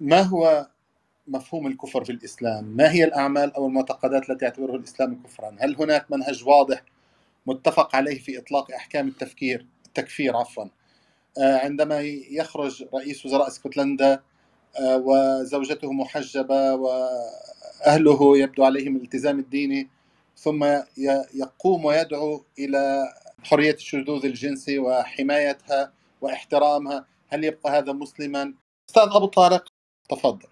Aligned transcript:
ما 0.00 0.22
هو 0.22 0.66
مفهوم 1.28 1.66
الكفر 1.66 2.04
في 2.04 2.12
الإسلام؟ 2.12 2.64
ما 2.64 2.92
هي 2.92 3.04
الأعمال 3.04 3.54
أو 3.54 3.66
المعتقدات 3.66 4.30
التي 4.30 4.44
يعتبره 4.44 4.76
الإسلام 4.76 5.22
كفرا؟ 5.22 5.56
هل 5.60 5.76
هناك 5.76 6.10
منهج 6.10 6.44
واضح 6.48 6.82
متفق 7.46 7.96
عليه 7.96 8.18
في 8.18 8.38
إطلاق 8.38 8.72
أحكام 8.72 9.08
التفكير 9.08 9.66
التكفير 9.86 10.36
عفوا 10.36 10.64
آه، 11.38 11.58
عندما 11.58 12.00
يخرج 12.30 12.84
رئيس 12.94 13.26
وزراء 13.26 13.48
اسكتلندا 13.48 14.22
آه، 14.80 14.96
وزوجته 15.04 15.92
محجبة 15.92 16.74
وأهله 16.74 18.38
يبدو 18.38 18.64
عليهم 18.64 18.96
الالتزام 18.96 19.38
الديني 19.38 19.88
ثم 20.36 20.64
يقوم 21.34 21.84
ويدعو 21.84 22.44
إلى 22.58 23.12
حرية 23.44 23.74
الشذوذ 23.74 24.24
الجنسي 24.26 24.78
وحمايتها 24.78 25.92
واحترامها 26.20 27.06
هل 27.28 27.44
يبقى 27.44 27.78
هذا 27.78 27.92
مسلما 27.92 28.54
أستاذ 28.88 29.02
أبو 29.02 29.26
طارق 29.26 29.68
تفضل. 30.08 30.48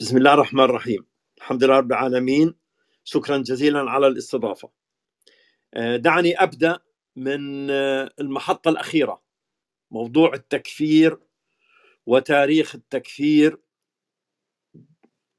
بسم 0.00 0.16
الله 0.16 0.34
الرحمن 0.34 0.64
الرحيم. 0.64 1.06
الحمد 1.38 1.64
لله 1.64 1.76
رب 1.76 1.92
العالمين. 1.92 2.54
شكرا 3.04 3.38
جزيلا 3.38 3.90
على 3.90 4.06
الاستضافة. 4.06 4.70
آه، 5.74 5.96
دعني 5.96 6.42
أبدأ 6.42 6.78
من 7.16 7.70
آه، 7.70 8.10
المحطة 8.20 8.68
الأخيرة. 8.68 9.22
موضوع 9.90 10.34
التكفير 10.34 11.18
وتاريخ 12.06 12.74
التكفير 12.74 13.58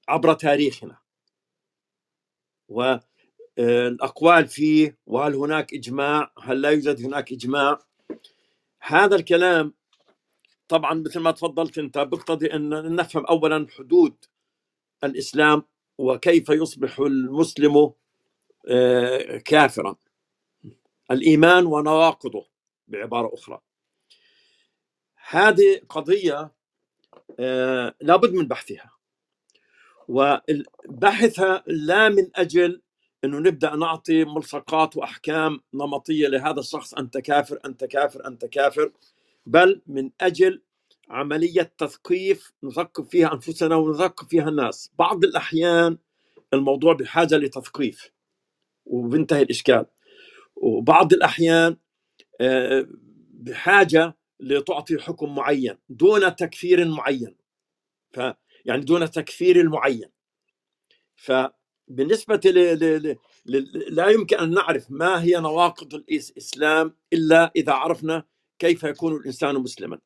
عبر 0.07 0.33
تاريخنا. 0.33 0.97
والأقوال 2.69 4.47
فيه 4.47 4.97
وهل 5.05 5.35
هناك 5.35 5.73
إجماع؟ 5.73 6.33
هل 6.39 6.61
لا 6.61 6.69
يوجد 6.69 7.05
هناك 7.05 7.31
إجماع؟ 7.31 7.79
هذا 8.81 9.15
الكلام 9.15 9.73
طبعا 10.71 10.93
مثل 10.93 11.19
ما 11.19 11.31
تفضلت 11.31 11.77
أنت 11.77 11.97
بيقتضي 11.97 12.53
أن 12.53 12.95
نفهم 12.95 13.25
أولا 13.25 13.67
حدود 13.77 14.15
الإسلام 15.03 15.63
وكيف 15.97 16.49
يصبح 16.49 16.99
المسلم 16.99 17.93
آه، 18.67 19.37
كافرا. 19.37 19.95
الإيمان 21.11 21.65
ونواقضه 21.65 22.45
بعبارة 22.87 23.31
أخرى. 23.33 23.59
هذه 25.29 25.81
قضية 25.89 26.51
آه، 27.39 27.95
لابد 28.01 28.33
من 28.33 28.47
بحثها. 28.47 28.91
وبحثها 30.07 31.63
لا 31.67 32.09
من 32.09 32.31
أجل 32.35 32.81
أنه 33.23 33.39
نبدأ 33.39 33.75
نعطي 33.75 34.25
ملصقات 34.25 34.97
وأحكام 34.97 35.59
نمطية 35.73 36.27
لهذا 36.27 36.59
الشخص 36.59 36.93
أنت 36.93 37.17
كافر 37.17 37.59
أنت 37.65 37.85
كافر 37.85 38.27
أنت 38.27 38.45
كافر. 38.45 38.91
بل 39.45 39.81
من 39.87 40.11
أجل 40.21 40.61
عملية 41.09 41.73
تثقيف 41.77 42.53
نثقف 42.63 43.09
فيها 43.09 43.33
أنفسنا 43.33 43.75
ونثقف 43.75 44.27
فيها 44.27 44.49
الناس. 44.49 44.91
بعض 44.99 45.23
الأحيان 45.23 45.97
الموضوع 46.53 46.93
بحاجة 46.93 47.37
لتثقيف 47.37 48.11
وبنتهي 48.85 49.41
الإشكال. 49.41 49.85
وبعض 50.55 51.13
الأحيان 51.13 51.77
آه، 52.41 52.87
بحاجة 53.33 54.17
لتعطي 54.39 54.97
حكم 54.99 55.35
معين 55.35 55.77
دون 55.89 56.35
تكفير 56.35 56.87
معين. 56.87 57.35
ف 58.11 58.21
يعني 58.65 58.81
دون 58.81 59.11
تكفير 59.11 59.59
المعين 59.59 60.09
فبالنسبة 61.15 62.41
ل... 62.45 62.79
ل... 62.79 63.17
ل... 63.45 63.95
لا 63.95 64.07
يمكن 64.09 64.37
أن 64.37 64.51
نعرف 64.51 64.91
ما 64.91 65.23
هي 65.23 65.39
نواقض 65.39 65.93
الإسلام 65.93 66.95
إلا 67.13 67.51
إذا 67.55 67.73
عرفنا 67.73 68.23
كيف 68.61 68.83
يكون 68.83 69.15
الإنسان 69.15 69.55
مسلما؟ 69.55 69.99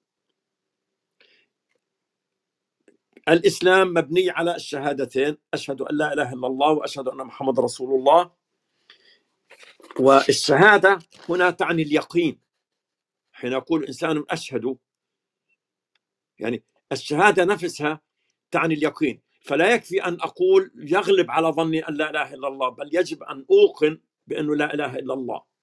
الإسلام 3.30 3.94
مبني 3.94 4.30
على 4.30 4.56
الشهادتين 4.56 5.38
أشهد 5.54 5.82
أن 5.82 5.98
لا 5.98 6.14
إله 6.14 6.34
إلا 6.34 6.48
الله 6.48 6.72
وأشهد 6.72 7.08
أن 7.08 7.18
محمد 7.18 7.60
رسول 7.60 8.00
الله. 8.00 8.32
والشهادة 10.00 11.00
هنا 11.30 11.52
تعني 11.52 11.82
اليقين. 11.82 12.40
حين 13.32 13.52
يقول 13.52 13.82
الإنسان 13.84 14.24
أشهد 14.30 14.78
يعني 16.40 16.64
الشهادة 16.92 17.44
نفسها 17.44 18.02
تعني 18.52 18.74
اليقين. 18.74 19.22
فلا 19.42 19.74
يكفي 19.74 20.04
أن 20.06 20.14
أقول 20.22 20.72
يغلب 20.76 21.32
على 21.32 21.48
ظني 21.48 21.90
أن 21.90 21.94
لا 21.94 22.10
إله 22.10 22.34
إلا 22.34 22.48
الله 22.48 22.70
بل 22.70 22.90
يجب 22.94 23.24
أن 23.24 23.46
أوقن 23.52 24.00
بأنه 24.28 24.56
لا 24.56 24.74
إله 24.74 24.96
إلا 24.96 25.14
الله. 25.14 25.55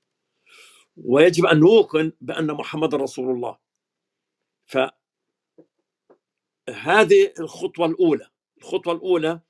ويجب 0.96 1.46
أن 1.46 1.62
أوقن 1.62 2.12
بأن 2.20 2.46
محمد 2.52 2.94
رسول 2.94 3.30
الله. 3.34 3.58
فهذه 4.66 4.92
الخطوة 7.40 7.86
الأولى 7.86 8.28
الخطوة 8.58 8.94
الأولى 8.94 9.40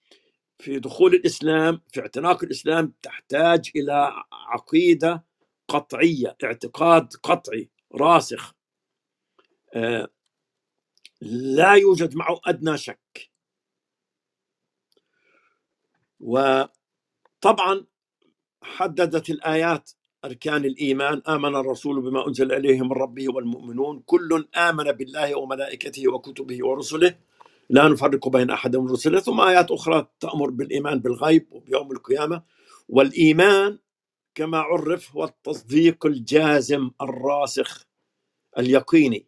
في 0.59 0.79
دخول 0.81 1.15
الإسلام 1.15 1.81
في 1.93 2.01
اعتناق 2.01 2.45
الإسلام 2.45 2.95
تحتاج 3.03 3.71
إلى 3.77 4.25
عقيدة 4.33 5.25
قطعية 5.69 6.37
اعتقاد 6.45 7.13
قطعي 7.23 7.71
راسخ. 7.95 8.55
آه، 9.75 10.09
لا 11.21 11.75
يوجد 11.75 12.17
معه 12.17 12.41
أدنى 12.47 12.79
شك. 12.79 13.31
وطبعا 16.21 16.71
حددت 18.63 19.31
الآيات 19.31 19.91
أركان 20.25 20.65
الإيمان 20.65 21.23
آمن 21.29 21.57
الرسول 21.57 22.03
بما 22.03 22.29
أنزل 22.29 22.53
إليه 22.53 22.83
من 22.83 22.93
ربه 22.93 23.35
والمؤمنون. 23.35 24.03
كل 24.07 24.49
آمن 24.57 24.93
بالله 24.93 25.39
وملائكته 25.39 26.13
وكتبه 26.13 26.67
ورسله. 26.67 27.15
لا 27.71 27.89
نفرق 27.89 28.29
بين 28.29 28.51
أحد 28.51 28.77
من 28.77 28.91
رسله. 28.91 29.21
ثم 29.21 29.41
آيات 29.41 29.71
أخرى 29.71 30.07
تأمر 30.21 30.51
بالإيمان 30.51 30.99
بالغيب 31.01 31.47
وبيوم 31.51 31.93
القيامة. 31.93 32.43
والإيمان 32.89 33.79
كما 34.35 34.59
عرف 34.59 35.17
هو 35.17 35.25
التصديق 35.25 36.07
الجازم 36.07 36.91
الراسخ 37.03 37.85
اليقيني. 38.59 39.27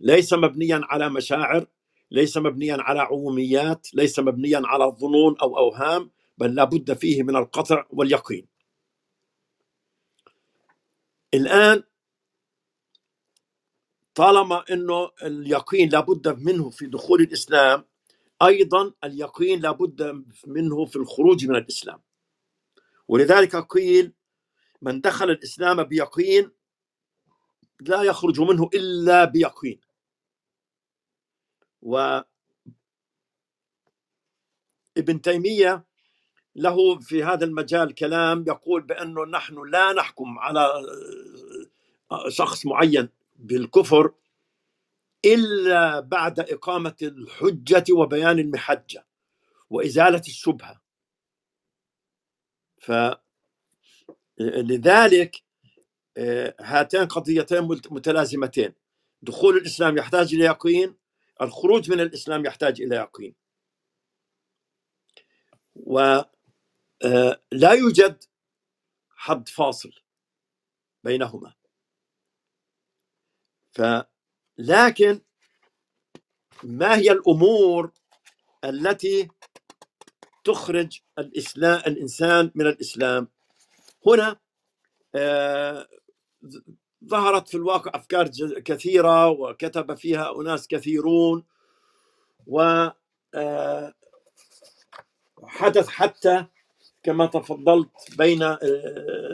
ليس 0.00 0.32
مبنيا 0.32 0.80
على 0.84 1.10
مشاعر 1.10 1.66
ليس 2.10 2.36
مبنيا 2.36 2.76
على 2.80 3.00
عموميات 3.00 3.94
ليس 3.94 4.18
مبنيا 4.18 4.62
على 4.64 4.84
ظنون 4.84 5.36
أو 5.42 5.58
أوهام 5.58 6.10
بل 6.38 6.54
لا 6.54 6.64
بد 6.64 6.92
فيه 6.92 7.22
من 7.22 7.36
القطع 7.36 7.86
واليقين. 7.90 8.53
الآن 11.34 11.82
طالما 14.14 14.64
إنه 14.70 15.10
اليقين 15.22 15.88
لابد 15.88 16.28
منه 16.28 16.70
في 16.70 16.86
دخول 16.86 17.20
الإسلام 17.20 17.84
أيضا 18.42 18.92
اليقين 19.04 19.60
لابد 19.60 20.24
منه 20.46 20.84
في 20.86 20.96
الخروج 20.96 21.46
من 21.46 21.56
الإسلام. 21.56 22.02
ولذلك 23.08 23.56
قيل 23.56 24.12
من 24.82 25.00
دخل 25.00 25.30
الإسلام 25.30 25.82
بيقين 25.82 26.50
لا 27.80 28.02
يخرج 28.02 28.40
منه 28.40 28.70
إلا 28.74 29.24
بيقين. 29.24 29.80
و 31.82 32.20
ابن 34.96 35.20
تيمية 35.20 35.84
له 36.56 36.98
في 36.98 37.24
هذا 37.24 37.44
المجال 37.44 37.94
كلام 37.94 38.44
يقول 38.48 38.82
بأنه 38.82 39.24
نحن 39.24 39.70
لا 39.70 39.92
نحكم 39.92 40.38
على 40.38 40.72
شخص 42.28 42.66
معين 42.66 43.08
بالكفر 43.36 44.12
إلا 45.24 46.00
بعد 46.00 46.40
إقامة 46.40 46.96
الحجة 47.02 47.84
وبيان 47.92 48.38
المحجة 48.38 49.06
وإزالة 49.70 50.22
الشبهة. 50.28 50.80
فلذلك 54.38 55.42
آه، 56.16 56.54
هاتين 56.60 57.04
قضيتين 57.06 57.62
متلازمتين. 57.90 58.74
دخول 59.22 59.56
الإسلام 59.56 59.98
يحتاج 59.98 60.34
إلى 60.34 60.44
يقين 60.44 60.94
الخروج 61.42 61.90
من 61.90 62.00
الإسلام 62.00 62.46
يحتاج 62.46 62.82
إلى 62.82 62.96
يقين. 62.96 63.34
ولا 65.76 66.33
آه، 67.04 67.40
يوجد 67.52 68.24
حد 69.10 69.48
فاصل 69.48 69.92
بينهما. 71.04 71.54
فلكن 73.72 75.20
ما 76.62 76.96
هي 76.96 77.10
الأمور 77.12 77.92
التي 78.64 79.28
تخرج 80.44 81.00
الاسلام 81.18 81.78
الإنسان 81.86 82.50
من 82.54 82.66
الإسلام؟ 82.66 83.28
هنا 84.06 84.40
آه، 85.14 85.88
ظهرت 87.04 87.48
في 87.48 87.56
الواقع 87.56 87.90
أفكار 87.94 88.28
كثيرة 88.60 89.28
وكتب 89.28 89.94
فيها 89.94 90.40
أناس 90.40 90.68
كثيرون 90.68 91.44
و 92.46 92.60
آه، 93.34 93.94
حدث 95.44 95.88
حتى 95.88 96.46
كما 97.04 97.26
تفضلت 97.26 97.90
بين 98.18 98.42
آه، 98.42 98.58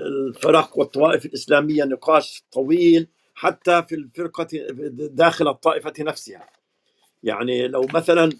الفرق 0.06 0.78
والطوائف 0.78 1.26
الإسلامية 1.26 1.84
نقاش 1.84 2.44
طويل 2.52 3.08
حتى 3.34 3.82
في 3.88 3.94
الفرقة 3.94 4.48
داخل 4.92 5.48
الطائفة 5.48 5.92
نفسها. 6.00 6.48
يعني 7.22 7.68
لو 7.68 7.86
مثلا 7.94 8.32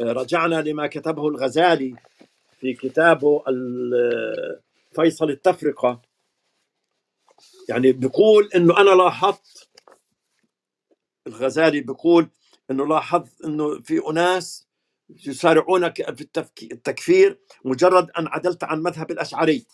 رجعنا 0.00 0.62
لما 0.62 0.86
كتبه 0.86 1.28
الغزالي 1.28 1.94
في 2.60 2.74
كتابه 2.74 3.44
ال- 3.48 4.60
فيصل 4.92 5.30
التفرقة. 5.30 6.02
يعني 7.68 7.92
بيقول 7.92 8.48
إنه 8.56 8.80
أنا 8.80 8.90
لاحظت 8.90 9.68
الغزالي 11.26 11.80
بيقول 11.80 12.28
إنه 12.70 12.86
لاحظت 12.86 13.44
إنه 13.44 13.80
في 13.80 14.00
أناس 14.10 14.67
يسارعون 15.10 15.88
ك- 15.88 16.14
في 16.14 16.28
التكفير 16.72 17.40
مجرد 17.64 18.10
أن 18.10 18.26
عدلت 18.28 18.64
عن 18.64 18.82
مذهب 18.82 19.10
الأشعري 19.10 19.66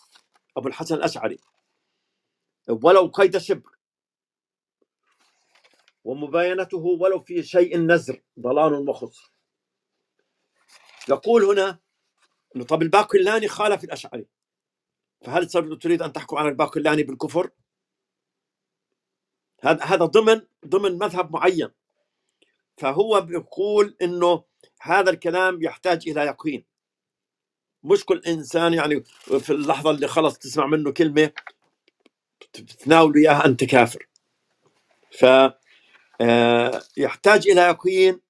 أبو 0.57 0.67
الحسن 0.67 0.95
الأشعري. 0.95 1.37
ولو 2.69 3.07
قيد 3.07 3.37
شبر. 3.37 3.71
ومباينته 6.03 6.77
ولو 6.77 7.19
في 7.19 7.43
شيء 7.43 7.77
نزر 7.77 8.21
ضلال 8.39 8.89
وخسر. 8.89 9.31
يقول 11.09 11.43
هنا 11.43 11.79
إنه 12.55 12.65
طب 12.65 12.81
الباقلاني 12.81 13.47
خالف 13.47 13.83
الأشعري. 13.83 14.27
فهل 15.21 15.47
تريد 15.79 16.01
أن 16.01 16.13
تحكم 16.13 16.37
على 16.37 16.49
الباقلاني 16.49 17.03
بالكفر؟ 17.03 17.49
هذا 19.61 19.83
هذا 19.83 20.05
ضمن 20.05 20.41
ضمن 20.65 20.97
مذهب 20.97 21.31
معين. 21.33 21.69
فهو 22.77 23.21
بيقول 23.21 23.97
إنه 24.01 24.43
هذا 24.85 25.09
الكلام 25.11 25.63
يحتاج 25.63 26.09
إلى 26.09 26.21
يقين. 26.25 26.65
مش 27.83 28.05
كل 28.05 28.21
إنسان 28.27 28.73
يعني 28.73 29.03
في 29.39 29.49
اللحظة 29.53 29.91
اللي 29.91 30.07
خلص 30.07 30.37
تسمع 30.39 30.65
منه 30.67 30.91
كلمة 30.91 31.31
تناول 32.79 33.17
إياها 33.17 33.45
أنت 33.45 33.63
كافر. 33.63 34.09
ف 35.19 35.25
آه، 36.21 36.81
يحتاج 36.97 37.47
إلى 37.49 37.61
يقين 37.61 38.21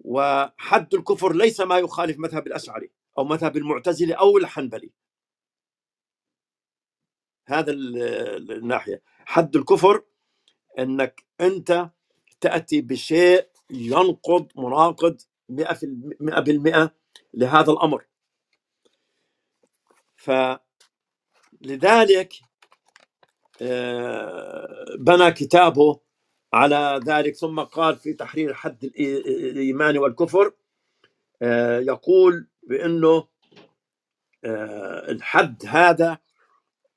وحد 0.00 0.94
الكفر 0.94 1.32
ليس 1.34 1.60
ما 1.60 1.78
يخالف 1.78 2.18
مذهب 2.18 2.46
الأشعري 2.46 2.90
أو 3.18 3.24
مذهب 3.24 3.56
المعتزلة 3.56 4.14
أو 4.14 4.38
الحنبلي. 4.38 4.92
هذا 7.48 7.72
ال- 7.72 7.98
ال- 8.02 8.52
الناحية. 8.52 9.02
حد 9.26 9.56
الكفر 9.56 10.04
إنك 10.78 11.24
أنت 11.40 11.90
تأتي 12.40 12.80
بشيء 12.82 13.48
ينقض 13.70 14.48
مناقض 14.56 15.20
100% 15.50 16.90
لهذا 17.34 17.72
الأمر. 17.72 18.06
فلذلك 21.46 22.34
آه، 23.62 24.86
بنى 25.00 25.32
كتابه 25.32 26.00
على 26.52 27.00
ذلك 27.06 27.36
ثم 27.36 27.60
قال 27.60 27.96
في 27.96 28.12
تحرير 28.14 28.54
حد 28.54 28.86
الإي- 28.86 29.26
الإيمان 29.28 29.98
والكفر 29.98 30.52
آه، 31.42 31.80
يقول 31.80 32.48
بأنه 32.62 33.28
آه، 34.44 35.10
الحد 35.12 35.66
هذا 35.66 36.18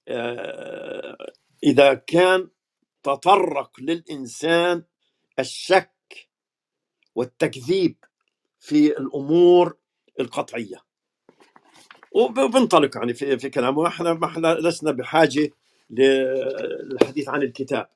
آه، 0.07 1.33
إذا 1.63 1.93
كان 1.93 2.49
تطرق 3.03 3.81
للإنسان 3.81 4.83
الشك 5.39 6.29
والتكذيب 7.15 8.05
في 8.67 8.97
الأمور 8.97 9.77
القطعية. 10.19 10.77
وبنطلق 12.11 12.97
يعني 12.97 13.13
في 13.13 13.39
في 13.39 13.49
كلامه. 13.49 13.87
إحنا 13.87 14.13
ما 14.13 14.25
إحنا 14.27 14.55
لسنا 14.55 14.91
بحاجة 14.91 15.51
للحديث 15.89 17.29
عن 17.29 17.41
الكتاب. 17.41 17.89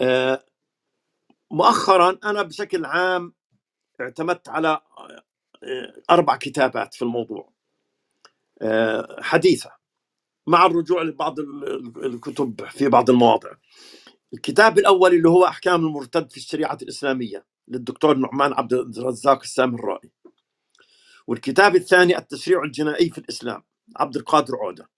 آه، 0.00 0.44
مؤخرا 1.50 2.18
أنا 2.24 2.42
بشكل 2.42 2.84
عام 2.84 3.34
اعتمدت 4.00 4.48
على 4.48 4.80
آه، 5.62 6.02
أربع 6.10 6.36
كتابات 6.36 6.94
في 6.94 7.02
الموضوع. 7.02 7.52
آه، 8.62 9.16
حديثة 9.22 9.72
مع 10.46 10.66
الرجوع 10.66 11.02
لبعض 11.02 11.40
ال- 11.40 11.64
ال- 11.68 12.04
الكتب 12.06 12.66
في 12.66 12.88
بعض 12.88 13.10
المواضع. 13.10 13.50
الكتاب 14.34 14.78
الأول 14.78 15.14
اللي 15.14 15.28
هو 15.28 15.46
أحكام 15.46 15.86
المرتد 15.86 16.30
في 16.30 16.36
الشريعة 16.36 16.78
الإسلامية. 16.82 17.46
للدكتور 17.68 18.16
نعمان 18.16 18.52
عبد 18.52 18.72
الرزاق 18.72 19.40
السامرائي 19.40 20.10
والكتاب 21.26 21.76
الثاني 21.76 22.18
التشريع 22.18 22.62
الجنائي 22.62 23.10
في 23.10 23.18
الإسلام 23.18 23.62
عبد 23.96 24.16
القادر 24.16 24.56
عودة. 24.56 24.90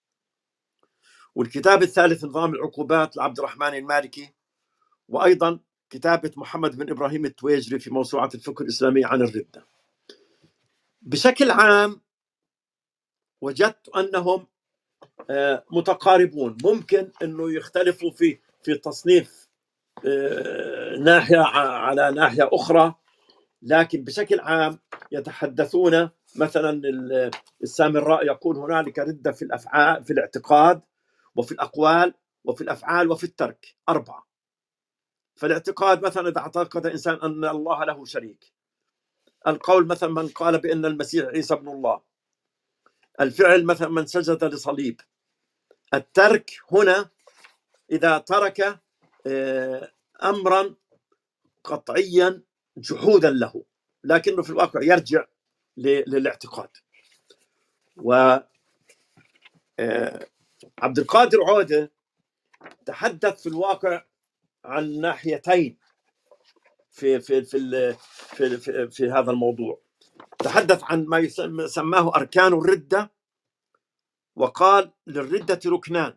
والكتاب 1.34 1.82
الثالث 1.82 2.24
نظام 2.24 2.54
العقوبات 2.54 3.16
لعبد 3.16 3.38
الرحمن 3.38 3.74
المالكي. 3.74 4.34
وأيضا 5.08 5.60
كتابة 5.90 6.32
محمد 6.36 6.76
بن 6.76 6.90
إبراهيم 6.90 7.24
التويجري 7.24 7.78
في 7.78 7.90
موسوعة 7.90 8.30
الفقه 8.34 8.62
الاسلامي 8.62 9.04
عن 9.04 9.22
الردة. 9.22 9.66
بشكل 11.02 11.50
عام 11.50 12.00
وجدت 13.40 13.88
أنهم 13.88 14.46
آه، 15.30 15.64
متقاربون. 15.70 16.56
ممكن 16.64 17.12
إنه 17.22 17.52
يختلفوا 17.52 18.10
في 18.10 18.38
في 18.62 18.74
تصنيف 18.74 19.45
ناحية 21.04 21.38
ع- 21.38 21.78
على 21.78 22.10
ناحية 22.10 22.48
أخرى 22.52 22.94
لكن 23.62 24.04
بشكل 24.04 24.40
عام 24.40 24.78
يتحدثون 25.12 26.10
مثلا 26.37 26.70
ال- 26.70 27.31
السامراء 27.62 28.26
يقول 28.26 28.56
هنالك 28.56 28.98
ردة 28.98 29.32
في 29.32 29.43
الأفعال 29.43 30.04
في 30.04 30.12
الاعتقاد 30.12 30.82
وفي 31.37 31.52
الأقوال 31.52 32.14
وفي 32.44 32.60
الأفعال 32.60 33.10
وفي 33.10 33.25
الترك 33.25 33.76
أربعة. 33.88 34.26
فالاعتقاد 35.37 36.06
مثلا 36.06 36.28
إذا 36.28 36.38
أعتقد 36.40 36.87
إنسان 36.87 37.14
أن 37.14 37.44
الله 37.44 37.84
له 37.84 38.04
شريك. 38.04 38.52
القول 39.46 39.87
مثلا 39.87 40.10
من 40.10 40.28
قال 40.28 40.58
بأن 40.58 40.84
المسيح 40.87 41.26
عيسى 41.26 41.54
ابن 41.54 41.69
الله. 41.69 42.02
الفعل 43.20 43.66
مثلا 43.66 43.88
من 43.88 44.06
سجد 44.06 44.44
لصليب. 44.44 45.00
الترك 45.94 46.50
هنا 46.72 47.10
إذا 47.92 48.19
ترك 48.19 48.60
آه، 48.60 48.81
امرا 50.25 50.75
قطعيا 51.64 52.43
جحودا 52.76 53.31
له 53.31 53.64
لكنه 54.05 54.43
في 54.43 54.50
الواقع 54.50 54.82
يرجع 54.82 55.25
للاعتقاد. 55.78 56.70
و 57.96 58.38
آه، 59.78 60.26
عبد 60.78 60.99
القادر 60.99 61.38
عودة 61.44 61.93
تحدث 62.87 63.43
في 63.43 63.49
الواقع 63.49 64.05
عن 64.64 65.00
ناحيتين 65.00 65.78
في 66.90 67.20
في 67.20 67.44
في 67.44 67.94
في, 68.37 68.56
في, 68.58 68.90
في 68.90 69.11
هذا 69.11 69.31
الموضوع. 69.31 69.81
تحدث 70.38 70.80
عن 70.85 71.06
ما 71.06 71.28
سماه 71.66 72.16
أركان 72.16 72.52
الردة 72.52 73.11
وقال 74.37 74.92
للردة 75.06 75.61
ركنان. 75.66 76.16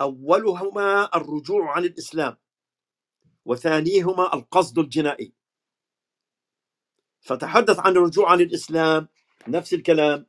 أولهما 0.00 1.16
الرجوع 1.16 1.72
عن 1.76 1.84
الإسلام 1.84 2.36
وثانيهما 3.44 4.34
القصد 4.34 4.78
الجنائي. 4.78 5.32
فتحدث 7.20 7.78
عن 7.78 7.92
الرجوع 7.92 8.30
عن 8.32 8.40
الإسلام 8.40 9.08
نفس 9.48 9.74
الكلام 9.74 10.26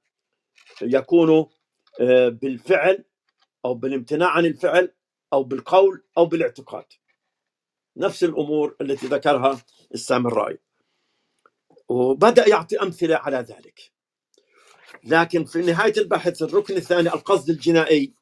يكون 0.82 1.46
آه، 2.02 2.30
بالفعل 2.30 3.06
أو 3.66 3.74
بالامتناع 3.74 4.30
عن 4.30 4.46
الفعل 4.46 4.94
أو 5.34 5.44
بالقول 5.44 6.04
أو 6.18 6.26
بالاعتقاد. 6.26 6.86
نفس 7.98 8.24
الأمور 8.24 8.76
التي 8.82 9.08
ذكرها 9.08 9.62
السامرائي 9.94 10.58
وبدأ 11.90 12.50
يعطي 12.50 12.82
أمثلة 12.82 13.16
على 13.16 13.38
ذلك. 13.38 13.92
لكن 15.04 15.46
في 15.46 15.62
نهاية 15.62 15.94
البحث 15.98 16.42
الركن 16.42 16.76
الثاني 16.76 17.10
القصد 17.10 17.50
الجنائي 17.50 18.14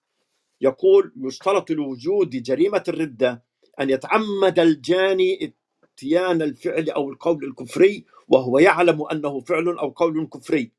يقول 0.62 1.14
يشترط 1.18 1.72
لوجود 1.72 2.30
جريمة 2.30 2.84
الردة 2.88 3.44
أن 3.80 3.90
يتعمد 3.90 4.60
الجاني 4.60 5.54
اتيان 5.94 6.42
الفعل 6.42 6.90
أو 6.90 7.10
القول 7.12 7.44
الكفري 7.46 8.06
وهو 8.28 8.60
يعلم 8.60 9.04
أنه 9.12 9.40
فعل 9.40 9.68
أو 9.70 9.90
قول 9.90 10.28
كفري. 10.34 10.72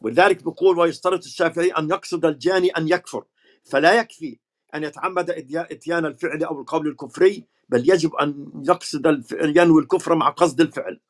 ولذلك 0.00 0.44
بيقول 0.44 0.78
ويشترط 0.78 1.24
الشافعي 1.24 1.70
أن 1.70 1.90
يقصد 1.90 2.24
الجاني 2.26 2.70
أن 2.70 2.88
يكفر 2.88 3.24
فلا 3.64 3.94
يكفي 4.00 4.38
أن 4.74 4.84
يتعمد 4.84 5.30
اتيان 5.56 6.06
الفعل 6.06 6.44
أو 6.44 6.60
القول 6.60 6.88
الكفري 6.88 7.44
بل 7.68 7.90
يجب 7.90 8.14
أن 8.14 8.52
يقصد 8.68 9.06
الفعل 9.06 9.58
ينوي 9.58 9.82
الكفر 9.82 10.14
مع 10.14 10.30
قصد 10.30 10.60
الفعل. 10.60 11.00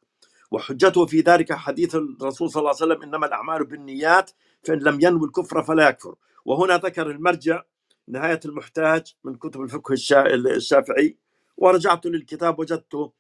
وحجته 0.53 1.07
في 1.07 1.21
ذلك 1.21 1.53
حديث 1.53 1.95
الرسول 1.95 2.51
صلى 2.51 2.61
الله 2.61 2.75
عليه 2.81 2.93
وسلم 2.95 3.03
إنما 3.03 3.27
الأعمال 3.27 3.65
بالنيات 3.67 4.31
فإن 4.65 4.79
لم 4.79 5.01
ينوي 5.03 5.27
الكفر 5.27 5.63
فلا 5.63 5.89
يكفر. 5.89 6.15
وهنا 6.51 6.77
ذكر 6.79 7.11
المرجع 7.11 7.63
نهاية 8.09 8.41
المحتاج 8.45 9.15
من 9.25 9.37
كتب 9.37 9.63
الفقه 9.63 9.93
الشا- 9.93 10.35
الشافعي 10.57 11.19
ورجعت 11.57 12.07
للكتاب 12.07 12.59
وجدته 12.59 13.13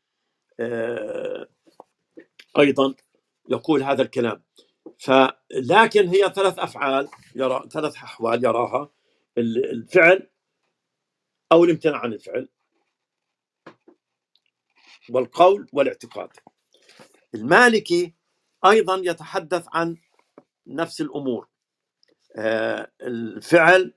آه، 0.61 1.49
أيضا 2.59 2.95
يقول 3.49 3.83
هذا 3.83 4.03
الكلام. 4.03 4.43
فلكن 4.99 6.09
هي 6.09 6.33
ثلاث 6.35 6.59
أفعال 6.59 7.09
يرى 7.37 7.69
ثلاث 7.73 7.95
أحوال 7.95 8.45
يراها 8.45 8.91
ال- 9.39 9.71
الفعل 9.71 10.31
أو 11.53 11.65
الامتناع 11.65 11.99
عن 11.99 12.13
الفعل 12.13 12.49
والقول 15.11 15.69
والاعتقاد. 15.73 16.31
المالكي 17.35 18.15
أيضا 18.67 19.03
يتحدث 19.05 19.67
عن 19.73 19.97
نفس 20.67 21.01
الأمور. 21.01 21.49
آه، 21.49 21.50
الفعل 23.03 23.95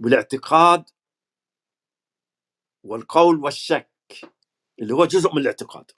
والاعتقاد 0.00 0.84
والقول 2.84 3.36
والشك 3.36 3.90
اللي 4.80 4.94
هو 4.94 5.04
جزء 5.04 5.34
من 5.34 5.40
الاعتقاد. 5.40 5.90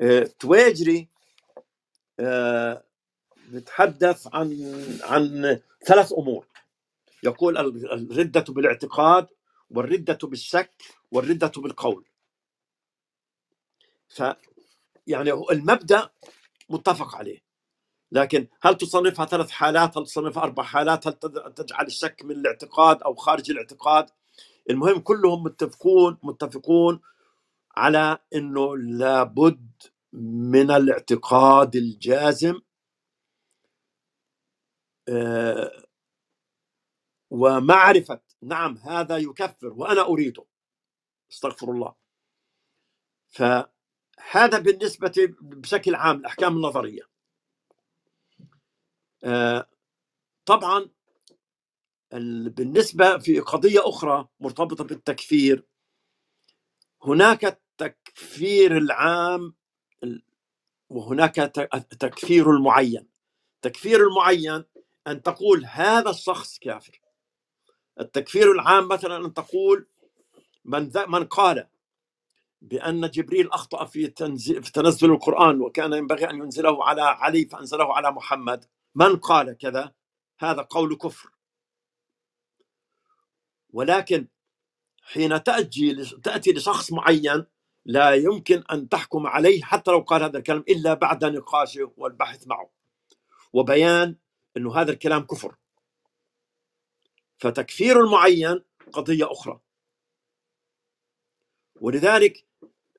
آه، 0.00 0.22
تويجري 0.22 1.08
آه، 2.20 2.84
بتحدث 3.48 4.26
عن 4.34 4.52
عن 5.02 5.60
ثلاث 5.86 6.12
أمور. 6.12 6.46
يقول 7.22 7.58
الردة 7.58 8.40
بالاعتقاد 8.48 9.26
والردة 9.70 10.18
بالشك 10.22 10.82
والردة 11.10 11.52
بالقول. 11.56 12.04
ف 14.08 14.22
يعني 15.06 15.32
المبدأ 15.32 16.10
متفق 16.68 17.16
عليه. 17.16 17.47
لكن 18.12 18.48
هل 18.62 18.76
تصنفها 18.76 19.26
ثلاث 19.26 19.50
حالات؟ 19.50 19.98
هل 19.98 20.04
تصنفها 20.06 20.42
أربع 20.42 20.62
حالات؟ 20.62 21.06
هل 21.06 21.12
تجعل 21.54 21.86
الشك 21.86 22.24
من 22.24 22.30
الاعتقاد 22.30 23.02
أو 23.02 23.14
خارج 23.14 23.50
الاعتقاد؟ 23.50 24.10
المهم 24.70 25.00
كلهم 25.00 25.42
متفقون 25.44 26.18
متفقون 26.22 27.00
على 27.76 28.18
إنه 28.34 28.76
لابد 28.76 29.70
من 30.52 30.70
الاعتقاد 30.70 31.76
الجازم 31.76 32.60
آه، 35.08 35.82
ومعرفة 37.30 38.20
نعم 38.42 38.78
هذا 38.78 39.18
يكفر 39.18 39.68
وأنا 39.68 40.02
أريده 40.02 40.44
استغفر 41.32 41.70
الله. 41.70 41.94
فهذا 43.28 44.58
بالنسبة 44.58 45.34
بشكل 45.40 45.94
عام 45.94 46.16
الأحكام 46.16 46.56
النظرية. 46.56 47.02
آه، 49.24 49.68
طبعا 50.46 50.90
بالنسبة 52.48 53.18
في 53.18 53.40
قضية 53.40 53.80
أخرى 53.88 54.28
مرتبطة 54.40 54.84
بالتكفير 54.84 55.64
هناك 57.04 57.44
التكفير 57.44 58.76
العام 58.76 59.54
وهناك 60.90 61.34
تكفير 62.00 62.50
المعين. 62.50 63.08
تكفير 63.62 64.00
المعين 64.08 64.64
أن 65.06 65.22
تقول 65.22 65.64
هذا 65.66 66.10
الشخص 66.10 66.58
كافر. 66.58 67.00
التكفير 68.00 68.52
العام 68.52 68.88
مثلا 68.88 69.26
أن 69.26 69.34
تقول 69.34 69.88
من, 70.64 70.92
من 71.08 71.24
قال 71.24 71.68
بأن 72.62 73.10
جبريل 73.10 73.50
أخطأ 73.52 73.84
في, 73.84 74.06
في 74.62 74.72
تنزل 74.72 75.10
القرآن 75.12 75.60
وكان 75.60 75.92
ينبغي 75.92 76.30
أن 76.30 76.36
ينزله 76.38 76.84
على 76.84 77.02
علي 77.02 77.44
فأنزله 77.44 77.94
على 77.96 78.10
محمد. 78.12 78.64
من 78.98 79.16
قال 79.16 79.58
كذا؟ 79.58 79.94
هذا 80.38 80.62
قول 80.62 80.96
كفر. 80.96 81.30
ولكن 83.70 84.28
حين 85.02 85.42
تأتي 85.42 86.04
تأتي 86.04 86.52
لشخص 86.52 86.92
معين 86.92 87.46
لا 87.84 88.14
يمكن 88.14 88.64
أن 88.72 88.88
تحكم 88.88 89.26
عليه 89.26 89.62
حتى 89.62 89.90
لو 89.90 90.00
قال 90.00 90.22
هذا 90.22 90.38
الكلام 90.38 90.64
إلا 90.68 90.94
بعد 90.94 91.24
نقاشه 91.24 91.92
والبحث 91.96 92.46
معه. 92.46 92.70
وبيان 93.52 94.16
أنه 94.56 94.76
هذا 94.76 94.92
الكلام 94.92 95.26
كفر. 95.26 95.56
فتكفير 97.38 98.00
المعين 98.00 98.64
قضية 98.92 99.32
أخرى. 99.32 99.60
ولذلك 101.80 102.46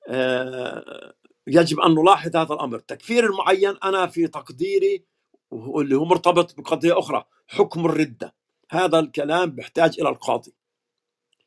آه، 0.08 1.14
يجب 1.46 1.80
أن 1.80 1.94
نلاحظ 1.94 2.36
هذا 2.36 2.54
الأمر. 2.54 2.78
تكفير 2.78 3.26
المعين 3.26 3.76
أنا 3.84 4.06
في 4.06 4.28
تقديري 4.28 5.09
اللي 5.52 5.94
هو 5.94 6.04
مرتبط 6.04 6.60
بقضية 6.60 6.98
أخرى 6.98 7.24
حكم 7.48 7.86
الردة. 7.86 8.34
هذا 8.70 8.98
الكلام 8.98 9.50
بيحتاج 9.50 10.00
إلى 10.00 10.08
القاضي. 10.08 10.54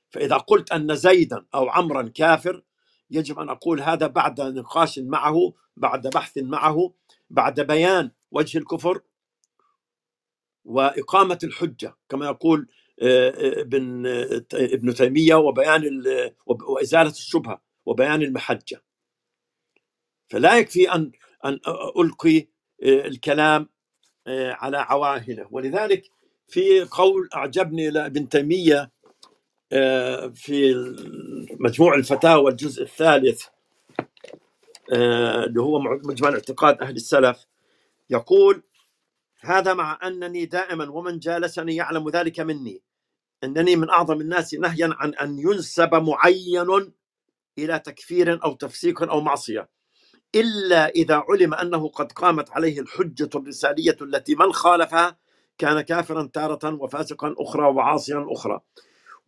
فإذا 0.09 0.37
قلت 0.37 0.71
أن 0.71 0.95
زيدا 0.95 1.45
أو 1.55 1.69
عمرا 1.69 2.01
كافر 2.01 2.63
يجب 3.11 3.39
أن 3.39 3.49
أقول 3.49 3.81
هذا 3.81 4.07
بعد 4.07 4.41
نقاش 4.41 4.99
معه 4.99 5.53
بعد 5.77 6.07
بحث 6.07 6.37
معه 6.37 6.93
بعد 7.29 7.61
بيان 7.61 8.11
وجه 8.31 8.57
الكفر 8.57 9.01
وإقامة 10.65 11.39
الحجة. 11.43 11.95
كما 12.09 12.25
يقول 12.25 12.67
آه، 13.01 13.29
آه، 13.29 13.61
ابن 13.61 14.07
آه، 14.07 14.45
ابن 14.53 14.93
تيمية 14.93 15.35
وبيان 15.35 16.03
وإزالة 16.45 17.09
الشبهة 17.09 17.61
وبيان 17.85 18.21
المحجة. 18.21 18.83
فلا 20.29 20.57
يكفي 20.57 20.91
أن 20.91 21.11
أن 21.45 21.59
ألقي 21.97 22.47
الكلام 22.83 23.69
على 24.29 24.77
عواهنه. 24.77 25.47
ولذلك 25.51 26.03
في 26.47 26.83
قول 26.91 27.29
أعجبني 27.35 27.89
لابن 27.89 28.29
تيمية 28.29 28.91
في 30.35 30.75
مجموع 31.59 31.95
الفتاوى 31.95 32.51
الجزء 32.51 32.83
الثالث 32.83 33.45
اللي 35.47 35.61
هو 35.61 35.79
مجمع 35.79 36.29
اعتقاد 36.29 36.81
أهل 36.81 36.95
السلف 36.95 37.47
يقول 38.09 38.63
هذا 39.41 39.73
مع 39.73 39.99
أنني 40.03 40.45
دائما 40.45 40.89
ومن 40.91 41.19
جالسني 41.19 41.75
يعلم 41.75 42.09
ذلك 42.09 42.39
مني 42.39 42.81
أنني 43.43 43.75
من 43.75 43.89
أعظم 43.89 44.21
الناس 44.21 44.53
نهيا 44.53 44.89
عن 44.97 45.15
أن 45.15 45.39
ينسب 45.39 45.95
معين 45.95 46.93
إلى 47.59 47.79
تكفير 47.79 48.45
أو 48.45 48.55
تفسيق 48.55 49.03
أو 49.03 49.21
معصية. 49.21 49.69
إلا 50.35 50.89
إذا 50.89 51.23
علم 51.29 51.53
أنه 51.53 51.87
قد 51.87 52.11
قامت 52.11 52.51
عليه 52.51 52.79
الحجة 52.79 53.29
الرسالية 53.35 53.97
التي 54.01 54.35
من 54.35 54.53
خالفها 54.53 55.17
كان 55.57 55.81
كافرا 55.81 56.29
تارة 56.33 56.75
وفاسقا 56.81 57.35
أخرى 57.39 57.67
وعاصيا 57.67 58.27
أخرى. 58.29 58.61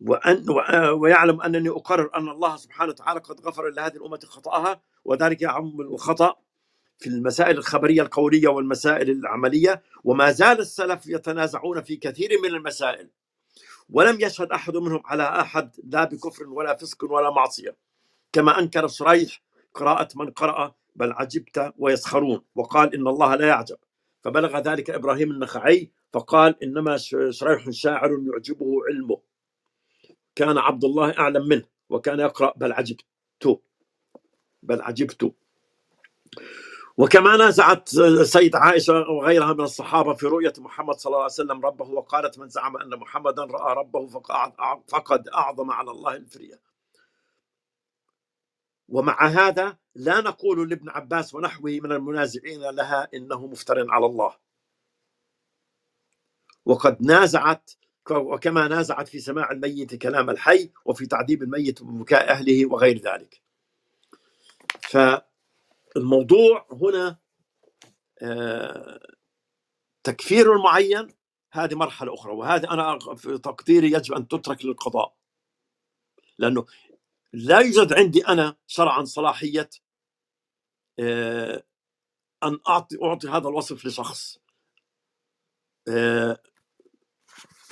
وأن 0.00 0.46
ويعلم 0.90 1.40
أنني 1.42 1.68
أقرر 1.68 2.10
أن 2.16 2.28
الله 2.28 2.56
سبحانه 2.56 2.90
وتعالى 2.90 3.20
قد 3.20 3.40
غفر 3.40 3.68
لهذه 3.68 3.96
الأمة 3.96 4.20
خطأها 4.24 4.80
وذلك 5.04 5.42
يعم 5.42 5.80
الخطأ 5.80 6.36
في 6.98 7.08
المسائل 7.08 7.58
الخبرية 7.58 8.02
القولية 8.02 8.48
والمسائل 8.48 9.10
العملية 9.10 9.82
وما 10.04 10.32
زال 10.32 10.60
السلف 10.60 11.06
يتنازعون 11.06 11.82
في 11.82 11.96
كثير 11.96 12.30
من 12.42 12.48
المسائل. 12.48 13.10
ولم 13.90 14.20
يشهد 14.20 14.50
أحد 14.52 14.76
منهم 14.76 15.02
على 15.04 15.22
أحد 15.22 15.76
لا 15.84 16.04
بكفر 16.04 16.48
ولا 16.48 16.76
فسق 16.76 17.04
ولا 17.12 17.30
معصية. 17.30 17.76
كما 18.32 18.58
أنكر 18.58 18.88
شريح 18.88 19.42
قراءة 19.74 20.08
من 20.16 20.30
قرأ 20.30 20.74
بل 20.96 21.12
عجبت 21.12 21.72
ويسخرون. 21.78 22.42
وقال 22.54 22.94
إن 22.94 23.06
الله 23.08 23.34
لا 23.34 23.46
يعجب. 23.48 23.78
فبلغ 24.24 24.58
ذلك 24.58 24.90
إبراهيم 24.90 25.30
النخعي 25.30 25.90
فقال 26.12 26.62
إنما 26.62 26.96
شريح 27.30 27.70
شاعر 27.70 28.10
يعجبه 28.32 28.66
علمه. 28.88 29.20
كان 30.34 30.58
عبد 30.58 30.84
الله 30.84 31.18
أعلم 31.18 31.48
منه 31.48 31.64
وكان 31.90 32.20
يقرأ 32.20 32.52
بل 32.56 32.72
عجبت 32.72 33.04
بل 34.62 34.82
عجبت. 34.82 35.34
وكما 36.98 37.36
نازعت 37.36 37.94
السيدة 37.94 38.58
عائشة 38.58 38.94
وغيرها 39.10 39.52
من 39.52 39.60
الصحابة 39.60 40.14
في 40.14 40.26
رؤية 40.26 40.52
محمد 40.58 40.94
صلى 40.94 41.10
الله 41.10 41.22
عليه 41.22 41.32
وسلم 41.32 41.66
ربه 41.66 41.90
وقالت 41.90 42.38
من 42.38 42.48
زعم 42.48 42.76
أن 42.76 42.96
محمدا 42.98 43.44
رأى 43.44 43.74
ربه 43.76 44.06
فقد 44.88 45.28
أعظم 45.28 45.70
على 45.70 45.90
الله 45.90 46.16
الفرية. 46.16 46.60
ومع 48.88 49.26
هذا 49.26 49.76
لا 49.94 50.20
نقول 50.20 50.70
لابن 50.70 50.88
عباس 50.90 51.34
ونحوه 51.34 51.70
من 51.82 51.92
المنازعين 51.92 52.60
لها 52.60 53.08
إنه 53.14 53.46
مفتر 53.46 53.86
على 53.90 54.06
الله. 54.06 54.36
وقد 56.64 57.02
نازعت 57.02 57.70
وكما 58.10 58.68
نازعت 58.68 59.08
في 59.08 59.18
سماع 59.20 59.50
الميت 59.50 59.94
كلام 59.94 60.30
الحي 60.30 60.70
وفي 60.84 61.06
تعذيب 61.06 61.42
الميت 61.42 61.82
ببكاء 61.82 62.30
أهله 62.30 62.66
وغير 62.66 62.98
ذلك. 62.98 63.42
ف 64.90 64.98
الموضوع 65.96 66.66
هنا 66.72 67.18
آه، 68.22 69.00
تكفير 70.04 70.52
المعين 70.52 71.08
هذه 71.52 71.74
مرحلة 71.74 72.14
أخرى 72.14 72.32
وهذه 72.32 72.72
أنا 72.72 72.98
في 73.16 73.38
تقديري 73.38 73.92
يجب 73.92 74.14
أن 74.14 74.28
تترك 74.28 74.64
للقضاء. 74.64 75.16
لأنه 76.38 76.66
لا 77.36 77.58
يوجد 77.60 77.92
عندي 77.92 78.28
أنا 78.28 78.56
شرعا 78.66 79.04
صلاحية 79.04 79.70
آه، 81.00 81.62
أن 82.44 82.58
أعطي 82.68 82.96
أعطي 83.02 83.28
هذا 83.28 83.48
الوصف 83.48 83.86
لشخص. 83.86 84.38
آه، 85.88 86.38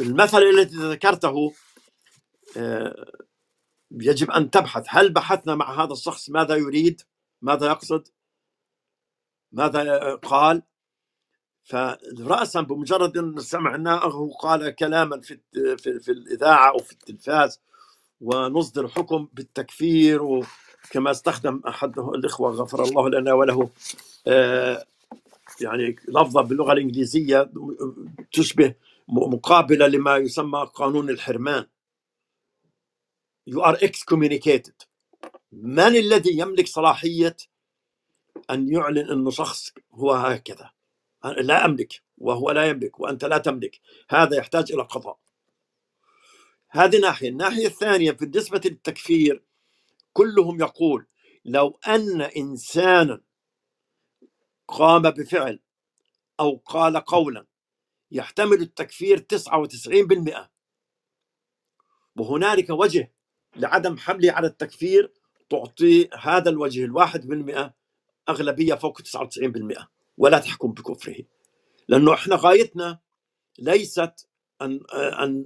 المثل 0.00 0.38
الذي 0.38 0.76
ذكرته 0.76 1.54
يجب 3.90 4.30
أن 4.30 4.50
تبحث. 4.50 4.84
هل 4.88 5.12
بحثنا 5.12 5.54
مع 5.54 5.84
هذا 5.84 5.92
الشخص؟ 5.92 6.30
ماذا 6.30 6.56
يريد؟ 6.56 7.02
ماذا 7.42 7.66
يقصد؟ 7.66 8.08
ماذا 9.52 10.14
قال؟ 10.14 10.62
فرأسا 11.64 12.60
بمجرد 12.60 13.18
أن 13.18 13.40
سمعناه 13.40 14.30
قال 14.40 14.74
كلاما 14.74 15.20
في, 15.20 15.40
في, 15.52 16.00
في 16.00 16.12
الإذاعة 16.12 16.70
أو 16.70 16.78
في 16.78 16.92
التلفاز. 16.92 17.60
ونصدر 18.24 18.88
حكم 18.88 19.28
بالتكفير 19.32 20.44
كما 20.90 21.10
استخدم 21.10 21.60
أحد 21.68 21.98
الإخوة 21.98 22.50
غفر 22.50 22.82
الله 22.82 23.08
لنا 23.08 23.32
وله 23.32 23.70
آه، 24.26 24.86
يعني 25.60 25.96
لفظة 26.08 26.42
باللغة 26.42 26.72
الإنجليزية 26.72 27.50
تشبه 28.32 28.74
مقابلة 29.08 29.86
لما 29.86 30.16
يسمى 30.16 30.70
قانون 30.74 31.10
الحرمان. 31.10 31.66
You 33.50 33.60
are 33.60 33.76
excommunicated. 33.76 34.86
من 35.52 35.96
الذي 35.96 36.38
يملك 36.38 36.66
صلاحية 36.66 37.36
أن 38.50 38.72
يعلن 38.72 39.10
انه 39.10 39.30
شخص 39.30 39.72
هو 39.92 40.12
هكذا؟ 40.12 40.70
لا 41.24 41.64
أملك 41.64 42.02
وهو 42.18 42.50
لا 42.50 42.66
يملك 42.66 43.00
وأنت 43.00 43.24
لا 43.24 43.38
تملك. 43.38 43.80
هذا 44.10 44.36
يحتاج 44.36 44.72
إلى 44.72 44.82
قضاء. 44.82 45.23
هذه 46.74 47.00
ناحية. 47.00 47.28
الناحية 47.28 47.66
الثانية 47.66 48.10
بالنسبة 48.12 48.60
للتكفير 48.64 49.44
كلهم 50.12 50.60
يقول 50.60 51.06
لو 51.44 51.78
أن 51.88 52.22
انسانا 52.22 53.20
قام 54.68 55.02
بفعل 55.02 55.60
أو 56.40 56.56
قال 56.66 56.96
قولا 56.96 57.46
يحتمل 58.10 58.62
التكفير 58.62 59.18
99% 59.18 60.50
وهنالك 62.16 62.70
وجه 62.70 63.12
لعدم 63.56 63.98
حمله 63.98 64.32
على 64.32 64.46
التكفير 64.46 65.12
تعطي 65.50 66.08
هذا 66.18 66.50
الوجه 66.50 66.84
الواحد 66.84 67.26
بالمئة 67.26 67.74
أغلبية 68.28 68.74
فوق 68.74 69.02
99% 69.02 69.86
ولا 70.18 70.38
تحكم 70.38 70.72
بكفره. 70.72 71.24
لأنه 71.88 72.14
إحنا 72.14 72.36
غايتنا 72.36 72.98
ليست 73.58 74.28
أن, 74.62 74.80
أن 74.92 75.44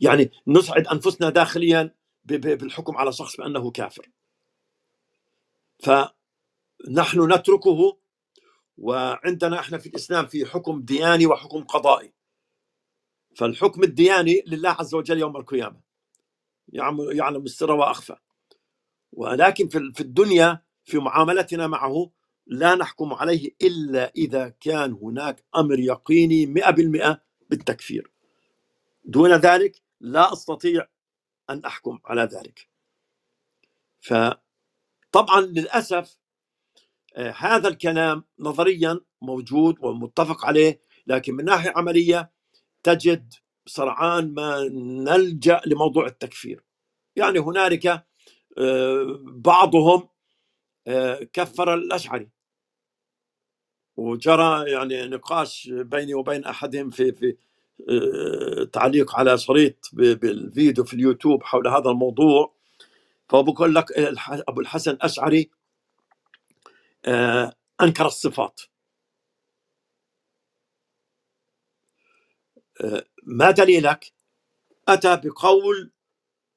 يعني 0.00 0.30
نسعد 0.46 0.86
أنفسنا 0.86 1.30
داخليا 1.30 1.94
بالحكم 2.24 2.96
على 2.96 3.12
شخص 3.12 3.36
بأنه 3.36 3.70
كافر. 3.70 4.10
فنحن 5.82 7.32
نتركه 7.32 7.98
وعندنا 8.78 9.60
إحنا 9.60 9.78
في 9.78 9.88
الإسلام 9.88 10.26
في 10.26 10.46
حكم 10.46 10.82
دياني 10.82 11.26
وحكم 11.26 11.64
قضائي. 11.64 12.12
فالحكم 13.36 13.82
الدياني 13.82 14.42
لله 14.46 14.70
عز 14.70 14.94
وجل 14.94 15.18
يوم 15.18 15.36
القيامة. 15.36 15.80
يعلم 17.12 17.44
السر 17.44 17.70
وأخفى. 17.70 18.16
ولكن 19.12 19.68
في 19.68 20.00
الدنيا 20.00 20.62
في 20.84 20.98
معاملتنا 20.98 21.66
معه 21.66 22.10
لا 22.46 22.74
نحكم 22.74 23.12
عليه 23.14 23.50
إلا 23.62 24.12
إذا 24.16 24.48
كان 24.48 24.92
هناك 24.92 25.44
أمر 25.56 25.78
يقيني 25.78 26.46
100% 26.46 27.31
بالتكفير. 27.52 28.10
دون 29.04 29.32
ذلك 29.32 29.82
لا 30.00 30.32
أستطيع 30.32 30.86
أن 31.50 31.64
أحكم 31.64 31.98
على 32.04 32.22
ذلك. 32.22 32.68
فطبعا 34.00 35.40
للأسف 35.40 36.18
آه، 37.16 37.34
هذا 37.36 37.68
الكلام 37.68 38.24
نظريا 38.38 39.00
موجود 39.22 39.76
ومتفق 39.80 40.46
عليه 40.46 40.80
لكن 41.06 41.34
من 41.34 41.44
ناحية 41.44 41.72
عملية 41.76 42.32
تجد 42.82 43.34
سرعان 43.66 44.34
ما 44.34 44.68
نلجأ 45.04 45.60
لموضوع 45.66 46.06
التكفير. 46.06 46.64
يعني 47.16 47.38
هنالك 47.38 47.86
آه، 48.58 49.18
بعضهم 49.22 50.08
آه، 50.86 51.22
كفر 51.32 51.74
الأشعري. 51.74 52.30
وجرى 54.02 54.70
يعني 54.72 55.08
نقاش 55.08 55.68
بيني 55.72 56.14
وبين 56.14 56.44
أحدهم 56.44 56.90
في 56.90 57.12
في 57.12 57.36
تعليق 58.72 59.16
على 59.16 59.38
شريط 59.38 59.90
بالفيديو 59.94 60.84
في 60.84 60.94
اليوتيوب 60.94 61.42
حول 61.44 61.68
هذا 61.68 61.90
الموضوع. 61.90 62.54
فبقول 63.30 63.74
لك 63.74 63.92
أبو 64.48 64.60
الحسن 64.60 64.90
الاشعري 64.90 65.50
آه، 67.06 67.54
أنكر 67.82 68.06
الصفات. 68.06 68.60
آه، 72.80 73.04
ما 73.24 73.50
دليلك؟ 73.50 74.12
أتى 74.88 75.16
بقول 75.24 75.92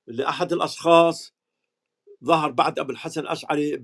لأحد 0.08 0.54
الأشخاص 0.54 1.34
ظهر 2.24 2.52
بعد 2.52 2.80
أبو 2.80 2.92
الحسن 2.92 3.22
الاشعري 3.22 3.78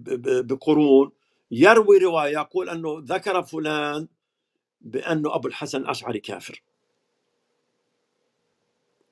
بقرون 0.44 1.12
يروي 1.52 1.98
رواية 1.98 2.34
يقول 2.34 2.70
أنه 2.70 3.04
ذكر 3.06 3.44
فلان 3.44 4.08
بأنه 4.82 5.36
أبو 5.36 5.48
الحسن 5.48 5.82
الأشعري 5.82 6.20
كافر. 6.20 6.64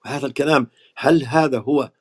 هذا 0.05 0.27
الكلام 0.27 0.67
هل 0.95 1.23
هذا 1.25 1.59
هو 1.59 1.91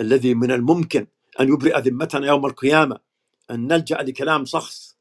الذي 0.00 0.34
من 0.34 0.52
الممكن 0.52 1.06
أن 1.40 1.48
يبرئ 1.48 1.80
ذمتنا 1.80 2.26
يوم 2.26 2.46
القيامة 2.46 3.00
أن 3.50 3.66
نلجأ 3.66 3.96
لكلام 3.96 4.44
شخص؟ 4.44 4.96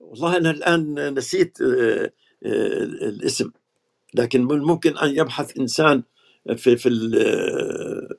والله 0.00 0.36
أنا 0.36 0.50
الآن 0.50 1.14
نسيت 1.14 1.58
آه، 1.62 2.12
آه، 2.44 2.82
الاسم 2.82 3.50
لكن 4.14 4.44
ممكن 4.44 4.98
أن 4.98 5.16
يبحث 5.16 5.58
إنسان 5.58 6.02
في 6.56 6.76
في 6.76 6.88
آه، 7.18 8.16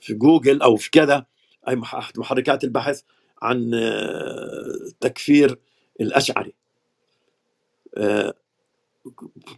في 0.00 0.14
جوجل 0.14 0.62
أو 0.62 0.76
في 0.76 0.90
كذا 0.90 1.26
أي 1.68 1.76
محركات 2.16 2.64
البحث 2.64 3.02
عن 3.42 3.70
تكفير 5.00 5.58
الأشعري. 6.00 6.54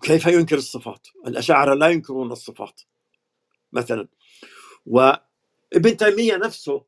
كيف 0.03 0.27
ينكر 0.27 0.57
الصفات؟ 0.57 1.09
الاشاعره 1.27 1.75
لا 1.75 1.88
ينكرون 1.88 2.33
الصفات 2.33 2.81
مثلا. 3.73 4.09
وابن 4.87 5.97
تيمية 5.97 6.37
نفسه 6.37 6.85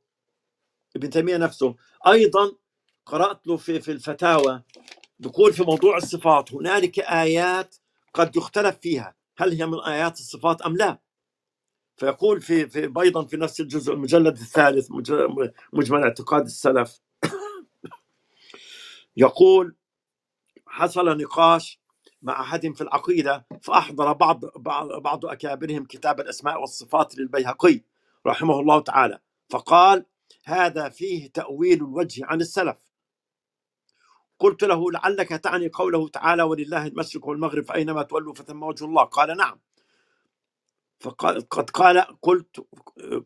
ابن 0.97 1.11
تيمية 1.11 1.37
نفسه 1.37 1.75
أيضا 2.07 2.53
قرأت 3.07 3.47
له 3.47 3.57
في 3.57 3.81
في 3.81 3.93
الفتاوى 3.93 4.63
يقول 5.21 5.53
في 5.53 5.63
موضوع 5.63 5.97
الصفات 5.97 6.55
هنالك 6.55 6.99
آيات 6.99 7.75
قد 8.15 8.37
يختلف 8.37 8.79
فيها 8.79 9.15
هل 9.37 9.53
هي 9.53 9.67
من 9.67 9.81
آيات 9.81 10.19
الصفات 10.19 10.63
أم 10.63 10.77
لا؟ 10.77 10.99
فيقول 12.03 12.41
في, 12.41 12.69
في 12.69 12.93
أيضا 13.01 13.25
في 13.25 13.37
نفس 13.37 13.61
الجزء 13.61 13.93
المجلد 13.93 14.39
الثالث 14.39 14.89
مجمل 15.73 16.03
اعتقاد 16.03 16.45
السلف. 16.45 17.01
يقول 19.17 19.77
حصل 20.67 21.19
نقاش 21.19 21.81
مع 22.23 22.41
أحد 22.41 22.73
في 22.75 22.81
العقيدة 22.81 23.47
فأحضر 23.63 24.13
بعض 24.13 24.41
بعض 25.03 25.27
أكابرهم 25.27 25.85
كتاب 25.85 26.21
الأسماء 26.21 26.61
والصفات 26.61 27.19
للبيهقي 27.19 27.81
رحمه 28.27 28.61
الله 28.61 28.81
تعالى. 28.81 29.19
فقال 29.51 30.07
هذا 30.45 30.89
فيه 30.89 31.31
تأويل 31.31 31.79
الوجه 31.79 32.27
عن 32.27 32.41
السلف. 32.41 32.77
قلت 34.39 34.65
له 34.65 34.91
لعلك 34.91 35.29
تعني 35.29 35.69
قوله 35.69 36.09
تعالى 36.09 36.43
ولله 36.43 36.87
المشرق 36.87 37.27
والمغرب 37.27 37.65
فأينما 37.65 38.03
تولوا 38.03 38.35
فثم 38.35 38.63
وجه 38.63 38.85
الله 38.85 39.05
قال 39.05 39.37
نعم 39.37 39.61
فقد 41.03 41.71
قال 41.71 42.01
قلت 42.23 42.67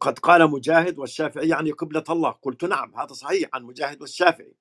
قد 0.00 0.20
قال 0.20 0.50
مجاهد 0.52 1.00
والشافعي 1.00 1.48
يعني 1.50 1.72
قبلة 1.72 2.04
الله. 2.10 2.30
قلت 2.30 2.64
نعم 2.66 2.96
هذا 2.96 3.14
صحيح 3.14 3.50
عن 3.54 3.64
مجاهد 3.64 4.02
والشافعي 4.02 4.56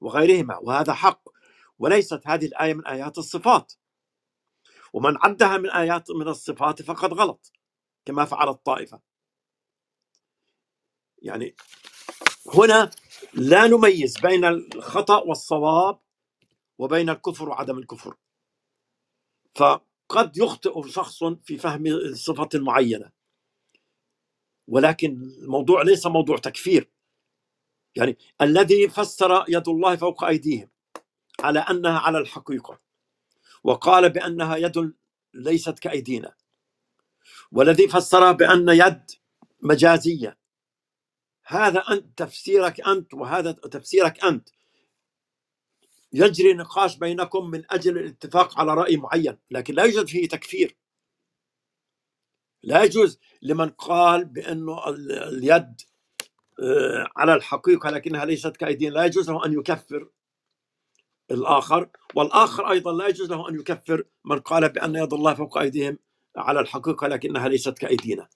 وغيرهما 0.00 0.58
وهذا 0.58 0.94
حق. 0.94 1.22
وليست 1.80 2.22
هذه 2.26 2.46
الآية 2.46 2.74
من 2.74 2.86
آيات 2.86 3.18
الصفات. 3.18 3.74
ومن 4.94 5.16
عدها 5.22 5.58
من 5.58 5.70
آيات 5.70 6.10
من 6.10 6.28
الصفات 6.28 6.82
فقد 6.82 7.14
غلط 7.14 7.52
كما 8.06 8.26
فعل 8.26 8.48
الطائفة 8.48 9.00
يعني 11.22 11.56
هنا 12.54 12.90
لا 13.34 13.66
نميز 13.68 14.20
بين 14.20 14.44
الخطأ 14.44 15.18
والصواب 15.18 16.00
وبين 16.78 17.10
الكفر 17.10 17.48
وعدم 17.48 17.78
الكفر. 17.78 18.16
فقد 20.10 20.36
يخطئ 20.36 20.88
شخص 20.88 21.24
في 21.24 21.58
فهم 21.58 22.14
صفة 22.14 22.48
معينة. 22.54 23.10
ولكن 24.68 25.22
الموضوع 25.42 25.82
ليس 25.82 26.06
موضوع 26.06 26.38
تكفير. 26.38 26.90
يعني 27.96 28.18
الذي 28.40 28.88
فسر 28.88 29.44
يد 29.48 29.68
الله 29.68 29.96
فوق 29.96 30.24
أيديهم 30.24 30.70
على 31.40 31.58
أنها 31.58 31.98
على 31.98 32.18
الحقيقة 32.18 32.80
وقال 33.64 34.10
بأنها 34.10 34.56
يد 34.56 34.94
ليست 35.34 35.78
كأيدينا. 35.78 36.34
والذي 37.52 37.88
فسر 37.88 38.32
بأن 38.32 38.68
يد 38.68 39.10
مجازية. 39.60 40.38
هذا 41.46 41.80
أنت 41.90 42.18
تفسيرك 42.18 42.80
أنت 42.80 43.14
وهذا 43.14 43.52
تفسيرك 43.52 44.24
أنت. 44.24 44.48
يجري 46.12 46.54
نقاش 46.54 46.96
بينكم 46.96 47.50
من 47.50 47.62
أجل 47.70 47.98
الاتفاق 47.98 48.60
على 48.60 48.74
رأي 48.74 48.96
معين 48.96 49.38
لكن 49.50 49.74
لا 49.74 49.84
يوجد 49.84 50.08
فيه 50.08 50.28
تكفير. 50.28 50.76
لا 52.62 52.82
يجوز 52.82 53.18
لمن 53.42 53.68
قال 53.68 54.24
بأنه 54.24 54.88
اليد 54.88 55.80
آه، 56.62 57.08
على 57.16 57.34
الحقيقة 57.34 57.90
لكنها 57.90 58.24
ليست 58.24 58.56
كأيدين 58.56 58.92
لا 58.92 59.04
يجوز 59.04 59.30
له 59.30 59.46
أن 59.46 59.52
يكفر 59.52 60.08
الآخر. 61.30 61.88
والآخر 62.14 62.70
أيضا 62.70 62.92
لا 62.92 63.08
يجوز 63.08 63.30
له 63.30 63.48
أن 63.48 63.54
يكفر 63.60 64.04
من 64.24 64.40
قال 64.40 64.68
بأن 64.68 64.96
يد 64.96 65.12
الله 65.12 65.34
فوق 65.34 65.58
أيديهم 65.58 65.98
على 66.36 66.60
الحقيقة 66.60 67.06
لكنها 67.08 67.48
ليست 67.48 67.78
كأيدينا. 67.78 68.28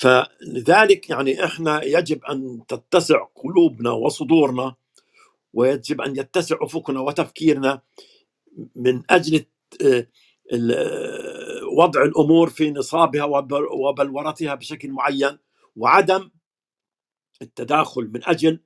فلذلك 0.00 1.10
يعني 1.10 1.44
إحنا 1.44 1.84
يجب 1.84 2.24
أن 2.24 2.62
تتسع 2.68 3.24
قلوبنا 3.36 3.90
وصدورنا 3.92 4.76
ويجب 5.54 6.00
أن 6.00 6.16
يتسع 6.16 6.56
أفقنا 6.62 7.00
وتفكيرنا 7.00 7.82
من 8.76 9.02
أجل 9.10 9.46
وضع 11.78 12.02
الأمور 12.02 12.50
في 12.50 12.70
نصابها 12.70 13.24
وبل- 13.24 13.68
وبلورتها 13.72 14.54
بشكل 14.54 14.90
معين 14.92 15.38
وعدم 15.76 16.30
التداخل 17.42 18.10
من 18.14 18.24
أجل 18.28 18.60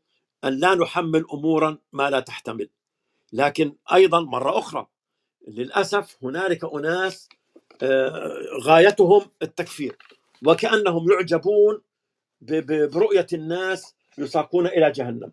أن 0.44 0.60
لا 0.60 0.74
نحمل 0.74 1.24
أمورا 1.34 1.78
ما 1.92 2.10
لا 2.10 2.20
تحتمل. 2.20 2.70
لكن 3.32 3.76
أيضا 3.94 4.20
مرة 4.20 4.58
أخرى 4.58 4.86
للأسف 5.48 6.18
هنالك 6.24 6.64
أناس 6.64 7.28
آه، 7.82 8.38
غايتهم 8.62 9.22
التكفير. 9.42 9.98
وكأنهم 10.46 11.12
يعجبون 11.12 11.82
ب- 12.40 12.54
ب- 12.72 12.90
برؤية 12.90 13.26
الناس 13.32 13.96
يساقون 14.18 14.66
إلى 14.66 14.92
جهنم. 14.92 15.32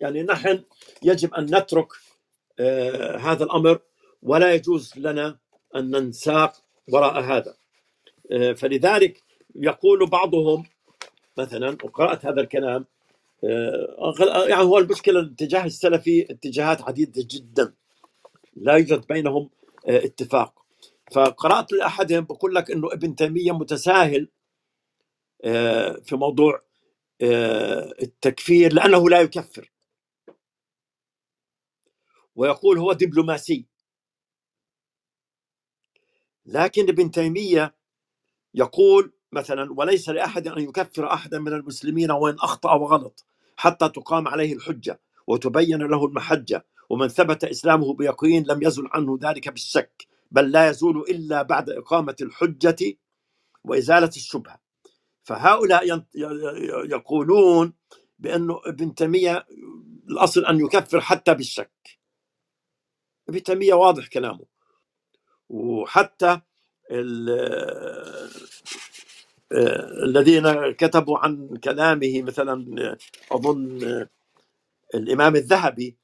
يعني 0.00 0.22
نحن 0.22 0.64
يجب 1.02 1.34
أن 1.34 1.44
نترك 1.56 1.88
آه، 2.60 3.16
هذا 3.18 3.44
الأمر 3.44 3.80
ولا 4.22 4.54
يجوز 4.54 4.98
لنا 4.98 5.38
أن 5.76 5.90
ننساق 5.90 6.64
وراء 6.92 7.20
هذا. 7.20 7.56
آه، 8.32 8.52
فلذلك 8.52 9.24
يقول 9.56 10.06
بعضهم 10.10 10.64
مثلا 11.38 11.78
وقرأت 11.84 12.26
هذا 12.26 12.40
الكلام 12.40 12.86
آه، 13.44 14.46
يعني 14.48 14.62
هو 14.64 14.78
المشكلة 14.78 15.20
الاتجاه 15.20 15.64
السلفي 15.66 16.26
اتجاهات 16.32 16.82
عديدة 16.82 17.24
جدا. 17.30 17.74
لا 18.56 18.74
يوجد 18.76 19.06
بينهم 19.08 19.50
اتفاق. 19.86 20.54
فقرأت 21.12 21.72
لأحدهم 21.72 22.24
بقول 22.24 22.54
لك 22.54 22.70
إنه 22.70 22.92
ابن 22.92 23.16
تيمية 23.16 23.52
متساهل 23.52 24.28
في 26.04 26.16
موضوع 26.16 26.62
آه، 27.22 27.94
التكفير 28.02 28.72
لأنه 28.74 29.10
لا 29.10 29.20
يكفر. 29.20 29.72
ويقول 32.36 32.78
هو 32.78 32.92
دبلوماسي. 32.92 33.66
لكن 36.46 36.88
ابن 36.88 37.10
تيمية 37.10 37.76
يقول 38.54 39.12
مثلا 39.32 39.72
وليس 39.72 40.08
لأحد 40.08 40.48
أن 40.48 40.62
يكفر 40.62 41.12
احدا 41.12 41.38
من 41.38 41.52
المسلمين 41.52 42.10
وإن 42.10 42.34
أخطأ 42.34 42.74
وغلط 42.74 43.26
حتى 43.56 43.88
تقام 43.88 44.28
عليه 44.28 44.54
الحجة 44.54 45.00
وتبين 45.26 45.78
له 45.82 46.06
المحجة 46.06 46.66
ومن 46.90 47.08
ثبت 47.08 47.44
إسلامه 47.44 47.94
بيقين 47.94 48.44
لم 48.48 48.62
يزل 48.62 48.84
عنه 48.92 49.18
ذلك 49.22 49.48
بالشك 49.48 50.08
بل 50.30 50.50
لا 50.52 50.68
يزول 50.70 50.98
إلا 51.10 51.42
بعد 51.42 51.70
إقامة 51.70 52.16
الحجة 52.22 52.98
وإزالة 53.64 54.08
الشبهة. 54.16 54.59
فهؤلاء 55.30 56.04
يقولون 56.90 57.72
بانه 58.18 58.60
ابن 58.66 58.94
تيمية 58.94 59.46
الأصل 60.10 60.46
أن 60.46 60.60
يكفر 60.60 61.00
حتى 61.00 61.34
بالشك. 61.34 61.98
ابن 63.28 63.42
تيمية 63.42 63.74
واضح 63.74 64.06
كلامه. 64.06 64.46
وحتى 65.48 66.40
آه، 69.52 70.04
الذين 70.04 70.72
كتبوا 70.72 71.18
عن 71.18 71.56
كلامه 71.56 72.22
مثلا 72.22 72.96
أظن 73.32 73.84
آه، 73.84 74.08
الإمام 74.94 75.36
الذهبي 75.36 75.96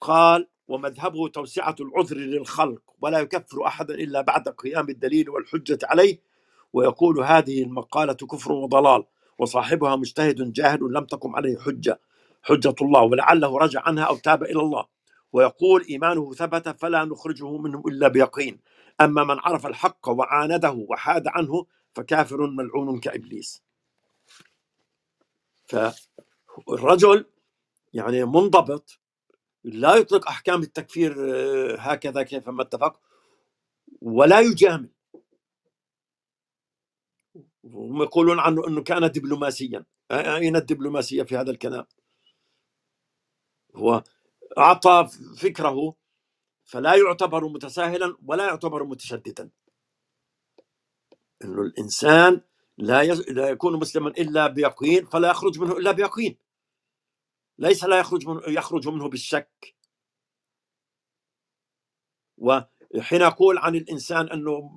قال 0.00 0.48
ومذهبه 0.68 1.28
توسعة 1.28 1.76
العذر 1.80 2.16
للخلق 2.16 2.82
ولا 3.00 3.18
يكفر 3.18 3.66
احدا 3.66 3.94
إلا 3.94 4.20
بعد 4.20 4.48
قيام 4.48 4.88
الدليل 4.88 5.30
والحجة 5.30 5.78
عليه 5.82 6.29
ويقول 6.72 7.20
هذه 7.20 7.62
المقالة 7.62 8.12
كفر 8.14 8.52
وضلال 8.52 9.04
وصاحبها 9.38 9.96
مجتهد 9.96 10.52
جاهل 10.52 10.80
لم 10.92 11.04
تقم 11.04 11.36
عليه 11.36 11.58
حجة 11.58 12.00
حجة 12.42 12.74
الله 12.82 13.02
ولعله 13.02 13.58
رجع 13.58 13.82
عنها 13.86 14.04
أو 14.04 14.16
تاب 14.16 14.42
إلى 14.42 14.60
الله. 14.60 14.86
ويقول 15.32 15.84
إيمانه 15.90 16.32
ثبت 16.34 16.68
فلا 16.68 17.04
نخرجه 17.04 17.56
منه 17.56 17.82
إلا 17.86 18.08
بيقين. 18.08 18.60
أما 19.00 19.24
من 19.24 19.38
عرف 19.38 19.66
الحق 19.66 20.08
وعانده 20.08 20.70
وحاد 20.88 21.28
عنه 21.28 21.66
فكافر 21.94 22.46
ملعون 22.46 23.00
كإبليس. 23.00 23.62
فالرجل 25.66 27.24
يعني 27.94 28.24
منضبط 28.24 28.98
لا 29.64 29.94
يطلق 29.94 30.28
أحكام 30.28 30.62
التكفير 30.62 31.16
آه، 31.18 31.76
هكذا 31.76 32.22
كيفما 32.22 32.62
اتفق 32.62 33.00
ولا 34.02 34.40
يجامل. 34.40 34.88
هم 37.70 38.02
يقولون 38.02 38.40
عنه 38.40 38.68
إنه 38.68 38.82
كان 38.82 39.12
دبلوماسيا 39.12 39.86
أين 40.12 40.56
الدبلوماسية 40.56 41.24
في 41.24 41.38
هذا 41.38 41.52
الكلام؟ 41.52 41.86
هو 43.76 44.04
أعطى 44.58 45.08
فكره 45.38 45.96
فلا 46.64 46.96
يعتبر 46.96 47.48
متساهلا 47.48 48.16
ولا 48.26 48.46
يعتبر 48.46 48.84
متشددا 48.84 49.50
إنه 51.44 51.62
الإنسان 51.62 52.40
لا. 52.78 53.04
لا 53.04 53.50
يكون 53.50 53.80
مسلما 53.80 54.10
إلا 54.10 54.46
بيقين 54.46 55.06
فلا 55.06 55.30
يخرج 55.30 55.60
منه 55.60 55.78
إلا 55.78 55.92
بيقين 55.92 56.38
ليس 57.58 57.84
لا 57.84 58.00
يخرج 58.00 58.28
منه 58.28 58.42
يخرج 58.48 58.88
منه 58.88 59.08
بالشك 59.08 59.76
وحين 62.38 63.22
يقول 63.22 63.58
عن 63.58 63.76
الإنسان 63.76 64.28
إنه 64.30 64.70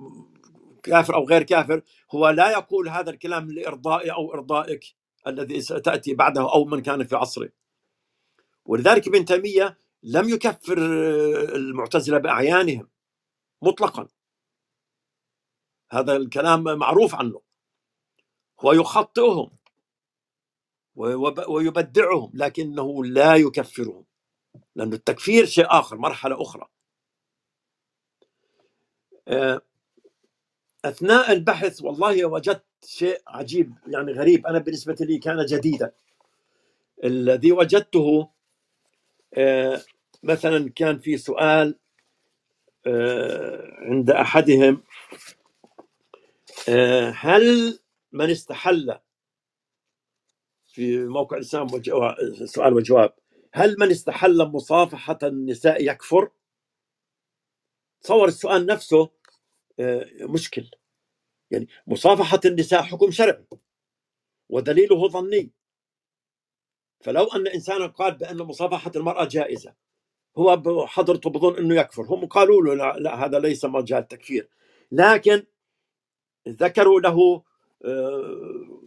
كافر 0.84 1.16
أو 1.16 1.24
غير 1.28 1.44
كافر 1.44 1.82
هو 2.14 2.30
لا 2.30 2.52
يقول 2.52 2.90
هذا 2.90 3.10
الكلام 3.10 3.52
لإرضائي 3.52 4.12
أو 4.12 4.34
إرضائك 4.34 4.84
الذي 5.28 5.62
ستأتي 5.62 6.14
بعده 6.14 6.42
أو 6.54 6.66
من 6.66 6.82
كان 6.82 7.04
في 7.04 7.16
عصره. 7.16 7.50
ولذلك 8.66 9.08
ابن 9.08 9.26
تيمية 9.26 9.78
لم 10.04 10.30
يكفر 10.30 10.78
المعتزلة 11.56 12.18
بأعيانهم 12.18 12.90
مطلقا. 13.62 14.08
هذا 15.92 16.16
الكلام 16.16 16.64
معروف 16.64 17.14
عنه. 17.14 17.42
هو 18.60 18.72
يخطئهم 18.72 19.58
ويب- 20.96 21.48
ويبدعهم 21.50 22.32
لكنه 22.34 23.04
لا 23.04 23.36
يكفرهم 23.36 24.06
لأن 24.76 24.92
التكفير 24.92 25.46
شيء 25.46 25.66
آخر 25.70 25.98
مرحلة 25.98 26.42
أخرى. 26.42 26.68
أثناء 30.84 31.32
البحث 31.32 31.82
والله 31.82 32.24
وجدت 32.26 32.64
شيء 32.86 33.22
عجيب 33.28 33.74
يعني 33.86 34.12
غريب. 34.12 34.46
أنا 34.46 34.58
بالنسبة 34.58 34.96
لي 35.00 35.18
كان 35.18 35.46
جديدا. 35.46 35.92
الذي 37.04 37.52
وجدته 37.52 38.30
آه، 39.34 39.82
مثلا 40.22 40.70
كان 40.70 40.98
في 40.98 41.16
سؤال 41.18 41.78
آه، 42.86 43.74
عند 43.80 44.10
أحدهم 44.10 44.82
آه، 46.68 47.10
هل 47.16 47.78
من 48.12 48.30
استحل 48.30 48.98
في 50.68 50.98
موقع 51.06 51.36
الإسلام 51.36 51.66
وجو- 51.74 52.44
سؤال 52.46 52.74
وجواب 52.74 53.14
هل 53.54 53.76
من 53.78 53.90
استحل 53.90 54.38
مصافحة 54.46 55.18
النساء 55.22 55.84
يكفر؟ 55.90 56.30
تصور 58.02 58.28
السؤال 58.28 58.66
نفسه. 58.66 59.10
مشكل. 60.20 60.70
يعني 61.50 61.68
مصافحة 61.86 62.40
النساء 62.44 62.82
حكم 62.82 63.10
شرعي 63.10 63.46
ودليله 64.50 65.08
ظني. 65.08 65.52
فلو 67.00 67.24
أن 67.24 67.46
إنسانا 67.46 67.86
قال 67.86 68.14
بأن 68.14 68.36
مصافحة 68.38 68.92
المرأة 68.96 69.24
جائزة 69.24 69.74
هو 70.38 70.56
بحضرته 70.56 71.30
بظن 71.30 71.56
أنه 71.58 71.74
يكفر 71.74 72.02
هم 72.02 72.26
قالوا 72.26 72.62
له 72.62 72.74
لا, 72.74 72.98
لا 72.98 73.24
هذا 73.24 73.38
ليس 73.38 73.64
مجال 73.64 74.08
تكفير 74.08 74.48
لكن 74.92 75.44
ذكروا 76.48 77.00
له 77.00 77.42
آه، 77.84 78.80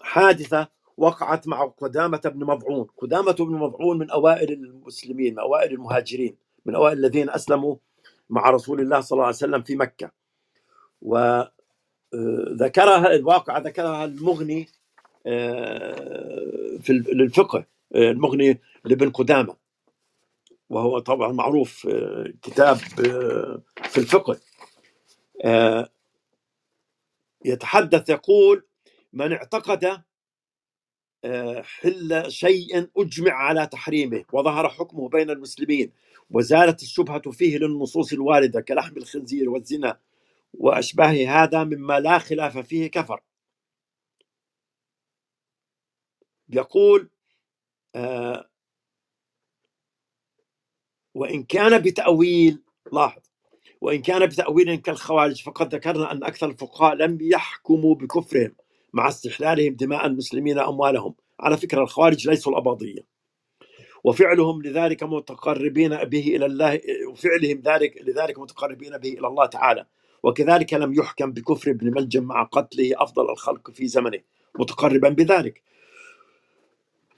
حادثة 0.00 0.68
وقعت 0.96 1.48
مع 1.48 1.64
قدامة 1.66 2.18
بن 2.24 2.44
مضعون. 2.46 2.86
قدامة 2.98 3.32
بن 3.32 3.52
مضعون 3.54 3.98
من 3.98 4.10
أوائل 4.10 4.52
المسلمين 4.52 5.32
من 5.34 5.38
أوائل 5.40 5.72
المهاجرين 5.72 6.36
من 6.66 6.74
أوائل 6.74 6.98
الذين 6.98 7.30
أسلموا 7.30 7.76
مع 8.34 8.50
رسول 8.50 8.82
الله 8.82 9.02
صلى 9.02 9.16
الله 9.16 9.26
عليه 9.26 9.36
وسلم 9.36 9.62
في 9.62 9.76
مكة. 9.76 10.12
وذكرها 11.02 11.52
الواقعة 13.14 13.58
ذكرها 13.60 14.04
المغني 14.04 14.68
آه، 15.26 16.76
في 16.82 16.92
للفقه 16.92 17.64
آه، 17.96 18.10
المغني 18.10 18.60
لابن 18.84 19.10
قدامة. 19.10 19.56
وهو 20.70 20.98
طبعا 20.98 21.32
معروف 21.32 21.86
آه، 21.88 22.32
كتاب 22.42 22.76
آه، 23.06 23.62
في 23.84 23.98
الفقه. 23.98 24.40
آه، 25.44 25.88
يتحدث 27.44 28.08
يقول 28.10 28.66
من 29.12 29.32
اعتقد 29.32 29.84
آه، 29.84 30.04
حل 31.62 32.24
شيء 32.32 32.88
أجمع 32.96 33.32
على 33.32 33.66
تحريمه 33.66 34.24
وظهر 34.32 34.68
حكمه 34.68 35.08
بين 35.08 35.30
المسلمين 35.30 35.92
وزالت 36.30 36.82
الشبهة 36.82 37.30
فيه 37.30 37.58
للنصوص 37.58 38.12
الواردة 38.12 38.60
كلحم 38.60 38.96
الخنزير 38.96 39.50
والزنا 39.50 39.98
وأشباه 40.54 41.26
هذا 41.28 41.64
مما 41.64 42.00
لا 42.00 42.18
خلاف 42.18 42.58
فيه 42.58 42.86
كفر. 42.88 43.20
يقول 46.50 47.10
آه 47.96 48.50
وإن 51.14 51.42
كان 51.44 51.82
بتأويل 51.82 52.62
لاحظ 52.92 53.22
وإن 53.80 54.02
كان 54.02 54.26
بتأويل 54.26 54.76
كالخوارج 54.76 55.42
فقد 55.42 55.74
ذكرنا 55.74 56.12
أن 56.12 56.24
أكثر 56.24 56.46
الفقهاء 56.50 56.94
لم 56.94 57.18
يحكموا 57.22 57.94
بكفرهم. 57.94 58.56
مع 58.94 59.08
استحلالهم 59.08 59.74
دماء 59.74 60.06
المسلمين 60.06 60.58
أموالهم. 60.58 61.14
على 61.40 61.56
فكرة 61.56 61.82
الخوارج 61.82 62.28
ليسوا 62.28 62.52
الأباضية. 62.52 63.06
وفعلهم 64.04 64.62
لذلك 64.62 65.02
متقربين 65.02 65.96
به 66.04 66.36
إلى 66.36 66.46
الله 66.46 66.80
وفعلهم 67.10 67.62
ذلك 67.64 68.02
لذلك 68.02 68.38
متقربين 68.38 68.98
به 68.98 69.12
إلى 69.12 69.26
الله 69.26 69.46
تعالى. 69.46 69.86
وكذلك 70.22 70.74
لم 70.74 70.94
يحكم 70.94 71.32
بكفر 71.32 71.70
ابن 71.70 71.90
ملجم 71.90 72.24
مع 72.24 72.42
قتله 72.42 72.92
أفضل 72.96 73.30
الخلق 73.30 73.70
في 73.70 73.86
زمنه 73.86 74.20
متقربا 74.58 75.08
بذلك. 75.08 75.62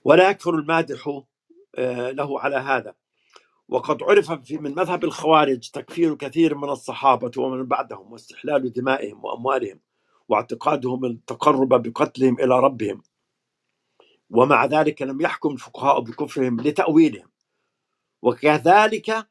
ولا 0.05 0.31
يكفر 0.31 0.55
المادح 0.55 1.23
آه، 1.75 2.11
له 2.11 2.41
على 2.41 2.57
هذا. 2.57 2.95
وقد 3.69 4.03
عرف 4.03 4.33
في 4.33 4.59
من 4.59 4.75
مذهب 4.75 5.05
الخوارج 5.05 5.71
تكفير 5.71 6.15
كثير 6.15 6.55
من 6.55 6.69
الصحابة 6.69 7.31
ومن 7.39 7.65
بعدهم 7.67 8.13
واستحلال 8.13 8.73
دمائهم 8.73 9.25
وأموالهم. 9.25 9.86
واعتقادهم 10.29 11.05
التقرب 11.05 11.69
بقتلهم 11.83 12.41
إلى 12.41 12.61
ربهم. 12.61 13.03
ومع 14.31 14.65
ذلك 14.67 15.03
لم 15.03 15.21
يحكم 15.21 15.53
الفقهاء 15.53 16.01
بكفرهم 16.01 16.61
لتأويلهم. 16.61 17.31
وكذلك 18.23 19.29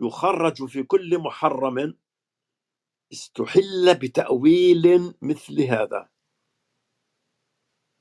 يخرج 0.00 0.66
في 0.66 0.82
كل 0.82 1.18
محرم 1.18 1.94
استحل 3.12 3.94
بتأويل 4.02 5.14
مثل 5.22 5.62
هذا. 5.62 6.08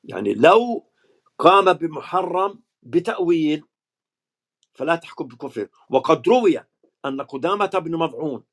يعني 0.04 0.34
لو 0.34 0.92
قام 1.40 1.74
بمحرم 1.74 2.64
بتأويل 2.84 3.66
فلا 4.74 4.96
تحكم 4.96 5.28
بكفره 5.28 5.70
وقد 5.90 6.30
روي 6.30 6.60
أن 7.06 7.22
قدامة 7.22 7.66
بن 7.86 7.96
مضعون 7.98 8.46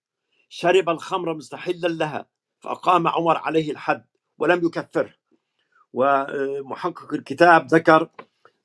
شرب 0.48 0.90
الخمر 0.90 1.34
مستحلا 1.34 1.88
لها. 1.88 2.28
فأقام 2.62 3.08
عمر 3.08 3.38
عليه 3.38 3.72
الحد 3.72 4.04
ولم 4.38 4.66
يكفره. 4.66 5.14
ومحقق 5.94 7.14
الكتاب 7.14 7.66
ذكر 7.66 8.10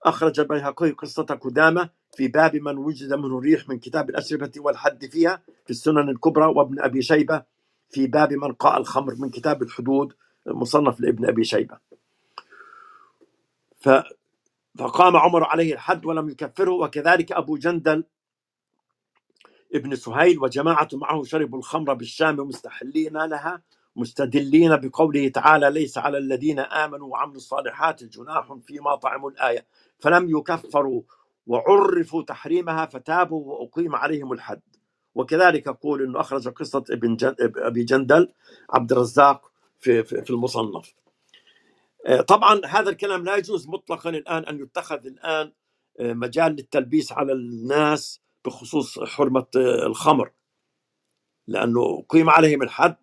أخرج 0.06 0.40
البيهقي 0.40 0.92
قصة 0.92 1.24
قدامة 1.26 1.90
في 2.18 2.28
باب 2.28 2.56
من 2.56 2.78
وجد 2.78 3.14
منه 3.14 3.40
ريح 3.40 3.70
من 3.70 3.80
كتاب 3.80 4.10
الأشربة 4.10 4.52
والحد 4.58 5.06
فيها 5.06 5.44
في 5.66 5.72
السنن 5.72 6.10
الكبرى 6.10 6.46
وابن 6.46 6.82
أبي 6.82 7.02
شيبة 7.02 7.44
في 7.92 8.08
باب 8.08 8.34
من 8.34 8.54
قاء 8.54 8.80
الخمر 8.82 9.16
من 9.16 9.30
كتاب 9.30 9.64
الحدود 9.64 10.14
مصنف 10.48 11.02
لابن 11.02 11.26
أبي 11.30 11.44
شيبة. 11.44 11.78
ف 13.78 13.90
فقام 14.80 15.18
عمر 15.18 15.44
عليه 15.44 15.74
الحد 15.74 16.06
ولم 16.06 16.30
يكفره 16.30 16.72
وكذلك 16.72 17.32
أبو 17.32 17.58
جندل 17.58 18.04
ابن 19.76 19.96
سهيل 19.96 20.40
وجماعة 20.40 20.90
معه 20.94 21.24
شربوا 21.24 21.60
الخمر 21.60 21.94
بالشام 21.94 22.38
مستحلين 22.38 23.18
لها 23.18 23.64
مستدلين 23.98 24.78
بقوله 24.78 25.30
تعالى 25.30 25.72
ليس 25.72 25.98
على 25.98 26.18
الذين 26.18 26.60
آمنوا 26.60 27.08
وعملوا 27.08 27.38
الصالحات 27.38 28.04
جناح 28.04 28.54
فيما 28.54 28.96
طعموا 28.96 29.32
الآية 29.32 29.68
فلم 30.00 30.38
يكفروا 30.38 31.02
وعرفوا 31.48 32.24
تحريمها 32.24 32.86
فتابوا 32.86 33.46
وأقيم 33.54 33.96
عليهم 33.96 34.34
الحد. 34.34 34.62
وكذلك 35.16 35.68
يقول 35.68 36.04
أنه 36.04 36.20
أخرج 36.22 36.50
قصة 36.50 36.84
ابن 36.92 37.16
جن... 37.16 37.36
أبي 37.40 37.84
جندل 37.84 38.34
عبد 38.70 38.92
الرزاق 38.92 39.52
في, 39.80 40.04
في, 40.04 40.22
في 40.22 40.30
المصنف. 40.30 40.96
آه، 42.08 42.22
طبعا 42.22 42.62
هذا 42.66 42.90
الكلام 42.90 43.26
لا 43.26 43.36
يجوز 43.36 43.68
مطلقا 43.70 44.10
الآن 44.10 44.44
أن 44.44 44.60
يتخذ 44.60 45.06
الآن 45.06 45.52
آه، 46.00 46.14
مجال 46.14 46.52
للتلبيس 46.52 47.12
على 47.12 47.34
الناس 47.34 48.22
بخصوص 48.46 49.00
حرمة 49.00 49.46
آه، 49.58 49.86
الخمر 49.88 50.32
لأنه 51.48 52.04
قيم 52.10 52.30
عليهم 52.30 52.62
الحد 52.64 52.96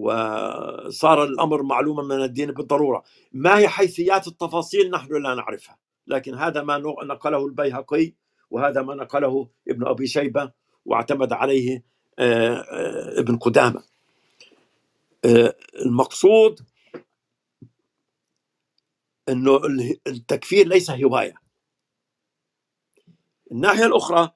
وصار 0.00 1.24
الأمر 1.24 1.62
معلوما 1.62 2.02
من 2.02 2.22
الدين 2.22 2.52
بالضرورة. 2.52 3.04
ما 3.32 3.58
هي 3.58 3.68
حيثيات 3.68 4.26
التفاصيل 4.26 4.90
نحن 4.90 5.22
لا 5.22 5.34
نعرفها. 5.34 5.78
لكن 6.06 6.34
هذا 6.34 6.62
ما 6.62 6.78
نقله 7.04 7.46
البيهقي 7.46 8.12
وهذا 8.50 8.82
ما 8.82 8.94
نقله 8.94 9.48
ابن 9.68 9.86
أبي 9.86 10.06
شيبة 10.06 10.52
واعتمد 10.84 11.32
عليه 11.32 11.84
آه، 12.18 12.54
آه، 12.54 13.20
ابن 13.20 13.36
قدامة. 13.36 13.82
آه، 15.24 15.56
المقصود 15.86 16.60
إنه 19.28 19.60
التكفير 20.06 20.68
ليس 20.68 20.90
هواية. 20.90 21.34
الناحية 23.52 23.86
الأخرى 23.86 24.30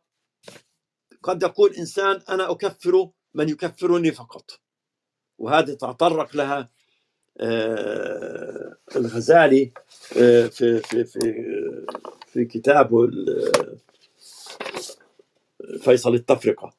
قد 1.22 1.42
يقول 1.42 1.74
إنسان 1.74 2.22
أنا 2.28 2.50
أكفر 2.50 3.10
من 3.34 3.48
يكفرني 3.48 4.12
فقط. 4.12 4.63
وهذه 5.38 5.72
تطرق 5.74 6.36
لها 6.36 6.68
آه، 7.40 8.76
الغزالي 8.96 9.72
آه، 10.18 10.46
في 10.46 10.78
في 10.80 11.04
في 11.04 11.20
في 12.26 12.44
كتابه 12.44 13.08
فيصل 15.80 16.14
التفرقة. 16.14 16.74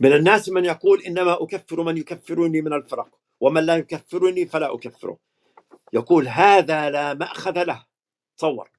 من 0.00 0.12
الناس 0.12 0.48
من 0.48 0.64
يقول 0.64 1.02
إنما 1.02 1.42
أكفر 1.42 1.82
من 1.82 1.96
يكفرني 1.98 2.62
من 2.62 2.72
الفرق 2.72 3.08
ومن 3.40 3.66
لا 3.66 3.76
يكفرني 3.76 4.46
فلا 4.46 4.74
أكفره. 4.74 5.18
يقول 5.92 6.28
هذا 6.28 6.90
لا 6.90 7.14
مأخذ 7.14 7.62
له. 7.64 7.86
تصور. 8.38 8.70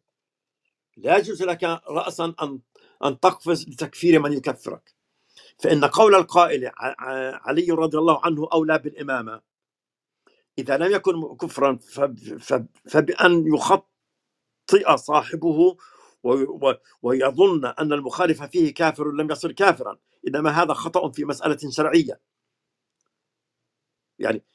لا 0.98 1.18
يجوز 1.18 1.44
لك 1.44 1.64
راسا 1.90 2.34
أن 2.42 2.60
أن 3.06 3.20
تقفز 3.20 3.70
لتكفير 3.70 4.20
من 4.20 4.34
يكفرك. 4.34 4.95
فإن 5.58 5.86
قول 5.86 6.16
القائل 6.16 6.72
علي 7.46 7.72
رضي 7.72 7.98
الله 7.98 8.26
عنه 8.26 8.48
أولى 8.54 8.78
بالإمامة. 8.80 9.42
إذا 10.58 10.78
لم 10.78 10.92
يكن 10.92 11.38
كفرا 11.38 11.80
فبأن 12.90 13.54
يخطئ 13.56 14.98
صاحبه 14.98 15.78
ويظن 17.02 17.66
أن 17.66 17.94
المخالف 17.94 18.44
فيه 18.44 18.74
كافر 18.74 19.12
لم 19.12 19.32
يصل 19.32 19.52
كافرا. 19.52 19.98
إنما 20.28 20.50
هذا 20.50 20.74
خطأ 20.74 21.12
في 21.12 21.26
مسألة 21.26 21.58
شرعية. 21.70 22.22
يعني 24.20 24.46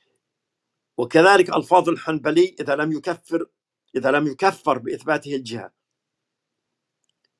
وكذلك 0.98 1.56
ألفاظ 1.56 1.88
الحنبلي 1.88 2.56
إذا 2.60 2.76
لم 2.76 2.92
يكفر 2.92 3.46
إذا 3.96 4.10
لم 4.10 4.26
يكفر 4.26 4.78
بإثباته 4.78 5.34
الجهة. 5.36 5.79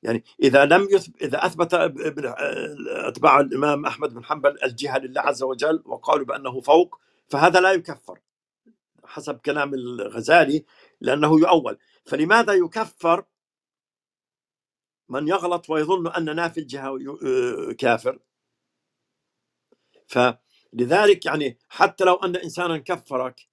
يعني 0.03 0.23
إذا 0.43 0.65
لم 0.65 0.87
يثب 0.91 1.13
إذا 1.21 1.45
أثبت 1.45 1.73
أتباع 2.87 3.39
الإمام 3.39 3.85
أحمد 3.85 4.13
بن 4.13 4.23
حنبل 4.25 4.63
الجهة 4.63 4.97
لله 4.97 5.21
عز 5.21 5.43
وجل 5.43 5.83
وقالوا 5.85 6.25
بأنه 6.25 6.61
فوق 6.61 6.99
فهذا 7.29 7.59
لا 7.59 7.71
يكفر 7.71 8.19
حسب 9.05 9.37
كلام 9.39 9.73
الغزالي 9.73 10.65
لأنه 11.01 11.39
يؤول. 11.39 11.77
فلماذا 12.05 12.53
يكفر 12.53 13.25
من 15.09 15.27
يغلط 15.27 15.69
ويظن 15.69 16.07
أن 16.07 16.35
نافي 16.35 16.59
الجهة 16.59 16.97
كافر؟ 17.79 18.19
فلذلك 20.07 21.25
يعني 21.25 21.57
حتى 21.69 22.03
لو 22.03 22.15
أن 22.15 22.35
إنسانا 22.35 22.77
كفرك 22.77 23.47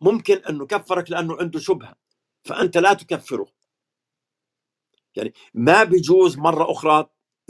ممكن 0.00 0.36
أن 0.36 0.58
نكفرك 0.58 1.10
لأنه 1.10 1.36
عنده 1.40 1.60
شبهة 1.60 1.96
فأنت 2.44 2.78
لا 2.78 2.94
تكفره. 2.94 3.53
يعني 5.16 5.34
ما 5.54 5.84
بيجوز 5.84 6.38
مرة 6.38 6.70
أخرى 6.72 7.06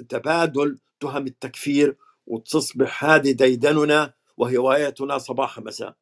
تبادل 0.09 0.79
تهم 1.01 1.27
التكفير 1.27 1.97
وتصبح 2.27 3.05
هذه 3.05 3.33
ديدننا 3.33 4.15
وهوايتنا 4.37 5.19
صباح 5.19 5.59
مساء. 5.59 5.97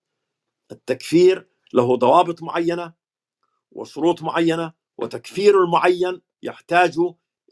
التكفير 0.73 1.49
له 1.75 1.97
ضوابط 1.97 2.43
معينة 2.43 2.93
وشروط 3.73 4.23
معينة 4.23 4.73
وتكفير 4.99 5.65
المعين 5.65 6.21
يحتاج 6.43 6.97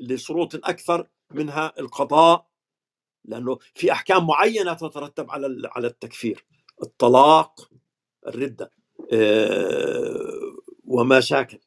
لشروط 0.00 0.54
أكثر 0.54 1.08
منها 1.30 1.72
القضاء 1.78 2.46
لأنه 3.24 3.58
في 3.74 3.92
أحكام 3.92 4.26
معينة 4.26 4.74
تترتب 4.74 5.30
على 5.30 5.68
على 5.76 5.86
التكفير 5.86 6.46
الطلاق 6.82 7.70
الردة 8.26 8.70
آه، 9.12 10.56
وما 10.84 11.20
شاكل. 11.20 11.58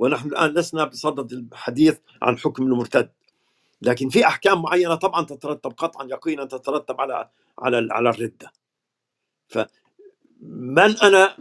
ونحن 0.00 0.28
الآن 0.28 0.50
لسنا 0.54 0.84
بصدد 0.84 1.32
الحديث 1.32 1.98
عن 2.22 2.38
حكم 2.38 2.62
المرتد. 2.62 3.12
لكن 3.82 4.08
في 4.08 4.26
أحكام 4.26 4.62
معينة 4.62 4.94
طبعا 4.94 5.24
تترتب 5.26 5.70
قطعا 5.72 6.06
يقينا 6.06 6.44
تترتب 6.44 7.00
على 7.00 7.30
على 7.58 7.88
على 7.90 8.10
الردة. 8.10 8.52
فمن 9.48 10.96
أنا 11.02 11.36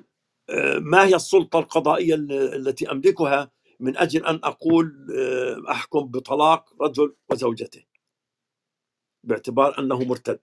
آه، 0.49 0.79
ما 0.79 1.05
هي 1.05 1.15
السلطة 1.15 1.59
القضائية 1.59 2.15
التي 2.55 2.91
أملكها 2.91 3.51
من 3.79 3.97
أجل 3.97 4.25
أن 4.25 4.39
أقول 4.43 5.07
آه، 5.17 5.71
أحكم 5.71 5.99
بطلاق 6.05 6.73
رجل 6.81 7.15
وزوجته؟ 7.29 7.83
باعتبار 9.23 9.79
أنه 9.79 9.99
مرتد. 10.03 10.39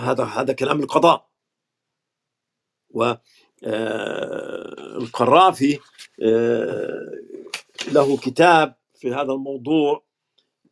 هذا 0.00 0.24
هذا 0.24 0.52
كلام 0.52 0.80
القضاء. 0.80 1.32
و 2.90 3.14
القرافي 3.64 5.78
آه، 6.22 7.10
له 7.92 8.16
كتاب 8.16 8.74
في 8.94 9.12
هذا 9.14 9.32
الموضوع 9.32 10.04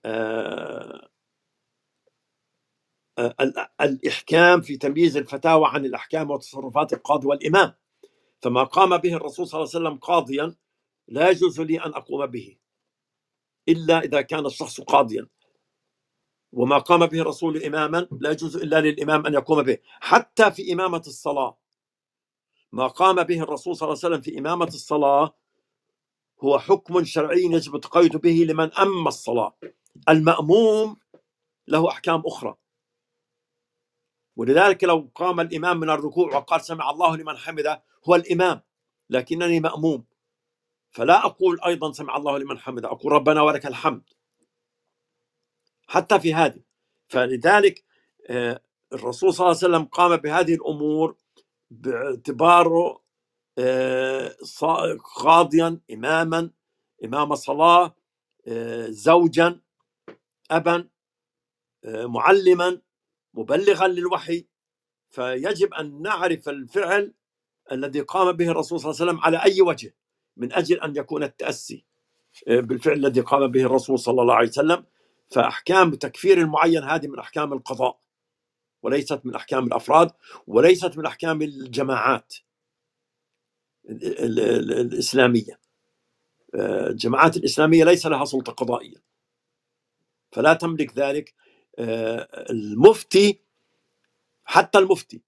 آه، 0.04 1.08
الإحكام 3.80 4.60
في 4.60 4.76
تمييز 4.76 5.16
الفتاوى 5.16 5.68
عن 5.68 5.84
الأحكام 5.84 6.30
وتصرفات 6.30 6.92
القاضي 6.92 7.26
والإمام. 7.26 7.74
فما 8.42 8.64
قام 8.64 8.96
به 8.96 9.14
الرسول 9.14 9.46
صلى 9.48 9.58
الله 9.60 9.70
عليه 9.74 9.86
وسلم 9.86 9.98
قاضيا 9.98 10.54
لا 11.08 11.30
يجوز 11.30 11.60
لي 11.60 11.84
أن 11.84 11.94
أقوم 11.94 12.26
به 12.26 12.56
إلا 13.68 13.98
إذا 13.98 14.20
كان 14.20 14.46
الشخص 14.46 14.80
قاضيا. 14.80 15.26
وما 16.52 16.78
قام 16.78 17.06
به 17.06 17.20
الرسول 17.20 17.64
إماما 17.64 18.08
لا 18.20 18.30
يجوز 18.30 18.56
إلا 18.56 18.80
للإمام 18.80 19.26
أن 19.26 19.34
يقوم 19.34 19.62
به 19.62 19.78
حتى 20.00 20.50
في 20.50 20.72
إمامة 20.72 21.02
الصلاة. 21.06 21.59
ما 22.72 22.86
قام 22.86 23.22
به 23.22 23.42
الرسول 23.42 23.76
صلى 23.76 23.86
الله 23.86 23.98
عليه 24.04 24.14
وسلم 24.14 24.20
في 24.20 24.38
إمامة 24.38 24.66
الصلاة 24.66 25.34
هو 26.44 26.58
حكم 26.58 27.04
شرعي 27.04 27.42
يجب 27.44 27.74
التقيد 27.74 28.16
به 28.16 28.44
لمن 28.48 28.74
أم 28.74 29.08
الصلاة. 29.08 29.56
المأموم 30.08 30.96
له 31.68 31.88
أحكام 31.88 32.22
أخرى. 32.26 32.56
ولذلك 34.36 34.84
لو 34.84 35.10
قام 35.14 35.40
الإمام 35.40 35.80
من 35.80 35.90
الركوع 35.90 36.36
وقال 36.36 36.60
سمع 36.60 36.90
الله 36.90 37.16
لمن 37.16 37.36
حمده 37.36 37.84
هو 38.08 38.14
الإمام 38.14 38.60
لكنني 39.10 39.60
مأموم. 39.60 40.04
فلا 40.90 41.26
أقول 41.26 41.60
أيضا 41.66 41.92
سمع 41.92 42.16
الله 42.16 42.38
لمن 42.38 42.58
حمده 42.58 42.88
أقول 42.88 43.12
ربنا 43.12 43.42
ولك 43.42 43.66
الحمد. 43.66 44.02
حتى 45.86 46.20
في 46.20 46.34
هذه. 46.34 46.60
فلذلك 47.08 47.84
آه، 48.28 48.60
الرسول 48.92 49.34
صلى 49.34 49.46
الله 49.46 49.58
عليه 49.62 49.68
وسلم 49.74 49.84
قام 49.84 50.16
بهذه 50.16 50.54
الأمور 50.54 51.16
باعتباره 51.70 53.00
آه، 53.58 54.36
قاضيا 55.16 55.80
إماما 55.92 56.50
إمام 57.04 57.34
صلاة 57.34 57.96
آه، 58.48 58.86
زوجا 58.86 59.60
أبا 60.50 60.88
معلما 61.84 62.80
مبلغا 63.34 63.88
للوحي. 63.88 64.46
فيجب 65.10 65.74
أن 65.74 66.02
نعرف 66.02 66.48
الفعل 66.48 67.14
الذي 67.72 68.00
قام 68.00 68.32
به 68.32 68.50
الرسول 68.50 68.80
صلى 68.80 68.90
الله 68.90 69.00
عليه 69.00 69.10
وسلم 69.10 69.24
على 69.24 69.44
أي 69.44 69.62
وجه 69.62 69.94
من 70.36 70.52
أجل 70.52 70.80
أن 70.80 70.96
يكون 70.96 71.22
التأسي 71.22 71.84
آه، 72.48 72.60
بالفعل 72.60 72.94
الذي 72.94 73.20
قام 73.20 73.46
به 73.46 73.60
الرسول 73.62 73.98
صلى 73.98 74.22
الله 74.22 74.34
عليه 74.34 74.48
وسلم. 74.48 74.84
فأحكام 75.30 75.94
تكفير 75.94 76.38
المعين 76.38 76.84
هذه 76.84 77.06
من 77.06 77.18
أحكام 77.18 77.52
القضاء. 77.52 78.00
وليست 78.82 79.20
من 79.24 79.34
أحكام 79.34 79.66
الأفراد 79.66 80.10
وليست 80.46 80.98
من 80.98 81.06
أحكام 81.06 81.42
الجماعات 81.42 82.34
الإسلامية. 83.90 85.60
آه، 86.54 86.86
الجماعات 86.86 87.36
الإسلامية 87.36 87.84
ليس 87.84 88.06
لها 88.06 88.24
سلطة 88.24 88.52
قضائية. 88.52 89.02
فلا 90.32 90.54
تملك 90.54 90.98
ذلك. 90.98 91.34
آه، 91.78 92.46
المفتي 92.50 93.40
حتى 94.44 94.78
المفتي 94.78 95.22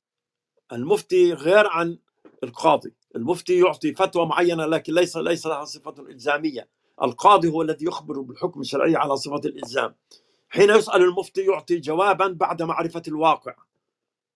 المفتي 0.73 1.33
غير 1.33 1.67
عن 1.67 1.99
القاضي. 2.45 2.95
المفتي 3.17 3.59
يعطي 3.59 3.95
فتوى 3.95 4.27
معينة 4.27 4.67
لكن 4.67 4.95
ليس 4.95 5.17
ليس 5.17 5.47
لها 5.47 5.65
صفة 5.65 5.95
إلزامية. 6.09 6.69
القاضي 7.03 7.49
هو 7.49 7.63
الذي 7.63 7.87
يخبر 7.87 8.21
بالحكم 8.21 8.61
الشرعي 8.61 8.97
على 8.97 9.17
صفة 9.17 9.41
الإلزام. 9.45 9.95
حين 10.53 10.71
يسأل 10.71 11.03
المفتي 11.03 11.41
يعطي 11.41 11.79
جوابا 11.79 12.29
بعد 12.29 12.63
معرفة 12.63 13.03
الواقع 13.09 13.55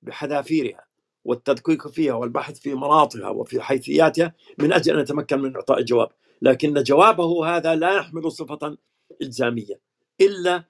بحذافيرها 0.03 0.87
والتدقيق 1.25 1.89
فيها 1.89 2.15
والبحث 2.15 2.61
في 2.61 2.75
مناطها 2.75 3.29
وفي 3.29 3.61
حيثياتها 3.61 4.35
من 4.59 4.73
أجل 4.73 4.95
أن 4.95 5.01
يتمكن 5.01 5.39
من 5.39 5.55
إعطاء 5.55 5.79
الجواب. 5.79 6.09
لكن 6.43 6.83
جوابه 6.83 7.57
هذا 7.57 7.75
لا 7.75 7.97
يحمل 7.97 8.33
صفة 8.33 8.79
إلزامية 9.23 9.81
إلا 10.21 10.65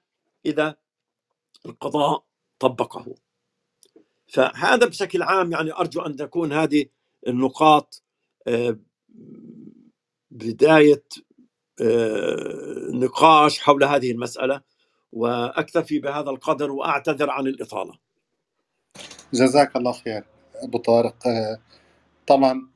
إذا 0.45 0.75
القضاء 1.65 2.23
طبقه. 2.59 3.15
فهذا 4.27 4.85
بشكل 4.87 5.21
عام 5.21 5.51
يعني 5.51 5.73
أرجو 5.73 6.01
أن 6.01 6.15
تكون 6.15 6.53
هذه 6.53 6.85
النقاط 7.27 8.03
آه، 8.47 8.79
بداية 10.31 11.03
آه، 11.81 12.89
نقاش 12.91 13.59
حول 13.59 13.83
هذه 13.83 14.11
المسألة. 14.11 14.61
وأكتفي 15.17 15.99
بهذا 15.99 16.29
القدر 16.29 16.71
وأعتذر 16.71 17.29
عن 17.29 17.47
الإطالة. 17.47 17.93
جزاك 19.33 19.75
الله 19.75 19.91
خير 19.91 20.23
أبو 20.55 20.77
طارق. 20.77 21.27
آه، 21.27 21.59
طبعا 22.27 22.67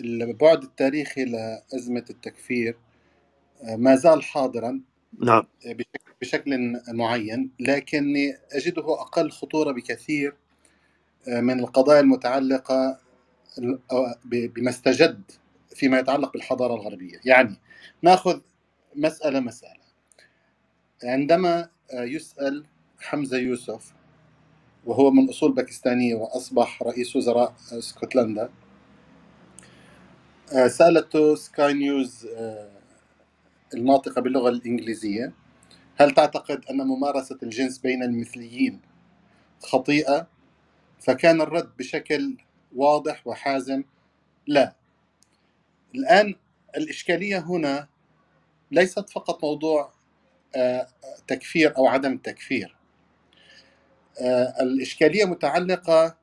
البعد 0.00 0.62
التاريخي 0.62 1.24
لأزمة 1.24 2.04
التكفير 2.10 2.78
ما 3.64 3.96
زال 3.96 4.22
حاضرا 4.22 4.80
نعم. 5.22 5.44
بشكل 6.20 6.80
معين 6.88 7.50
لكني 7.60 8.36
أجده 8.52 9.00
أقل 9.00 9.30
خطورة 9.30 9.72
بكثير 9.72 10.36
من 11.28 11.60
القضايا 11.60 12.00
المتعلقة 12.00 12.98
بما 14.24 14.70
استجد 14.70 15.22
فيما 15.76 15.98
يتعلق 15.98 16.32
بالحضارة 16.32 16.74
الغربية. 16.74 17.20
يعني 17.24 17.56
نأخذ 18.02 18.40
مسألة 18.96 19.40
مسألة. 19.40 19.83
عندما 21.04 21.68
يسأل 21.94 22.66
حمزة 23.00 23.38
يوسف 23.38 23.92
وهو 24.86 25.10
من 25.10 25.28
أصول 25.28 25.52
باكستانية 25.52 26.14
وأصبح 26.14 26.82
رئيس 26.82 27.16
وزراء 27.16 27.54
اسكتلندا 27.72 28.50
سألته 30.68 31.34
سكاي 31.34 31.72
نيوز 31.74 32.28
الناطقة 33.74 34.20
باللغة 34.22 34.48
الإنجليزية 34.48 35.32
هل 35.96 36.10
تعتقد 36.10 36.64
أن 36.70 36.76
ممارسة 36.76 37.38
الجنس 37.42 37.78
بين 37.78 38.02
المثليين 38.02 38.80
خطيئة؟ 39.60 40.28
فكان 41.00 41.40
الرد 41.40 41.76
بشكل 41.78 42.36
واضح 42.76 43.26
وحازم 43.26 43.84
لا. 44.46 44.76
الآن 45.96 46.36
الإشكالية 46.76 47.38
هنا 47.38 47.88
ليست 48.72 49.10
فقط 49.10 49.44
موضوع 49.44 49.84
آه، 49.86 49.93
تكفير 51.28 51.76
أو 51.76 51.86
عدم 51.86 52.12
التكفير. 52.12 52.76
آه، 54.20 54.54
الإشكالية 54.60 55.24
متعلقة 55.24 56.16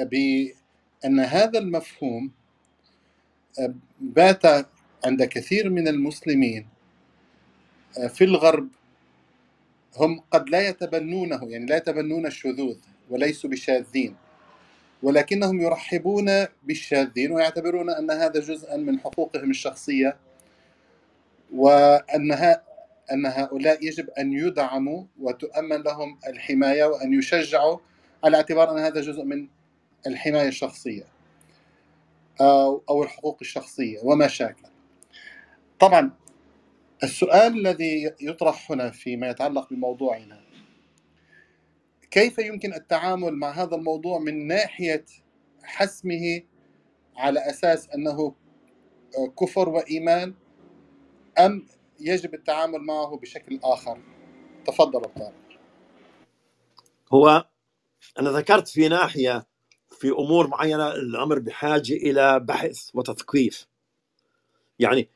بأن 0.00 1.20
هذا 1.20 1.58
المفهوم 1.58 2.32
آه، 3.60 3.74
بات 4.00 4.66
عند 5.04 5.24
كثير 5.24 5.70
من 5.70 5.88
المسلمين 5.88 6.68
في 8.08 8.24
الغرب 8.24 8.68
هم 9.96 10.20
قد 10.30 10.48
لا 10.48 10.68
يتبنونه 10.68 11.40
يعني 11.50 11.66
لا 11.66 11.76
يتبنون 11.76 12.26
الشذوذ 12.26 12.76
وليسوا 13.10 13.50
بشاذين 13.50 14.16
ولكنهم 15.02 15.60
يرحبون 15.60 16.46
بالشاذين 16.62 17.32
ويعتبرون 17.32 17.90
أن 17.90 18.10
هذا 18.10 18.40
جزءا 18.40 18.76
من 18.76 19.00
حقوقهم 19.00 19.50
الشخصية 19.50 20.16
وأن 21.54 22.32
أن 23.12 23.26
هؤلاء 23.26 23.84
يجب 23.84 24.10
أن 24.10 24.32
يدعموا 24.32 25.04
وتؤمن 25.20 25.82
لهم 25.82 26.18
الحماية 26.26 26.84
وأن 26.84 27.12
يشجعوا 27.12 27.78
على 28.24 28.36
اعتبار 28.36 28.70
أن 28.70 28.78
هذا 28.78 29.00
جزء 29.00 29.24
من 29.24 29.48
الحماية 30.06 30.48
الشخصية 30.48 31.04
أو 32.40 32.82
أو 32.88 33.02
الحقوق 33.02 33.38
الشخصية 33.40 33.98
وما 34.02 34.28
شاكل. 34.28 34.68
طبعا 35.78 36.10
السؤال 37.02 37.66
الذي 37.66 38.12
يطرح 38.20 38.70
هنا 38.70 38.90
فيما 38.90 39.28
يتعلق 39.30 39.70
بموضوعنا 39.70 40.40
كيف 42.10 42.38
يمكن 42.38 42.74
التعامل 42.74 43.32
مع 43.32 43.50
هذا 43.50 43.76
الموضوع 43.76 44.18
من 44.18 44.46
ناحية 44.46 45.04
حسمه 45.62 46.42
على 47.16 47.50
أساس 47.50 47.88
أنه 47.88 48.34
كفر 49.40 49.68
وإيمان 49.68 50.34
أم 51.38 51.66
يجب 52.00 52.34
التعامل 52.34 52.78
معه 52.78 53.16
بشكل 53.16 53.60
آخر. 53.64 53.98
تفضل 54.66 55.00
طارق. 55.02 55.34
هو 57.14 57.48
أنا 58.18 58.30
ذكرت 58.30 58.68
في 58.68 58.88
ناحية 58.88 59.46
في 59.90 60.10
أمور 60.10 60.46
معينة 60.48 60.92
الأمر 60.92 61.38
بحاجة 61.38 61.92
إلى 61.92 62.40
بحث 62.40 62.90
وتثقيف. 62.94 63.66
يعني 64.78 65.10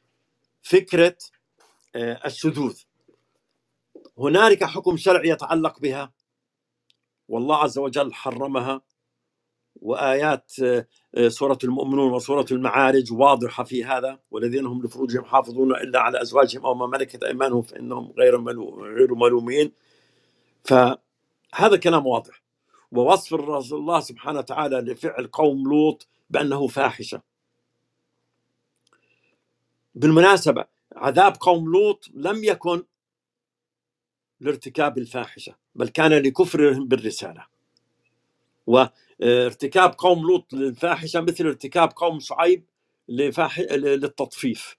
فكرة 0.62 1.16
آه، 1.97 2.26
الشذوذ. 2.26 2.81
هنالك 4.18 4.64
حكم 4.64 4.97
شرعي 4.97 5.28
يتعلق 5.28 5.81
بها. 5.81 6.12
والله 7.28 7.57
عز 7.57 7.78
وجل 7.78 8.14
حرمها. 8.14 8.83
وآيات 9.76 10.53
آه، 10.62 10.87
سورة 11.28 11.58
المؤمنون 11.64 12.12
وسورة 12.12 12.46
المعارج 12.52 13.12
واضحة 13.12 13.64
في 13.64 13.84
هذا 13.84 14.18
والذين 14.30 14.66
هم 14.66 14.82
لفروجهم 14.82 15.24
حافظون 15.24 15.72
إلا 15.72 16.00
على 16.00 16.22
أزواجهم 16.22 16.66
أو 16.66 16.74
ما 16.74 16.86
ملكت 16.86 17.22
أيمانهم 17.24 17.62
فإنهم 17.62 18.12
غير 18.18 18.40
غير 18.96 19.14
ملومين. 19.14 19.72
فهذا 20.64 21.76
كلام 21.84 22.06
واضح. 22.06 22.42
ووصف 22.92 23.34
الله 23.74 24.00
سبحانه 24.00 24.38
وتعالى 24.38 24.76
لفعل 24.80 25.26
قوم 25.26 25.68
لوط 25.68 26.08
بأنه 26.30 26.66
فاحشة. 26.66 27.22
بالمناسبة 29.94 30.64
عذاب 30.96 31.36
قوم 31.40 31.72
لوط 31.72 32.08
لم 32.14 32.44
يكن 32.44 32.84
لارتكاب 34.40 34.98
الفاحشة 34.98 35.54
بل 35.74 35.88
كان 35.88 36.12
لكفرهم 36.12 36.88
بالرسالة. 36.88 37.46
وارتكاب 38.70 39.94
قوم 39.98 40.22
لوط 40.26 40.54
للفاحشة 40.54 41.20
مثل 41.20 41.46
ارتكاب 41.46 41.90
قوم 41.96 42.20
شعيب 42.20 42.64
لفاح... 43.08 43.60
للتطفيف. 43.60 44.76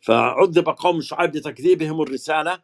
فعذب 0.00 0.68
قوم 0.68 1.00
شعيب 1.00 1.36
لتكذيبهم 1.36 2.02
الرسالة 2.02 2.60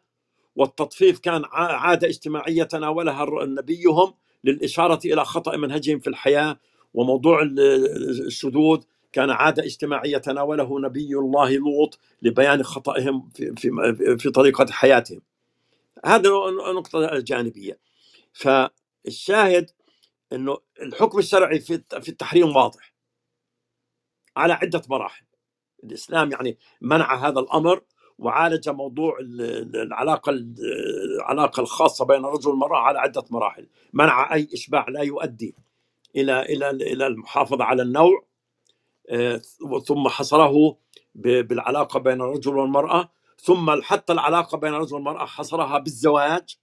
والتطفيف 0.55 1.19
كان 1.19 1.43
عادة 1.53 2.07
اجتماعية 2.07 2.63
تناولها 2.63 3.25
نبيهم 3.45 4.13
للإشارة 4.43 4.99
إلى 5.05 5.25
خطأ 5.25 5.57
منهجهم 5.57 5.99
في 5.99 6.07
الحياة 6.07 6.59
وموضوع 6.93 7.41
الشذوذ 8.27 8.81
كان 9.13 9.29
عادة 9.29 9.63
اجتماعية 9.65 10.17
تناوله 10.17 10.79
نبي 10.79 11.15
الله 11.15 11.51
لوط 11.57 11.99
لبيان 12.21 12.63
خطئهم 12.63 13.29
في, 13.35 13.55
في, 13.57 14.17
في 14.19 14.29
طريقة 14.31 14.65
حياتهم. 14.71 15.21
هذا 16.05 16.29
نقطة 16.75 17.19
جانبية 17.19 17.79
فالشاهد 18.33 19.71
أنه 20.33 20.57
الحكم 20.81 21.19
الشرعي 21.19 21.59
في 21.59 21.83
في 22.01 22.09
التحريم 22.09 22.55
واضح. 22.55 22.93
على 24.37 24.53
عدة 24.53 24.81
مراحل. 24.89 25.25
الإسلام 25.83 26.31
يعني 26.31 26.57
منع 26.81 27.15
هذا 27.27 27.39
الأمر 27.39 27.81
وعالج 28.17 28.69
موضوع 28.69 29.17
العلاقة 29.75 30.31
العلاقة 31.19 31.61
الخاصة 31.61 32.05
بين 32.05 32.25
الرجل 32.25 32.49
والمرأة 32.49 32.77
على 32.77 32.99
عدة 32.99 33.23
مراحل. 33.29 33.67
منع 33.93 34.33
أي 34.33 34.49
إشباع 34.53 34.89
لا 34.89 35.01
يؤدي 35.01 35.55
إلى 36.15 36.41
إلى 36.41 36.69
إلى 36.69 37.07
المحافظة 37.07 37.63
على 37.63 37.81
النوع 37.81 38.25
آه، 39.09 39.41
ثم 39.85 40.07
حصره 40.07 40.77
بالعلاقة 41.15 41.99
بين 41.99 42.21
الرجل 42.21 42.57
والمرأة 42.57 43.11
ثم 43.37 43.81
حتى 43.81 44.13
العلاقة 44.13 44.57
بين 44.57 44.73
الرجل 44.73 44.95
والمرأة 44.95 45.25
حصرها 45.25 45.79
بالزواج 45.79 46.57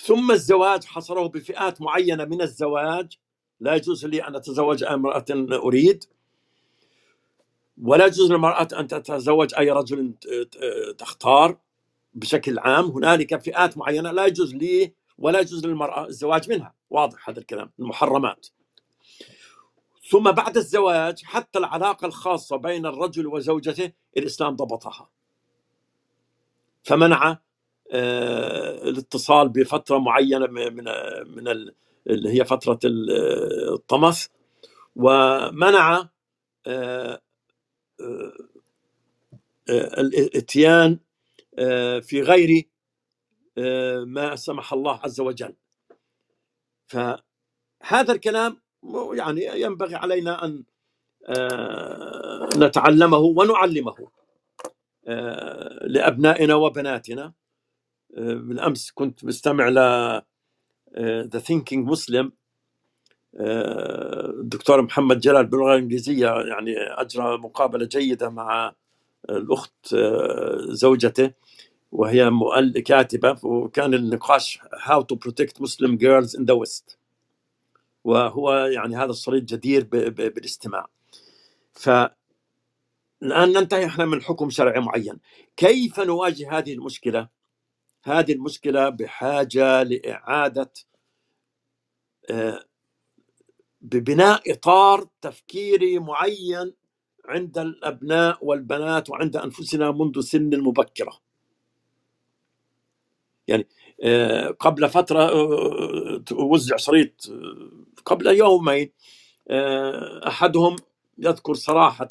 ثم 0.00 0.30
الزواج 0.30 0.84
حصره 0.84 1.26
بفئات 1.26 1.80
معينة 1.80 2.24
من 2.24 2.42
الزواج. 2.42 3.18
لا 3.60 3.74
يجوز 3.74 4.06
لي 4.06 4.26
أن 4.26 4.36
أتزوج 4.36 4.84
امرأة 4.84 5.24
أريد. 5.30 6.04
ولا 7.82 8.06
يجوز 8.06 8.32
للمرأة 8.32 8.68
أن 8.72 8.86
تتزوج 8.86 9.54
أي 9.54 9.70
رجل 9.70 10.14
تختار 10.98 11.58
بشكل 12.14 12.58
عام. 12.58 12.84
هنالك 12.84 13.42
فئات 13.42 13.78
معينة 13.78 14.10
لا 14.10 14.26
يجوز 14.26 14.54
لي 14.54 14.94
ولا 15.18 15.40
يجوز 15.40 15.66
للمرأة 15.66 16.06
الزواج 16.06 16.50
منها. 16.50 16.74
واضح 16.90 17.30
هذا 17.30 17.40
الكلام. 17.40 17.72
المحرمات. 17.78 18.46
ثم 20.10 20.30
بعد 20.30 20.56
الزواج 20.56 21.22
حتى 21.24 21.58
العلاقة 21.58 22.06
الخاصة 22.06 22.56
بين 22.56 22.86
الرجل 22.86 23.26
وزوجته 23.26 23.92
الإسلام 24.16 24.56
ضبطها. 24.56 25.10
فمنع 26.82 27.38
الاتصال 27.92 29.48
بفترة 29.48 29.98
معينة 29.98 30.46
من 30.48 30.84
من 31.36 31.48
اللي 32.08 32.40
هي 32.40 32.44
فترة 32.44 32.78
الطمث 32.84 34.26
ومنع 34.96 36.08
آه، 36.68 37.20
آه، 39.70 40.00
الاتيان 40.00 41.00
في 42.02 42.22
غير 42.22 42.64
ما 44.06 44.36
سمح 44.36 44.72
الله 44.72 45.00
عز 45.04 45.20
وجل. 45.20 45.54
فهذا 46.88 47.22
الكلام 48.12 48.62
يعني 49.14 49.46
ينبغي 49.62 49.94
علينا 49.96 50.44
أن 50.44 50.64
آه، 51.28 52.48
نتعلمه 52.56 53.18
ونعلمه 53.18 54.10
آه، 55.08 55.86
لأبنائنا 55.86 56.54
وبناتنا. 56.54 57.24
آه، 57.24 57.41
بالامس 58.16 58.90
كنت 58.90 59.24
مستمع 59.24 59.68
ل 59.68 59.78
The 61.00 61.38
Thinking 61.38 61.88
Muslim 61.88 62.32
الدكتور 64.40 64.82
محمد 64.82 65.20
جلال 65.20 65.46
باللغة 65.46 65.74
الإنجليزية 65.74 66.26
يعني 66.28 66.74
أجرى 66.78 67.38
مقابلة 67.38 67.86
جيدة 67.86 68.30
مع 68.30 68.74
الأخت 69.30 69.96
زوجته 70.60 71.32
وهي 71.92 72.30
كاتبة 72.86 73.38
وكان 73.42 73.94
النقاش 73.94 74.58
how 74.82 75.02
to 75.02 75.14
protect 75.14 75.62
Muslim 75.62 75.96
girls 75.96 76.36
in 76.36 76.44
the 76.44 76.54
West 76.54 76.98
وهو 78.04 78.54
يعني 78.54 78.96
هذا 78.96 79.10
الصليب 79.10 79.46
جدير 79.46 79.84
بالاستماع. 79.84 80.86
ف 81.72 81.88
الآن 83.22 83.52
ننتهي 83.52 83.86
إحنا 83.86 84.04
من 84.04 84.22
حكم 84.22 84.50
شرعي 84.50 84.80
معين. 84.80 85.20
كيف 85.56 86.00
نواجه 86.00 86.58
هذه 86.58 86.72
المشكلة؟ 86.74 87.28
هذه 88.04 88.32
المشكلة 88.32 88.88
بحاجة 88.88 89.82
لإعادة 89.82 90.72
آه، 92.30 92.64
ببناء 93.80 94.52
إطار 94.52 95.08
تفكيري 95.20 95.98
معين 95.98 96.74
عند 97.24 97.58
الأبناء 97.58 98.44
والبنات 98.44 99.10
وعند 99.10 99.36
أنفسنا 99.36 99.90
منذ 99.90 100.20
سن 100.20 100.52
المبكرة. 100.54 101.20
يعني 103.48 103.68
آه، 104.02 104.48
قبل 104.48 104.88
فترة 104.88 105.20
آه، 105.22 106.22
وزع 106.32 106.76
شريط 106.76 107.32
قبل 108.04 108.26
يومين 108.26 108.92
أحدهم 110.26 110.76
يذكر 111.18 111.54
صراحة 111.54 112.08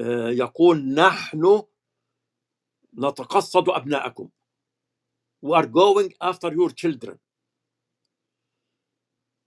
آه، 0.00 0.30
يقول 0.30 0.94
نحن 0.94 1.62
نتقصد 2.98 3.68
ابنائكم 3.68 4.24
we 4.24 4.35
are 5.54 5.66
going 5.66 6.12
after 6.30 6.50
your 6.52 6.70
children. 6.70 7.16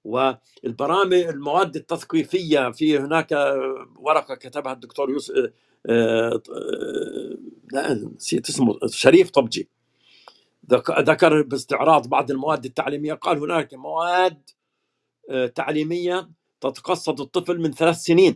والبرامج 0.05 1.13
المواد 1.13 1.75
التثقيفية 1.75 2.71
في 2.71 2.99
هناك 2.99 3.31
ورقة 3.97 4.35
كتبها 4.35 4.73
الدكتور 4.73 5.09
يوسف 5.11 5.53
آه، 5.89 6.41
لا 7.73 7.93
نسيت 7.93 8.49
اسمه 8.49 8.79
شريف 8.87 9.31
طبجي. 9.31 9.69
ذكر 10.71 11.43
باستعراض 11.43 12.07
بعض 12.09 12.31
المواد 12.31 12.65
التعليمية 12.65 13.13
قال 13.13 13.37
هناك 13.37 13.73
مواد 13.73 14.49
تعليمية 15.55 16.29
تتقصد 16.61 17.21
الطفل 17.21 17.59
من 17.61 17.73
ثلاث 17.73 17.97
سنين. 17.97 18.35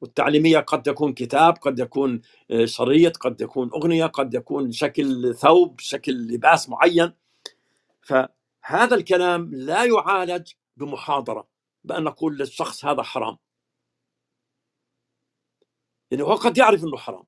والتعليمية 0.00 0.58
قد 0.58 0.86
يكون 0.86 1.12
كتاب 1.14 1.54
قد 1.54 1.78
يكون 1.78 2.20
آه، 2.50 2.64
شريط 2.64 3.16
قد 3.16 3.40
يكون 3.40 3.70
أغنية 3.70 4.06
قد 4.06 4.34
يكون 4.34 4.72
شكل 4.72 5.34
ثوب 5.34 5.80
شكل 5.80 6.12
لباس 6.12 6.68
معين. 6.68 7.12
فهذا 8.02 8.94
الكلام 8.94 9.50
لا 9.54 9.84
يعالج 9.84 10.52
بمحاضرة 10.76 11.48
بأن 11.84 12.04
نقول 12.04 12.38
للشخص 12.38 12.84
هذا 12.84 13.02
حرام. 13.02 13.38
يعني 16.10 16.22
هو 16.22 16.34
قد 16.34 16.58
يعرف 16.58 16.84
أنه 16.84 16.96
حرام. 16.96 17.24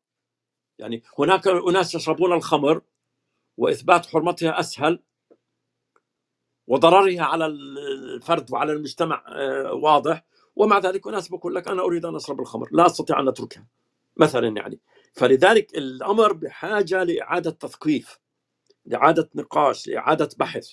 يعني 0.78 1.02
هناك 1.18 1.48
أناس 1.48 1.94
يشربون 1.94 2.32
الخمر 2.32 2.82
وإثبات 3.56 4.06
حرمتها 4.06 4.60
أسهل 4.60 5.02
وضررها 6.66 7.22
على 7.22 7.46
الفرد 7.46 8.52
وعلى 8.52 8.72
المجتمع 8.72 9.24
آه، 9.28 9.72
واضح. 9.72 10.24
ومع 10.56 10.78
ذلك 10.78 11.06
أناس 11.08 11.28
بقول 11.28 11.54
لك 11.54 11.68
أنا 11.68 11.82
أريد 11.82 12.04
أن 12.04 12.16
أشرب 12.16 12.40
الخمر 12.40 12.68
لا 12.72 12.86
أستطيع 12.86 13.20
أن 13.20 13.28
اتركها 13.28 13.66
مثلا 14.16 14.48
يعني. 14.48 14.80
فلذلك 15.12 15.78
الأمر 15.78 16.32
بحاجة 16.32 17.04
لإعادة 17.04 17.50
تثقيف 17.50 18.20
لإعادة 18.86 19.30
نقاش 19.34 19.88
لإعادة 19.88 20.28
بحث 20.38 20.68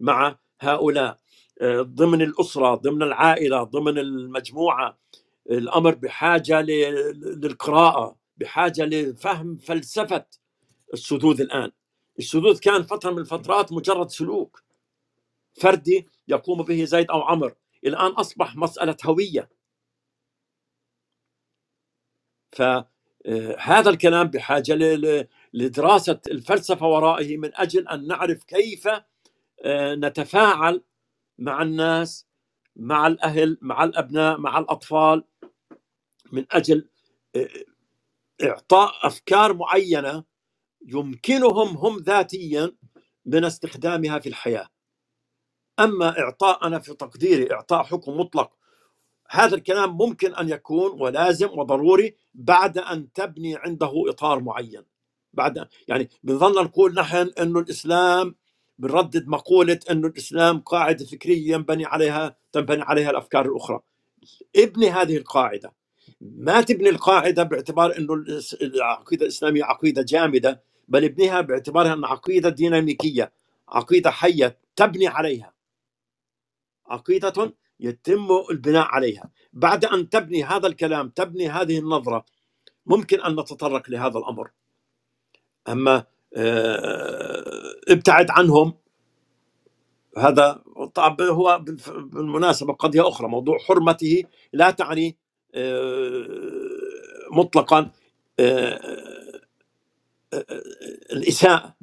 مع 0.00 0.38
هؤلاء. 0.60 1.18
آه، 1.60 1.82
ضمن 1.82 2.22
الأسرة 2.22 2.74
ضمن 2.74 3.02
العائلة 3.02 3.62
ضمن 3.62 3.98
المجموعة. 3.98 4.98
الأمر 5.50 5.94
بحاجة 5.94 6.60
للقراءة 6.62 8.16
بحاجة 8.36 8.84
لفهم 8.84 9.56
فلسفة 9.56 10.26
الشذوذ 10.94 11.40
الآن. 11.40 11.70
الشذوذ 12.18 12.58
كان 12.60 12.82
فترة 12.82 13.10
من 13.10 13.18
الفترات 13.18 13.72
مجرد 13.72 14.10
سلوك 14.10 14.62
فردي 15.54 16.08
يقوم 16.28 16.62
به 16.62 16.84
زيد 16.84 17.10
أو 17.10 17.22
عمر. 17.22 17.54
الآن 17.84 18.10
أصبح 18.12 18.56
مسألة 18.56 18.96
هوية. 19.04 19.50
فهذا 22.52 23.90
الكلام 23.90 24.26
بحاجة 24.26 24.74
لدراسة 25.54 26.20
الفلسفة 26.30 26.86
ورائه 26.86 27.36
من 27.36 27.50
أجل 27.54 27.88
أن 27.88 28.06
نعرف 28.06 28.44
كيف 28.44 28.88
آه، 29.64 29.94
نتفاعل 29.94 30.84
مع 31.38 31.62
الناس 31.62 32.26
مع 32.76 33.06
الأهل 33.06 33.58
مع 33.62 33.84
الأبناء 33.84 34.38
مع 34.38 34.58
الأطفال 34.58 35.24
من 36.32 36.46
أجل 36.52 36.88
آه، 37.36 37.48
إعطاء 38.44 39.06
أفكار 39.06 39.54
معينة 39.54 40.24
يمكنهم 40.86 41.68
هم 41.76 41.98
ذاتيا 41.98 42.72
من 43.26 43.44
استخدامها 43.44 44.18
في 44.18 44.28
الحياة. 44.28 44.68
أما 45.80 46.18
اعطاء 46.20 46.66
أنا 46.66 46.78
في 46.78 46.94
تقديري 46.94 47.52
إعطاء 47.52 47.82
حكم 47.82 48.16
مطلق 48.20 48.50
هذا 49.30 49.54
الكلام 49.56 49.96
ممكن 49.96 50.34
أن 50.34 50.48
يكون 50.48 51.00
ولازم 51.02 51.48
وضروري 51.58 52.16
بعد 52.34 52.78
أن 52.78 53.12
تبني 53.12 53.56
عنده 53.56 53.92
إطار 54.08 54.40
معين. 54.40 54.82
بعد 55.32 55.68
يعني 55.88 56.10
بنظل 56.22 56.64
نقول 56.64 56.94
نحن 56.94 57.30
إنه 57.40 57.60
الإسلام 57.60 58.34
بنردد 58.78 59.28
مقولة 59.28 59.80
إنه 59.90 60.08
الإسلام 60.08 60.60
قاعدة 60.60 61.04
فكرية 61.06 61.52
ينبني 61.54 61.84
عليها 61.84 62.36
تنبني 62.52 62.82
عليها 62.82 63.10
الأفكار 63.10 63.46
الأخرى. 63.46 63.80
ابني 64.56 64.90
هذه 64.90 65.16
القاعدة. 65.16 65.74
ما 66.20 66.60
تبني 66.60 66.88
القاعدة 66.88 67.42
باعتبار 67.42 67.98
إنه 67.98 68.14
الإس- 68.24 68.62
العقيدة 68.62 69.22
الإسلامية 69.22 69.64
عقيدة 69.64 70.02
جامدة 70.08 70.62
بل 70.88 71.04
ابنيها 71.04 71.40
باعتبارها 71.40 71.94
إنها 71.94 72.10
عقيدة 72.10 72.48
ديناميكية 72.48 73.32
عقيدة 73.68 74.10
حية 74.10 74.58
تبني 74.76 75.06
عليها. 75.08 75.53
عقيدة 76.86 77.54
يتم 77.80 78.28
البناء 78.50 78.86
عليها. 78.86 79.30
بعد 79.52 79.84
أن 79.84 80.08
تبني 80.08 80.44
هذا 80.44 80.66
الكلام 80.66 81.08
تبني 81.08 81.48
هذه 81.48 81.78
النظرة 81.78 82.24
ممكن 82.86 83.20
أن 83.20 83.32
نتطرق 83.40 83.90
لهذا 83.90 84.18
الأمر. 84.18 84.50
أما 85.68 86.04
آه، 86.36 87.74
ابتعد 87.88 88.30
عنهم. 88.30 88.74
هذا 90.18 90.62
طب 90.94 91.22
هو 91.22 91.58
بالمناسبة 92.12 92.72
قضية 92.72 93.08
أخرى 93.08 93.28
موضوع 93.28 93.58
حرمته 93.58 94.24
لا 94.52 94.70
تعني 94.70 95.16
آه، 95.54 96.26
مطلقا 97.32 97.90
آه، 98.40 98.80
الإساءة. 101.12 101.74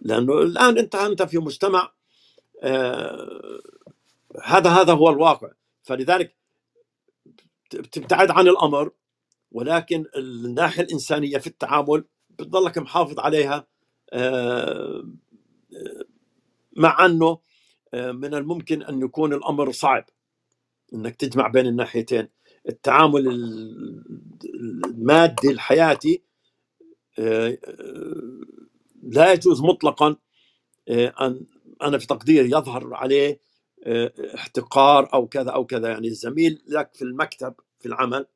لأنه 0.00 0.32
الآن 0.38 0.78
انت 0.78 0.94
أنت 0.94 1.22
في 1.22 1.38
مجتمع 1.38 1.92
هذا 4.44 4.70
هذا 4.70 4.92
هو 4.94 5.10
الواقع. 5.10 5.50
فلذلك 5.82 6.36
تبتعد 7.70 8.30
عن 8.30 8.48
الأمر 8.48 8.92
ولكن 9.52 10.06
الناحية 10.16 10.82
الإنسانية 10.82 11.38
في 11.38 11.46
التعامل 11.46 12.04
بتضلك 12.30 12.78
محافظ 12.78 13.20
عليها 13.20 13.66
آه، 14.12 15.08
مع 16.76 17.06
أنه 17.06 17.38
آه، 17.94 18.12
من 18.12 18.34
الممكن 18.34 18.82
أن 18.82 19.02
يكون 19.02 19.34
الأمر 19.34 19.72
صعب 19.72 20.04
إنك 20.94 21.16
تجمع 21.16 21.48
بين 21.48 21.66
الناحيتين. 21.66 22.28
التعامل 22.68 23.28
ال- 23.28 24.04
المادي 24.86 25.50
الحياتي 25.52 26.24
آه، 27.18 27.58
آه، 27.64 28.40
لا 29.02 29.32
يجوز 29.32 29.62
مطلقا 29.62 30.16
آه، 30.88 31.14
أن 31.20 31.46
أنا 31.82 31.98
في 31.98 32.06
تقديري 32.06 32.50
يظهر 32.50 32.94
عليه 32.94 33.30
آه، 33.32 33.40
احتقار 34.34 35.14
أو 35.14 35.26
كذا 35.26 35.50
أو 35.50 35.66
كذا. 35.66 35.88
يعني 35.88 36.08
الزميل 36.08 36.62
لك 36.68 36.90
في 36.94 37.02
المكتب 37.02 37.54
في 37.80 37.86
العمل 37.86 38.26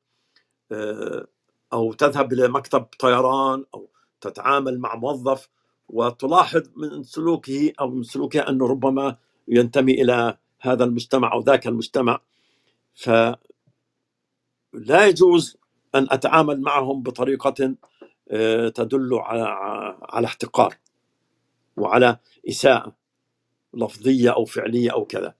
آه، 0.72 1.26
أو 1.72 1.92
تذهب 1.92 2.32
إلى 2.32 2.48
مكتب 2.48 2.82
طيران 2.98 3.64
أو 3.74 3.90
تتعامل 4.20 4.78
مع 4.80 4.94
موظف 4.96 5.48
وتلاحظ 5.88 6.62
من 6.76 7.02
سلوكه 7.02 7.72
أو 7.80 7.90
من 7.90 8.02
سلوكها 8.02 8.48
أنه 8.50 8.66
ربما 8.66 9.16
ينتمي 9.48 9.92
إلى 10.02 10.38
هذا 10.60 10.84
المجتمع 10.84 11.32
أو 11.32 11.40
ذاك 11.40 11.66
المجتمع. 11.66 12.20
فلا 12.94 13.36
يجوز 15.06 15.56
أن 15.94 16.06
أتعامل 16.10 16.60
معهم 16.60 17.02
بطريقة 17.02 17.74
آه، 18.30 18.68
تدل 18.68 19.14
على 19.14 19.42
على 20.02 20.26
احتقار 20.26 20.74
وعلى 21.76 22.18
إساءة. 22.48 22.99
لفظية 23.74 24.30
أو 24.30 24.44
فعلية 24.44 24.92
أو 24.92 25.04
كذا. 25.04 25.34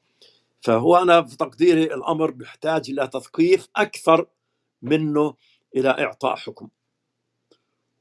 فهو 0.60 0.96
أنا 0.96 1.22
في 1.22 1.36
تقديري 1.36 1.84
الأمر 1.84 2.30
بيحتاج 2.30 2.90
إلى 2.90 3.08
تثقيف 3.08 3.68
أكثر 3.76 4.26
منه 4.82 5.34
إلى 5.76 5.90
إعطاء 5.90 6.36
حكم. 6.36 6.68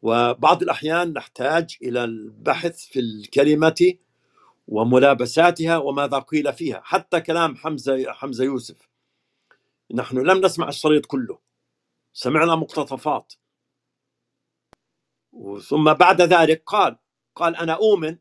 وبعض 0.01 0.61
الأحيان 0.63 1.13
نحتاج 1.13 1.77
إلى 1.81 2.03
البحث 2.03 2.85
في 2.85 2.99
الكلمة 2.99 3.93
وملابساتها 4.67 5.77
وماذا 5.77 6.19
قيل 6.19 6.53
فيها. 6.53 6.81
حتى 6.83 7.21
كلام 7.21 7.55
حمزة 7.55 8.11
حمزة 8.11 8.43
يوسف. 8.43 8.89
نحن 9.93 10.17
لم 10.17 10.45
نسمع 10.45 10.69
الشريط 10.69 11.05
كله. 11.05 11.39
سمعنا 12.13 12.55
مقتطفات. 12.55 13.33
ثم 15.61 15.93
بعد 15.93 16.21
ذلك 16.21 16.63
قال 16.65 16.97
قال 17.35 17.55
أنا 17.55 17.73
أؤمن 17.73 18.17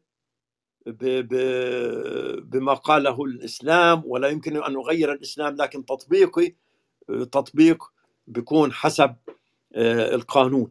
بما 2.42 2.74
قاله 2.74 3.24
الإسلام 3.24 4.02
ولا 4.06 4.28
يمكن 4.28 4.56
أن 4.62 4.76
اغير 4.76 5.12
الإسلام 5.12 5.56
لكن 5.56 5.84
تطبيقي 5.86 6.54
تطبيق 7.08 7.84
بيكون 8.26 8.72
حسب 8.72 9.16
آه، 9.74 10.14
القانون 10.14 10.70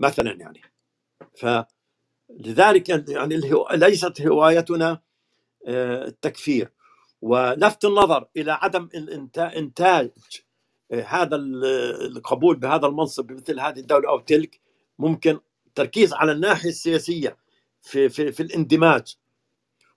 مثلا 0.00 0.32
يعني. 0.32 0.60
فلذلك 1.36 2.88
يعني 2.88 3.34
الهو- 3.34 3.72
ليست 3.74 4.22
هوايتنا 4.22 5.00
آه، 5.66 6.04
التكفير. 6.06 6.72
ولفت 7.22 7.84
النظر 7.84 8.26
إلى 8.36 8.52
عدم 8.52 8.88
إنتاج 9.38 10.10
آه، 10.92 11.02
هذا 11.02 11.36
ال- 11.36 11.64
القبول 12.16 12.56
بهذا 12.56 12.86
المنصب 12.86 13.26
بمثل 13.26 13.60
هذه 13.60 13.78
الدولة 13.80 14.08
أو 14.08 14.20
تلك 14.20 14.60
ممكن 14.98 15.40
تركيز 15.74 16.12
على 16.14 16.32
الناحية 16.32 16.68
السياسية 16.68 17.36
في 17.82 18.08
في 18.08 18.32
في 18.32 18.42
الاندماج. 18.42 19.16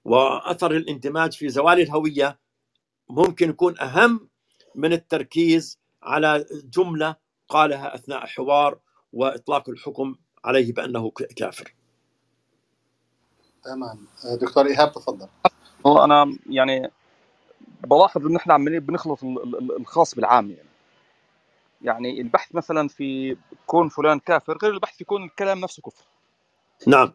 وأثر 0.06 0.72
الاندماج 0.72 1.34
في 1.34 1.50
زوال 1.50 1.82
الهوية 1.82 2.40
ممكن 3.10 3.50
يكون 3.50 3.80
أهم 3.80 4.30
من 4.76 4.94
التركيز 4.94 5.80
على 6.04 6.46
جملة 6.52 7.16
قالها 7.50 7.96
أثناء 7.96 8.26
حوار 8.26 8.80
وإطلاق 9.14 9.70
الحكم 9.70 10.16
عليه 10.46 10.74
بأنه 10.74 11.12
كافر. 11.12 11.76
تمام. 13.64 14.08
آه، 14.26 14.36
دكتور 14.36 14.66
إيهاب 14.66 14.92
تفضل. 14.92 15.28
هو 15.86 16.04
أنا 16.04 16.38
يعني 16.50 16.92
بلاحظ 17.84 18.26
ان 18.26 18.36
إحنا 18.36 18.54
عمالين 18.54 18.80
بنخلط 18.80 19.24
ال- 19.24 19.44
ال- 19.44 19.58
ال- 19.58 19.78
الخاص 19.82 20.16
بالعام 20.16 20.52
يعني. 20.52 20.70
يعني 21.82 22.22
البحث 22.22 22.56
مثلا 22.56 22.88
في 22.88 23.38
كون 23.68 23.90
فلان 23.90 24.20
كافر 24.20 24.58
غير 24.58 24.74
البحث 24.74 24.98
في 24.98 25.04
كون 25.04 25.24
الكلام 25.24 25.60
نفسه 25.60 25.82
كفر. 25.82 26.06
نعم. 26.88 27.14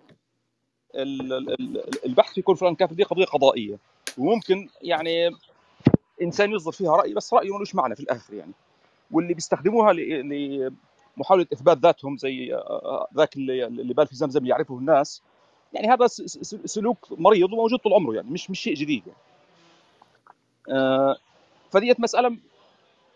البحث 0.95 2.35
في 2.35 2.43
كون 2.43 2.55
فلان 2.55 2.75
كافر 2.75 2.95
دي 2.95 3.03
قضية 3.03 3.25
قضائية. 3.25 3.79
وممكن 4.19 4.69
يعني 4.83 5.31
إنسان 6.23 6.53
يصدر 6.53 6.73
فيها 6.73 6.97
رأي 6.97 7.15
بس 7.15 7.35
رأيه 7.35 7.55
ملوش 7.57 7.75
معنى 7.75 7.97
في 7.97 8.01
الآخر 8.03 8.35
يعني. 8.35 8.53
واللي 9.11 9.35
بيستخدموها 9.35 9.93
لمحاولة 9.93 11.47
إثبات 11.53 11.79
ذاتهم 11.79 12.17
زي 12.17 12.55
آه، 12.55 13.07
ذاك 13.17 13.37
اللي 13.37 13.67
اللي 13.67 13.95
بال 13.95 14.07
في 14.07 14.17
زمزم 14.17 14.47
يعرفه 14.47 14.79
الناس. 14.79 15.23
يعني 15.73 15.89
هذا 15.89 16.07
سلوك 16.65 16.99
مريض 17.11 17.53
وموجود 17.53 17.79
طول 17.79 17.93
عمره 17.93 18.15
يعني 18.15 18.31
مش 18.31 18.51
مش 18.51 18.61
شيء 18.61 18.75
جديد 18.75 19.03
يعني. 19.07 19.19
آه، 20.81 21.17
فديت 21.71 22.01
مسألة 22.01 22.37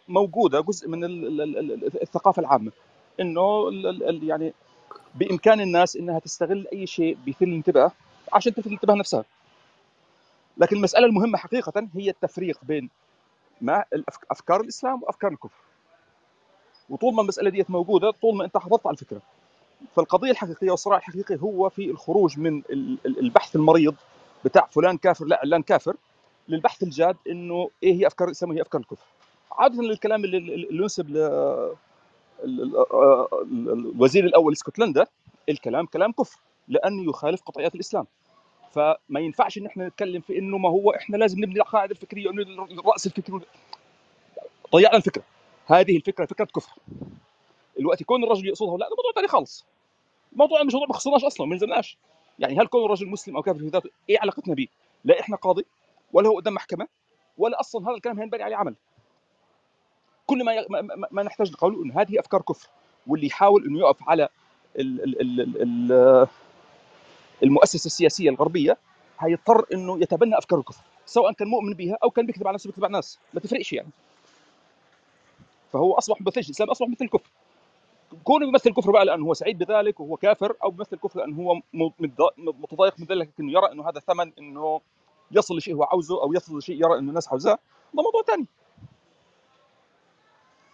موجودة 0.09 0.61
جزء 0.61 0.89
من 0.89 1.05
ال- 1.05 1.41
ال- 1.41 1.59
ال- 1.59 2.03
الثقافة 2.03 2.41
العامة. 2.41 2.73
إنه 3.21 3.71
يعني 4.23 4.55
بإمكان 5.15 5.61
الناس 5.61 5.97
إنها 5.97 6.19
تستغل 6.19 6.67
أي 6.73 6.87
شيء 6.87 7.17
بيثير 7.25 7.49
الانتباه 7.49 7.93
عشان 8.33 8.55
تلفت 8.55 8.67
الانتباه 8.67 8.95
نفسها. 8.95 9.25
لكن 10.59 10.77
المسألة 10.77 11.07
المهمة 11.07 11.39
حقيقة 11.39 11.89
هي 11.95 12.11
التفريق 12.11 12.59
بين 12.63 12.91
ما 13.61 13.85
أفكار 14.31 14.61
الإسلام 14.61 15.03
وأفكار 15.03 15.33
الكفر. 15.33 15.59
وطول 16.91 17.15
ما 17.15 17.23
المسألة 17.23 17.51
ديت 17.51 17.71
موجودة 17.71 18.11
طول 18.11 18.37
ما 18.37 18.45
أنت 18.45 18.57
حافظت 18.59 18.87
على 18.87 18.95
الفكرة. 18.95 19.21
فالقضية 19.97 20.31
الحقيقية 20.31 20.71
والصراع 20.71 20.99
الحقيقي 20.99 21.39
هو 21.43 21.69
في 21.69 21.91
الخروج 21.91 22.39
من 22.39 22.59
ال- 22.71 22.99
ال- 23.07 23.19
البحث 23.19 23.57
المريض 23.57 23.95
بتاع 24.45 24.67
فلان 24.67 24.97
كافر 24.97 25.25
لا 25.25 25.39
علان 25.43 25.63
كافر 25.63 25.97
للبحث 26.49 26.83
الجاد 26.83 27.17
إنه 27.29 27.71
إيه 27.83 27.95
هي 27.95 28.07
أفكار 28.07 28.29
الإسلام 28.29 28.51
وهي 28.53 28.63
أفكار 28.63 28.81
الكفر. 28.81 29.05
عادة 29.53 29.81
الكلام 29.81 30.25
اللي, 30.25 30.69
ينسب 30.71 31.11
الوزير 32.45 34.25
الأول 34.25 34.53
لإسكتلندا 34.53 35.07
الكلام 35.49 35.87
كلام 35.87 36.13
كفر 36.13 36.39
لأنه 36.69 37.11
يخالف 37.11 37.43
قطعيات 37.43 37.75
الإسلام. 37.75 38.07
فما 38.73 39.21
ينفعش 39.21 39.59
إن 39.59 39.67
إحنا 39.67 39.89
نتكلم 39.89 40.21
في 40.21 40.39
إنه 40.39 40.59
ما 40.59 40.69
هو 40.69 40.91
إحنا 40.91 41.17
لازم 41.17 41.39
نبني 41.41 41.61
القاعده 41.61 41.91
الفكرية 41.93 42.29
ونبني 42.29 42.79
الرأس 42.81 43.07
الفكري 43.07 43.41
ضيعنا 44.73 44.97
الفكرة. 44.97 45.23
هذه 45.67 45.97
الفكرة 45.97 46.27
فكرة 46.27 46.45
كفر. 46.45 46.73
الوقت 47.81 48.01
يكون 48.01 48.25
الرجل 48.25 48.49
يقصدها 48.49 48.77
لا 48.79 48.89
ده 48.89 48.97
موضوع 48.97 49.13
ثاني 49.15 49.29
خالص. 49.29 49.67
موضوع 50.33 50.63
مش 50.63 50.73
موضوع 50.73 50.89
ما 50.89 50.95
خصناش 50.95 51.25
أصلا 51.25 51.47
ما 51.47 51.55
نزلناش. 51.57 51.99
يعني 52.39 52.59
هل 52.59 52.67
كون 52.67 52.85
الرجل 52.85 53.09
مسلم 53.09 53.37
أو 53.37 53.43
كافر 53.43 53.59
في 53.59 53.67
ذاته 53.69 53.91
إيه 54.11 54.19
علاقتنا 54.21 54.55
به؟ 54.55 54.69
لا 55.05 55.21
إحنا 55.21 55.37
قاضي 55.37 55.65
ولا 56.13 56.29
هو 56.29 56.37
قدام 56.37 56.55
محكمة 56.55 56.89
ولا 57.39 57.61
أصلا 57.61 57.89
هذا 57.89 57.97
الكلام 57.97 58.19
هينبني 58.21 58.43
عليه 58.43 58.57
عمل. 58.57 58.75
كل 60.27 60.45
ما. 60.45 60.53
ما, 61.11 61.23
نحتاج 61.23 61.53
نقوله 61.53 61.85
انه 61.85 62.01
هذه 62.01 62.21
أفكار 62.21 62.43
كفر 62.43 62.69
واللي 63.07 63.27
يحاول 63.27 63.65
إنه 63.67 63.79
يقف 63.79 64.09
على 64.09 64.29
ال... 64.79 65.03
ال... 65.03 65.21
ال... 65.21 65.41
ال... 65.41 65.93
ال- 65.93 66.29
المؤسسة 67.43 67.87
السياسية 67.87 68.31
الغربية 68.31 68.77
هيضطر 69.19 69.67
إنه 69.75 70.01
يتبنى 70.03 70.39
أفكار 70.39 70.59
الكفر 70.59 70.83
سواء 71.07 71.33
كان 71.33 71.49
مؤمن 71.49 71.75
بها 71.75 71.99
أو 72.03 72.11
كان 72.11 72.27
بيكذب 72.27 72.47
على 72.47 72.55
نفسه 72.55 72.67
بيكذب 72.69 72.85
على 72.85 72.91
الناس 72.91 73.19
ما 73.35 73.41
تفرقش 73.41 73.73
يعني 73.73 73.89
فهو 75.73 75.93
أصبح 75.95 76.21
مثل 76.21 76.41
الإسلام 76.41 76.71
أصبح 76.71 76.89
مثل 76.89 77.05
الكفر 77.05 77.31
كونه 78.25 78.47
بيمثل 78.47 78.71
الكفر 78.71 78.91
بقى 78.91 79.05
لأنه 79.05 79.27
هو 79.27 79.35
سعيد 79.35 79.59
بذلك 79.59 80.01
وهو 80.01 80.17
كافر 80.17 80.57
أو 80.63 80.71
بيمثل 80.71 80.97
الكفر 80.97 81.21
لأنه 81.21 81.37
هو 81.43 81.61
متضايق 82.45 82.95
من 83.01 83.07
ذلك 83.07 83.31
انه 83.41 83.53
يرى 83.53 83.73
إنه 83.73 83.89
هذا 83.89 84.01
ثمن 84.01 84.33
إنه 84.39 84.81
يصل 85.31 85.57
لشيء 85.57 85.75
هو 85.75 85.83
عاوزه 85.85 86.23
أو 86.23 86.33
يصل 86.33 86.59
لشيء 86.59 86.77
يرى 86.85 86.99
إنه 86.99 87.09
الناس 87.09 87.29
عاوزاه 87.29 87.59
ده 87.95 88.03
موضوع 88.03 88.23
ثاني 88.27 88.47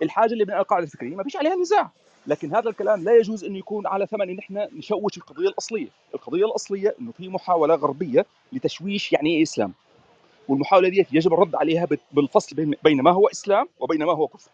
الحاجة 0.03 0.33
اللي 0.33 0.45
من 0.45 0.53
القاعده 0.53 0.85
الفكريه 0.85 1.17
ما 1.17 1.23
فيش 1.23 1.37
عليها 1.37 1.55
نزاع 1.57 1.91
لكن 2.27 2.55
هذا 2.55 2.69
الكلام 2.71 3.05
لا 3.05 3.17
يجوز 3.17 3.45
انه 3.45 3.59
يكون 3.59 3.87
على 3.87 4.07
ثمن 4.07 4.31
إن 4.31 4.39
إحنا 4.39 4.69
نشوش 4.73 5.17
القضية 5.17 5.49
الأصلية، 5.49 5.89
القضية 6.15 6.45
الأصلية 6.47 6.95
إنه 7.01 7.13
في 7.13 7.29
محاولة 7.29 7.75
غربية 7.75 8.27
لتشويش 8.53 9.13
يعني 9.13 9.37
إيه 9.37 9.43
إسلام. 9.43 9.73
والمحاولة 10.49 10.89
دي 10.89 11.07
يجب 11.13 11.33
الرد 11.33 11.55
عليها 11.55 11.89
بالفصل 12.13 12.57
بين 12.83 13.03
ما 13.03 13.11
هو 13.11 13.29
إسلام 13.29 13.69
وبين 13.81 14.05
ما 14.05 14.13
هو 14.13 14.29
كفر. 14.29 14.51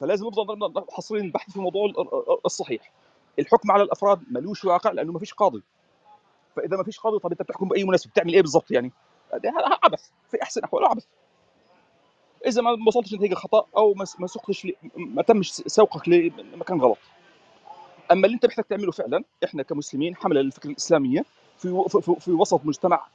فلازم 0.00 0.26
نفضل 0.26 0.84
حصرين 0.90 1.24
البحث 1.24 1.50
في 1.50 1.56
الموضوع 1.56 1.92
الصحيح. 2.46 2.92
الحكم 3.38 3.70
على 3.70 3.82
الأفراد 3.82 4.20
ملوش 4.30 4.64
واقع 4.64 4.90
لأنه 4.90 5.12
ما 5.12 5.18
فيش 5.18 5.34
قاضي. 5.34 5.62
فإذا 6.56 6.76
ما 6.76 6.84
فيش 6.84 6.98
قاضي 6.98 7.18
طب 7.18 7.30
أنت 7.30 7.42
بتحكم 7.42 7.68
بأي 7.68 7.84
مناسبه 7.84 8.10
بتعمل 8.10 8.34
إيه 8.34 8.42
بالضبط 8.42 8.70
يعني؟ 8.70 8.92
هذا 9.32 9.78
عبث 9.84 10.10
في 10.30 10.42
أحسن 10.42 10.64
احوال 10.64 10.84
عبث. 10.84 11.04
إذا 12.46 12.62
ما 12.62 12.76
وصلتش 12.86 13.14
نتيجة 13.14 13.34
خطأ 13.34 13.66
أو 13.76 13.94
ما 13.94 14.26
سقتش 14.26 14.66
ما 14.96 15.22
تمش 15.22 15.50
سوقك 15.50 16.08
لمكان 16.08 16.80
غلط. 16.80 16.98
أما 18.12 18.26
اللي 18.26 18.34
أنت 18.34 18.46
محتاج 18.46 18.64
تعمله 18.64 18.92
فعلا 18.92 19.24
إحنا 19.44 19.62
كمسلمين 19.62 20.16
حملة 20.16 20.40
للفكرة 20.40 20.70
الإسلامية 20.70 21.24
في 21.58 21.84
في, 21.88 22.14
في 22.20 22.30
وسط 22.32 22.60
مجتمع 22.64 23.06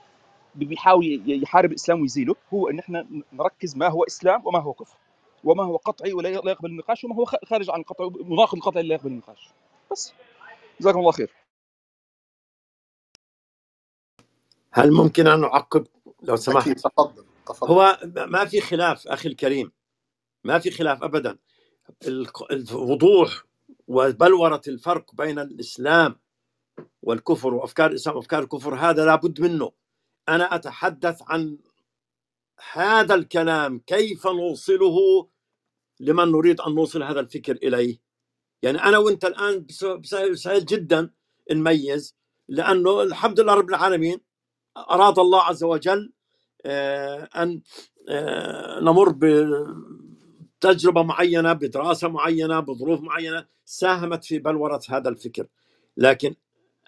بيحاول 0.56 1.22
يحارب 1.44 1.70
الإسلام 1.70 2.02
ويزيله 2.02 2.36
هو 2.54 2.70
إن 2.70 2.80
إحنا 2.80 3.08
نركز 3.34 3.78
ما 3.78 3.88
هو 3.88 4.04
إسلام 4.04 4.48
وما 4.48 4.60
هو 4.60 4.74
كفر. 4.74 4.98
وما 5.44 5.64
هو 5.64 5.78
قطعي 5.78 6.14
ولا 6.14 6.30
يقبل 6.30 6.70
النقاش 6.70 7.04
وما 7.04 7.16
هو 7.16 7.26
خارج 7.26 7.70
عن 7.70 7.80
القطع 7.80 8.10
مناقض 8.26 8.56
القطعي 8.56 8.84
لا 8.84 8.96
يقبل 8.96 9.12
النقاش. 9.12 9.50
بس. 9.92 10.14
جزاكم 10.80 11.00
الله 11.00 11.12
خير. 11.12 11.32
هل 14.72 14.94
ممكن 14.94 15.28
أن 15.28 15.44
أعقب؟ 15.44 15.88
لو 16.24 16.36
سمحت. 16.36 16.70
تفضل. 16.70 17.26
تفضل. 17.48 17.72
هو 17.72 18.00
ما 18.28 18.46
في 18.46 18.62
خلاف 18.62 19.08
أخي 19.08 19.30
الكريم. 19.30 19.72
ما 20.44 20.60
في 20.60 20.72
خلاف 20.72 21.04
ابدا. 21.04 21.38
الوضوح 22.52 23.44
وبلورة 23.88 24.62
الفرق 24.68 25.16
بين 25.16 25.40
الإسلام 25.40 26.20
والكفر 27.02 27.54
وأفكار 27.54 27.90
الإسلام 27.92 28.16
وأفكار 28.16 28.44
الكفر 28.44 28.76
هذا 28.76 29.06
لابد 29.06 29.42
منه. 29.42 29.72
أنا 30.30 30.56
أتحدث 30.56 31.22
عن 31.28 31.58
هذا 32.72 33.16
الكلام 33.16 33.80
كيف 33.80 34.28
نوصله 34.28 35.28
لمن 36.00 36.32
نريد 36.32 36.62
أن 36.62 36.76
نوصل 36.76 37.04
هذا 37.04 37.20
الفكر 37.20 37.56
إليه؟ 37.56 38.00
يعني 38.62 38.84
أنا 38.84 38.98
وأنت 38.98 39.26
الآن 39.26 39.68
سهل 40.34 40.66
جدا 40.66 41.14
نميز 41.52 42.16
لأنه 42.48 43.02
الحمد 43.02 43.40
لله 43.40 43.54
رب 43.54 43.70
العالمين 43.70 44.22
أراد 44.78 45.20
الله 45.20 45.42
عز 45.44 45.64
وجل 45.64 46.14
أن 47.36 47.62
آه، 48.10 48.80
نمر 48.80 49.16
بتجربه 50.60 51.04
معينة 51.04 51.54
بدراسة 51.54 52.08
معينة 52.08 52.60
بظروف 52.60 53.02
معينة 53.02 53.46
ساهمت 53.66 54.26
في 54.26 54.40
بلورة 54.40 54.82
هذا 54.90 55.10
الفكر. 55.10 55.48
لكن 55.98 56.36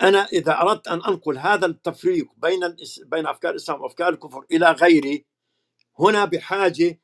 أنا 0.01 0.25
إذا 0.25 0.61
أردت 0.61 0.87
أن 0.87 1.01
أنقل 1.03 1.37
هذا 1.37 1.65
التفريق 1.65 2.27
بين 2.37 2.59
بين 3.05 3.27
أفكار 3.27 3.51
الإسلام 3.51 3.81
وأفكار 3.81 4.09
الكفر 4.09 4.45
إلى 4.51 4.71
غيري 4.71 5.25
هنا 5.99 6.25
بحاجة 6.25 6.99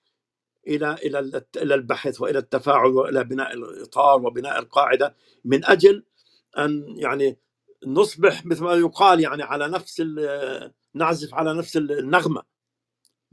إلى 0.68 0.94
إلى 0.94 1.20
إلى 1.58 1.76
البحث 1.76 2.22
وإلى 2.22 2.40
التفاعل 2.40 2.90
وإلى 2.90 3.24
بناء 3.24 3.54
الإطار 3.54 4.26
وبناء 4.26 4.60
القاعدة 4.60 5.16
من 5.46 5.66
أجل 5.66 6.04
أن 6.58 6.86
يعني 6.98 7.38
نصبح 7.88 8.46
مثل 8.46 8.64
ما 8.64 8.74
يقال 8.74 9.20
يعني 9.20 9.44
على 9.44 9.68
نفس 9.68 10.04
نعزف 10.94 11.34
على 11.34 11.54
نفس 11.54 11.78
النغمة. 11.78 12.44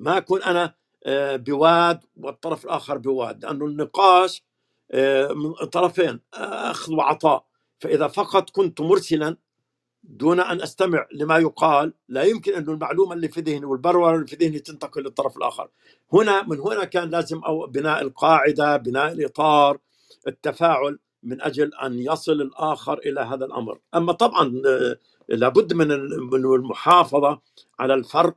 ما 0.00 0.16
أكون 0.16 0.42
أنا 0.42 0.74
آه، 1.06 1.36
بواد 1.36 2.00
والطرف 2.16 2.64
الآخر 2.64 2.98
بواد 2.98 3.44
لأنه 3.44 3.66
النقاش 3.66 4.44
آه، 4.90 5.32
من 5.32 5.52
طرفين 5.52 6.20
أخذ 6.34 6.92
وعطاء. 6.94 7.44
فإذا 7.78 8.06
فقط 8.08 8.50
كنت 8.50 8.80
مرسلا 8.80 9.36
دون 10.04 10.40
أن 10.40 10.62
أستمع 10.62 11.06
لما 11.12 11.38
يقال 11.38 11.92
لا 12.08 12.22
يمكن 12.22 12.54
أن 12.54 12.68
المعلومة 12.68 13.14
اللي 13.14 13.28
في 13.28 13.40
ذهني 13.40 13.64
والبرورة 13.64 14.14
اللي 14.14 14.26
في 14.26 14.36
ذهني 14.36 14.58
تنتقل 14.58 15.02
للطرف 15.02 15.36
الآخر. 15.36 15.68
هنا 16.12 16.42
من 16.42 16.60
هنا 16.60 16.84
كان 16.84 17.10
لازم 17.10 17.38
أو 17.38 17.66
بناء 17.66 18.02
القاعدة 18.02 18.76
بناء 18.76 19.12
الإطار 19.12 19.78
التفاعل 20.28 20.98
من 21.22 21.42
أجل 21.42 21.74
أن 21.74 21.98
يصل 21.98 22.32
الآخر 22.32 22.98
إلى 22.98 23.20
هذا 23.20 23.44
الأمر. 23.44 23.78
أما 23.94 24.12
طبعا 24.12 24.62
آه، 24.66 24.96
لابد 25.28 25.72
من 25.74 25.92
المحافظة 25.92 27.40
على 27.78 27.94
الفرق 27.94 28.36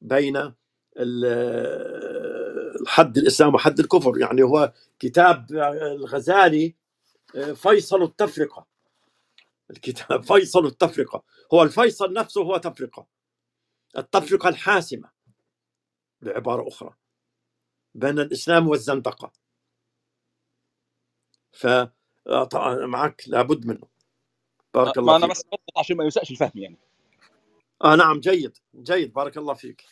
بين 0.00 0.52
الحد 0.98 1.58
الإسلام 3.18 3.54
وحد 3.54 3.80
الكفر. 3.80 4.18
يعني 4.18 4.42
هو 4.42 4.72
كتاب 4.98 5.52
الغزالي 5.52 6.74
فيصل 7.54 8.02
التفرقة. 8.02 8.66
الكتاب 9.70 10.22
فيصل 10.32 10.66
التفرقة. 10.66 11.22
هو 11.54 11.62
الفيصل 11.62 12.12
نفسه 12.12 12.42
هو 12.42 12.56
تفرقة. 12.56 13.06
التفرقة 13.98 14.48
الحاسمة 14.48 15.10
بعبارة 16.22 16.68
أخرى 16.68 16.94
بين 17.94 18.18
الإسلام 18.18 18.68
والزندقة. 18.68 19.32
ف 21.52 21.66
معك 22.82 23.22
لابد 23.26 23.66
منه. 23.66 23.88
بارك 24.74 24.98
الله 24.98 25.14
فيك 25.14 25.24
أنا 25.24 25.32
بس 25.32 25.44
عشان 25.76 25.96
ما 25.96 26.04
يساءش 26.04 26.30
الفهم 26.30 26.52
يعني. 26.54 26.76
آه 27.84 27.96
نعم 27.96 28.20
جيد. 28.20 28.58
جيد. 28.82 29.12
بارك 29.12 29.36
الله 29.36 29.54
فيك. 29.54 29.84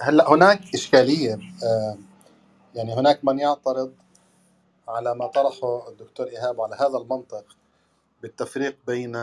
هلا 0.00 0.30
هناك 0.30 0.74
إشكالية 0.74 1.38
يعني 2.74 2.94
هناك 2.94 3.24
من 3.24 3.38
يعترض 3.38 3.94
على 4.88 5.14
ما 5.14 5.26
طرحه 5.26 5.88
الدكتور 5.88 6.26
إيهاب 6.28 6.60
على 6.60 6.76
هذا 6.76 6.98
المنطق 6.98 7.44
بالتفريق 8.22 8.78
بين 8.86 9.16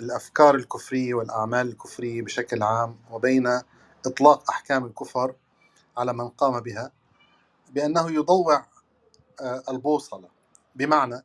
الأفكار 0.00 0.54
الكفرية 0.54 1.14
والأعمال 1.14 1.68
الكفرية 1.68 2.22
بشكل 2.22 2.62
عام 2.62 2.96
وبين 3.12 3.60
إطلاق 4.06 4.50
أحكام 4.50 4.84
الكفر 4.84 5.34
على 5.96 6.12
من 6.12 6.28
قام 6.28 6.60
بها 6.60 6.92
بأنه 7.70 8.10
يضوع 8.12 8.66
آه، 9.40 9.62
البوصلة. 9.70 10.28
بمعنى 10.76 11.22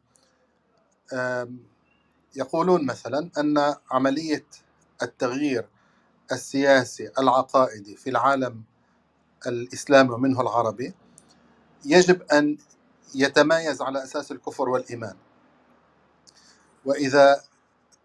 يقولون 2.36 2.86
مثلا 2.86 3.32
أن 3.38 3.76
عملية 3.92 4.46
التغيير 5.04 5.70
السياسي 6.32 7.12
العقائدي 7.20 7.98
في 7.98 8.10
العالم 8.10 8.64
الإسلامي 9.48 10.12
ومنه 10.12 10.42
العربي 10.42 10.94
يجب 11.86 12.24
أن 12.24 12.58
يتمايز 13.16 13.82
على 13.82 14.04
أساس 14.04 14.32
الكفر 14.34 14.70
والإيمان. 14.70 15.16
وإذا 16.86 17.42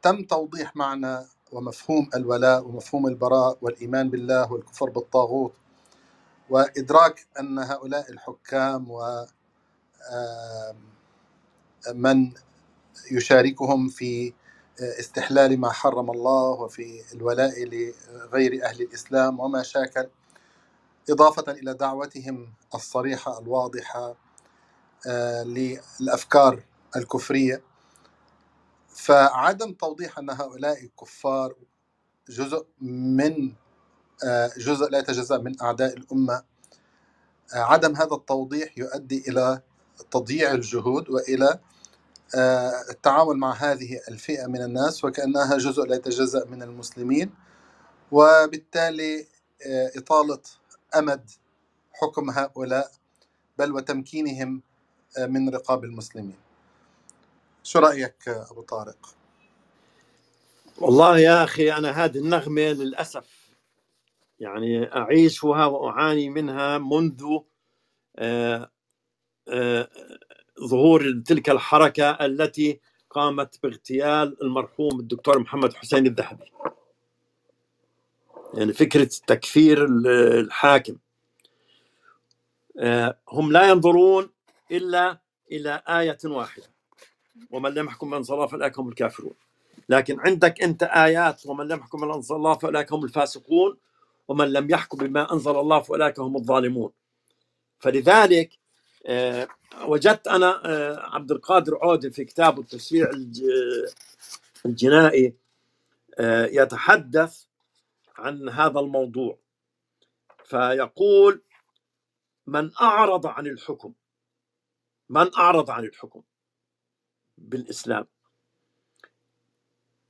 تم 0.02 0.24
توضيح 0.24 0.76
معنى 0.76 1.18
ومفهوم 1.52 2.10
الولاء 2.16 2.64
ومفهوم 2.66 3.06
البراء 3.06 3.58
والإيمان 3.62 4.10
بالله 4.10 4.52
والكفر 4.52 4.90
بالطاغوت 4.90 5.54
وإدراك 6.50 7.26
أن 7.40 7.58
هؤلاء 7.58 8.10
الحكام 8.12 8.90
و 8.90 9.26
من 11.94 12.32
يشاركهم 13.12 13.88
في 13.88 14.34
استحلال 14.80 15.60
ما 15.60 15.70
حرم 15.72 16.10
الله 16.10 16.50
وفي 16.50 17.02
الولاء 17.14 17.64
لغير 17.64 18.64
أهل 18.64 18.82
الإسلام 18.82 19.40
وما 19.40 19.62
شاكل. 19.62 20.08
إضافة 21.10 21.52
إلى 21.52 21.74
دعوتهم 21.74 22.52
الصريحة 22.74 23.38
الواضحة 23.40 24.16
آه، 25.06 25.42
للأفكار 25.42 26.64
الكفرية. 26.96 27.62
فعدم 28.88 29.72
توضيح 29.72 30.18
أن 30.18 30.30
هؤلاء 30.30 30.84
الكفار 30.84 31.54
جزء 32.28 32.66
من 32.80 33.52
آه، 34.24 34.50
جزء 34.58 34.90
لا 34.90 34.98
يتجزأ 34.98 35.38
من 35.38 35.62
أعداء 35.62 35.96
الأمة 35.96 36.44
آه، 37.54 37.58
عدم 37.58 37.96
هذا 37.96 38.14
التوضيح 38.14 38.78
يؤدي 38.78 39.24
إلى 39.28 39.62
تضييع 40.10 40.52
الجهود 40.52 41.10
وإلى 41.10 41.60
التعامل 42.90 43.36
مع 43.36 43.52
هذه 43.52 44.00
الفئة 44.08 44.46
من 44.46 44.62
الناس 44.62 45.04
وكأنها 45.04 45.58
جزء 45.58 45.82
لا 45.84 45.96
يتجزأ 45.96 46.44
من 46.44 46.62
المسلمين 46.62 47.34
وبالتالي 48.12 49.26
آه، 49.66 49.90
إطالة 49.96 50.40
أمد 50.96 51.30
حكم 51.92 52.30
هؤلاء 52.30 52.90
بل 53.58 53.72
وتمكينهم 53.72 54.62
آه، 55.18 55.26
من 55.26 55.48
رقاب 55.54 55.84
المسلمين 55.84 56.38
شو 57.62 57.78
رأيك 57.78 58.28
أبو 58.28 58.62
طارق؟ 58.62 59.14
والله 60.78 61.18
يا 61.18 61.44
أخي 61.44 61.72
أنا 61.72 61.90
هذه 61.90 62.18
النغمة 62.18 62.62
للأسف 62.62 63.42
يعني 64.40 64.96
أعيشها 64.96 65.66
وأعاني 65.66 66.28
منها 66.28 66.78
منذ 66.78 67.24
آه، 68.16 68.70
آه، 69.48 69.88
ظهور 70.60 71.22
تلك 71.26 71.50
الحركة 71.50 72.10
التي 72.10 72.80
قامت 73.10 73.58
باغتيال 73.62 74.42
المرحوم 74.42 75.00
الدكتور 75.00 75.38
محمد 75.38 75.74
حسين 75.74 76.06
الذهبي. 76.06 76.52
يعني 78.54 78.72
فكرة 78.72 79.10
تكفير 79.26 79.86
الحاكم. 80.40 80.96
آه، 82.78 83.18
هم 83.28 83.52
لا 83.52 83.68
ينظرون 83.68 84.30
إلا 84.72 85.20
إلى 85.52 85.82
آية 85.88 86.18
واحدة. 86.24 86.66
ومن 87.50 87.74
لم 87.74 87.86
يحكم 87.86 88.10
بأنزل 88.10 88.34
الله 88.34 88.46
فأولئك 88.46 88.78
هم 88.78 88.88
الكافرون. 88.88 89.34
لكن 89.88 90.20
عندك 90.20 90.62
أنت 90.62 90.82
آيات 90.82 91.46
ومن 91.46 91.68
لم 91.68 91.78
يحكم 91.78 92.08
بأنزل 92.08 92.36
الله 92.36 92.54
فأولئك 92.54 92.92
هم 92.92 93.04
الفاسقون. 93.04 93.76
ومن 94.28 94.52
لم 94.52 94.70
يحكم 94.70 94.98
بما 94.98 95.32
أنزل 95.32 95.56
الله 95.56 95.80
فأولئك 95.80 96.20
هم 96.20 96.36
الظالمون. 96.36 96.92
فلذلك 97.78 98.58
وجدت 99.86 100.28
أنا 100.28 100.62
آه، 100.66 101.00
عبد 101.16 101.32
القادر 101.32 101.78
عودة 101.82 102.10
في 102.10 102.24
كتابه 102.24 102.60
التشريع 102.62 103.10
الجنائي 104.66 105.36
يتحدث 106.52 107.44
عن 108.16 108.48
هذا 108.48 108.80
الموضوع. 108.80 109.38
فيقول 110.44 111.42
من 112.46 112.70
أعرض 112.80 113.26
عن 113.26 113.46
الحكم 113.46 113.94
من 115.10 115.34
أعرض 115.34 115.70
عن 115.70 115.84
الحكم 115.84 116.22
بالإسلام 117.38 118.06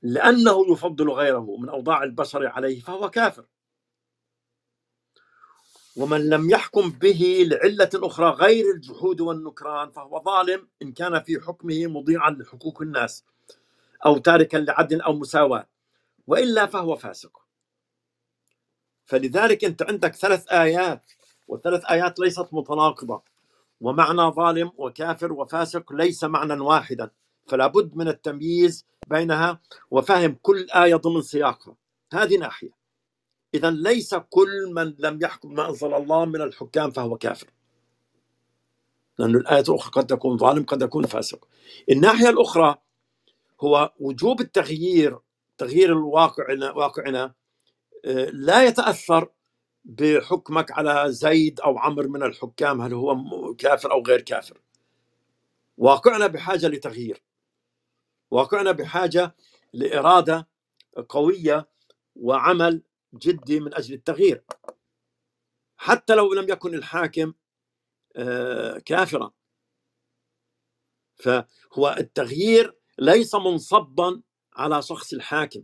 لأنه 0.01 0.71
يفضل 0.73 1.09
غيره 1.11 1.57
من 1.57 1.69
أوضاع 1.69 2.03
البشر 2.03 2.47
عليه 2.47 2.81
فهو 2.81 3.09
كافر. 3.09 3.45
ومن 5.97 6.29
لم 6.29 6.49
يحكم 6.49 6.89
به 6.89 7.47
لعلة 7.47 7.89
أخرى 7.95 8.29
غير 8.29 8.65
الجحود 8.75 9.21
والنكران 9.21 9.91
فهو 9.91 10.23
ظالم 10.23 10.67
إن 10.81 10.91
كان 10.91 11.19
في 11.23 11.39
حكمه 11.39 11.87
مضيعا 11.87 12.29
لحقوق 12.31 12.81
الناس 12.81 13.25
أو 14.05 14.17
تاركا 14.17 14.57
لعدل 14.57 15.01
أو 15.01 15.13
مساواة 15.13 15.67
وإلا 16.27 16.65
فهو 16.65 16.95
فاسق. 16.95 17.41
فلذلك 19.05 19.65
أنت 19.65 19.81
عندك 19.81 20.15
ثلاث 20.15 20.51
آيات 20.51 21.11
والثلاث 21.47 21.85
آيات 21.85 22.19
ليست 22.19 22.47
متناقضة. 22.51 23.21
ومعنى 23.81 24.21
ظالم 24.21 24.71
وكافر 24.77 25.33
وفاسق 25.33 25.93
ليس 25.93 26.23
معنى 26.23 26.53
واحدا 26.53 27.09
فلا 27.47 27.67
بد 27.67 27.95
من 27.95 28.07
التمييز 28.07 28.85
بينها 29.07 29.61
وفهم 29.91 30.37
كل 30.41 30.67
آية 30.75 30.95
ضمن 30.95 31.21
سياقها. 31.21 31.75
هذه 32.13 32.37
ناحية. 32.37 32.82
إذا 33.53 33.71
ليس 33.71 34.15
كل 34.15 34.73
من 34.73 34.95
لم 34.99 35.19
يحكم 35.23 35.53
ما 35.53 35.69
أنزل 35.69 35.93
الله 35.93 36.25
من 36.25 36.41
الحكام 36.41 36.91
فهو 36.91 37.17
كافر. 37.17 37.47
لأن 39.19 39.35
الآية 39.35 39.61
الأخرى 39.69 39.91
قد 39.91 40.07
تكون 40.07 40.37
ظالم 40.37 40.63
قد 40.63 40.81
يكون 40.81 41.05
فاسق. 41.05 41.47
الناحية 41.91 42.29
الأخرى 42.29 42.75
هو 43.61 43.93
وجوب 43.99 44.41
التغيير 44.41 45.19
تغيير 45.57 45.93
الواقع 45.93 46.45
واقعنا 46.75 47.33
آه، 48.05 48.25
لا 48.33 48.63
يتأثر 48.65 49.29
بحكمك 49.85 50.71
على 50.71 51.11
زيد 51.13 51.59
أو 51.61 51.77
عمرو 51.77 52.09
من 52.09 52.23
الحكام 52.23 52.81
هل 52.81 52.93
هو 52.93 53.17
كافر 53.59 53.91
أو 53.91 54.03
غير 54.03 54.21
كافر. 54.21 54.61
واقعنا 55.77 56.27
بحاجة 56.27 56.67
لتغيير. 56.67 57.23
واقعنا 58.31 58.71
بحاجة 58.71 59.35
لإرادة 59.73 60.47
قوية 61.09 61.67
وعمل 62.15 62.83
جدي 63.13 63.59
من 63.59 63.73
أجل 63.73 63.93
التغيير. 63.93 64.43
حتى 65.77 66.15
لو 66.15 66.33
لم 66.33 66.49
يكن 66.49 66.75
الحاكم 66.75 67.33
آه، 68.15 68.79
كافرا. 68.79 69.31
فهو 71.15 71.95
التغيير 71.99 72.77
ليس 72.99 73.35
منصبا 73.35 74.21
على 74.53 74.81
شخص 74.81 75.13
الحاكم. 75.13 75.63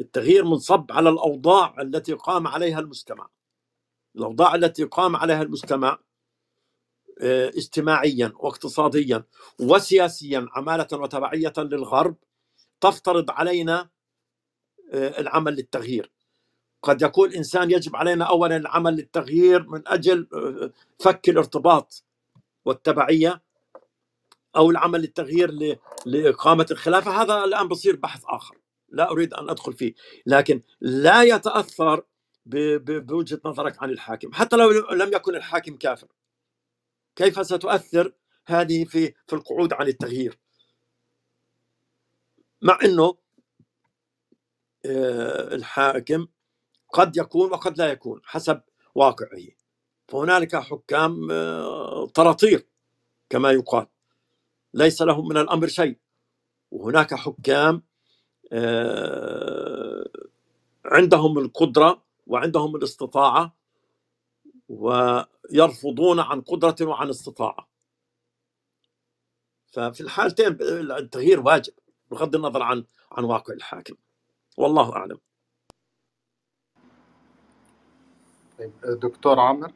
التغيير 0.00 0.44
منصب 0.44 0.92
على 0.92 1.10
الأوضاع 1.10 1.74
التي 1.82 2.12
قام 2.12 2.46
عليها 2.46 2.78
المجتمع 2.80 3.28
الأوضاع 4.16 4.54
التي 4.54 4.84
قام 4.84 5.16
عليها 5.16 5.42
المجتمع 5.42 5.98
آه، 7.20 7.48
اجتماعيا 7.48 8.32
واقتصاديا 8.36 9.24
وسياسيا 9.60 10.46
عمالة 10.52 10.86
وتبعية 10.92 11.52
للغرب 11.58 12.16
تفترض 12.80 13.30
علينا 13.30 13.90
آه، 14.92 15.20
العمل 15.20 15.54
للتغيير. 15.54 16.12
قد 16.82 17.02
يكون 17.02 17.34
إنسان 17.34 17.70
يجب 17.70 17.96
علينا 17.96 18.24
أولا 18.24 18.56
العمل 18.56 18.94
للتغيير 18.96 19.68
من 19.68 19.82
أجل 19.88 20.28
آه، 20.34 20.72
فك 20.98 21.28
الارتباط 21.28 22.04
والتبعية 22.64 23.42
أو 24.56 24.70
العمل 24.70 25.00
للتغيير 25.00 25.78
لإقامة 26.06 26.66
الخلافة. 26.70 27.22
هذا 27.22 27.44
الآن 27.44 27.68
بصير 27.68 27.96
بحث 27.96 28.22
آخر 28.26 28.56
لا 28.88 29.10
أريد 29.10 29.34
أن 29.34 29.50
أدخل 29.50 29.72
فيه 29.72 29.94
لكن 30.26 30.62
لا 30.80 31.22
يتأثر 31.22 32.02
بوجهة 32.46 33.40
نظرك 33.44 33.82
عن 33.82 33.90
الحاكم. 33.90 34.32
حتى 34.32 34.56
لو 34.56 34.70
لم 34.92 35.10
يكن 35.14 35.34
الحاكم 35.36 35.76
كافر 35.76 36.08
كيف 37.16 37.46
ستؤثر 37.46 38.12
هذه 38.46 38.84
في 38.84 39.14
في 39.26 39.32
القعود 39.32 39.72
عن 39.72 39.88
التغيير؟ 39.88 40.38
مع 42.62 42.78
إنه 42.84 43.16
آه، 44.86 45.54
الحاكم 45.54 46.26
قد 46.92 47.16
يكون 47.16 47.50
وقد 47.52 47.78
لا 47.78 47.86
يكون 47.92 48.20
حسب 48.24 48.60
واقعه. 48.94 49.48
فهنالك 50.08 50.56
حكام 50.56 51.30
آه، 51.30 52.06
طراطير 52.06 52.66
كما 53.30 53.50
يقال. 53.52 53.86
ليس 54.74 55.02
لهم 55.02 55.28
من 55.28 55.36
الأمر 55.36 55.66
شيء. 55.66 55.98
وهناك 56.70 57.14
حكام 57.14 57.82
آه، 58.52 60.10
عندهم 60.84 61.38
القدرة 61.38 62.02
وعندهم 62.26 62.76
الاستطاعة 62.76 63.56
ويرفضون 64.68 66.20
عن 66.20 66.40
قدرة 66.40 66.76
وعن 66.82 67.08
استطاعة. 67.08 67.68
ففي 69.72 70.00
الحالتين 70.00 70.58
التغيير 70.92 71.40
واجب 71.40 71.72
بغض 72.10 72.34
النظر 72.36 72.62
عن 72.62 72.84
عن 73.12 73.24
واقع 73.24 73.54
الحاكم. 73.54 73.94
والله 74.56 74.92
أعلم. 74.96 75.18
طيب 78.58 78.72
دكتور 79.00 79.40
عامر. 79.40 79.72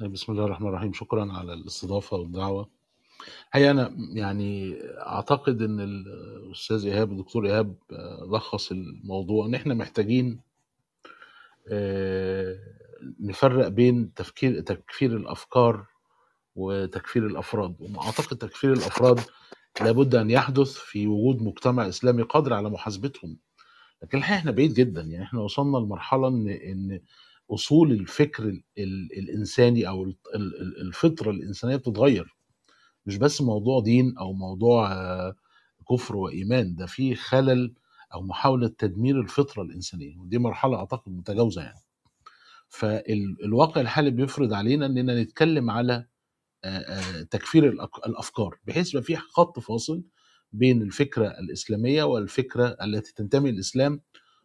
بسم 0.00 0.32
الله 0.32 0.44
الرحمن 0.44 0.68
الرحيم. 0.68 0.92
شكرا 0.92 1.32
على 1.32 1.52
الاستضافة 1.52 2.16
والدعوة. 2.16 2.68
هي 3.52 3.70
أنا 3.70 3.92
يعني 4.12 4.76
أعتقد 4.98 5.62
إن 5.62 5.80
الأستاذ 5.80 6.86
إيهاب 6.86 7.12
الدكتور 7.12 7.46
إيهاب 7.46 7.74
آه، 7.92 8.28
لخص 8.32 8.70
الموضوع 8.70 9.46
إن 9.46 9.54
إحنا 9.54 9.74
محتاجين 9.74 10.40
آه، 11.68 12.58
نفرق 13.20 13.68
بين 13.68 14.14
تفكير 14.14 14.60
تكفير 14.60 15.16
الأفكار 15.16 15.86
وتكفير 16.56 17.26
الأفراد. 17.26 17.76
وأعتقد 17.80 18.36
تكفير 18.36 18.72
الأفراد 18.72 19.20
لابد 19.80 20.14
أن 20.14 20.30
يحدث 20.30 20.72
في 20.72 21.06
وجود 21.06 21.42
مجتمع 21.42 21.88
إسلامي 21.88 22.22
قادر 22.22 22.54
على 22.54 22.70
محاسبتهم. 22.70 23.36
لكن 24.02 24.18
الحقيقة 24.18 24.38
إحنا 24.38 24.50
بعيد 24.50 24.74
جدا 24.74 25.02
يعني 25.02 25.24
إحنا 25.24 25.40
وصلنا 25.40 25.78
لمرحلة 25.78 26.28
إن 26.28 26.48
إن 26.48 27.00
أصول 27.50 27.92
الفكر 27.92 28.60
الإنساني 29.18 29.88
أو 29.88 30.12
الفطرة 30.80 31.30
الإنسانية 31.30 31.76
بتتغير. 31.76 32.36
مش 33.06 33.16
بس 33.16 33.42
موضوع 33.42 33.80
دين 33.80 34.18
أو 34.18 34.32
موضوع 34.32 34.92
آه، 34.92 35.34
كفر 35.90 36.16
وإيمان 36.16 36.74
ده 36.74 36.86
في 36.86 37.14
خلل 37.14 37.74
أو 38.14 38.22
محاولة 38.22 38.68
تدمير 38.68 39.20
الفطرة 39.20 39.62
الإنسانية 39.62 40.18
ودي 40.18 40.38
مرحلة 40.38 40.76
أعتقد 40.76 41.12
متجاوزة 41.12 41.62
يعني. 41.62 41.80
فالواقع 42.68 43.80
الحالي 43.80 44.10
بيفرض 44.10 44.52
علينا 44.52 44.86
إننا 44.86 45.22
نتكلم 45.22 45.70
على 45.70 46.06
آه، 46.64 46.78
آه، 46.78 47.22
تكفير 47.22 47.68
الأفكار 48.06 48.58
بحيث 48.64 48.88
يبقى 48.94 49.02
في 49.02 49.16
خط 49.16 49.58
فاصل 49.58 50.02
بين 50.52 50.82
الفكرة 50.82 51.26
الإسلامية 51.28 52.02
والفكرة 52.02 52.76
التي 52.82 53.14
تنتمي 53.14 53.50
للاسلام 53.52 54.00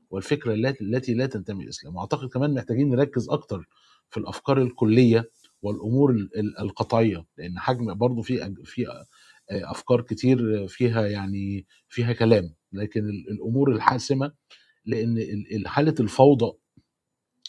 والفكرة 0.10 0.54
التي 0.82 1.14
لا 1.14 1.26
تنتمي 1.26 1.64
للاسلام 1.64 1.96
وأعتقد 1.96 2.30
كمان 2.30 2.54
محتاجين 2.54 2.90
نركز 2.90 3.30
أكتر 3.30 3.68
في 4.10 4.18
الأفكار 4.18 4.62
الكلية 4.62 5.32
والأمور 5.62 6.16
القطعية 6.60 7.26
لأن 7.38 7.60
حجم 7.60 7.94
برضه 7.94 8.22
في 8.22 8.54
في 8.64 9.06
أفكار 9.52 10.02
كتير 10.02 10.68
فيها 10.68 11.08
يعني 11.08 11.66
فيها 11.90 12.14
كلام. 12.14 12.54
لكن 12.72 13.10
الأمور 13.32 13.72
الحاسمة 13.72 14.32
لأن 14.86 15.18
حالة 15.66 15.96
الفوضى 16.00 16.58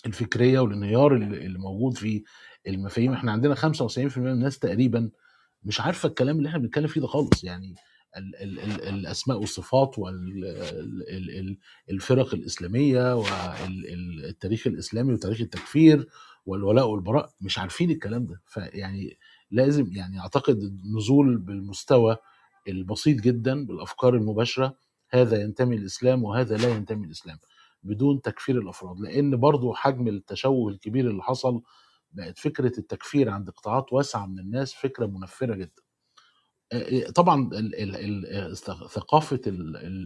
الفكرية 0.06 0.60
والانهيار 0.60 1.16
اللي 1.16 1.58
موجود 1.58 1.96
في 1.98 2.22
المفاهيم 2.68 3.12
إحنا 3.12 3.32
عندنا 3.32 3.54
95% 3.54 4.18
من 4.18 4.28
الناس 4.30 4.58
تقريبا 4.58 5.10
مش 5.62 5.80
عارفة 5.80 6.08
الكلام 6.08 6.38
اللي 6.38 6.48
إحنا 6.48 6.58
بنتكلم 6.58 6.86
فيه 6.86 7.00
ده 7.00 7.06
خالص. 7.06 7.44
يعني 7.44 7.74
ال- 8.16 8.36
ال- 8.36 8.58
ال- 8.60 8.82
الأسماء 8.88 9.38
والصفات 9.40 9.98
والفرق 11.88 12.34
الإسلامية 12.34 13.16
والتاريخ 13.16 14.66
الإسلامي 14.66 15.12
وتاريخ 15.12 15.40
التكفير 15.40 16.08
والولاء 16.46 16.88
والبراء 16.88 17.30
مش 17.40 17.58
عارفين 17.58 17.90
الكلام 17.90 18.26
ده. 18.26 18.40
فيعني 18.46 19.18
لازم 19.50 19.92
يعني 19.92 20.20
أعتقد 20.20 20.58
النزول 20.58 21.38
بالمستوى 21.38 22.16
البسيط 22.68 23.20
جدا 23.20 23.66
بالأفكار 23.66 24.14
المباشرة 24.14 24.76
هذا 25.10 25.40
ينتمي 25.42 25.76
للاسلام 25.76 26.24
وهذا 26.24 26.56
لا 26.56 26.68
ينتمي 26.68 27.06
للاسلام 27.06 27.38
بدون 27.82 28.22
تكفير 28.22 28.58
الأفراد. 28.58 29.00
لأن 29.00 29.36
برضو 29.36 29.74
حجم 29.74 30.08
التشوه 30.08 30.72
الكبير 30.72 31.10
اللي 31.10 31.22
حصل 31.22 31.62
بقت 32.12 32.38
فكرة 32.38 32.78
التكفير 32.78 33.30
عند 33.30 33.50
قطاعات 33.50 33.92
واسعة 33.92 34.26
من 34.26 34.38
الناس 34.38 34.74
فكرة 34.74 35.06
منفرة 35.06 35.54
جدا. 35.54 35.82
طبعا 37.14 37.48
ال- 37.52 37.74
ال- 37.74 38.26
ال- 38.26 38.56
ثقافة 38.90 39.40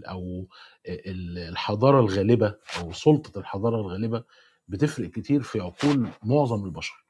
أو 0.08 0.48
ال- 0.88 1.38
الحضارة 1.38 2.00
الغالبة 2.00 2.56
أو 2.78 2.92
سلطة 2.92 3.38
الحضارة 3.38 3.80
الغالبة 3.80 4.24
بتفرق 4.68 5.10
كتير 5.10 5.42
في 5.42 5.60
عقول 5.60 6.08
معظم 6.22 6.64
البشر. 6.64 7.04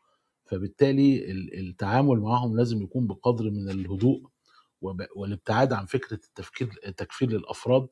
فبالتالي 0.44 1.30
ال- 1.30 1.68
التعامل 1.68 2.20
معهم 2.20 2.56
لازم 2.56 2.82
يكون 2.82 3.06
بقدر 3.06 3.44
من 3.50 3.70
الهدوء 3.70 4.22
والابتعاد 5.16 5.72
عن 5.72 5.86
فكرة 5.86 6.20
التفكير 6.24 6.70
التكفير 6.86 7.30
للأفراد 7.30 7.88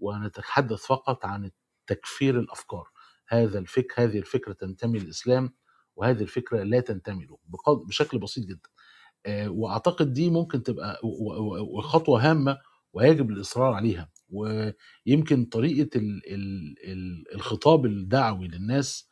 ونتحدث 0.00 0.78
فقط 0.86 1.24
عن 1.26 1.50
تكفير 1.86 2.38
الأفكار. 2.40 2.88
هذا 3.28 3.58
الفكر 3.58 4.02
هذه 4.04 4.18
الفكرة 4.18 4.52
تنتمي 4.52 4.98
للإسلام 4.98 5.52
وهذه 5.96 6.22
الفكرة 6.22 6.62
لا 6.62 6.80
تنتمي 6.80 7.24
له 7.26 7.38
بشكل 7.68 8.18
بسيط 8.18 8.44
جدا. 8.44 8.68
آه، 8.68 8.89
وأعتقد 9.28 10.12
دي 10.12 10.30
ممكن 10.30 10.62
تبقى 10.62 11.00
وخطوه 11.04 12.30
هامة 12.30 12.58
ويجب 12.92 13.30
الإصرار 13.30 13.72
عليها. 13.72 14.08
ويمكن 14.30 15.44
طريقة 15.44 15.98
ال- 15.98 16.22
ال- 16.34 16.74
ال- 16.92 17.34
الخطاب 17.34 17.86
الدعوي 17.86 18.48
للناس 18.48 19.10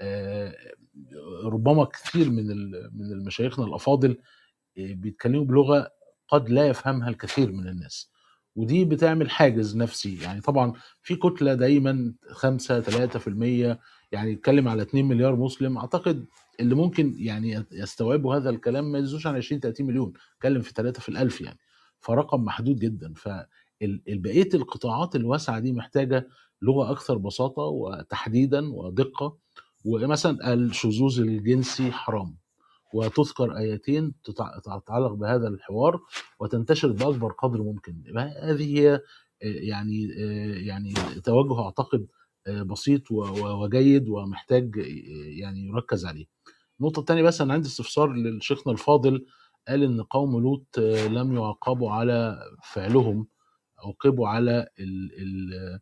آه، 0.00 0.54
ربما 1.44 1.84
كثير 1.84 2.30
من 2.30 2.46
من 2.92 3.12
المشايخنا 3.12 3.64
الأفاضل 3.64 4.10
آه، 4.78 4.92
بيتكلموا 4.94 5.44
بلغة 5.44 5.90
قد 6.28 6.50
لا 6.50 6.66
يفهمها 6.68 7.08
الكثير 7.08 7.52
من 7.52 7.68
الناس. 7.68 8.10
ودي 8.56 8.84
بتعمل 8.84 9.30
حاجز 9.30 9.76
نفسي. 9.76 10.22
يعني 10.22 10.40
طبعا 10.40 10.72
في 11.02 11.16
كتلة 11.16 11.54
دايما 11.54 12.14
5 12.30 12.80
3% 12.80 13.78
يعني 14.12 14.32
يتكلم 14.32 14.68
على 14.68 14.82
2 14.82 15.04
مليار 15.08 15.36
مسلم 15.36 15.78
أعتقد 15.78 16.26
اللي 16.60 16.74
ممكن 16.74 17.14
يعني 17.18 17.64
يستوعبوا 17.72 18.34
هذا 18.36 18.50
الكلام 18.50 18.92
ما 18.92 18.98
يزيدوش 18.98 19.26
عن 19.26 19.36
20 19.36 19.60
30 19.60 19.86
مليون 19.86 20.12
اتكلم 20.36 20.60
في 20.62 20.72
3 20.72 21.00
في 21.00 21.08
الألف 21.08 21.40
يعني 21.40 21.58
فرقم 22.00 22.44
محدود 22.44 22.76
جدا. 22.78 23.14
فبقيه 23.16 24.48
القطاعات 24.54 25.16
الواسعة 25.16 25.58
دي 25.58 25.72
محتاجة 25.72 26.28
لغة 26.62 26.90
أكثر 26.92 27.18
بساطة 27.18 27.62
وتحديدا 27.62 28.74
ودقة. 28.74 29.36
ومثلا 29.84 30.52
الشذوذ 30.54 31.20
الجنسي 31.20 31.92
حرام 31.92 32.36
وتذكر 32.94 33.56
آيتين 33.56 34.14
تتع- 34.24 34.58
تتعلق 34.58 35.12
بهذا 35.12 35.48
الحوار 35.48 36.00
وتنتشر 36.40 36.92
بأكبر 36.92 37.32
قدر 37.32 37.62
ممكن. 37.62 38.02
هذه 38.42 38.78
هي 38.78 38.94
آه، 38.94 39.00
يعني 39.42 40.08
آه، 40.18 40.54
يعني 40.58 40.92
توجه 41.24 41.60
أعتقد 41.64 42.00
آه، 42.00 42.06
بسيط 42.50 43.10
وجيد 43.10 44.08
ومحتاج 44.08 44.76
يعني 45.38 45.66
يركز 45.66 46.06
عليه. 46.06 46.26
النقطة 46.80 47.00
الثانية 47.00 47.22
بس 47.22 47.40
أنا 47.40 47.52
عندي 47.54 47.68
استفسار 47.68 48.12
لشيخنا 48.12 48.72
الفاضل. 48.72 49.26
قال 49.68 49.82
إن 49.82 50.02
قوم 50.02 50.40
لوط 50.42 50.66
آه، 50.78 51.08
لم 51.08 51.32
يعاقبوا 51.36 51.90
على 51.90 52.38
فعلهم 52.72 53.26
عوقبوا 53.78 54.28
على 54.28 54.68
ال 54.80 55.10
ال 55.22 55.80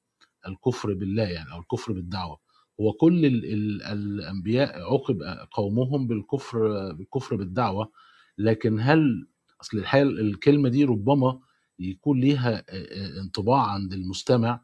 الكفر 0.49 0.95
بالله 0.95 1.23
يعني 1.23 1.53
أو 1.53 1.59
الكفر 1.61 1.93
بالدعوة. 1.93 2.39
هو 2.81 2.93
كل 2.93 3.27
ال 3.27 3.45
ال 3.45 3.83
الأنبياء 3.83 4.81
عوقب 4.83 5.23
قومهم 5.51 6.07
بالكفر 6.07 6.93
بالكفر 6.93 7.37
بالدعوة. 7.37 7.93
لكن 8.39 8.81
هل 8.81 9.29
أصل 9.61 9.79
الحقيقة 9.79 10.09
الكلمة 10.09 10.69
دي 10.69 10.85
ربما 10.85 11.41
يكون 11.79 12.21
ليها 12.21 12.59
آه، 12.59 12.63
آه، 12.69 13.21
انطباع 13.21 13.63
عند 13.67 13.93
المستمع؟ 13.93 14.61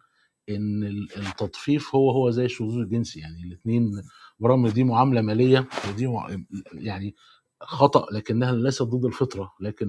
إن 0.48 0.84
ال- 0.84 1.08
التطفيف 1.16 1.94
هو 1.94 2.10
هو 2.10 2.30
زي 2.30 2.44
الشذوذ 2.44 2.76
الجنسي 2.78 3.20
يعني 3.20 3.42
الاثنين 3.42 4.02
برغم 4.40 4.68
دي 4.68 4.84
معاملة 4.84 5.20
مالية 5.20 5.68
ودي 5.88 6.08
يعني 6.74 7.14
خطأ 7.62 8.06
لكنها 8.12 8.52
ليست 8.52 8.82
ضد 8.82 9.04
الفطرة 9.04 9.52
لكن 9.60 9.88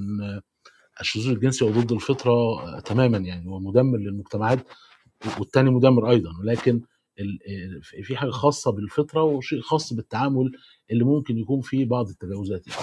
الشذوذ 1.02 1.30
الجنسي 1.36 1.66
هو 1.66 1.70
ضد 1.70 1.92
الفطرة 1.92 2.34
تماما 2.80 3.18
يعني 3.18 3.48
هو 3.50 3.60
مدمر 3.60 3.98
للمجتمعات 3.98 4.68
والتاني 5.40 5.70
مدمر 5.70 6.10
أيضا 6.12 6.30
ولكن 6.40 6.82
في 8.04 8.18
حاجة 8.18 8.30
خاصة 8.30 8.72
بالفطرة 8.72 9.24
وشيء 9.24 9.62
خاص 9.62 9.94
بالتعامل 9.94 10.52
اللي 10.92 11.04
ممكن 11.04 11.38
يكون 11.38 11.62
فيه 11.62 11.86
بعض 11.86 12.10
التجاوزات 12.10 12.68
يعني. 12.68 12.82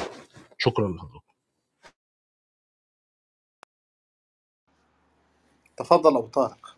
شكرا 0.59 0.89
لحضرتك. 0.89 1.25
تفضل 5.77 6.16
أبو 6.16 6.27
طارق. 6.29 6.77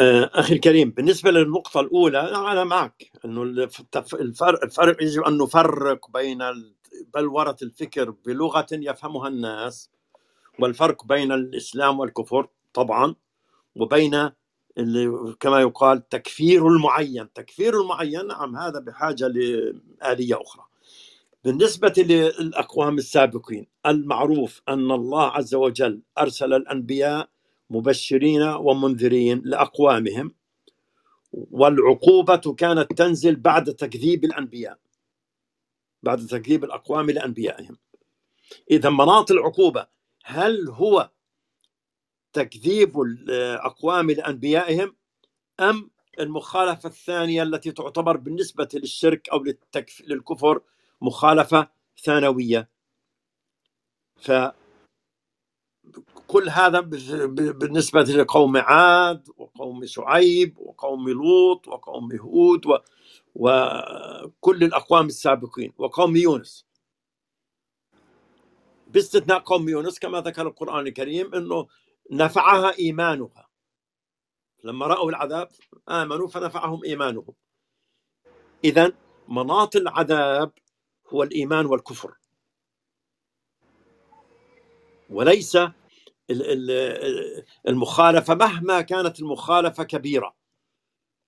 أخي 0.00 0.54
الكريم 0.54 0.90
بالنسبة 0.90 1.30
للنقطة 1.30 1.80
الأولى 1.80 2.20
أنا 2.20 2.64
معك 2.64 3.10
إنه 3.24 3.42
الف- 3.42 4.14
الفرق 4.14 4.64
الفرق 4.64 5.02
يجب 5.02 5.22
أن 5.22 5.38
نفرق 5.38 6.10
بين 6.10 6.38
بلوره 7.14 7.56
الفكر 7.62 8.10
بلغة 8.10 8.66
يفهمها 8.72 9.28
الناس 9.28 9.90
والفرق 10.58 11.04
بين 11.06 11.32
الإسلام 11.32 12.00
والكفر 12.00 12.48
طبعا 12.74 13.14
وبين 13.76 14.30
اللي 14.78 15.34
كما 15.40 15.60
يقال 15.60 16.08
تكفير 16.08 16.68
المعين. 16.68 17.32
تكفير 17.32 17.80
المعين 17.82 18.26
نعم 18.26 18.56
هذا 18.56 18.80
بحاجة 18.80 19.28
لآلية 19.28 20.42
أخرى. 20.42 20.64
بالنسبة 21.44 21.92
للأقوام 21.98 22.98
السابقين 22.98 23.66
المعروف 23.86 24.62
أن 24.68 24.90
الله 24.90 25.22
عز 25.26 25.54
وجل 25.54 26.02
أرسل 26.18 26.54
الأنبياء 26.54 27.28
مبشرين 27.70 28.42
ومنذرين 28.42 29.42
لأقوامهم 29.44 30.34
والعقوبة 31.32 32.54
كانت 32.54 32.92
تنزل 32.92 33.36
بعد 33.36 33.74
تكذيب 33.74 34.24
الأنبياء 34.24 34.78
بعد 36.02 36.26
تكذيب 36.26 36.64
الأقوام 36.64 37.10
لأنبيائهم 37.10 37.78
إذا 38.70 38.90
مناط 38.90 39.30
العقوبة 39.30 39.86
هل 40.24 40.68
هو 40.68 41.10
تكذيب 42.32 43.00
الأقوام 43.00 44.10
لأنبيائهم 44.10 44.96
أم 45.60 45.90
المخالفة 46.20 46.88
الثانية 46.88 47.42
التي 47.42 47.72
تعتبر 47.72 48.16
بالنسبة 48.16 48.68
للشرك 48.74 49.28
أو. 49.28 49.44
للكفر 50.06 50.60
مخالفة 51.00 51.68
ثانوية 52.04 52.68
فكل 56.28 56.48
هذا 56.48 56.80
بالنسبة 57.50 58.02
لقوم 58.02 58.56
عاد 58.56 59.28
وقوم 59.36 59.86
شعيب 59.86 60.58
وقوم 60.58 61.08
لوط 61.08 61.68
وقوم 61.68 62.16
هود 62.16 62.66
و... 62.66 62.78
وكل 63.34 64.64
الأقوام 64.64 65.06
السابقين 65.06 65.72
وقوم 65.78 66.16
يونس. 66.16 66.66
باستثناء 68.86 69.38
قوم 69.38 69.68
يونس 69.68 69.98
كما 69.98 70.20
ذكر 70.20 70.46
القرآن 70.46 70.86
الكريم 70.86 71.34
أنه 71.34 71.66
نفعها 72.10 72.78
إيمانها. 72.78 73.48
لما 74.64 74.86
رأوا 74.86 75.10
العذاب 75.10 75.48
آمنوا 75.88 76.28
فنفعهم 76.28 76.84
إيمانهم. 76.84 77.34
إذا 78.64 78.92
مناط 79.28 79.76
العذاب 79.76 80.52
هو 81.08 81.22
الإيمان 81.22 81.66
والكفر. 81.66 82.14
وليس 85.10 85.58
ال- 86.30 86.70
ال- 86.70 87.44
المخالفة 87.68 88.34
مهما 88.34 88.80
كانت 88.80 89.20
المخالفة 89.20 89.84
كبيرة. 89.84 90.36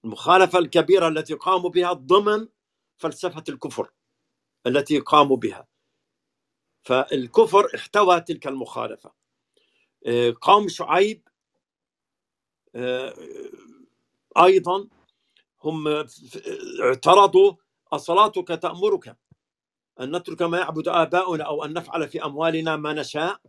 المخالفة 0.05 0.59
الكبيرة 0.59 1.09
التي 1.09 1.35
قاموا 1.35 1.71
بها 1.71 1.93
ضمن 1.93 2.49
فلسفة 2.99 3.45
الكفر 3.49 3.91
التي 4.67 4.99
قاموا 4.99 5.37
بها. 5.37 5.69
فالكفر 6.83 7.71
احتوى 7.75 8.21
تلك 8.21 8.47
المخالفة. 8.47 9.13
آه، 10.07 10.35
قوم 10.43 10.69
شعيب 10.69 11.29
آه، 12.77 13.15
أيضا 14.39 14.89
هم 15.65 15.89
اعترضوا 16.83 17.55
أصلاتك 17.93 18.49
تأمرك 18.49 19.17
أن 20.01 20.17
نترك 20.17 20.43
ما 20.43 20.59
يعبد 20.59 20.89
آباؤنا 20.89 21.45
أو 21.45 21.65
أن 21.65 21.73
نفعل 21.73 22.09
في 22.09 22.25
أموالنا 22.25 22.77
ما 22.77 22.93
نشاء. 22.93 23.41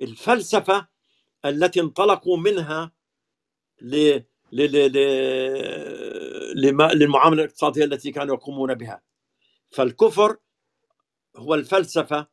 الفلسفة 0.00 0.88
التي 1.44 1.80
انطلقوا 1.80 2.36
منها 2.36 2.92
ل... 3.80 4.20
ل... 4.52 4.62
ل... 4.62 4.92
ل... 4.92 6.66
لما... 6.66 6.92
للمعاملة 6.92 7.42
الاقتصادية 7.42 7.84
التي 7.84 8.12
كانوا 8.12 8.34
يقومون 8.34 8.74
بها. 8.74 9.02
فالكفر 9.70 10.36
هو 11.36 11.54
الفلسفة 11.54 12.26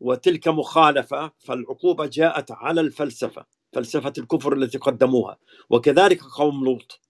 وتلك 0.00 0.48
مخالفة 0.48 1.32
فالعقوبة 1.38 2.06
جاءت 2.06 2.52
على 2.52 2.80
الفلسفة 2.80 3.46
فلسفة 3.72 4.12
الكفر 4.18 4.52
التي 4.52 4.78
قدموها. 4.78 5.38
وكذلك 5.70 6.22
قوم 6.22 6.64
لوط. 6.64 7.00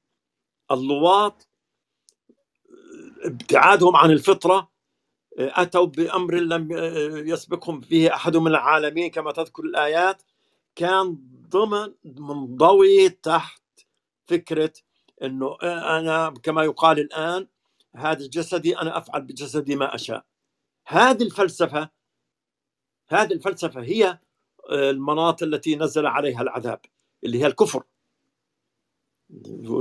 اللواط 0.71 1.49
ابتعادهم 3.25 3.97
عن 3.97 4.11
الفطرة 4.11 4.76
أتوا 5.39 5.87
بأمر 5.87 6.35
لم 6.35 6.69
يسبقهم 7.29 7.81
فيه 7.81 8.15
أحد 8.15 8.37
من 8.37 8.47
العالمين 8.47 9.11
كما 9.11 9.33
تذكر 9.33 9.63
الآيات 9.65 10.23
كان 10.77 11.19
ضمن 11.49 11.95
منضوي 12.05 13.09
تحت 13.09 13.63
فكرة 14.27 14.73
أنه 15.23 15.57
أنا 15.63 16.35
كما 16.43 16.65
يقال 16.65 16.99
الآن 16.99 17.49
هذا 17.97 18.27
جسدي 18.27 18.79
أنا 18.79 18.99
أفعل 18.99 19.23
بجسدي 19.23 19.77
ما 19.77 19.95
أشاء. 19.95 20.25
هذه 20.87 21.23
الفلسفة 21.23 21.91
هذه 23.09 23.33
الفلسفة 23.33 23.81
هي 23.83 24.19
المناط 24.71 25.43
التي 25.43 25.77
نزل 25.77 26.07
عليها 26.07 26.43
العذاب 26.43 26.81
اللي 27.25 27.41
هي 27.43 27.47
الكفر. 27.47 27.83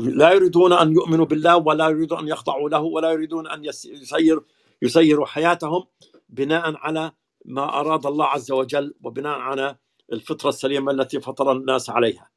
لا 0.02 0.32
يريدون 0.34 0.74
أن 0.74 0.94
يؤمنوا 0.94 1.26
بالله 1.26 1.58
ولا 1.58 1.90
يريدون 1.90 2.20
أن 2.20 2.28
يخضعوا 2.28 2.70
له 2.70 2.80
ولا 2.80 3.12
يريدون 3.12 3.48
أن 3.48 3.66
يسير 3.66 4.42
يسيروا 4.82 5.26
حياتهم 5.26 5.84
بناء 6.30 6.76
على 6.76 7.12
ما 7.46 7.80
أراد 7.80 8.06
الله 8.06 8.26
عز 8.26 8.52
وجل 8.52 8.96
وبناء 9.04 9.40
على 9.40 9.76
الفطرة 10.14 10.50
السليمة 10.50 10.92
التي 10.92 11.20
فطر 11.20 11.52
الناس 11.52 11.90
عليها. 11.90 12.30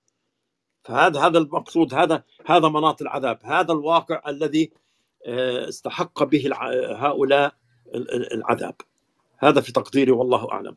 فهذا 0.85 1.21
هذا 1.21 1.39
المقصود 1.39 1.95
هذا 1.95 2.25
هذا 2.47 2.69
مناط 2.69 3.03
العذاب، 3.03 3.39
هذا 3.45 3.73
الواقع 3.73 4.23
الذي 4.29 4.73
آه، 5.27 5.69
استحق 5.69 6.23
به 6.23 6.51
هؤلاء 6.97 7.55
العذاب. 8.35 8.75
هذا 9.39 9.61
في 9.61 9.73
تقديري 9.73 10.13
والله 10.13 10.53
أعلم. 10.53 10.77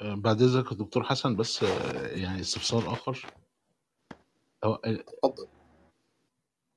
آه، 0.00 0.14
بعد 0.14 0.42
إذنك 0.42 0.74
دكتور 0.74 1.02
حسن 1.02 1.36
بس 1.36 1.62
آه، 1.62 2.06
يعني 2.06 2.40
استفسار 2.40 2.92
آخر 2.92 3.26
اتفضل 4.64 5.46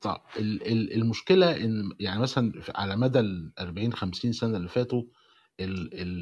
طب 0.06 0.22
المشكلة 0.92 1.58
إن 1.58 1.92
يعني 2.00 2.20
مثلا 2.20 2.52
على 2.76 2.96
مدى 2.96 3.20
ال 3.20 3.52
40 3.60 3.94
50 3.94 4.32
سنة 4.32 4.58
اللي 4.58 4.68
فاتوا 4.70 5.04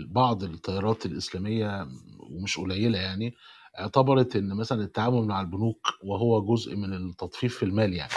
بعض 0.08 0.44
التيارات 0.44 1.06
الإسلامية 1.06 1.88
ومش 2.20 2.58
قليلة 2.58 3.00
يعني 3.00 3.34
اعتبرت 3.80 4.36
إن 4.36 4.54
مثلا 4.54 4.84
التعامل 4.84 5.24
مع 5.28 5.42
البنوك 5.42 5.88
وهو 6.04 6.46
جزء 6.46 6.76
من 6.76 6.94
التطفيف 6.94 7.58
في 7.58 7.64
المال 7.64 7.94
يعني 7.94 8.12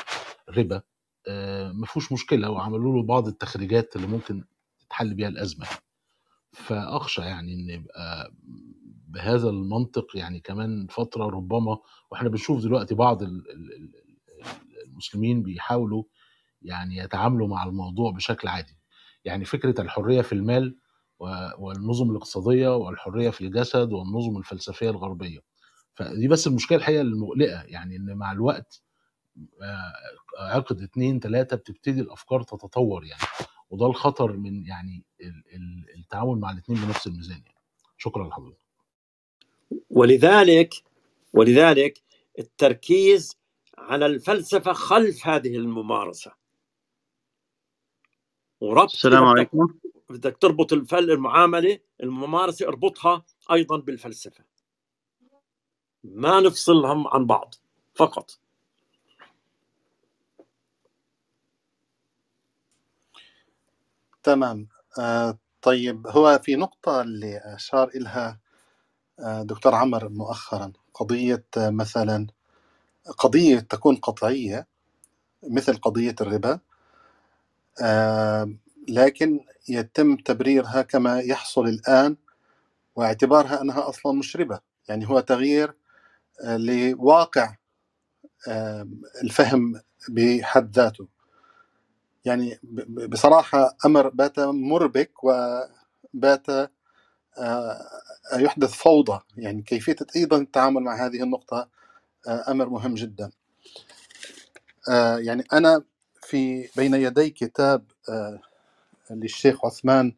ربا 0.48 0.82
آه، 1.28 1.72
ما 1.72 1.86
فيهوش 1.86 2.12
مشكلة 2.12 2.50
وعملوا 2.50 2.94
له 2.96 3.02
بعض 3.02 3.26
التخريجات 3.28 3.96
اللي 3.96 4.06
ممكن 4.06 4.44
تتحل 4.80 5.14
بيها 5.14 5.28
الأزمة 5.28 5.66
فأخشى 6.52 7.20
يعني 7.20 7.54
إن 7.54 7.70
يبقى 7.70 8.32
بهذا 9.08 9.48
المنطق 9.48 10.06
يعني 10.16 10.40
كمان 10.40 10.86
فترة 10.90 11.24
ربما 11.24 11.78
وإحنا 12.10 12.28
بنشوف 12.28 12.62
دلوقتي 12.62 12.94
بعض 12.94 13.22
المسلمين 14.96 15.42
بيحاولوا 15.42 16.04
يعني 16.62 16.96
يتعاملوا 16.96 17.48
مع 17.48 17.64
الموضوع 17.64 18.10
بشكل 18.10 18.48
عادي. 18.48 18.78
يعني 19.24 19.44
فكرة 19.44 19.80
الحرية 19.80 20.22
في 20.22 20.32
المال 20.32 20.76
والنظم 21.58 22.10
الاقتصادية 22.10 22.76
والحرية 22.76 23.30
في 23.30 23.40
الجسد 23.40 23.92
والنظم 23.92 24.36
الفلسفية 24.36 24.90
الغربية. 24.90 25.38
فدي 25.94 26.28
بس 26.28 26.46
المشكلة 26.46 26.78
الحقيقة 26.78 27.00
المقلقة 27.00 27.62
يعني 27.62 27.96
إن 27.96 28.16
مع 28.16 28.32
الوقت 28.32 28.82
آه، 29.62 29.92
عقد 30.38 30.82
اتنين 30.82 31.20
تلاتة 31.20 31.56
بتبتدي 31.56 32.00
الأفكار 32.00 32.42
تتطور 32.42 33.04
يعني. 33.04 33.22
وده 33.70 33.86
الخطر 33.86 34.36
من 34.36 34.66
يعني 34.66 35.04
التعامل 35.96 36.38
مع 36.38 36.50
الاثنين 36.50 36.78
بنفس 36.78 37.06
الميزان 37.06 37.42
يعني. 37.46 37.58
شكرا 37.98 38.28
لحضرتك. 38.28 38.66
ولذلك 39.90 40.74
ولذلك 41.32 42.02
التركيز 42.38 43.36
على 43.78 44.06
الفلسفة 44.06 44.72
خلف 44.72 45.26
هذه 45.26 45.56
الممارسة. 45.56 46.32
وربط 48.60 48.92
السلام 48.92 49.24
عليكم. 49.24 49.74
بدك 50.10 50.36
تربط 50.38 50.72
الفل 50.72 51.10
المعاملة 51.10 51.78
الممارسة 52.02 52.68
اربطها 52.68 53.24
أيضا 53.52 53.76
بالفلسفة. 53.76 54.44
ما 56.04 56.40
نفصلهم 56.40 57.08
عن 57.08 57.26
بعض 57.26 57.54
فقط. 57.94 58.38
تمام. 64.22 64.68
آه 64.98 65.38
طيب 65.62 66.06
هو 66.06 66.40
في 66.44 66.56
نقطة 66.56 67.00
اللي 67.00 67.38
أشار 67.44 67.88
إلها 67.88 68.40
آه 69.20 69.42
دكتور 69.42 69.74
عمر 69.74 70.08
مؤخرا. 70.08 70.72
قضية 70.94 71.44
آه 71.58 71.70
مثلا 71.70 72.26
قضية 73.18 73.58
تكون 73.60 73.96
قطعية 73.96 74.66
مثل 75.50 75.76
قضية 75.76 76.14
الربا 76.20 76.60
لكن 78.88 79.40
يتم 79.68 80.16
تبريرها 80.16 80.82
كما 80.82 81.20
يحصل 81.20 81.68
الآن 81.68 82.16
واعتبارها 82.96 83.62
أنها 83.62 83.88
أصلا 83.88 84.12
مش 84.18 84.36
ربا. 84.36 84.60
يعني 84.88 85.08
هو 85.08 85.20
تغيير 85.20 85.74
آه 86.44 86.56
لواقع 86.56 87.54
الفهم 89.22 89.80
بحد 90.08 90.76
ذاته. 90.76 91.08
يعني 92.24 92.60
بصراحة 93.08 93.76
أمر 93.86 94.08
بات 94.08 94.38
مربك 94.40 95.12
وبات 95.24 96.46
آه، 97.38 97.88
يحدث 98.34 98.72
فوضى. 98.74 99.20
يعني 99.36 99.62
كيفية 99.62 99.96
أيضا 100.16 100.36
التعامل 100.38 100.82
مع 100.82 101.06
هذه 101.06 101.22
النقطة 101.22 101.68
آه، 102.26 102.50
أمر 102.50 102.68
مهم 102.68 102.94
جدا. 102.94 103.30
آه، 104.90 105.18
يعني 105.18 105.44
أنا 105.52 105.84
في 106.22 106.68
بين 106.76 106.94
يدي 106.94 107.30
كتاب 107.30 107.84
للشيخ 109.10 109.64
عثمان 109.64 110.16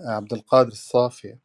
عبد 0.00 0.32
القادر 0.32 0.68
الصافي 0.72 1.36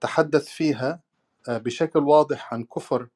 تحدث 0.00 0.48
فيها 0.48 1.00
بشكل 1.48 1.98
واضح 2.00 2.54
عن 2.54 2.64
كفر 2.64 3.08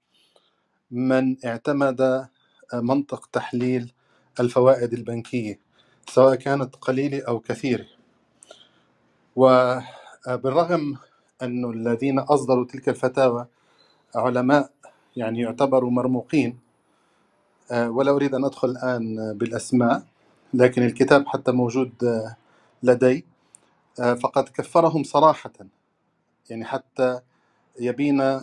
من 0.91 1.47
اعتمد 1.47 2.29
منطق 2.75 3.27
تحليل 3.27 3.93
الفوائد 4.41 4.93
البنكية 4.93 5.61
سواء 6.11 6.35
كانت 6.35 6.77
قليلة 6.77 7.23
أو 7.29 7.41
كثيرة. 7.41 7.87
وبالرغم 9.37 10.99
أن 11.43 11.71
الذين 11.71 12.19
أصدروا 12.19 12.67
تلك 12.67 12.89
الفتاوى 12.89 13.47
علماء 14.15 14.73
يعني 15.19 15.41
يعتبروا 15.41 15.91
مرموقين. 15.91 16.59
ولا 17.73 18.11
أريد 18.11 18.35
أن 18.35 18.45
أدخل 18.45 18.69
الآن 18.69 19.35
بالأسماء 19.39 20.03
لكن 20.55 20.83
الكتاب 20.83 21.27
حتى 21.27 21.53
موجود 21.53 21.93
لدي. 22.83 23.25
فقد 23.97 24.49
كفرهم 24.49 25.03
صراحة. 25.03 25.53
يعني 26.51 26.65
حتى 26.65 27.21
يبين 27.81 28.41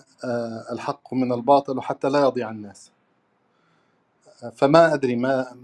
الحق 0.72 1.14
من 1.14 1.34
الباطل 1.34 1.78
وحتى 1.78 2.10
لا 2.10 2.20
يضيع 2.20 2.50
الناس. 2.50 2.92
فما 4.56 4.94
أدري 4.94 5.16
ما 5.16 5.56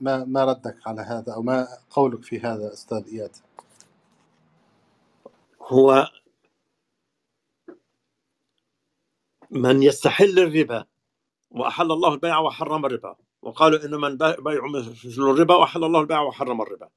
ما 0.00 0.24
ما 0.24 0.44
ردك 0.44 0.76
على 0.86 1.02
هذا 1.02 1.32
أو 1.34 1.42
ما 1.42 1.68
قولك 1.90 2.22
في 2.22 2.40
هذا 2.40 2.72
أستاذ 2.72 3.02
إياد؟ 3.12 3.36
هو 5.62 6.06
من 9.52 9.82
يستحل 9.82 10.38
الربا 10.38 10.84
وأحل 11.50 11.92
الله 11.92 12.14
البيع 12.14 12.38
وحرم 12.38 12.86
الربا. 12.86 13.16
وقالوا 13.42 13.84
ان 13.84 13.94
من 13.94 14.16
بيع 14.18 14.66
مثل 14.66 15.22
الربا 15.22 15.54
وأحل 15.54 15.84
الله 15.84 16.00
البيع 16.00 16.20
وحرم 16.20 16.62
الربا. 16.62 16.88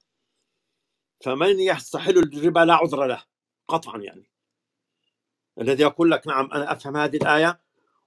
فمن 1.24 1.60
يستحل 1.60 2.18
الربا 2.18 2.60
لا 2.60 2.74
عذر 2.74 3.06
له 3.06 3.24
قطعا 3.68 3.98
يعني. 3.98 4.30
الذي 5.62 5.84
يقول 5.84 6.12
لك 6.12 6.28
نعم 6.28 6.52
أنا 6.54 6.72
أفهم 6.72 6.98
هذه 6.98 7.18
الآية 7.18 7.62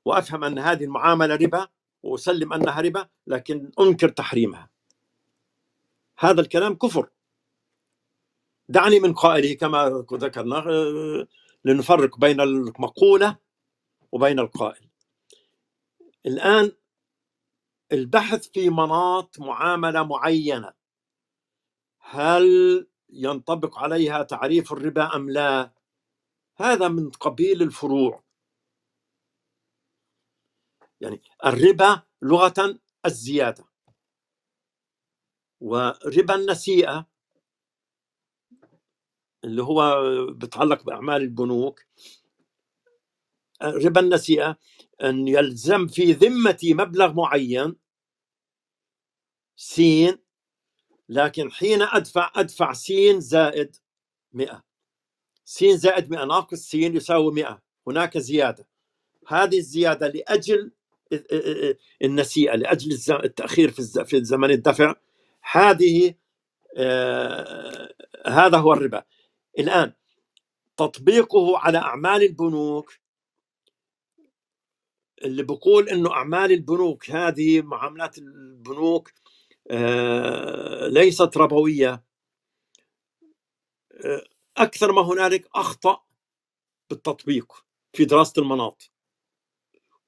وأفهم 0.05 0.45
أن 0.45 0.59
هذه 0.59 0.85
المعاملة 0.85 1.35
ربا 1.37 1.69
وأسلم 2.03 2.53
أنها 2.53 2.81
ربا 2.81 3.09
لكن 3.27 3.71
أنكر 3.81 4.09
تحريمها. 4.09 4.71
هذا 6.19 6.41
الكلام 6.41 6.75
كفر. 6.75 7.09
دعني 8.69 9.01
من 9.01 9.15
قائله 9.15 9.55
كما 9.55 10.05
ذكرنا 10.13 10.59
آه، 10.59 11.27
لنفرق 11.65 12.19
بين 12.19 12.41
المقولة 12.41 13.37
وبين 14.13 14.39
القائل. 14.39 14.91
الآن 16.27 16.73
البحث 17.93 18.49
في 18.49 18.71
مناط 18.71 19.39
معاملة 19.39 20.03
معينة. 20.03 20.73
هل 22.01 22.87
ينطبق 23.11 23.79
عليها 23.79 24.23
تعريف 24.23 24.73
الربا 24.73 25.17
أم 25.17 25.31
لا؟ 25.31 25.75
هذا 26.57 26.89
من 26.89 27.11
قبيل 27.11 27.63
الفروع. 27.63 28.25
يعني 31.01 31.23
الربا 31.47 32.03
لغة 32.23 32.79
الزيادة. 33.07 33.65
وربا 35.61 36.35
النسيئة 36.35 37.07
اللي 39.45 39.63
هو 39.63 39.97
بيتعلق 40.33 40.83
بأعمال 40.83 41.23
البنوك. 41.23 41.85
ربا 43.63 44.01
النسيئة 44.01 44.57
أن 45.03 45.29
يلزم 45.29 45.87
في 45.87 46.13
ذمتي 46.13 46.75
مبلغ 46.75 47.13
معين 47.15 47.77
سين 49.57 50.19
لكن 51.09 51.53
حين 51.53 51.83
أدفع 51.83 52.33
أدفع 52.37 52.73
سين 52.73 53.21
زائد 53.21 53.77
100 54.33 54.63
سين 55.45 55.77
زائد 55.77 56.11
100 56.11 56.25
ناقص 56.25 56.59
سين 56.59 56.97
يساوي 56.97 57.33
100 57.35 57.63
هناك 57.87 58.19
زيادة. 58.19 58.69
هذه 59.29 59.59
الزيادة 59.59 60.09
لأجل 60.09 60.73
النسيئة 62.05 62.57
لأجل 62.57 62.93
التأخير 63.25 63.71
في 64.05 64.25
زمن 64.25 64.51
الدفع. 64.51 64.95
هذه 65.53 66.15
آه، 66.77 67.95
هذا 68.27 68.59
هو 68.59 68.73
الربا. 68.73 69.05
الآن 69.59 69.93
تطبيقه 70.77 71.59
على 71.59 71.79
أعمال 71.79 72.23
البنوك 72.23 72.93
اللي 75.25 75.43
بقول 75.43 75.89
إنه 75.89 76.13
أعمال 76.13 76.53
البنوك 76.53 77.11
هذه 77.11 77.63
معاملات 77.63 78.19
البنوك 78.19 79.13
آه، 79.71 80.89
ليست 80.89 81.37
ربوية. 81.37 82.05
آه، 84.05 84.25
أكثر 84.57 84.93
ما 84.93 85.03
هنالك 85.03 85.49
أخطأ 85.55 86.05
بالتطبيق 86.91 87.65
في 87.93 88.05
دراسة 88.05 88.43
المناط. 88.43 88.91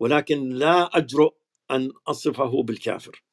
ولكن 0.01 0.49
لا 0.49 0.97
أجرؤ 0.97 1.35
أن 1.71 1.93
أصفه 2.09 2.63
بالكافر. 2.63 3.25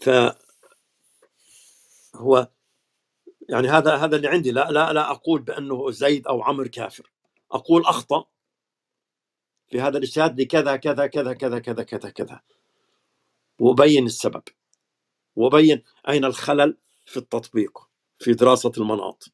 فهو 0.00 0.36
يعني 3.48 3.68
هذا 3.68 3.96
هذا 3.96 4.16
اللي 4.16 4.28
عندي. 4.28 4.50
لا 4.50 4.70
لا 4.70 4.92
لا 4.92 5.10
أقول 5.10 5.42
بأنه 5.42 5.90
زيد 5.90 6.26
أو 6.26 6.42
عمر 6.42 6.68
كافر. 6.68 7.10
أقول 7.52 7.82
أخطأ 7.86 8.26
في 9.70 9.80
هذا 9.80 9.98
الاجتهاد 9.98 10.40
لكذا 10.40 10.76
كذا 10.76 11.06
كذا 11.06 11.34
كذا 11.34 11.58
كذا 11.58 11.82
كذا 11.84 12.10
كذا. 12.10 12.40
وبين 13.60 14.06
السبب. 14.06 14.42
وبين 15.36 15.84
أين 16.08 16.24
الخلل 16.24 16.78
في 17.06 17.16
التطبيق 17.16 17.88
في 18.18 18.34
دراسة 18.34 18.72
المناط. 18.78 19.24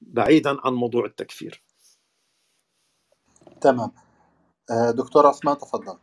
بعيدا 0.00 0.66
عن 0.66 0.72
موضوع 0.72 1.04
التكفير. 1.04 1.64
تمام. 3.60 3.92
آه، 4.70 4.90
دكتور 4.90 5.30
اسماء 5.30 5.54
تفضل. 5.54 5.98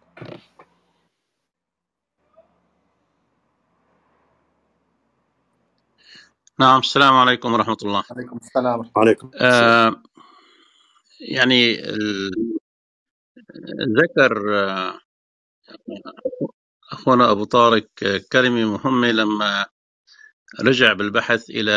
نعم 6.59 6.79
السلام 6.79 7.13
عليكم 7.13 7.53
ورحمة 7.53 7.77
الله. 7.83 8.03
عليكم 8.11 8.37
السلام 8.37 8.91
عليكم 8.97 9.31
آه 9.41 10.03
يعني 11.21 11.75
ذكر 14.01 14.33
أخونا 16.91 17.31
أبو 17.31 17.43
طارق 17.43 17.87
كلمة 18.31 18.65
مهمة 18.71 19.11
لما 19.11 19.65
رجع 20.61 20.93
بالبحث 20.93 21.49
إلى 21.49 21.71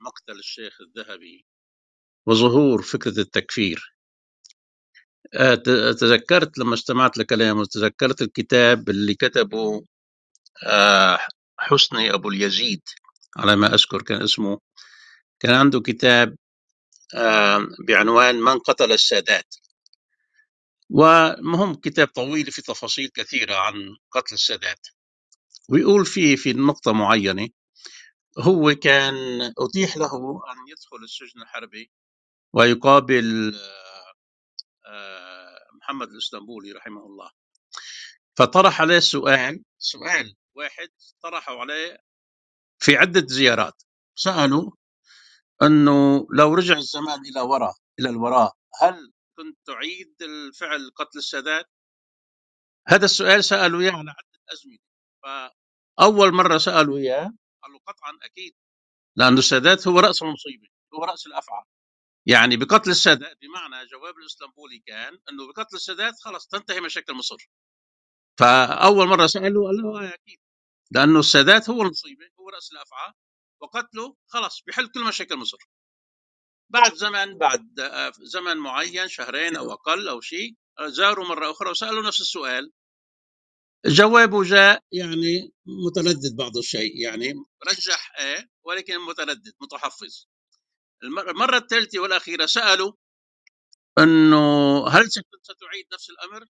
مقتل 0.00 0.38
الشيخ 0.38 0.78
الذهبي 0.80 1.46
وظهور 2.26 2.82
فكرة 2.82 3.20
التكفير. 3.20 3.94
تذكرت 6.00 6.58
لما 6.58 6.74
استمعت 6.74 7.18
لكلامه 7.18 7.64
تذكرت 7.64 8.22
الكتاب 8.22 8.88
اللي 8.90 9.14
كتبه 9.14 9.84
حسني 11.58 12.14
أبو 12.14 12.28
اليزيد 12.28 12.82
على 13.36 13.56
ما 13.56 13.74
أذكر 13.74 14.02
كان 14.02 14.22
اسمه. 14.22 14.58
كان 15.40 15.54
عنده 15.54 15.80
كتاب 15.80 16.36
بعنوان 17.86 18.40
من 18.40 18.58
قتل 18.58 18.92
السادات. 18.92 19.54
ومهم 20.90 21.74
كتاب 21.74 22.08
طويل 22.08 22.52
في 22.52 22.62
تفاصيل 22.62 23.08
كثيرة 23.08 23.54
عن 23.54 23.96
قتل 24.10 24.34
السادات. 24.34 24.86
ويقول 25.68 26.06
فيه 26.06 26.36
في 26.36 26.52
نقطة 26.52 26.92
معينة 26.92 27.48
هو 28.38 28.74
كان 28.74 29.14
أتيح 29.58 29.96
له 29.96 30.42
أن 30.52 30.68
يدخل 30.68 31.04
السجن 31.04 31.42
الحربي 31.42 31.90
ويقابل 32.52 33.58
محمد 35.80 36.08
الإسطنبولي 36.08 36.72
رحمه 36.72 37.06
الله. 37.06 37.30
فطرح 38.36 38.80
عليه 38.80 38.98
سؤال 38.98 39.64
سؤال 39.78 40.36
واحد 40.54 40.88
طرحه 41.22 41.60
عليه 41.60 41.98
في 42.78 42.96
عدة 42.96 43.26
زيارات. 43.26 43.82
سألوا 44.14 44.70
أنه 45.62 46.26
لو 46.34 46.54
رجع 46.54 46.76
الزمان 46.76 47.20
إلى 47.26 47.40
وراء 47.40 47.74
إلى 48.00 48.08
الوراء 48.10 48.52
هل 48.82 49.12
كنت 49.38 49.58
تعيد 49.66 50.14
الفعل 50.22 50.90
قتل 50.96 51.18
السادات؟ 51.18 51.66
هذا 52.88 53.04
السؤال 53.04 53.44
سألوا 53.44 53.80
إياه 53.80 53.92
على 53.92 54.10
عدة 54.10 54.40
أزمنة. 54.52 54.78
فأول 55.22 56.32
مرة 56.34 56.58
سألوا 56.58 56.98
إياه 56.98 57.32
قالوا 57.62 57.80
قطعا 57.86 58.18
أكيد 58.22 58.54
لأن 59.16 59.38
السادات 59.38 59.88
هو 59.88 60.00
رأس 60.00 60.22
المصيبة 60.22 60.68
هو 60.94 61.04
رأس 61.04 61.26
الأفعى 61.26 61.64
يعني 62.26 62.56
بقتل 62.56 62.90
السادات 62.90 63.38
بمعنى 63.42 63.86
جواب 63.86 64.14
الإسطنبولي 64.18 64.78
كان 64.86 65.18
أنه 65.30 65.48
بقتل 65.48 65.76
السادات 65.76 66.14
خلص 66.20 66.46
تنتهي 66.46 66.80
مشاكل 66.80 67.14
مصر. 67.14 67.50
فأول 68.40 69.08
مرة 69.08 69.26
سألوا 69.26 69.66
قال 69.68 69.76
له 69.76 70.04
آه 70.10 70.14
أكيد 70.14 70.38
لأنه 70.92 71.18
السادات 71.20 71.70
هو 71.70 71.82
المصيبة 71.82 72.26
هو 72.40 72.48
رأس 72.48 72.72
الافعى 72.72 73.12
وقتله 73.60 74.16
خلص 74.26 74.62
بحل 74.66 74.88
كل 74.88 75.04
مشاكل 75.04 75.36
مصر. 75.36 75.58
بعد 76.70 76.94
زمن 76.94 77.38
بعد 77.38 77.80
آه، 77.80 78.12
زمن 78.22 78.56
معين 78.56 79.08
شهرين 79.08 79.56
أو 79.56 79.72
أقل 79.72 80.08
أو 80.08 80.20
شيء 80.20 80.56
زاروا 80.86 81.28
مرة 81.28 81.50
أخرى 81.50 81.70
وسألوا 81.70 82.02
نفس 82.08 82.20
السؤال. 82.20 82.72
جوابه 83.86 84.42
جاء 84.44 84.84
يعني 84.92 85.52
متردد 85.86 86.36
بعض 86.36 86.56
الشيء 86.56 86.96
يعني 87.02 87.34
رجح 87.68 88.12
إيه 88.20 88.50
ولكن 88.64 88.98
متردد 88.98 89.52
متحفظ. 89.62 90.26
المرة 91.04 91.56
الثالثة 91.56 92.00
والأخيرة 92.00 92.46
سألوا 92.46 92.92
أنه 93.98 94.38
هل 94.88 95.10
ستعيد 95.10 95.86
نفس 95.94 96.10
الأمر؟ 96.10 96.46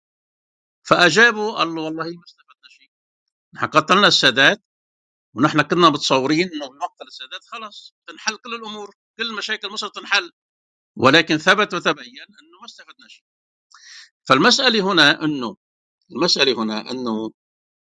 فأجابوا 0.89 1.53
قالوا 1.59 1.85
والله 1.85 2.05
ما 2.05 2.25
استفدنا 2.25 2.69
شيء. 2.71 2.91
نحن 3.55 3.67
قتلنا 3.67 4.09
السادات 4.09 4.63
ونحن 5.35 5.63
كنا 5.63 5.91
متصورين 5.91 6.51
أنه 6.55 6.69
بمقتل 6.69 7.07
السادات 7.07 7.45
خلص 7.45 7.95
تنحل 8.07 8.37
كل 8.37 8.55
الأمور 8.55 8.95
كل 9.19 9.35
مشاكل 9.35 9.69
مصر 9.71 9.89
تنحل 9.89 10.33
ولكن 10.97 11.39
ثبت 11.39 11.75
وتبين 11.75 12.23
أنه 12.23 12.59
ما 12.61 12.67
استفدنا 12.67 13.09
شيء 13.09 13.25
فالمسألة 14.29 14.93
هنا 14.93 15.25
أنه 15.25 15.57
المسألة 16.13 16.63
هنا 16.63 16.91
أنه 16.91 17.31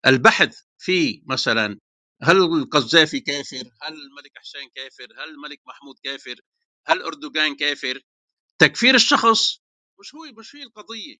البحث 0.07 0.59
في 0.77 1.23
مثلا 1.25 1.79
هل 2.21 2.37
القذافي 2.37 3.19
كافر؟ 3.19 3.71
هل 3.81 3.93
الملك 3.93 4.31
حسين 4.37 4.69
كافر؟ 4.75 5.07
هل 5.23 5.29
الملك 5.29 5.61
محمود 5.67 5.95
كافر؟ 6.03 6.35
هل 6.87 7.01
أردوغان 7.01 7.55
كافر؟ 7.55 8.01
تكفير 8.59 8.95
الشخص 8.95 9.61
مش 9.99 10.15
هو 10.15 10.25
مش 10.39 10.55
هي 10.55 10.63
القضية 10.63 11.15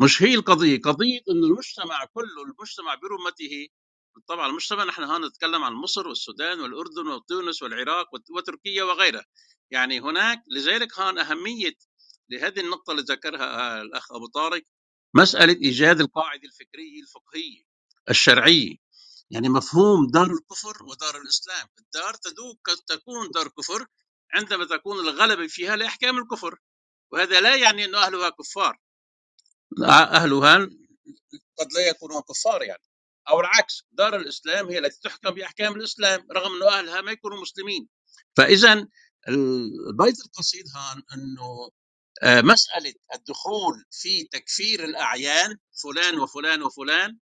مش 0.00 0.22
هي 0.22 0.34
القضية 0.34 0.80
قضية 0.80 1.20
انه 1.30 1.46
المجتمع 1.46 2.04
كله 2.04 2.42
المجتمع 2.42 2.94
برمته 2.94 3.68
طبعا 4.28 4.46
المجتمع 4.46 4.84
نحن 4.84 5.02
هون 5.04 5.26
نتكلم 5.26 5.64
عن 5.64 5.72
مصر 5.72 6.08
والسودان 6.08 6.60
والأردن 6.60 7.08
وتونس 7.08 7.62
والعراق 7.62 8.08
وتركيا 8.30 8.84
وغيرها. 8.84 9.24
يعني 9.70 10.00
هناك 10.00 10.42
لذلك 10.50 10.98
هون 10.98 11.18
أهمية 11.18 11.74
لهذه 12.30 12.60
النقطة 12.60 12.90
اللي 12.90 13.02
ذكرها 13.02 13.82
الأخ 13.82 14.12
أبو 14.12 14.26
طارق 14.26 14.62
مسألة 15.14 15.52
إيجاد 15.52 16.00
القاعدة 16.00 16.42
الفكرية 16.48 17.02
الفقهية 17.02 17.64
الشرعية. 18.10 18.76
يعني 19.30 19.48
مفهوم 19.48 20.06
دار 20.06 20.26
الكفر 20.32 20.84
ودار 20.84 21.16
الإسلام. 21.20 21.68
الدار 21.78 22.14
تدوب 22.14 22.58
تكون 22.86 23.30
دار 23.30 23.48
كفر 23.48 23.86
عندما 24.34 24.64
تكون 24.64 25.00
الغلبة 25.00 25.46
فيها 25.46 25.76
لأحكام 25.76 26.18
الكفر. 26.18 26.58
وهذا 27.12 27.40
لا 27.40 27.56
يعني 27.56 27.84
أن 27.84 27.94
أهلها 27.94 28.30
كفار. 28.30 28.78
أهلها 29.84 30.56
قد 31.58 31.72
لا 31.74 31.88
يكونوا 31.88 32.20
كفار 32.20 32.62
يعني. 32.62 32.82
أو 33.28 33.40
العكس 33.40 33.82
دار 33.92 34.16
الإسلام 34.16 34.68
هي 34.68 34.78
التي 34.78 35.00
تحكم 35.00 35.30
بأحكام 35.30 35.76
الإسلام 35.76 36.26
رغم 36.32 36.62
أن 36.62 36.68
أهلها 36.68 37.00
ما 37.00 37.12
يكونوا 37.12 37.40
مسلمين. 37.40 37.88
فإذا 38.36 38.88
البيت 39.28 40.26
القصيد 40.26 40.64
هان 40.76 41.02
أنه 41.14 41.70
آه، 42.22 42.40
مسألة 42.40 42.94
الدخول 43.14 43.84
في 43.90 44.24
تكفير 44.24 44.84
الأعيان 44.84 45.58
فلان 45.82 46.18
وفلان 46.18 46.62
وفلان 46.62 47.18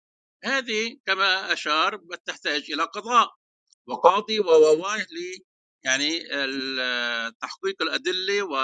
هذه 0.43 0.97
كما 1.05 1.53
أشار 1.53 2.01
تحتاج 2.25 2.71
إلى 2.71 2.83
قضاء 2.83 3.29
وقاضي 3.87 4.39
وواجه 4.39 5.07
يعني 5.83 6.19
تحقيق 7.41 7.81
الادله 7.81 8.43
و 8.43 8.55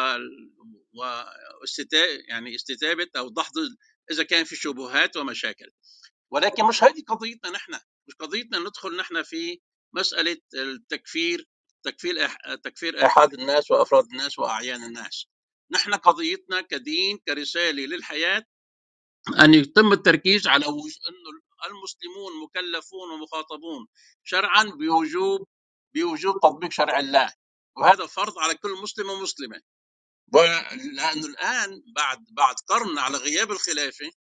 يعني 2.30 2.56
استتابة 2.56 3.08
أو 3.18 3.30
دحض 3.30 3.54
إذا 4.12 4.24
كان 4.24 4.44
في 4.44 4.56
شبهات 4.56 5.18
ومشاكل. 5.18 5.72
ولكن 6.32 6.66
مش 6.66 6.84
هذه 6.84 7.04
قضيتنا 7.08 7.52
نحن 7.52 7.74
مش 8.08 8.16
قضيتنا 8.16 8.60
ندخل 8.60 8.98
نحن 8.98 9.24
في 9.24 9.62
مسألة 9.94 10.38
التكفير 10.56 11.48
تكفير 11.84 12.28
تكفير 12.64 13.06
احد 13.06 13.34
الناس 13.34 13.72
وأفراد 13.72 14.06
الناس 14.06 14.40
وأعيان 14.40 14.84
الناس. 14.84 15.28
نحن 15.72 15.94
قضيتنا 15.94 16.62
كدين 16.62 17.18
كرسالة 17.18 17.86
للحياة 17.86 18.44
أن 19.42 19.54
يتم 19.54 19.94
التركيز 19.94 20.48
على 20.48 20.66
انه 20.66 20.80
المسلمون 21.66 22.44
مكلفون 22.44 23.12
ومخاطبون 23.12 23.88
شرعا 24.24 24.64
بوجوب 24.64 25.48
بوجوب 25.96 26.36
تطبيق 26.44 26.72
شرع 26.72 27.00
الله. 27.00 27.34
وهذا 27.78 28.06
فرض 28.06 28.40
على 28.40 28.56
كل 28.56 28.72
مسلم 28.84 29.10
ومسلمة. 29.10 29.62
ولأنه 30.34 31.26
الآن 31.28 31.84
بعد 31.96 32.26
بعد 32.32 32.56
قرن 32.68 33.00
على 33.00 33.18
غياب 33.18 33.52
الخلافة 33.52 34.12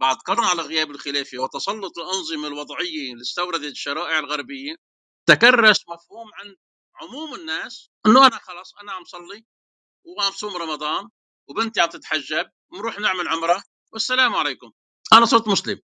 بعد 0.00 0.16
قرن 0.16 0.44
على 0.44 0.62
غياب 0.62 0.90
الخلافة 0.90 1.38
وتسلط 1.38 1.98
الأنظمة 1.98 2.48
الوضعية 2.48 3.12
اللي 3.12 3.22
استوردت 3.22 3.64
الشرائع 3.64 4.18
الغربية 4.18 4.74
تكرس 5.26 5.80
مفهوم 5.88 6.30
عند 6.34 6.56
عموم 6.94 7.34
الناس 7.34 7.90
إنه 8.06 8.26
أنا 8.26 8.38
خلاص 8.38 8.74
أنا 8.82 8.92
عم 8.92 9.04
صلي 9.04 9.44
وعم 10.04 10.32
صوم 10.32 10.56
رمضان 10.56 11.08
وبنتي 11.48 11.80
عم 11.80 11.88
تتحجب 11.88 12.50
ونروح 12.72 12.98
نعمل 12.98 13.28
عمرة 13.28 13.62
والسلام 13.92 14.34
عليكم. 14.34 14.72
أنا 15.12 15.26
صرت 15.26 15.48
مسلم. 15.48 15.80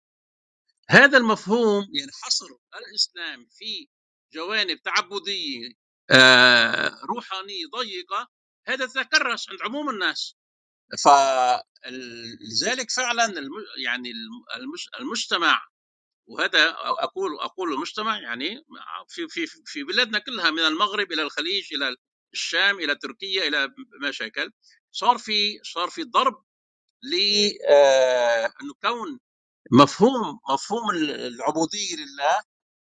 هذا 0.90 1.18
المفهوم 1.18 1.84
يعني 1.94 2.10
حصر 2.22 2.46
الإسلام 2.76 3.46
في 3.50 3.88
جوانب 4.34 4.82
تعبدية 4.82 5.68
آه، 6.10 7.00
روحانية 7.04 7.64
ضيقة 7.76 8.28
هذا 8.66 8.86
تكرس 8.86 9.50
عند 9.50 9.58
عموم 9.62 9.90
الناس. 9.90 10.36
فلذلك 11.04 12.90
فعلا 12.90 13.34
يعني 13.84 14.12
المجتمع 15.00 15.62
وهذا 16.28 16.70
أقول 16.80 17.40
أقول 17.40 17.72
المجتمع 17.72 18.18
يعني 18.20 18.64
في 19.08 19.28
في 19.28 19.46
في 19.66 19.84
بلادنا 19.84 20.18
كلها 20.18 20.50
من 20.50 20.60
المغرب 20.60 21.12
إلى 21.12 21.22
الخليج 21.22 21.74
إلى 21.74 21.96
الشام 22.34 22.80
إلى 22.80 22.94
تركيا 22.96 23.48
إلى 23.48 23.68
ما 24.02 24.10
شاكل 24.10 24.52
صار 24.92 25.18
في 25.18 25.60
صار 25.64 25.90
في 25.90 26.04
ضرب 26.04 26.34
ل 27.04 27.14
آه، 27.70 28.46
أنه 28.62 28.74
كون 28.82 29.20
مفهوم 29.72 30.40
مفهوم 30.50 30.90
العبودية 30.90 31.96
لله 31.96 32.42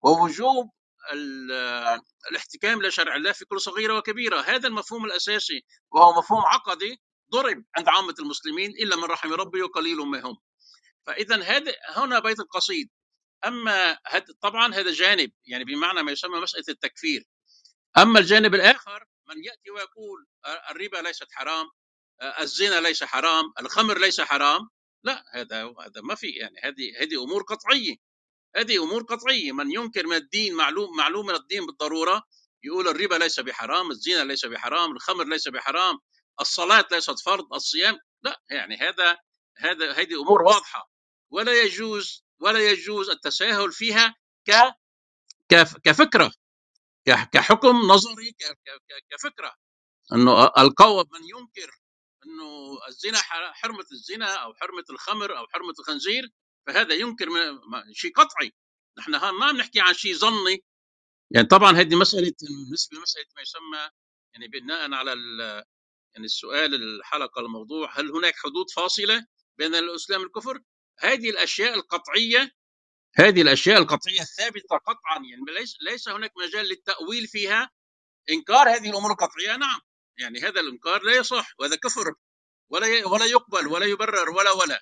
ووجوب 0.04 0.72
ال- 1.14 1.52
الاحتكام 2.32 2.84
لشرع 2.84 3.16
الله 3.16 3.32
في 3.32 3.46
كل 3.46 3.62
صغيرة 3.62 3.98
وكبيرة، 3.98 4.42
هذا 4.42 4.68
المفهوم 4.70 5.06
الأساسي 5.06 5.66
وهو 5.92 6.20
مفهوم 6.20 6.42
عقدي 6.46 7.02
ضرب 7.36 7.66
عند 7.78 7.90
عامة 7.90 8.16
المسلمين 8.20 8.72
إلا 8.72 8.96
من 8.96 9.04
رحم 9.04 9.34
ربي 9.34 9.62
وقليل 9.62 9.98
ما 9.98 10.22
هم. 10.26 10.38
فاذا 11.06 11.44
هذا 11.44 11.74
هنا 11.96 12.20
بيت 12.20 12.40
القصيد 12.40 12.90
أما 13.46 14.00
هد 14.06 14.26
طبعا 14.42 14.74
هذا 14.74 14.92
جانب 14.92 15.32
يعني 15.46 15.64
بمعنى 15.64 16.04
ما 16.04 16.12
يسمى 16.12 16.40
مسألة 16.40 16.66
التكفير. 16.70 17.24
أما 17.98 18.20
الجانب 18.20 18.56
الآخر 18.56 19.06
من 19.30 19.44
يأتي 19.44 19.72
ويقول 19.72 20.28
الربا 20.72 20.98
ليست 20.98 21.28
حرام، 21.32 21.66
الزنا 22.40 22.82
ليس 22.82 23.04
حرام، 23.04 23.46
الخمر 23.60 23.98
ليس 23.98 24.22
حرام، 24.22 24.70
لا 25.04 25.24
هذا 25.34 25.74
هذا 25.86 26.02
ما 26.02 26.16
في 26.16 26.28
يعني 26.28 26.56
هذه 26.64 27.02
هذه 27.02 27.24
أمور 27.24 27.44
قطعية 27.44 27.96
هذه 28.56 28.84
أمور 28.84 29.04
قطعية 29.04 29.52
من 29.52 29.72
ينكر 29.72 30.08
من 30.08 30.16
الدين 30.16 30.56
معلوم 30.56 30.98
معلوم 30.98 31.26
من 31.26 31.36
الدين 31.36 31.66
بالضرورة 31.66 32.24
يقول 32.64 32.88
الربا 32.88 33.16
ليس 33.16 33.40
بحرام 33.40 33.92
الزنا 33.92 34.24
ليس 34.24 34.46
بحرام 34.46 34.92
الخمر 34.92 35.24
ليس 35.24 35.48
بحرام 35.48 36.00
الصلاة 36.42 36.88
ليست 36.92 37.20
فرض 37.20 37.54
الصيام 37.54 38.00
لا 38.24 38.42
يعني 38.50 38.78
هذا 38.78 39.18
هذا 39.58 39.92
هذه 39.94 40.22
أمور 40.22 40.42
واضحة. 40.42 40.90
ولا 41.32 41.54
يجوز 41.64 42.24
ولا 42.40 42.60
يجوز 42.72 43.10
التساهل 43.10 43.72
فيها 43.72 44.16
ك 44.48 44.52
كف- 45.50 45.78
كفكرة 45.84 46.32
ك- 47.08 47.30
كحكم 47.34 47.76
نظري 47.78 48.32
ك- 48.32 48.44
ك- 48.44 48.82
ك- 48.90 49.06
كفكرة. 49.12 49.56
إنه 50.14 50.46
القوم 50.46 51.06
من 51.14 51.24
ينكر 51.24 51.72
إنه 52.26 52.78
الزنا 52.88 53.18
ح- 53.18 53.54
حرمة 53.54 53.86
الزنا 53.92 54.36
أو 54.36 54.54
حرمة 54.56 54.84
الخمر 54.90 55.38
أو 55.38 55.48
حرمة 55.48 55.74
الخنزير 55.80 56.30
فهذا 56.68 56.94
ينكر 56.94 57.28
شيء 57.94 58.14
قطعي. 58.14 58.54
نحن 58.98 59.12
ما 59.12 59.52
بنحكي 59.52 59.80
عن 59.82 59.94
شيء 59.94 60.14
ظني. 60.16 60.64
يعني 61.32 61.48
طبعا 61.48 61.72
هذه 61.72 61.96
مسألة 61.96 62.34
بالنسبة 62.42 62.98
لمسألة 62.98 63.26
ما 63.36 63.42
يسمى 63.42 63.90
يعني 64.34 64.48
بناء 64.48 64.94
على 64.94 65.14
يعني 66.16 66.26
السؤال 66.26 66.76
الحلقة 66.76 67.40
الموضوع 67.40 68.00
هل 68.00 68.12
هناك 68.12 68.36
حدود 68.36 68.70
فاصلة 68.76 69.26
بين 69.58 69.76
الإسلام 69.76 70.22
والكفر؟ 70.22 70.62
هذه 71.00 71.30
الأشياء 71.30 71.74
القطعية 71.74 72.52
هذه 73.16 73.42
الأشياء 73.42 73.78
القطعية 73.78 74.22
الثابتة 74.22 74.78
قطعا 74.78 75.16
يعني 75.16 75.60
ليس 75.60 75.78
ليس 75.82 76.10
هناك 76.10 76.32
مجال 76.38 76.66
للتأويل 76.66 77.28
فيها. 77.28 77.70
إنكار 78.30 78.70
هذه 78.70 78.90
الأمور 78.90 79.12
القطعية 79.12 79.56
نعم. 79.56 79.80
يعني 80.18 80.40
هذا 80.40 80.60
الإنكار 80.60 81.04
لا 81.04 81.16
يصح 81.16 81.54
وهذا 81.60 81.76
كفر 81.76 82.14
ولا 82.70 83.08
ولا 83.08 83.26
يقبل 83.26 83.68
ولا 83.68 83.86
يبرر 83.86 84.30
ولا 84.30 84.52
ولا. 84.52 84.82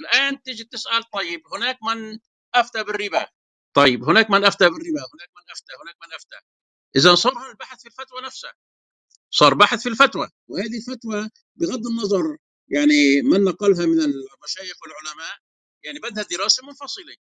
الآن 0.00 0.42
تجي 0.42 0.64
تسأل 0.64 1.10
طيب 1.10 1.42
هناك 1.54 1.78
من 1.82 2.18
أفتى 2.54 2.84
بالربا؟ 2.84 3.26
طيب 3.74 4.04
هناك 4.04 4.30
من 4.30 4.44
أفتى 4.44 4.64
بالربا؟ 4.64 5.00
هناك 5.14 5.30
من 5.36 5.50
أفتى 5.50 5.72
هناك 5.82 5.96
من 6.06 6.14
أفتى. 6.14 6.36
إذا 6.96 7.14
صار 7.14 7.50
البحث 7.50 7.80
في 7.80 7.86
الفتوى 7.86 8.22
نفسها 8.22 8.54
صار 9.34 9.54
بحث 9.54 9.82
في 9.82 9.88
الفتوى 9.88 10.28
وهذه 10.48 10.76
الفتوى 10.78 11.30
بغض 11.56 11.86
النظر 11.86 12.36
يعني 12.68 13.22
من 13.22 13.44
نقلها 13.44 13.86
من 13.86 14.00
المشايخ 14.00 14.76
والعلماء 14.82 15.36
يعني 15.84 15.98
بدها 15.98 16.22
دراسة 16.30 16.66
منفصلة. 16.66 17.16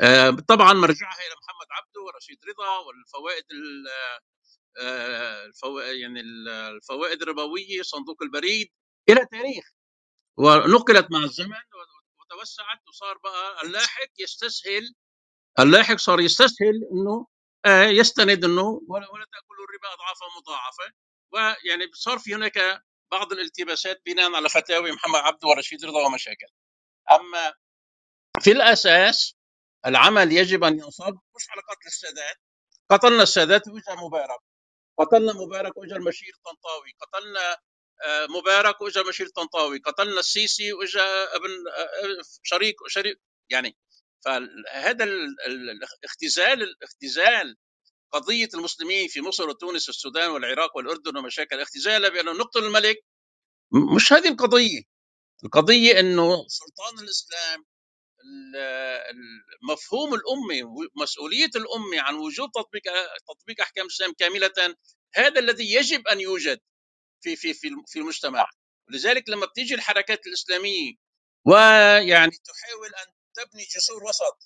آه، 0.00 0.30
طبعا 0.30 0.72
مرجعها 0.72 1.18
إلى 1.26 1.34
محمد 1.42 1.66
عبده 1.70 2.00
ورشيد 2.06 2.38
رضا 2.48 2.78
والفوائد 2.78 3.44
ال- 3.52 3.88
آه، 4.80 5.44
الفو... 5.46 5.78
يعني 5.78 6.20
ال- 6.20 6.48
الفوائد 6.48 7.22
الربوية 7.22 7.82
صندوق 7.82 8.22
البريد 8.22 8.68
إلى 9.08 9.26
تاريخ 9.32 9.64
ونقلت 10.36 11.10
مع 11.10 11.18
الزمن 11.24 11.56
وتوسعت 12.20 12.88
وصار 12.88 13.18
بقى 13.18 13.62
اللاحق 13.64 14.08
يستسهل 14.18 14.94
اللاحق 15.60 15.96
صار 15.96 16.20
يستسهل 16.20 16.74
إنه 16.92 17.26
آه، 17.66 17.84
يستند 17.84 18.44
إنه 18.44 18.62
ولا 18.88 19.06
تاكلوا 19.32 19.64
الربا 19.68 19.92
اضعافا 19.94 20.26
مضاعفة. 20.40 20.92
ويعني 21.32 21.90
صار 21.94 22.18
في 22.18 22.34
هناك 22.34 22.82
بعض 23.12 23.32
الالتباسات 23.32 24.02
بناء 24.06 24.34
على 24.34 24.48
فتاوي 24.48 24.92
محمد 24.92 25.20
عبده 25.20 25.48
ورشيد 25.48 25.84
رضا 25.84 26.06
ومشاكل. 26.06 26.46
أما 27.12 27.54
في 28.40 28.52
الأساس 28.52 29.34
العمل 29.86 30.32
يجب 30.32 30.64
أن 30.64 30.78
ينصب 30.78 31.14
مش 31.36 31.50
على 31.50 31.62
قتل 31.62 31.86
السادات 31.86 32.36
قتلنا 32.90 33.22
السادات 33.22 33.62
واجا 33.68 34.00
مبارك. 34.02 34.38
قتلنا 34.98 35.32
مبارك 35.32 35.76
واجا 35.76 35.96
المشير 35.96 36.32
الطنطاوي 36.36 36.92
قتلنا 37.00 37.58
آه، 38.04 38.26
مبارك 38.26 38.80
واجا 38.80 39.02
مشير 39.02 39.26
الطنطاوي 39.26 39.78
قتلنا 39.78 40.20
السيسي 40.20 40.72
واجا 40.72 41.36
ابن 41.36 41.50
آه، 41.78 42.22
شريك 42.42 42.76
شريك 42.88 43.20
يعني 43.50 43.76
فهذا 44.24 45.04
ال- 45.04 45.36
ال- 45.46 45.70
الاختزال 46.02 46.62
الاختزال 46.62 47.56
قضية 48.12 48.48
المسلمين 48.54 49.08
في 49.08 49.20
مصر 49.20 49.48
وتونس 49.48 49.88
والسودان 49.88 50.30
والعراق 50.30 50.76
والأردن 50.76 51.16
ومشاكل 51.16 51.60
اختزالها 51.60 52.08
بانه 52.10 52.32
نقتل 52.32 52.64
الملك؟ 52.64 52.96
مش 53.96 54.12
هذه 54.12 54.28
القضية. 54.28 54.82
القضية 55.44 56.00
إنه 56.00 56.46
سلطان 56.48 56.98
الإسلام 57.04 57.64
ال- 58.24 58.56
ال- 59.10 59.72
مفهوم 59.72 60.14
الامه 60.14 60.74
ومسؤولية 60.96 61.50
الامه 61.56 62.00
عن 62.02 62.14
وجوب 62.14 62.50
تطبيق 62.52 62.82
تطبيق 63.28 63.60
أحكام 63.62 63.86
الإسلام 63.86 64.12
كاملة 64.18 64.76
هذا 65.14 65.40
الذي 65.40 65.74
يجب 65.74 66.08
أن 66.08 66.20
يوجد 66.20 66.60
في 67.22 67.36
في 67.36 67.54
في 67.54 67.70
في 67.86 67.98
المجتمع. 67.98 68.46
لذلك 68.90 69.28
لما 69.28 69.46
بتيجي 69.46 69.74
الحركات 69.74 70.26
الإسلامية 70.26 70.94
ويعني 71.46 72.32
تحاول 72.44 72.88
أن 72.94 73.14
تبني 73.36 73.64
جسور 73.76 74.04
وسط 74.04 74.38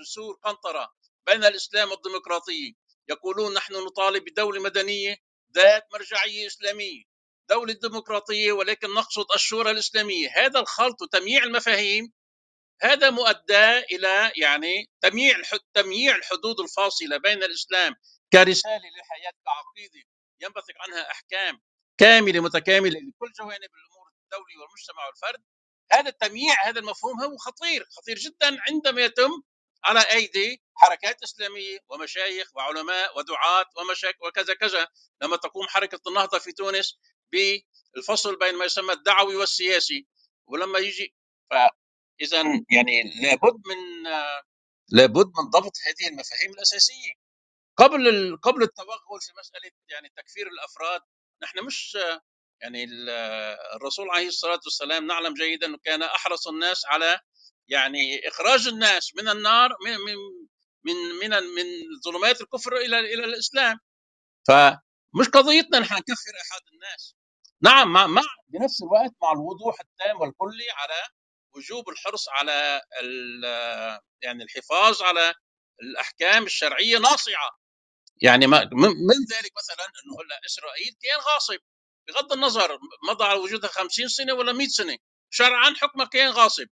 جسور 0.00 0.34
قنطرة 0.44 0.88
بين 1.26 1.44
الإسلام 1.44 1.90
والديمقراطية 1.90 2.72
يقولون 3.08 3.54
نحن 3.54 3.74
نطالب 3.74 4.24
بدولة 4.24 4.62
مدنية 4.62 5.16
ذات 5.54 5.86
مرجعية 5.92 6.46
إسلامية 6.46 7.02
دولة 7.50 7.72
ديمقراطية 7.72 8.52
ولكن 8.52 8.94
نقصد 8.94 9.24
الشورى 9.34 9.70
الإسلامية. 9.70 10.28
هذا 10.36 10.60
الخلط 10.60 11.02
وتمييع 11.02 11.42
المفاهيم 11.44 12.12
هذا 12.82 13.10
مؤدى 13.10 13.78
إلى 13.78 14.32
يعني 14.36 14.90
تمييع 15.00 15.42
تمييع 15.74 16.16
الحدود 16.16 16.60
الفاصلة 16.60 17.16
بين 17.16 17.42
الإسلام 17.42 17.94
كرسالة 18.32 18.76
للحياة 18.96 19.32
كعقيده 19.44 20.04
ينبثق 20.40 20.74
عنها 20.80 21.10
أحكام 21.10 21.60
كاملة 21.98 22.40
متكاملة 22.40 23.00
لكل 23.00 23.32
جوانب 23.38 23.70
الأمور 23.74 24.10
الدولي 24.24 24.56
والمجتمع 24.60 25.06
والفرد. 25.06 25.42
هذا 25.92 26.08
التمييع 26.08 26.68
هذا 26.68 26.80
المفهوم 26.80 27.20
هو 27.22 27.36
خطير 27.36 27.86
خطير 27.90 28.16
جدا 28.18 28.58
عندما 28.68 29.00
يتم 29.04 29.42
على 29.84 30.00
أيدي 30.00 30.62
حركات 30.74 31.22
إسلامية 31.22 31.78
ومشايخ 31.88 32.56
وعلماء 32.56 33.18
ودعاة 33.18 33.66
ومشايخ 33.76 34.16
وكذا 34.22 34.54
كذا 34.54 34.88
لما 35.22 35.36
تقوم 35.36 35.68
حركة 35.68 36.00
النهضة 36.08 36.38
في 36.38 36.52
تونس 36.52 36.98
بالفصل 37.32 38.36
بين 38.38 38.54
ما 38.54 38.64
يسمى 38.64 38.92
الدعوي 38.92 39.36
والسياسي 39.36 40.06
ولما 40.46 40.78
يجي 40.78 41.14
فاذا 41.50 42.42
يعني 42.70 43.02
لابد 43.22 43.62
من 43.66 44.02
لابد 44.88 45.26
من 45.26 45.50
ضبط 45.50 45.72
هذه 45.86 46.08
المفاهيم 46.10 46.50
الأساسية 46.52 47.12
قبل. 47.76 48.36
قبل 48.42 48.62
التوغل 48.62 49.20
في 49.20 49.32
مسألة 49.40 49.70
يعني 49.88 50.08
تكفير 50.16 50.46
الأفراد 50.48 51.00
نحن 51.42 51.64
مش 51.66 51.98
يعني 52.62 52.84
ال- 52.84 53.10
الرسول 53.76 54.10
عليه 54.10 54.28
الصلاة 54.28 54.60
والسلام 54.64 55.06
نعلم 55.06 55.34
جيدا 55.34 55.66
انه 55.66 55.78
كان 55.84 56.02
أحرص 56.02 56.48
الناس 56.48 56.86
على 56.86 57.20
يعني 57.72 58.28
إخراج 58.28 58.68
الناس 58.68 59.12
من 59.16 59.28
النار 59.28 59.70
من 59.86 59.96
من 60.84 60.96
من 61.20 61.30
من, 61.44 61.66
ظلمات 62.04 62.40
الكفر 62.40 62.76
إلى 62.76 62.98
إلى 63.00 63.24
الإسلام. 63.24 63.78
فمش 64.48 65.28
قضيتنا 65.34 65.78
نحن 65.78 65.94
نكفر 65.94 66.32
أحد 66.42 66.62
الناس. 66.74 67.14
نعم 67.62 67.92
مع, 67.92 68.06
مع 68.06 68.22
بنفس 68.48 68.82
الوقت 68.82 69.12
مع 69.22 69.32
الوضوح 69.32 69.76
التام 69.80 70.20
والكلي 70.20 70.70
على 70.70 71.08
وجوب 71.56 71.88
الحرص 71.88 72.28
على 72.28 72.82
يعني 74.22 74.44
الحفاظ 74.44 75.02
على 75.02 75.34
الأحكام 75.82 76.44
الشرعية 76.44 76.98
ناصعة. 76.98 77.50
يعني 78.22 78.46
ما 78.46 78.64
من 78.72 78.88
من 78.88 79.18
ذلك 79.32 79.52
مثلا 79.58 79.86
إنه 79.86 80.16
إسرائيل 80.46 80.94
كيان 81.00 81.18
غاصب 81.20 81.58
بغض 82.08 82.32
النظر 82.32 82.78
مضى 83.08 83.24
على 83.24 83.40
وجودها 83.40 83.70
50 83.70 84.08
سنة 84.08 84.34
ولا 84.34 84.52
100 84.52 84.68
سنة. 84.68 84.98
شرعا 85.32 85.74
حكمها 85.74 86.06
كيان 86.06 86.30
غاصب. 86.30 86.66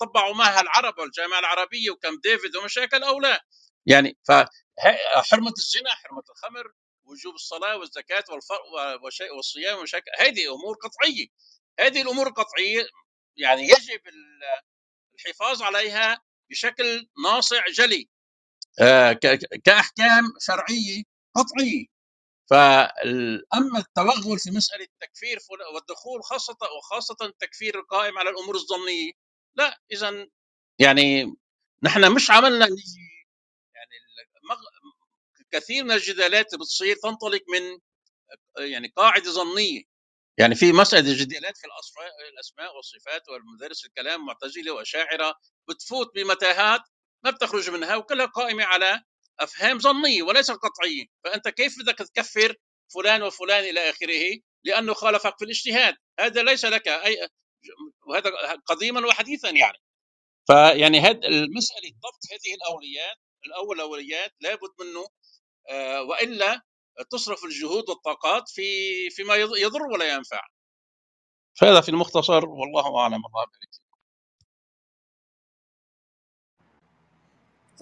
طبعوا 0.00 0.34
معها 0.34 0.60
العرب 0.60 0.98
والجامعة 0.98 1.38
العربية 1.38 1.90
وكم 1.90 2.20
ديفيد 2.24 2.56
ومشاكل 2.56 3.02
أو 3.02 3.20
لا. 3.20 3.44
يعني 3.86 4.18
فحرمه 4.28 5.52
الزنا 5.58 5.94
حرمة 5.94 6.22
الخمر 6.30 6.72
وجوب 7.04 7.34
الصلاة 7.34 7.76
والزكاة 7.76 8.24
والصيام 9.36 9.78
ومشاكل 9.78 10.10
هذه 10.18 10.54
أمور 10.54 10.76
قطعية. 10.82 11.26
هذه 11.80 12.02
الأمور 12.02 12.26
القطعيه 12.26 12.86
يعني 13.36 13.62
يجب 13.62 14.06
ال- 14.06 14.60
الحفاظ 15.14 15.62
عليها 15.62 16.18
بشكل 16.50 17.08
ناصع 17.24 17.64
جلي. 17.68 18.08
آه، 18.80 19.12
كأحكام 19.64 20.24
شرعية 20.40 21.02
قطعية. 21.34 21.93
فاما 22.50 23.78
التوغل 23.78 24.38
في 24.38 24.50
مسألة 24.50 24.86
تكفير 25.00 25.38
فل- 25.38 25.74
والدخول 25.74 26.22
خاصة 26.24 26.56
وخاصة 26.78 27.16
التكفير 27.22 27.78
القائم 27.80 28.18
على 28.18 28.30
الأمور 28.30 28.54
الظنية 28.56 29.12
لا 29.56 29.80
اذا 29.92 30.28
يعني 30.78 31.34
نحن 31.82 32.12
مش 32.14 32.30
عملنا 32.30 32.66
يعني 32.66 33.90
المغ- 34.44 34.84
كثير 35.50 35.84
من 35.84 35.90
الجدالات 35.92 36.54
بتصير 36.54 36.96
تنطلق 37.02 37.42
من 37.48 37.78
يعني 38.70 38.88
قاعدة 38.96 39.30
ظنية. 39.30 39.82
يعني 40.38 40.54
في 40.54 40.72
مسألة 40.72 41.12
جدالات 41.24 41.56
في 41.58 41.64
الأصفاء 41.66 42.10
الأسماء 42.32 42.76
والصفات 42.76 43.28
والمدرس 43.28 43.84
الكلام 43.84 44.26
معتزلة 44.26 44.72
وأشاعرة 44.72 45.34
بتفوت 45.68 46.14
بمتاهات 46.14 46.80
ما 47.24 47.30
بتخرج 47.30 47.70
منها 47.70 47.96
وكلها 47.96 48.26
قائمة 48.26 48.64
على 48.64 49.02
أفهام 49.40 49.78
ظنية 49.78 50.22
وليست 50.22 50.50
قطعية. 50.50 51.06
فأنت 51.24 51.48
كيف 51.48 51.74
بدك 51.82 51.98
تكفر 51.98 52.56
فلان 52.94 53.22
وفلان 53.22 53.64
إلى 53.64 53.90
آخره؟ 53.90 54.40
لأنه 54.64 54.94
خالفك 54.94 55.38
في 55.38 55.44
الاجتهاد. 55.44 55.96
هذا 56.20 56.42
ليس 56.42 56.64
لك 56.64 56.88
أي 56.88 57.28
وهذا 58.08 58.30
قديما 58.66 59.06
وحديثا 59.06 59.50
يعني. 59.50 59.78
فيعني 60.46 61.00
هذه 61.00 61.26
المسألة 61.26 61.90
ضبط 61.90 62.22
هذه 62.32 62.54
الأولويات 62.54 63.16
الأولويات 63.46 64.32
لابد 64.40 64.70
منه 64.80 65.08
آه، 65.70 66.02
وإلا 66.02 66.62
تصرف 67.10 67.44
الجهود 67.44 67.88
والطاقات 67.88 68.48
في 68.48 68.62
فيما 69.10 69.34
يضر 69.36 69.82
ولا 69.82 70.14
ينفع. 70.14 70.46
فهذا 71.54 71.80
في 71.80 71.88
المختصر 71.88 72.46
والله 72.48 73.00
أعلم. 73.00 73.14
الله 73.14 73.30
بارك 73.34 73.50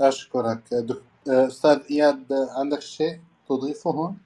أشكرك 0.00 0.74
دك... 0.74 1.02
أستاذ 1.28 1.78
إياد 1.90 2.27
عندك 2.57 2.81
شيء 2.81 3.20
تضيفه 3.49 3.90
هون؟ 3.90 4.19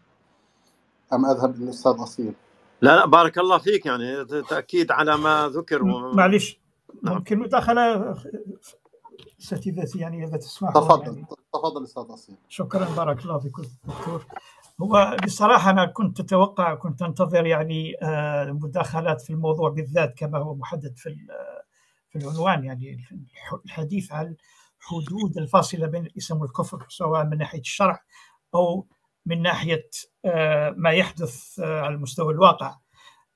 أم 1.13 1.27
أذهب 1.27 1.57
للأستاذ 1.61 1.93
أصيل؟ 2.03 2.35
لا 2.81 2.97
لا 2.97 3.07
بارك 3.07 3.39
الله 3.39 3.59
فيك 3.59 3.87
يعني 3.87 4.25
تأكيد 4.25 4.91
على 4.91 5.17
ما 5.17 5.49
ذكر 5.55 5.83
و... 5.83 6.13
معلش 6.13 6.59
نعم. 7.03 7.15
ممكن 7.15 7.39
مداخلة؟ 7.39 8.15
اساتذتي 9.41 9.99
يعني 9.99 10.25
إذا 10.25 10.37
تسمح 10.37 10.71
تفضل 10.71 11.03
يعني 11.15 11.27
تفضل 11.55 11.83
أستاذ 11.85 12.03
أصيل. 12.11 12.35
شكرا 12.49 12.85
بارك 12.97 13.23
الله 13.23 13.39
فيكم 13.39 13.63
دكتور. 13.85 14.27
هو 14.83 15.17
بصراحة 15.25 15.71
أنا 15.71 15.87
كنت 15.87 16.21
أتوقع 16.21 16.75
كنت 16.75 17.03
أنتظر 17.03 17.47
يعني 17.47 17.97
آه، 18.03 18.45
مداخلات 18.53 19.21
في 19.21 19.31
الموضوع 19.33 19.71
بالذات 19.71 20.15
كما 20.19 20.39
هو 20.39 20.55
محدد 20.55 20.97
في 20.97 21.09
ال- 21.09 21.29
في 22.11 22.19
العنوان 22.19 22.65
يعني 22.65 22.93
الح- 22.93 23.61
الحديث 23.65 24.13
عن 24.13 24.35
حدود 24.87 25.39
الفاصلة 25.39 25.87
بين 25.87 26.07
الاسلام 26.07 26.41
والكفر 26.41 26.87
سواء 26.89 27.25
من 27.25 27.39
ناحية 27.39 27.61
الشرع 27.61 28.01
أو 28.55 28.87
من 29.27 29.43
ناحية 29.43 29.91
آه، 30.25 30.71
ما 30.77 30.91
يحدث 30.91 31.61
آه، 31.61 31.81
على 31.81 31.95
المستوى 31.95 32.33
الواقع. 32.35 32.75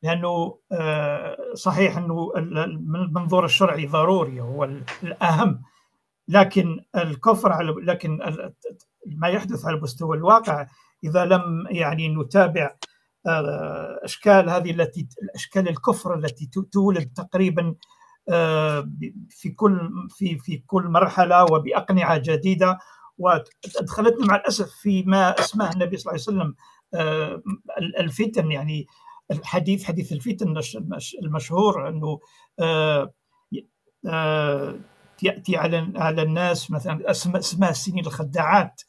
لأنه 0.02 0.58
آه، 0.72 1.36
صحيح 1.54 1.98
من 1.98 2.96
المنظور 2.96 3.44
الشرعي 3.44 3.86
ضروري 3.86 4.40
هو 4.40 4.64
ال- 4.64 4.84
الأهم. 5.02 5.62
لكن 6.28 6.80
الكفر 6.96 7.52
على 7.52 7.72
لكن 7.82 8.18
ما 9.06 9.28
يحدث 9.28 9.64
على 9.66 9.80
مستوى 9.80 10.16
الواقع 10.16 10.66
إذا 11.04 11.24
لم 11.24 11.66
يعني 11.70 12.08
نتابع 12.08 12.76
أشكال 14.04 14.50
هذه 14.50 14.70
التي 14.70 15.08
أشكال 15.34 15.68
الكفر 15.68 16.14
التي 16.14 16.46
تولد 16.72 17.12
تقريبا 17.16 17.74
في 19.30 19.48
كل 19.56 19.90
في 20.10 20.38
في 20.38 20.56
كل 20.66 20.82
مرحلة 20.84 21.44
وبأقنعة 21.44 22.18
جديدة. 22.18 22.78
وادخلتنا 23.18 24.26
مع 24.26 24.36
الأسف 24.36 24.70
في 24.82 25.02
ما 25.02 25.40
أسماه 25.40 25.72
النبي 25.72 25.96
صلى 25.96 26.12
الله 26.12 26.24
عليه 26.28 26.38
وسلم 26.38 26.54
آه، 26.94 27.42
الفتن 28.00 28.50
يعني 28.50 28.86
الحديث 29.30 29.84
حديث 29.84 30.12
الفتن 30.12 30.54
المشهور 31.22 31.88
أنه 31.88 32.20
آه، 32.60 33.12
آه، 34.06 34.74
يأتي 35.22 35.56
على 35.56 35.92
على 35.96 36.22
الناس 36.22 36.70
مثلا 36.70 37.10
اسماء 37.10 37.70
السنين 37.70 38.06
الخداعات 38.06 38.82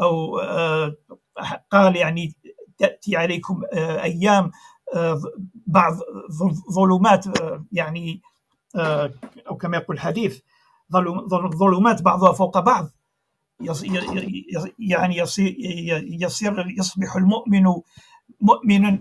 أو 0.00 0.38
آه، 0.38 0.94
قال 1.70 1.96
يعني 1.96 2.34
تأتي 2.78 3.16
عليكم 3.16 3.62
آه، 3.72 4.02
أيام 4.02 4.50
آه، 4.94 5.20
بعض 5.66 5.92
ظل- 6.32 6.72
ظلمات 6.74 7.40
آه، 7.40 7.64
يعني 7.72 8.22
آه، 8.76 9.12
أو 9.48 9.56
كما 9.56 9.76
يقول 9.76 9.96
الحديث 9.96 10.40
ظلم- 10.92 11.28
ظل- 11.28 11.50
ظلمات 11.56 12.02
بعضها 12.02 12.32
فوق 12.32 12.58
بعض. 12.58 12.88
يعني 14.78 15.16
يصير 15.16 15.54
يصير 16.08 16.66
يصبح 16.78 17.16
المؤمن 17.16 17.64
مؤمنا 18.40 18.98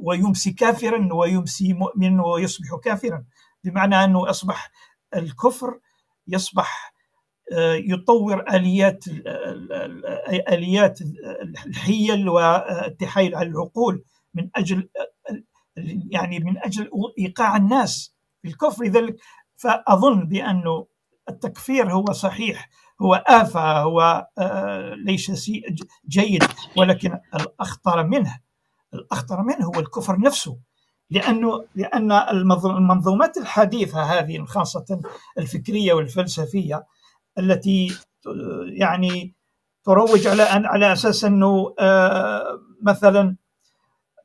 ويمسي 0.00 0.52
كافرا 0.52 1.08
ويمسي 1.12 1.72
مؤمنا 1.72 2.26
ويصبح 2.26 2.66
كافرا. 2.84 3.24
بمعنى 3.64 4.04
أنه 4.04 4.30
أصبح 4.30 4.70
الكفر 5.16 5.78
يصبح 6.28 6.94
آه، 7.52 7.74
يطور 7.74 8.40
آليات 8.54 9.06
ال- 9.06 9.28
ال- 9.28 9.72
ال- 9.72 10.48
آليات 10.48 10.98
الحيل 11.66 12.28
والتحايل 12.28 13.34
على 13.34 13.48
العقول 13.48 14.04
من 14.34 14.50
أجل 14.56 14.88
يعني 16.10 16.38
من 16.38 16.58
أجل 16.58 16.90
إيقاع 17.18 17.56
الناس. 17.56 18.13
في 18.44 18.50
الكفر 18.50 18.84
لذلك 18.84 19.16
فأظن 19.56 20.28
بانه 20.28 20.86
التكفير 21.28 21.92
هو 21.92 22.04
صحيح 22.12 22.68
هو 23.02 23.14
آفة 23.14 23.78
هو 23.82 24.26
آه، 24.38 24.94
ليس 24.94 25.50
جيد 26.08 26.44
ولكن 26.76 27.18
الأخطر 27.34 28.06
منه 28.06 28.38
الأخطر 28.94 29.42
منه 29.42 29.66
هو 29.66 29.80
الكفر 29.80 30.20
نفسه 30.20 30.58
لأنه 31.10 31.64
لأن 31.74 32.12
المنظ- 32.12 32.66
المنظومات 32.66 33.36
الحديثة 33.36 34.02
هذه 34.02 34.44
خاصة 34.44 35.00
الفكرية 35.38 35.92
والفلسفية 35.92 36.84
التي 37.38 37.96
يعني 38.66 39.34
تروج 39.84 40.26
على 40.26 40.42
أن 40.42 40.66
على 40.66 40.92
أساس 40.92 41.24
أنه 41.24 41.74
آه، 41.78 42.60
مثلا 42.82 43.36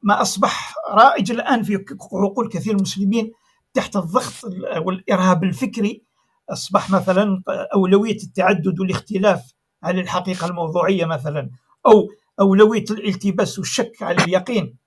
ما 0.04 0.22
أصبح 0.22 0.74
رائج 0.91 1.32
الآن 1.32 1.64
في 1.64 1.86
عقول 2.14 2.50
كثير 2.50 2.74
من 2.74 2.80
المسلمين 2.80 3.32
تحت 3.74 3.96
الضغط 3.96 4.34
والإرهاب 4.78 5.44
الفكري 5.44 6.04
أصبح 6.50 6.90
مثلا 6.90 7.44
أولوية 7.74 8.18
التعدد 8.24 8.80
والاختلاف 8.80 9.54
على 9.84 10.02
الحقيقة 10.02 10.48
الموضوعية 10.48 11.06
مثلا 11.06 11.50
أو 11.86 12.08
أولوية 12.40 12.86
الالتباس 12.91 13.60
والشك 13.60 14.04
على 14.04 14.24
اليقين 14.24 14.78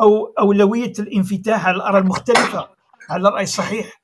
أو 0.00 0.26
أولوية 0.38 0.92
الانفتاح 0.98 1.66
على 1.66 1.76
الآراء 1.76 2.02
المختلفة 2.02 2.68
على 3.10 3.28
الرأي 3.28 3.42
الصحيح. 3.42 4.02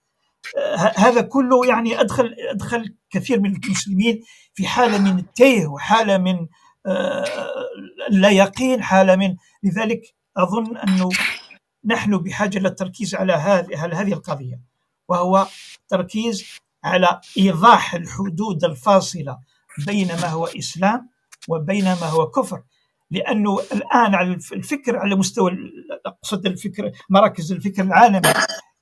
آه، 0.59 0.93
هذا 0.97 1.20
كله 1.20 1.66
يعني 1.66 2.01
أدخل 2.01 2.35
أدخل 2.51 2.94
كثير 3.10 3.40
من 3.40 3.56
المسلمين 3.64 4.22
في 4.55 4.66
حالة 4.66 4.98
من 4.98 5.18
التيه 5.18 5.66
وحالة 5.66 6.18
من 6.18 6.47
آه، 6.86 7.24
لا 8.10 8.30
يقين 8.30 8.82
حالة 8.82 9.16
من 9.16 9.36
لذلك 9.62 10.01
أظن 10.36 10.76
أنه 10.76 11.09
نحن 11.84 12.18
بحاجة 12.18 12.59
للتركيز 12.59 13.14
على 13.14 13.32
هذه 13.32 14.12
القضية 14.12 14.60
وهو 15.09 15.46
تركيز 15.88 16.44
على 16.84 17.20
إيضاح 17.38 17.94
الحدود 17.94 18.64
الفاصلة 18.64 19.38
بين 19.86 20.09
ما 20.09 20.28
هو 20.28 20.46
إسلام 20.46 21.09
وبين 21.48 21.84
ما 21.84 22.06
هو 22.06 22.30
كفر. 22.30 22.62
لأنه 23.10 23.59
الآن 23.72 24.14
على 24.14 24.32
الفكر 24.52 24.96
على 24.96 25.14
مستوى 25.14 25.52
أقصد 26.06 26.46
الفكر 26.46 26.92
مراكز 27.10 27.52
الفكر 27.52 27.82
العالمي 27.82 28.32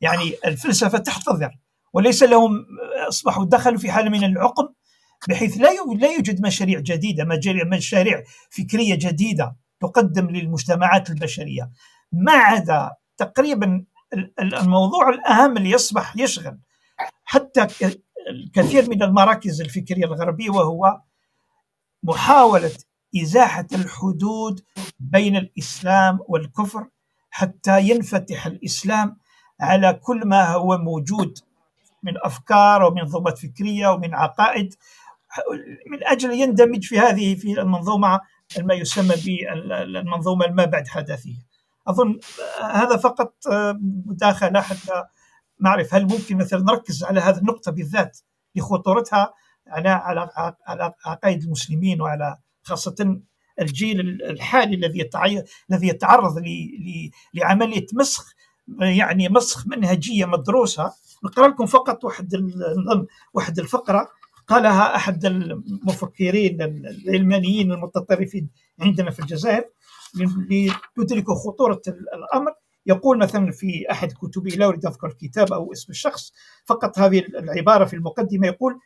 يعني 0.00 0.34
الفلسفة 0.46 0.98
تحتضر 0.98 1.50
وليس 1.92 2.22
لهم 2.22 2.66
أصبحوا 3.08 3.44
دخلوا 3.44 3.78
في 3.78 3.90
حالة 3.90 4.10
من 4.10 4.24
العقم 4.24 4.68
بحيث 5.28 5.56
لا 5.56 5.68
لا 5.98 6.12
يوجد 6.12 6.46
مشاريع 6.46 6.80
جديدة 6.80 7.24
مشاريع 7.64 8.22
فكرية 8.50 8.94
جديدة 8.94 9.56
تقدم 9.80 10.26
للمجتمعات 10.30 11.10
البشرية. 11.10 11.70
ما 12.16 12.32
عدا 12.32 12.90
تقريبا 13.16 13.84
الموضوع 14.38 15.08
الأهم 15.08 15.56
اللي 15.56 15.70
يصبح 15.70 16.16
يشغل 16.16 16.58
حتى 17.24 17.66
الكثير 18.30 18.90
من 18.90 19.02
المراكز 19.02 19.60
الفكرية 19.60 20.04
الغربية 20.04 20.50
وهو 20.50 21.00
محاولة 22.02 22.72
إزاحة 23.22 23.66
الحدود 23.72 24.60
بين 25.00 25.36
الإسلام 25.36 26.18
والكفر 26.28 26.88
حتى 27.30 27.80
ينفتح 27.80 28.46
الإسلام 28.46 29.16
على 29.60 29.92
كل 29.92 30.28
ما 30.28 30.52
هو 30.52 30.78
موجود 30.78 31.38
من 32.02 32.12
أفكار 32.24 32.82
ومنظومات 32.82 33.38
فكرية 33.38 33.88
ومن 33.88 34.14
عقائد 34.14 34.74
من 35.90 35.98
أجل 36.06 36.30
يندمج 36.30 36.84
في 36.84 36.98
هذه 36.98 37.34
في 37.34 37.60
المنظومة 37.60 38.20
ما 38.58 38.74
يسمى 38.74 39.14
بالمنظومه 39.24 40.46
الما 40.46 40.64
بعد 40.64 40.88
حداثيه. 40.88 41.36
أظن 41.88 42.18
هذا 42.62 42.96
فقط 42.96 43.34
مداخله 44.06 44.60
حتى 44.60 45.04
نعرف 45.60 45.94
هل 45.94 46.02
ممكن 46.02 46.36
مثلا 46.36 46.62
نركز 46.62 47.04
على 47.04 47.20
هذه 47.20 47.38
النقطة 47.38 47.72
بالذات 47.72 48.18
لخطورتها 48.54 49.34
على 49.68 49.88
على 49.88 50.30
على 50.66 50.92
عقائد 51.06 51.42
المسلمين 51.42 52.00
وعلى 52.00 52.36
خاصة 52.62 53.20
الجيل 53.60 54.00
الحالي 54.00 54.76
الذي 54.76 55.10
الذي 55.70 55.88
يتعرض 55.88 56.42
لعملية 57.34 57.86
مسخ 57.92 58.34
يعني 58.80 59.28
مسخ 59.28 59.66
منهجية 59.66 60.24
مدروسة. 60.24 60.92
نقرأ 61.24 61.48
لكم 61.48 61.66
فقط 61.66 62.04
واحد 62.04 62.34
واحد 63.34 63.58
الفقرة. 63.58 64.08
قالها 64.48 64.96
أحد 64.96 65.24
المفكرين 65.24 66.62
العلمانيين 66.62 67.72
المتطرفين 67.72 68.48
عندنا 68.80 69.10
في 69.10 69.20
الجزائر. 69.20 69.64
ليدركوا 70.14 71.34
خطورة 71.34 71.82
الأمر. 71.88 72.52
يقول 72.86 73.18
مثلا 73.18 73.52
في 73.52 73.86
أحد 73.90 74.12
كتبه 74.12 74.50
لا 74.50 74.66
أريد 74.66 74.86
أذكر 74.86 75.06
الكتاب 75.06 75.52
أو 75.52 75.72
اسم 75.72 75.92
الشخص 75.92 76.32
فقط 76.64 76.98
هذه 76.98 77.18
العبارة 77.18 77.84
في 77.84 77.96
المقدمة 77.96 78.46
يقول 78.46 78.80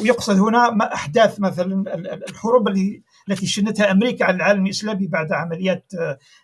ويقصد 0.00 0.38
هنا 0.38 0.70
ما 0.70 0.94
أحداث 0.94 1.40
مثلا 1.40 1.94
الحروب 2.28 2.68
التي 3.28 3.46
شنتها 3.46 3.90
أمريكا 3.90 4.24
على 4.24 4.36
العالم 4.36 4.64
الإسلامي 4.64 5.06
بعد 5.06 5.32
عمليات 5.32 5.92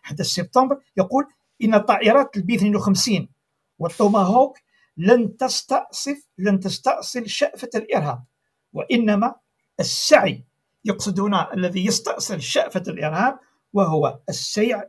11 0.04 0.30
سبتمبر 0.30 0.78
يقول 0.96 1.24
إن 1.64 1.78
طائرات 1.78 2.36
البي 2.36 2.54
52 2.54 3.28
والتوماهوك 3.78 4.58
لن 4.96 5.36
تستأصف 5.36 6.26
لن 6.38 6.60
تستأصل 6.60 7.28
شأفة 7.28 7.70
الإرهاب 7.74 8.24
وإنما 8.72 9.34
السعي 9.80 10.44
يقصد 10.84 11.20
هنا 11.20 11.54
الذي 11.54 11.86
يستأصل 11.86 12.42
شأفة 12.42 12.82
الإرهاب 12.88 13.38
وهو 13.72 14.18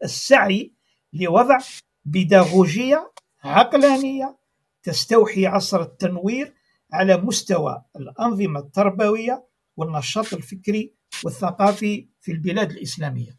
السعي, 0.04 0.74
لوضع 1.14 1.58
بيداغوجية 2.06 3.12
عقلانية 3.44 4.38
تستوحي 4.84 5.46
عصر 5.48 5.82
التنوير 5.82 6.54
على 6.94 7.18
مستوى 7.18 7.82
الأنظمة 7.96 8.60
التربوية 8.60 9.46
والنشاط 9.78 10.34
الفكري 10.34 10.94
والثقافي 11.24 12.08
في 12.22 12.32
البلاد 12.32 12.72
الإسلامية. 12.72 13.38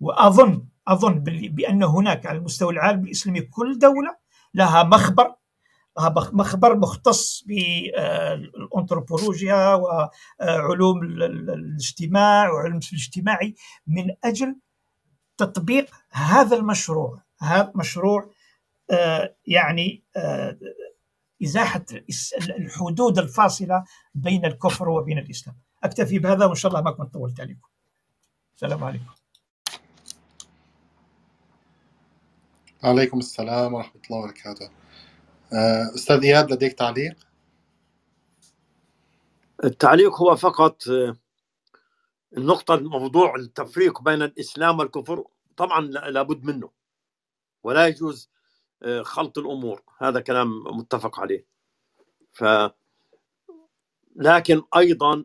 وأظن 0.00 0.66
أظن 0.88 1.18
بأن 1.24 1.82
هناك 1.82 2.26
على 2.26 2.38
المستوى 2.38 2.72
العالمي 2.72 3.04
الإسلامي 3.04 3.40
كل 3.40 3.78
دولة 3.78 4.16
لها 4.54 4.82
مخبر 4.82 5.34
مخبر 6.32 6.76
مختص 6.76 7.44
بالانثروبولوجيا 7.46 9.74
وعلوم 9.74 11.02
الاجتماع 11.02 12.50
وعلوم 12.50 12.80
الاجتماعي 12.92 13.54
من 13.86 14.14
أجل 14.24 14.56
تطبيق 15.36 15.90
هذا 16.10 16.56
المشروع. 16.56 17.20
هذا 17.40 17.72
مشروع 17.74 18.30
يعني 19.46 20.02
إزاحة 21.42 21.84
الحدود 22.58 23.18
الفاصلة 23.18 23.84
بين 24.14 24.44
الكفر 24.44 24.88
وبين 24.88 25.18
الإسلام. 25.18 25.56
أكتفي 25.84 26.18
بهذا 26.18 26.44
وإن 26.44 26.54
شاء 26.54 26.72
الله 26.72 26.82
ما 26.82 26.90
كنت 26.90 27.14
طولت 27.14 27.40
عليكم. 27.40 27.68
السلام 28.54 28.84
عليكم. 28.84 29.04
عليكم 32.82 33.18
السلام 33.18 33.74
ورحمة 33.74 34.00
الله 34.10 34.18
وبركاته. 34.18 34.64
آه، 34.64 34.70
أستاذ 35.52 36.24
إياد 36.24 36.52
لديك 36.52 36.72
تعليق؟ 36.72 37.16
التعليق 39.64 40.14
هو 40.14 40.36
فقط 40.36 40.88
آه، 40.88 41.16
النقطة 42.36 42.74
الموضوع 42.74 43.36
التفريق 43.36 44.02
بين 44.02 44.22
الإسلام 44.22 44.78
والكفر 44.78 45.24
طبعا 45.56 45.80
لابد 45.80 46.44
منه 46.44 46.70
ولا 47.64 47.86
يجوز 47.86 48.30
آه، 48.82 49.02
خلط 49.02 49.38
الأمور. 49.38 49.82
هذا 49.98 50.20
كلام 50.20 50.64
متفق 50.78 51.20
عليه. 51.20 51.46
ف 52.32 52.44
لكن 54.16 54.62
أيضا 54.76 55.24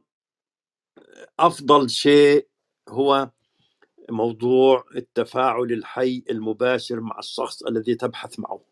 أفضل 1.40 1.90
شيء 1.90 2.48
هو 2.90 3.30
موضوع 4.10 4.86
التفاعل 4.96 5.72
الحي 5.72 6.24
المباشر 6.30 7.00
مع 7.00 7.20
الشخص 7.20 7.64
الذي 7.64 7.96
تبحث 7.96 8.40
معه. 8.40 8.71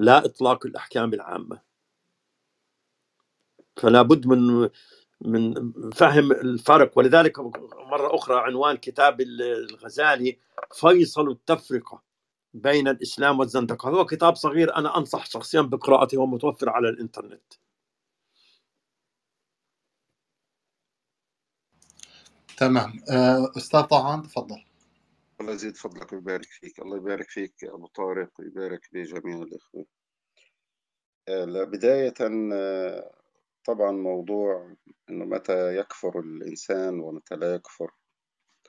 لا 0.00 0.26
إطلاق 0.26 0.66
الأحكام 0.66 1.14
العامة. 1.14 1.62
فلا 3.76 4.02
بد 4.02 4.26
من 4.28 4.70
من 5.22 5.54
فهم 5.92 6.32
الفرق. 6.32 6.98
ولذلك 6.98 7.40
مرة 7.90 8.16
أخرى 8.16 8.40
عنوان 8.40 8.76
كتاب 8.76 9.22
الغزالي 9.22 10.38
فيصل 10.74 11.30
التفرقة 11.30 12.02
بين 12.54 12.88
الإسلام 12.88 13.40
والزندقة. 13.40 13.90
هو 13.90 14.06
كتاب 14.06 14.36
صغير 14.36 14.76
أنا 14.76 14.98
أنصح 14.98 15.26
شخصيا 15.26 15.62
بقراءته 15.62 16.18
ومتوفر 16.18 16.70
على 16.70 16.90
الإنترنت. 16.90 17.54
تمام. 22.58 23.00
آه، 23.10 23.52
أستاذ 23.58 23.82
طهان 23.82 24.22
تفضل. 24.22 24.64
الله 25.40 25.52
يزيد 25.52 25.76
فضلك 25.76 26.12
ويبارك 26.12 26.44
فيك. 26.44 26.78
الله 26.80 26.96
يبارك 26.96 27.30
فيك 27.30 27.64
أبو 27.64 27.86
طارق 27.86 28.40
ويبارك 28.40 28.88
بجميع 28.92 29.42
الإخوة. 29.42 29.86
آه، 31.28 31.64
بداية 31.64 32.14
آه، 32.52 33.14
طبعا 33.64 33.92
موضوع 33.92 34.76
أنه 35.10 35.24
متى 35.24 35.76
يكفر 35.76 36.20
الإنسان 36.20 37.00
ومتى 37.00 37.34
لا 37.36 37.54
يكفر 37.54 37.90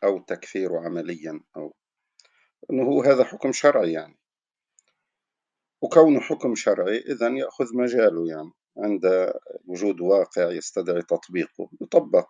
أو 0.03 0.19
تكفيره 0.19 0.79
عمليا 0.85 1.41
أو 1.57 1.75
أنه 2.71 2.83
هو 2.83 3.01
هذا 3.03 3.23
حكم 3.23 3.51
شرعي 3.51 3.91
يعني. 3.91 4.17
وكونه 5.81 6.19
حكم 6.19 6.55
شرعي 6.55 6.97
إذا 6.97 7.27
يأخذ 7.27 7.77
مجاله 7.77 8.27
يعني. 8.27 8.51
عند 8.77 9.33
وجود 9.65 10.01
واقع 10.01 10.51
يستدعي 10.51 11.01
تطبيقه 11.01 11.69
يطبق. 11.81 12.29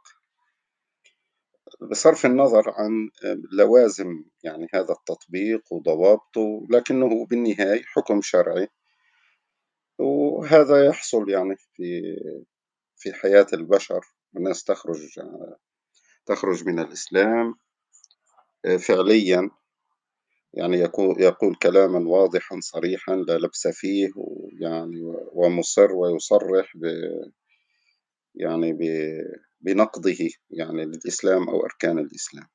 بصرف 1.90 2.26
النظر 2.26 2.70
عن 2.70 3.10
لوازم 3.52 4.24
يعني 4.44 4.68
هذا 4.74 4.94
التطبيق 4.94 5.74
وضوابطه 5.74 6.68
لكنه 6.70 7.26
بالنهاية 7.26 7.84
حكم 7.86 8.22
شرعي. 8.22 8.68
وهذا 10.00 10.86
يحصل 10.86 11.30
يعني 11.30 11.56
في 11.56 12.02
في 12.96 13.14
حياة 13.14 13.48
البشر 13.54 14.02
الناس 14.38 14.64
تخرج 14.64 15.20
تخرج 16.26 16.68
من 16.68 16.80
الإسلام 16.80 17.56
فعليا. 18.88 19.50
يعني 20.54 20.78
يقول, 20.78 21.56
كلاما 21.56 22.10
واضحا 22.10 22.60
صريحا 22.60 23.16
لا 23.16 23.38
لبس 23.38 23.68
فيه 23.68 24.10
يعني 24.62 25.02
ومصر 25.34 25.92
ويصرح 25.92 26.74
يعني 28.36 28.78
بنقضه 29.62 30.30
يعني 30.50 30.86
للإسلام 30.86 31.50
أو 31.50 31.66
أركان 31.66 32.00
الإسلام. 32.00 32.48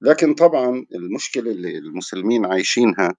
لكن 0.00 0.34
طبعا 0.34 0.86
المشكلة 0.94 1.50
اللي 1.50 1.78
المسلمين 1.78 2.46
عايشينها 2.46 3.16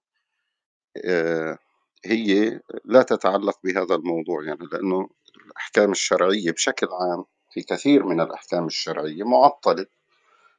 آه، 1.04 1.58
هي 2.04 2.60
لا 2.84 3.02
تتعلق 3.02 3.58
بهذا 3.64 3.94
الموضوع 3.94 4.44
يعني 4.44 4.66
لأنه 4.72 5.08
الأحكام 5.46 5.90
الشرعية 5.90 6.50
بشكل 6.50 6.86
عام 6.86 7.24
في 7.52 7.62
كثير 7.62 8.04
من 8.04 8.20
الأحكام 8.20 8.66
الشرعية 8.66 9.24
معطلة 9.24 9.86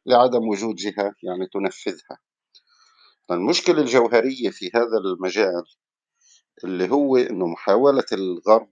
لعدم 0.06 0.48
وجود 0.48 0.76
جهة 0.76 1.16
يعني 1.24 1.48
تنفذها. 1.54 2.20
المشكلة 3.32 3.82
الجوهرية 3.82 4.50
في 4.50 4.72
هذا 4.76 4.98
المجال 5.06 5.64
اللي 6.64 6.90
هو 6.92 7.18
أنه 7.18 7.48
محاولة 7.48 8.06
الغرب 8.12 8.70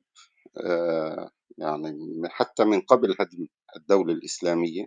آه، 0.58 1.32
يعني 1.58 2.22
حتى 2.30 2.64
من 2.64 2.82
قبل 2.82 3.16
هدم 3.20 3.48
الدولة 3.76 4.14
الإسلامية 4.14 4.86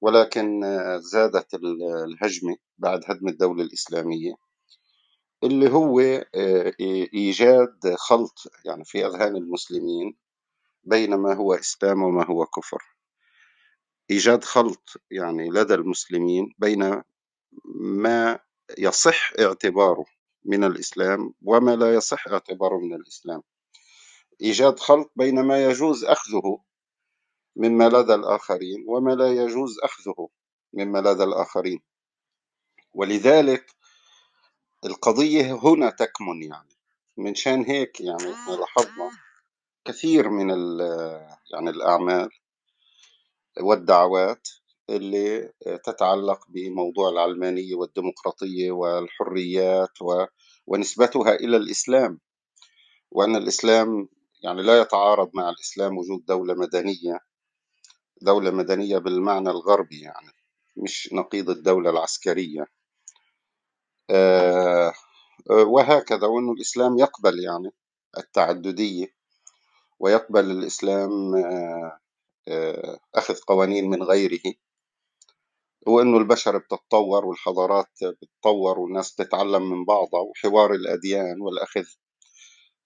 ولكن 0.00 0.64
آه، 0.64 0.96
زادت 0.96 1.54
الهجمة 1.54 2.56
بعد 2.78 3.00
هدم 3.06 3.28
الدولة 3.28 3.62
الإسلامية 3.62 4.34
اللي 5.44 5.70
هو 5.70 6.00
آه، 6.34 6.72
إيجاد 7.14 7.94
خلط 7.96 8.38
يعني 8.64 8.84
في 8.84 9.06
أذهان 9.06 9.36
المسلمين 9.36 10.16
بين 10.84 11.14
ما 11.14 11.34
هو 11.34 11.54
إسلام 11.54 12.02
وما 12.02 12.26
هو 12.26 12.46
كفر. 12.46 12.82
إيجاد 14.10 14.44
خلط 14.44 14.90
يعني 15.10 15.50
لدى 15.50 15.74
المسلمين 15.74 16.54
بين 16.58 17.02
ما 17.74 18.38
يصح 18.78 19.32
اعتباره 19.40 20.04
من 20.44 20.64
الإسلام 20.64 21.34
وما 21.42 21.76
لا 21.76 21.94
يصح 21.94 22.28
اعتباره 22.28 22.78
من 22.78 22.94
الإسلام. 22.94 23.42
إيجاد 24.40 24.78
خلط 24.78 25.12
بين 25.16 25.40
ما 25.40 25.64
يجوز 25.64 26.04
أخذه 26.04 26.58
مما 27.56 27.88
لدى 27.88 28.14
الآخرين 28.14 28.84
وما 28.88 29.10
لا 29.10 29.32
يجوز 29.32 29.78
أخذه 29.82 30.28
مما 30.72 30.98
لدى 30.98 31.24
الآخرين. 31.24 31.80
ولذلك 32.94 33.66
القضية 34.84 35.52
هنا 35.62 35.90
تكمن 35.90 36.42
يعني. 36.42 36.76
من 37.16 37.34
شان 37.34 37.64
هيك 37.64 38.00
يعني 38.00 38.32
إحنا 38.34 38.52
لاحظنا 38.52 39.10
كثير 39.84 40.28
من 40.28 40.50
يعني 41.52 41.70
الأعمال 41.70 42.28
والدعوات 43.60 44.48
اللي 44.90 45.52
تتعلق 45.84 46.46
بموضوع 46.48 47.08
العلمانية 47.08 47.74
والديمقراطية 47.74 48.70
والحريات 48.70 50.02
و... 50.02 50.24
ونسبتها 50.66 51.34
إلى 51.34 51.56
الإسلام. 51.56 52.20
وأن 53.10 53.36
الإسلام 53.36 54.08
يعني 54.42 54.62
لا 54.62 54.80
يتعارض 54.80 55.30
مع 55.34 55.48
الإسلام 55.48 55.98
وجود 55.98 56.24
دولة 56.24 56.54
مدنية 56.54 57.18
دولة 58.22 58.50
مدنية 58.50 58.98
بالمعنى 58.98 59.50
الغربي 59.50 60.00
يعني 60.00 60.32
مش 60.76 61.08
نقيض 61.12 61.50
الدولة 61.50 61.90
العسكرية. 61.90 62.66
آه، 64.10 64.92
وهكذا 65.50 66.26
وأن 66.26 66.50
الإسلام 66.50 66.98
يقبل 66.98 67.44
يعني 67.44 67.70
التعددية 68.18 69.06
ويقبل 70.00 70.50
الإسلام 70.50 71.34
آه، 71.36 71.98
آه، 72.48 72.98
أخذ 73.14 73.34
قوانين 73.34 73.90
من 73.90 74.02
غيره 74.02 74.54
وإنه 75.86 76.18
البشر 76.18 76.58
بتتطور 76.58 77.24
والحضارات 77.24 77.90
بتتطور 78.02 78.78
والناس 78.78 79.14
تتعلم 79.14 79.70
من 79.70 79.84
بعضها 79.84 80.20
وحوار 80.20 80.72
الأديان 80.74 81.40
والأخذ 81.40 81.84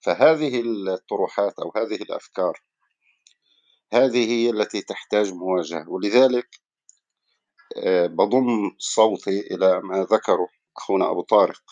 فهذه 0.05 0.61
الطروحات 0.61 1.59
أو 1.59 1.71
هذه 1.75 1.95
الأفكار 1.95 2.61
هذه 3.93 4.31
هي 4.31 4.49
التي 4.49 4.81
تحتاج 4.81 5.33
مواجهة. 5.33 5.89
ولذلك 5.89 6.61
آه، 7.83 8.07
بضم 8.07 8.75
صوتي 8.77 9.39
إلى 9.39 9.81
ما 9.81 10.03
ذكره 10.03 10.47
أخونا 10.77 11.11
أبو 11.11 11.21
طارق 11.21 11.63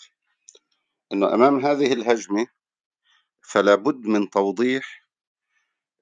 أنه 1.12 1.34
أمام 1.34 1.66
هذه 1.66 1.92
الهجمة 1.92 2.46
فلا 3.42 3.74
بد 3.74 4.06
من 4.06 4.30
توضيح 4.30 5.06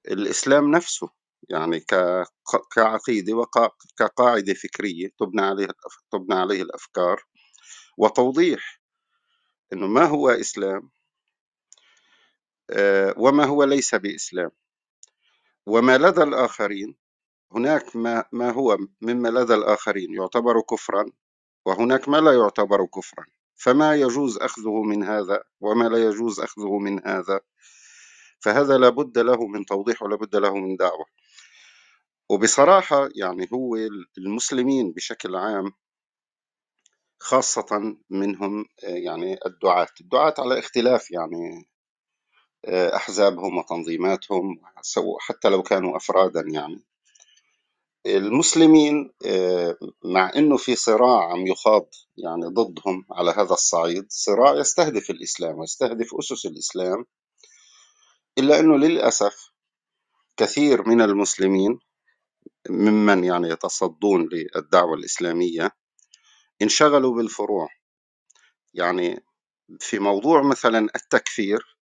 الإسلام 0.09 0.71
نفسه. 0.71 1.11
يعني 1.51 1.85
كعقيدة 2.75 3.35
وكقاعدة 3.35 4.55
فكرية 4.55 5.09
تبنى 5.21 5.43
عليه 5.43 5.69
تبنى 6.13 6.35
عليه 6.35 6.63
الأفكار 6.63 7.23
وتوضيح 7.99 8.81
أنه 9.73 9.87
ما 9.87 10.05
هو 10.05 10.31
إسلام 10.31 10.91
وما 13.17 13.45
هو 13.45 13.65
ليس 13.65 13.95
بإسلام. 13.95 14.51
وما 15.67 15.99
لدى 15.99 16.23
الآخرين 16.23 16.97
هناك 17.53 17.97
ما, 17.97 18.25
ما 18.33 18.51
هو 18.51 18.79
مما 19.01 19.29
لدى 19.29 19.55
الآخرين 19.55 20.15
يعتبر 20.15 20.61
كفرا 20.61 21.13
وهناك 21.67 22.09
ما 22.09 22.17
لا 22.17 22.33
يعتبر 22.33 22.87
كفرا. 22.87 23.27
فما 23.57 23.95
يجوز 23.95 24.39
أخذه 24.39 24.83
من 24.83 25.05
هذا 25.05 25.45
وما 25.61 25.89
لا 25.89 26.09
يجوز 26.09 26.41
أخذه 26.41 26.79
من 26.79 27.07
هذا؟ 27.09 27.41
فهذا 28.41 28.79
لابد 28.79 29.19
له 29.19 29.47
من 29.47 29.65
توضيح 29.65 30.03
ولابد 30.03 30.37
له 30.37 30.55
من 30.55 30.77
دعوة. 30.77 31.07
وبصراحة 32.31 33.09
يعني 33.17 33.49
هو 33.53 33.77
المسلمين 34.19 34.93
بشكل 34.93 35.37
عام 35.37 35.73
خاصة 37.21 37.97
منهم 38.11 38.65
يعني 38.83 39.39
الدعاة. 39.47 39.89
الدعاة 40.01 40.35
على 40.39 40.59
اختلاف 40.59 41.11
يعني 41.11 41.69
أحزابهم 42.69 43.59
وتنظيماتهم 43.59 44.61
حتى 45.21 45.49
لو 45.49 45.63
كانوا 45.63 45.97
أفرادا 45.97 46.45
يعني. 46.53 46.85
المسلمين 48.07 49.13
مع 50.05 50.33
إنه 50.37 50.57
في 50.57 50.77
صراع 50.77 51.33
عم 51.33 51.47
يخاض 51.47 51.89
يعني 52.17 52.47
ضدهم 52.47 53.07
على 53.11 53.31
هذا 53.31 53.53
الصعيد 53.53 54.07
صراع 54.09 54.55
يستهدف 54.55 55.11
الإسلام 55.11 55.59
ويستهدف 55.59 56.15
أسس 56.15 56.47
الإسلام. 56.47 57.07
إلا 58.39 58.61
إنه 58.61 58.77
للأسف 58.77 59.51
كثير 60.37 60.89
من 60.89 61.01
المسلمين 61.01 61.79
ممن 62.71 63.25
يعني 63.25 63.49
يتصدون 63.49 64.29
للدعوة 64.33 64.95
الإسلامية 64.95 65.71
انشغلوا 66.63 67.15
بالفروع. 67.17 67.69
يعني 68.75 69.25
في 69.81 69.99
موضوع 69.99 70.43
مثلا 70.43 70.89
التكفير 70.97 71.74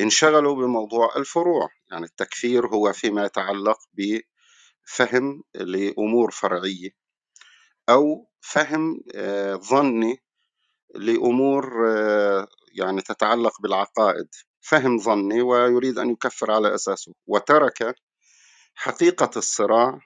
انشغلوا 0.00 0.54
بموضوع 0.54 1.16
الفروع 1.16 1.68
يعني 1.90 2.04
التكفير 2.04 2.66
هو 2.66 2.92
فيما 2.92 3.24
يتعلق 3.24 3.78
بفهم 3.94 5.42
لأمور 5.54 6.30
فرعية 6.30 6.90
أو 7.88 8.28
فهم 8.40 9.00
آه، 9.14 9.54
ظني 9.54 10.22
لأمور 10.94 11.88
آه، 11.88 12.48
يعني 12.74 13.00
تتعلق 13.02 13.60
بالعقائد. 13.62 14.28
فهم 14.60 14.98
ظني 14.98 15.42
ويريد 15.42 15.98
أن 15.98 16.10
يكفر 16.10 16.50
على 16.50 16.74
أساسه. 16.74 17.14
وترك 17.26 17.94
حقيقة 18.74 19.30
الصراع 19.36 20.00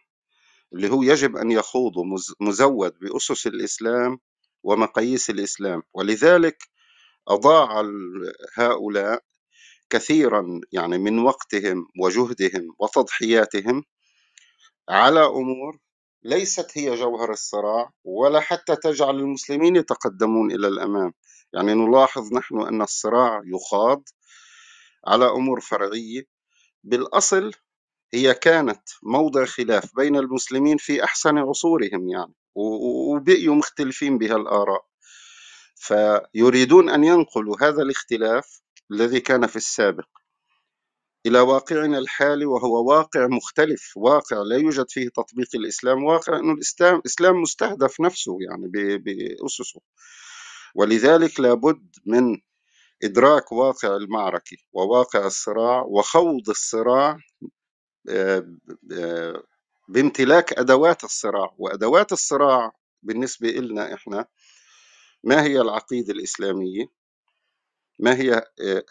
اللي 0.72 0.90
هو 0.90 1.02
يجب 1.02 1.36
أن 1.36 1.50
يخوض 1.50 1.92
مزود 2.40 2.98
بأسس 3.00 3.46
الإسلام 3.46 4.18
ومقاييس 4.62 5.30
الإسلام. 5.30 5.82
ولذلك 5.94 6.62
أضاع 7.28 7.82
هؤلاء 8.54 9.22
كثيرا 9.92 10.60
يعني 10.72 10.98
من 10.98 11.18
وقتهم 11.18 11.86
وجهدهم 12.02 12.74
وتضحياتهم 12.78 13.84
على 14.88 15.24
أمور 15.26 15.78
ليست 16.22 16.78
هي 16.78 16.94
جوهر 16.94 17.30
الصراع 17.30 17.90
ولا 18.04 18.40
حتى 18.40 18.76
تجعل 18.76 19.18
المسلمين 19.18 19.76
يتقدمون 19.76 20.52
إلى 20.52 20.68
الأمام. 20.68 21.12
يعني 21.52 21.74
نلاحظ 21.74 22.32
نحن 22.32 22.60
أن 22.60 22.82
الصراع 22.82 23.42
يخاض 23.44 24.02
على 25.06 25.24
أمور 25.30 25.60
فرعية. 25.60 26.22
بالأصل 26.84 27.52
هي 28.14 28.34
كانت 28.34 28.82
موضع 29.02 29.44
خلاف 29.44 29.96
بين 29.96 30.16
المسلمين 30.16 30.76
في 30.76 31.04
أحسن 31.04 31.38
عصورهم 31.38 32.08
يعني 32.08 32.34
وبقيوا 32.54 33.54
مختلفين 33.54 34.18
بها 34.18 34.36
الآراء 34.36 34.84
فيريدون 35.74 36.90
أن 36.90 37.04
ينقلوا 37.04 37.56
هذا 37.60 37.82
الاختلاف 37.82 38.62
الذي 38.92 39.20
كان 39.20 39.46
في 39.46 39.56
السابق 39.56 40.08
إلى 41.26 41.40
واقعنا 41.40 41.98
الحالي 41.98 42.44
وهو 42.46 42.88
واقع 42.90 43.26
مختلف 43.26 43.92
واقع 43.96 44.36
لا 44.36 44.56
يوجد 44.56 44.90
فيه 44.90 45.08
تطبيق 45.08 45.48
الإسلام 45.54 46.04
واقع 46.04 46.38
أن 46.38 46.50
الإسلام 46.50 47.02
إسلام 47.06 47.42
مستهدف 47.42 48.00
نفسه 48.00 48.38
يعني 48.40 48.68
بأسسه. 48.98 49.80
ولذلك 50.74 51.40
لابد 51.40 51.96
من 52.06 52.40
إدراك 53.04 53.52
واقع 53.52 53.96
المعركة 53.96 54.56
وواقع 54.72 55.26
الصراع 55.26 55.82
وخوض 55.82 56.48
الصراع 56.50 57.18
بامتلاك 59.88 60.52
أدوات 60.52 61.04
الصراع. 61.04 61.54
وأدوات 61.58 62.12
الصراع 62.12 62.72
بالنسبة 63.02 63.48
لنا 63.48 63.94
إحنا 63.94 64.26
ما 65.24 65.42
هي 65.42 65.60
العقيدة 65.60 66.12
الإسلامية؟ 66.12 67.01
ما 67.98 68.16
هي 68.16 68.42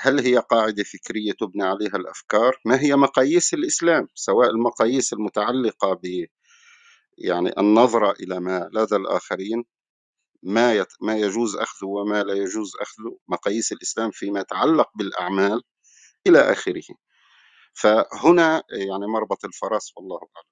هل 0.02 0.20
هي 0.20 0.38
قاعدة 0.38 0.84
فكرية 0.84 1.32
تبنى 1.40 1.64
عليها 1.64 1.96
الأفكار؟ 1.98 2.58
ما 2.66 2.82
هي 2.82 2.96
مقاييس 2.96 3.54
الإسلام؟ 3.54 4.08
سواء 4.16 4.50
المقاييس 4.50 5.14
المتعلقة 5.14 5.94
ب 5.94 6.26
يعني 7.18 7.54
النظرة 7.60 8.12
إلى 8.12 8.40
ما 8.40 8.70
لدى 8.74 8.96
الآخرين 8.96 9.66
ما 10.44 10.74
يت... 10.74 10.88
ما 11.02 11.18
يجوز 11.18 11.56
أخذه 11.56 11.88
وما 11.88 12.24
لا 12.24 12.34
يجوز 12.34 12.72
أخذه 12.82 13.18
مقاييس 13.28 13.72
الإسلام 13.72 14.12
فيما 14.12 14.40
يتعلق 14.40 14.90
بالأعمال 14.96 15.62
إلى 16.28 16.40
آخره. 16.40 16.84
فهنا 17.74 18.64
يعني 18.72 19.08
مربط 19.08 19.46
الفرس 19.46 19.94
والله 19.98 20.18
أعلم. 20.18 20.48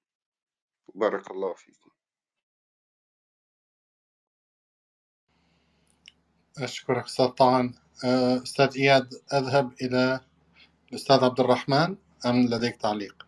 بارك 0.94 1.30
الله 1.30 1.54
فيكم. 1.54 1.90
أشكرك 6.58 7.08
آه، 7.20 7.72
أستاذ 8.04 8.76
إياد 8.76 9.14
أذهب 9.32 9.72
إلى 9.82 10.20
الأستاذ 10.90 11.24
عبد 11.24 11.40
الرحمن 11.40 11.96
أم 12.26 12.46
لديك 12.46 12.76
تعليق؟ 12.76 13.26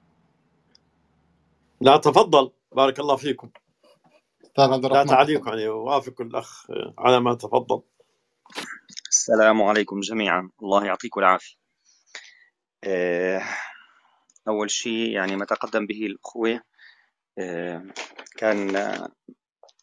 لا 1.80 1.96
تفضل. 1.96 2.52
بارك 2.72 3.00
الله 3.00 3.16
فيكم. 3.16 3.50
أستاذ 4.44 4.64
عبد 4.64 4.82
لا 4.82 4.90
الرحمن. 4.90 5.06
تعليق 5.06 5.40
تفضل 5.40 5.58
يعني 5.58 5.68
وافق 5.68 6.20
الأخ 6.20 6.66
على 6.98 7.20
ما 7.20 7.34
تفضل. 7.34 7.82
السلام 9.08 9.62
عليكم 9.62 10.00
جميعا. 10.00 10.50
الله 10.62 10.84
يعطيكم 10.84 11.20
العافية. 11.20 11.56
آه، 12.84 13.42
أول 14.48 14.70
شيء 14.70 15.10
يعني 15.10 15.36
ما 15.36 15.44
تقدم 15.44 15.86
به 15.86 16.06
الأخوة 16.06 16.60
آه، 17.38 17.86
كان 18.36 18.72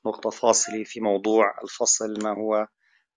نقطة 0.06 0.30
فاصلة 0.30 0.84
في 0.84 1.00
موضوع 1.00 1.62
الفصل 1.64 2.24
ما 2.24 2.30
هو 2.30 2.68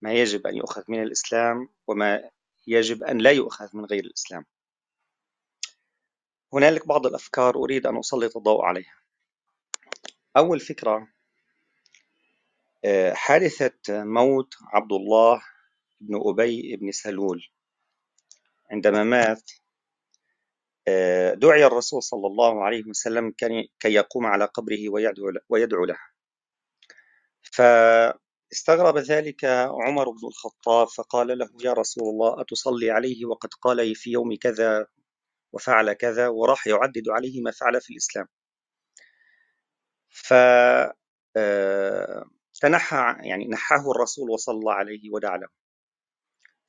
ما 0.03 0.13
يجب 0.13 0.47
أن 0.47 0.57
يؤخذ 0.57 0.85
من 0.89 1.03
الإسلام 1.03 1.69
وما 1.87 2.31
يجب 2.67 3.03
أن 3.03 3.19
لا 3.19 3.31
يؤخذ 3.31 3.77
من 3.77 3.85
غير 3.85 4.05
الإسلام. 4.05 4.45
هنالك 6.53 6.87
بعض 6.87 7.07
الأفكار 7.07 7.57
أريد 7.57 7.87
أن 7.87 7.99
أسلط 7.99 8.37
الضوء 8.37 8.65
عليها. 8.65 8.95
أول 10.37 10.61
فكرة 10.61 11.09
آه، 12.85 13.13
حادثة 13.13 14.05
موت 14.05 14.55
عبد 14.73 14.93
الله 14.93 15.43
بن 16.01 16.21
أبي 16.29 16.77
بن 16.77 16.93
سلول. 16.93 17.49
عندما 18.71 19.05
مات 19.05 19.51
آه، 20.89 21.35
دعي 21.35 21.67
الرسول 21.67 22.03
صلى 22.03 22.27
الله 22.27 22.65
عليه 22.65 22.85
وسلم 22.85 23.31
كي 23.81 23.95
يقوم 23.95 24.27
على 24.27 24.45
قبره 24.45 24.89
ويدعو 25.49 25.85
له 25.85 25.99
فاستغرب 28.53 28.99
ذلك 28.99 29.45
عمر 29.87 30.11
بن 30.11 30.29
الخطاب 30.29 30.89
فقال 30.89 31.39
له 31.39 31.49
يا 31.65 31.73
رسول 31.73 32.09
الله 32.09 32.41
أتصلي 32.41 32.91
عليه 32.91 33.27
وقد 33.27 33.49
قال 33.63 33.95
في 33.95 34.11
يوم 34.11 34.37
كذا 34.37 34.87
وفعل 35.53 35.93
كذا 35.93 36.29
وراح 36.29 36.67
يعدد 36.67 37.09
عليه 37.09 37.41
ما 37.43 37.51
فعل 37.51 37.81
في 37.81 37.91
الإسلام. 37.91 38.27
ف 40.09 40.35
آه، 41.37 42.25
تنحى 42.61 43.17
يعني 43.21 43.49
نحاه 43.49 43.91
الرسول 43.91 44.31
وصلى 44.31 44.73
عليه 44.73 45.11
ودعا 45.13 45.37
له. 45.39 45.49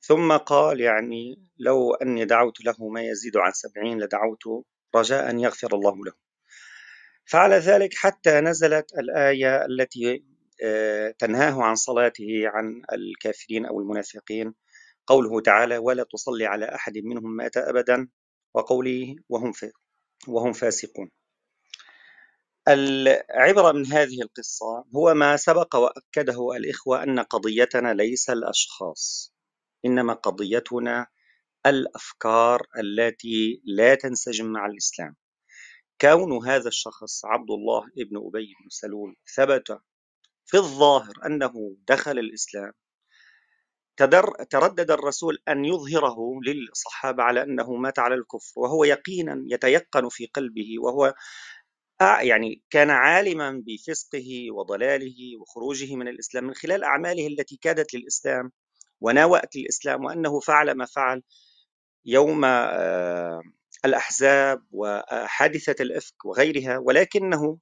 ثم 0.00 0.36
قال 0.36 0.80
يعني 0.80 1.48
لو 1.58 1.94
أني 1.94 2.24
دعوت 2.24 2.64
له 2.64 2.88
ما 2.88 3.02
يزيد 3.02 3.36
عن 3.36 3.52
سبعين 3.52 3.98
لدعوت 4.00 4.42
رجاء 4.96 5.30
أن 5.30 5.40
يغفر 5.40 5.74
الله 5.74 6.04
له. 6.04 6.12
فعل 7.26 7.52
ذلك 7.52 7.94
حتى 7.94 8.40
نزلت 8.40 8.92
الآية 8.98 9.64
التي 9.64 10.33
تنهاه 11.18 11.62
عن 11.62 11.74
صلاته 11.74 12.42
عن 12.44 12.82
الكافرين 12.92 13.66
أو 13.66 13.80
المنافقين. 13.80 14.54
قوله 15.06 15.40
تعالى 15.40 15.78
ولا 15.78 16.04
تصلي 16.12 16.46
على 16.46 16.74
أحد 16.74 16.98
منهم 16.98 17.36
مات 17.36 17.56
أبدا 17.56 18.08
وقوله 18.54 19.16
وهم 19.28 19.52
وهم 20.28 20.52
فاسقون. 20.52 21.10
العبرة 22.68 23.72
من 23.72 23.86
هذه 23.86 24.22
القصة 24.22 24.84
هو 24.96 25.14
ما 25.14 25.36
سبق 25.36 25.76
وأكده 25.76 26.56
الإخوة 26.56 27.02
أن 27.02 27.20
قضيتنا 27.20 27.94
ليس 27.94 28.30
الأشخاص 28.30 29.34
إنما 29.84 30.12
قضيتنا 30.12 31.06
الأفكار 31.66 32.66
التي 32.78 33.62
لا 33.64 33.94
تنسجم 33.94 34.46
مع 34.46 34.66
الإسلام. 34.66 35.16
كون 36.00 36.46
هذا 36.46 36.68
الشخص 36.68 37.24
عبد 37.24 37.50
الله 37.50 37.82
ابن 37.98 38.16
أبي 38.16 38.54
بن 38.60 38.68
سلول 38.68 39.16
ثبت 39.36 39.78
في 40.46 40.56
الظاهر 40.56 41.12
أنه 41.26 41.76
دخل 41.88 42.18
الإسلام 42.18 42.72
تردد 44.50 44.90
الرسول 44.90 45.38
أن 45.48 45.64
يظهره 45.64 46.40
للصحابة 46.46 47.22
على 47.22 47.42
أنه 47.42 47.74
مات 47.74 47.98
على 47.98 48.14
الكفر 48.14 48.52
وهو 48.60 48.84
يقينا 48.84 49.44
يتيقن 49.46 50.08
في 50.08 50.26
قلبه 50.26 50.74
وهو 50.80 51.14
يعني 52.00 52.62
كان 52.70 52.90
عالما 52.90 53.62
بفسقه 53.66 54.46
وضلاله 54.50 55.16
وخروجه 55.40 55.96
من 55.96 56.08
الإسلام 56.08 56.44
من 56.44 56.54
خلال 56.54 56.84
أعماله 56.84 57.26
التي 57.26 57.56
كادت 57.56 57.94
للإسلام 57.94 58.52
وناوأت 59.00 59.56
للإسلام 59.56 60.04
وأنه 60.04 60.40
فعل 60.40 60.72
ما 60.72 60.84
فعل 60.86 61.22
يوم 62.04 62.44
آه، 62.44 63.42
الأحزاب 63.84 64.62
وحادثة 64.72 65.82
الإفك 65.82 66.24
وغيرها 66.24 66.78
ولكنه 66.78 67.58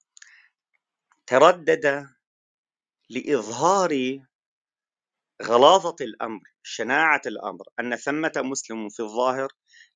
تردد 1.26 2.06
لإظهار 3.10 4.20
غلاظة 5.42 5.96
الأمر 6.00 6.40
شناعة 6.62 7.20
الأمر 7.26 7.64
أن 7.80 7.96
ثمة 7.96 8.32
مسلم 8.36 8.88
في 8.88 9.00
الظاهر 9.00 9.48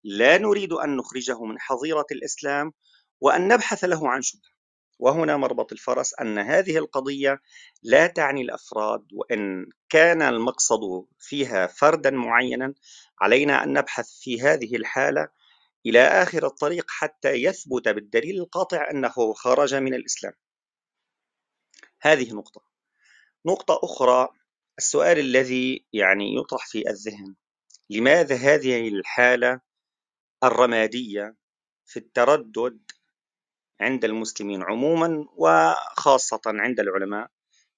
لا 0.05 0.39
نريد 0.39 0.73
أن 0.73 0.97
نخرجه 0.97 1.45
من 1.45 1.61
حظيرة 1.61 2.07
الإسلام 2.13 2.73
وأن 3.21 3.49
نبحث 3.49 3.85
له 3.85 4.09
عن 4.09 4.23
شبهة. 4.23 4.57
وهنا 4.99 5.37
مربط 5.37 5.73
الفرس 5.73 6.15
أن 6.21 6.39
هذه 6.39 6.79
القضية 6.79 7.41
لا 7.83 8.07
تعني 8.07 8.43
الأفراد 8.43 9.07
وإن 9.13 9.67
كان 9.89 10.23
المقصد 10.23 11.07
فيها 11.19 11.67
فردا 11.67 12.11
معينا 12.11 12.75
علينا 13.21 13.65
أن 13.65 13.73
نبحث 13.73 14.11
في 14.21 14.41
هذه 14.43 14.77
الحالة 14.77 15.29
إلى 15.87 16.01
آخر 16.01 16.47
الطريق 16.47 16.85
حتى 16.89 17.31
يثبت 17.31 17.89
بالدليل 17.89 18.41
القاطع 18.41 18.91
أنه 18.91 19.33
خرج 19.35 19.75
من 19.75 19.95
الإسلام. 19.95 20.33
هذه 22.03 22.33
نقطة. 22.33 22.76
نقطة 23.47 23.81
أخرى 23.83 24.29
السؤال 24.79 25.19
الذي 25.19 25.87
يعني 25.93 26.37
يطرح 26.37 26.67
في 26.67 26.91
الذهن 26.91 27.35
لماذا 27.91 28.35
هذه 28.37 28.89
الحالة 28.89 29.61
الرمادية 30.45 31.37
في 31.87 31.99
التردد 31.99 32.81
عند 33.81 34.05
المسلمين 34.05 34.63
عموما 34.63 35.27
وخاصة 35.37 36.41
عند 36.47 36.81
العلماء 36.81 37.31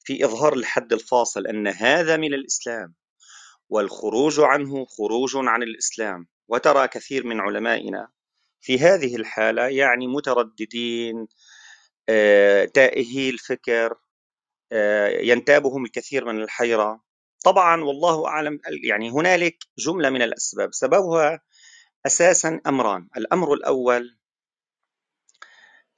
في 0.04 0.24
إظهار 0.24 0.52
الحد 0.52 0.92
الفاصل 0.92 1.46
أن 1.46 1.68
هذا 1.68 2.16
من 2.16 2.34
الإسلام 2.34 2.94
والخروج 3.68 4.40
عنه 4.40 4.86
خروج 4.86 5.36
عن 5.36 5.62
الإسلام؟ 5.62 6.26
وترى 6.48 6.88
كثير 6.88 7.26
من 7.26 7.40
علمائنا 7.40 8.08
في 8.60 8.78
هذه 8.78 9.16
الحالة 9.16 9.66
يعني 9.66 10.06
مترددين 10.06 11.26
آه، 12.08 12.64
تائهي 12.64 13.30
الفكر 13.30 13.94
ينتابهم 15.22 15.84
الكثير 15.84 16.24
من 16.24 16.42
الحيرة. 16.42 17.02
طبعا 17.44 17.84
والله 17.84 18.26
أعلم 18.26 18.60
يعني 18.84 19.10
هنالك 19.10 19.56
جملة 19.78 20.10
من 20.10 20.22
الأسباب. 20.22 20.74
سببها 20.74 21.40
أساسا 22.06 22.60
أمران. 22.66 23.08
الأمر 23.16 23.54
الأول 23.54 24.18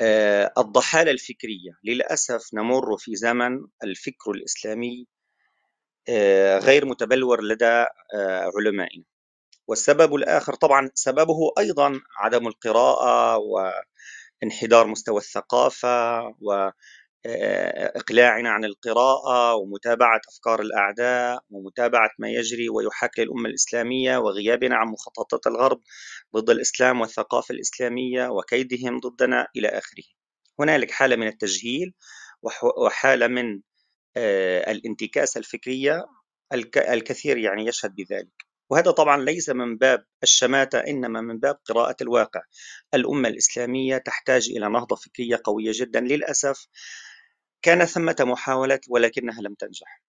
آه، 0.01 0.53
الضحالة 0.59 1.11
الفكرية. 1.11 1.71
للأسف 1.85 2.55
نمر 2.55 2.97
في 2.99 3.17
زمن 3.17 3.67
الفكر 3.85 4.31
الإسلامي 4.31 5.07
آه، 6.09 6.59
غير 6.59 6.87
متبلور 6.87 7.45
لدى 7.45 7.87
علمائنا. 8.57 9.05
والسبب 9.69 10.15
الآخر 10.15 10.55
طبعا 10.55 10.91
سببه 10.95 11.53
أيضا 11.59 12.01
عدم 12.19 12.47
القراءة 12.49 13.39
وانحدار 14.43 14.87
مستوى 14.87 15.19
الثقافة 15.19 16.21
و 16.41 16.71
إقلاعنا 17.27 18.51
عن 18.51 18.65
القراءة 18.65 19.55
ومتابعة 19.55 20.21
أفكار 20.29 20.61
الأعداء 20.61 21.45
ومتابعة 21.51 22.11
ما 22.19 22.29
يجري 22.31 22.69
ويحاك 22.69 23.19
للأمة 23.19 23.49
الإسلامية 23.49 24.19
وغيابنا 24.19 24.77
عن 24.77 24.87
مخططات 24.87 25.47
الغرب 25.47 25.81
ضد 26.37 26.51
الإسلام 26.51 27.01
والثقافة 27.01 27.53
الإسلامية 27.55 28.29
وكيدهم 28.29 29.01
ضدنا 29.01 29.47
إلى 29.57 29.69
آخره. 29.69 30.05
هنالك 30.61 30.91
حالة 30.91 31.17
من 31.17 31.27
التجهيل 31.27 31.95
وحالة 32.85 33.27
من 33.27 33.61
آه، 34.17 34.71
الانتكاسة 34.71 35.39
الفكرية 35.39 36.07
الكثير 36.77 37.39
يعني 37.39 37.67
يشهد 37.67 37.95
بذلك. 37.95 38.45
وهذا 38.71 38.91
طبعا 38.91 39.25
ليس 39.25 39.51
من 39.51 39.77
باب 39.77 40.05
الشماتة 40.23 40.79
إنما 40.79 41.21
من 41.21 41.39
باب 41.39 41.59
قراءة 41.65 41.97
الواقع. 42.03 42.41
الأمة 42.95 43.29
الإسلامية 43.29 43.99
تحتاج 43.99 44.51
إلى 44.51 44.69
نهضة 44.69 44.97
فكرية 44.97 45.41
قوية 45.45 45.73
جدا 45.75 46.01
للأسف. 46.01 46.67
كان 47.63 47.85
ثمة 47.85 48.17
محاولات 48.21 48.85
ولكنها 48.89 49.41
لم 49.41 49.55
تنجح. 49.55 50.03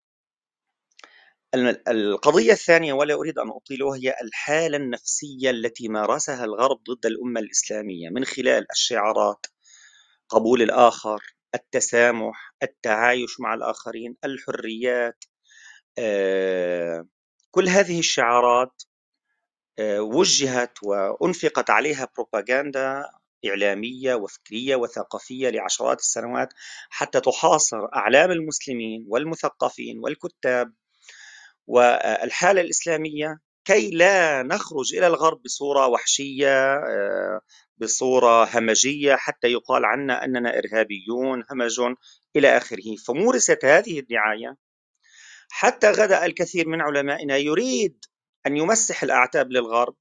القضية 1.88 2.52
الثانية 2.52 2.92
ولا 2.92 3.14
أريد 3.14 3.38
أن 3.38 3.50
أطيل 3.50 3.82
وهي 3.82 4.14
الحالة 4.22 4.76
النفسية 4.76 5.50
التي 5.50 5.88
مارسها 5.88 6.44
الغرب 6.44 6.82
ضد 6.90 7.06
الأمة 7.06 7.40
الإسلامية 7.40 8.08
من 8.08 8.24
خلال 8.24 8.66
الشعارات 8.72 9.46
قبول 10.28 10.62
الآخر 10.62 11.22
التسامح 11.54 12.54
التعايش 12.62 13.40
مع 13.40 13.54
الآخرين 13.54 14.16
الحريات 14.24 15.24
آه، 15.98 17.06
كل 17.50 17.68
هذه 17.68 17.98
الشعارات 17.98 18.82
آه، 19.78 20.00
وجهت 20.00 20.78
وأنفقت 20.82 21.70
عليها 21.70 22.08
بروباغندا 22.16 23.10
إعلامية 23.46 24.14
وفكرية 24.14 24.76
وثقافية 24.76 25.50
لعشرات 25.50 25.98
السنوات 25.98 26.48
حتى 26.90 27.20
تحاصر 27.20 27.84
أعلام 27.94 28.30
المسلمين 28.30 29.04
والمثقفين 29.08 29.98
والكتاب. 29.98 30.72
والحالة 31.66 32.60
الإسلامية 32.60 33.40
كي 33.64 33.90
لا 33.90 34.42
نخرج 34.42 34.94
إلى 34.96 35.06
الغرب 35.06 35.42
بصورة 35.42 35.86
وحشية 35.86 36.74
آه، 36.74 37.40
بصورة 37.78 38.44
همجية 38.58 39.16
حتى 39.16 39.48
يقال 39.48 39.84
عنا 39.84 40.24
أننا 40.24 40.58
إرهابيون 40.58 41.44
همج 41.50 41.80
إلى 42.36 42.56
آخره. 42.56 42.96
فمورست 43.06 43.64
هذه 43.64 43.98
الدعاية. 44.00 44.56
حتى 45.50 45.90
غدأ 45.90 46.26
الكثير 46.26 46.68
من 46.68 46.80
علمائنا 46.80 47.36
يريد 47.36 48.04
أن 48.46 48.56
يمسح 48.56 49.02
الأعتاب 49.02 49.52
للغرب. 49.52 49.96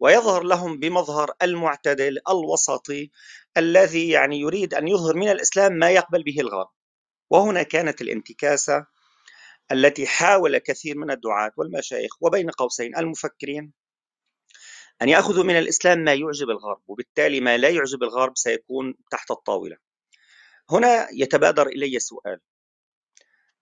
ويظهر 0.00 0.42
لهم 0.42 0.78
بمظهر 0.78 1.32
المعتدل 1.42 2.18
الوسطي 2.28 3.10
الذي 3.56 4.08
يعني 4.08 4.40
يريد 4.40 4.74
أن 4.74 4.88
يظهر 4.88 5.16
من 5.16 5.28
الإسلام 5.28 5.72
ما 5.72 5.90
يقبل 5.90 6.22
به 6.22 6.40
الغرب. 6.40 6.68
وهنا 7.30 7.62
كانت 7.62 8.00
الانتكاسة 8.00 8.86
التي 9.72 10.06
حاول 10.06 10.58
كثير 10.58 10.98
من 10.98 11.10
الدعاة 11.10 11.52
والمشايخ 11.56 12.10
وبين 12.20 12.50
قوسين 12.50 12.96
المفكرين 12.96 13.72
أن 15.02 15.08
يأخذوا 15.08 15.44
من 15.44 15.58
الإسلام 15.58 15.98
ما 15.98 16.14
يعجب 16.14 16.50
الغرب 16.50 16.82
وبالتالي 16.86 17.40
ما 17.40 17.56
لا 17.56 17.68
يعجب 17.68 18.02
الغرب 18.02 18.32
سيكون 18.36 18.94
تحت 19.10 19.30
الطاولة. 19.30 19.76
هنا 20.70 21.08
يتبادر 21.12 21.66
إلي 21.66 21.98
سؤال. 21.98 22.40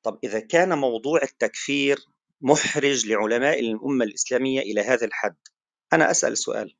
طب 0.03 0.19
إذا 0.25 0.41
كان 0.41 0.79
موضوع 0.79 1.23
التكفير 1.23 1.99
محرج 2.41 3.07
لعلماء 3.07 3.61
الأمة 3.61 4.05
الإسلامية 4.05 4.61
إلى 4.61 4.81
هذا 4.81 5.07
الحد 5.07 5.37
أنا 5.93 6.11
أسأل 6.11 6.39
سؤال. 6.39 6.77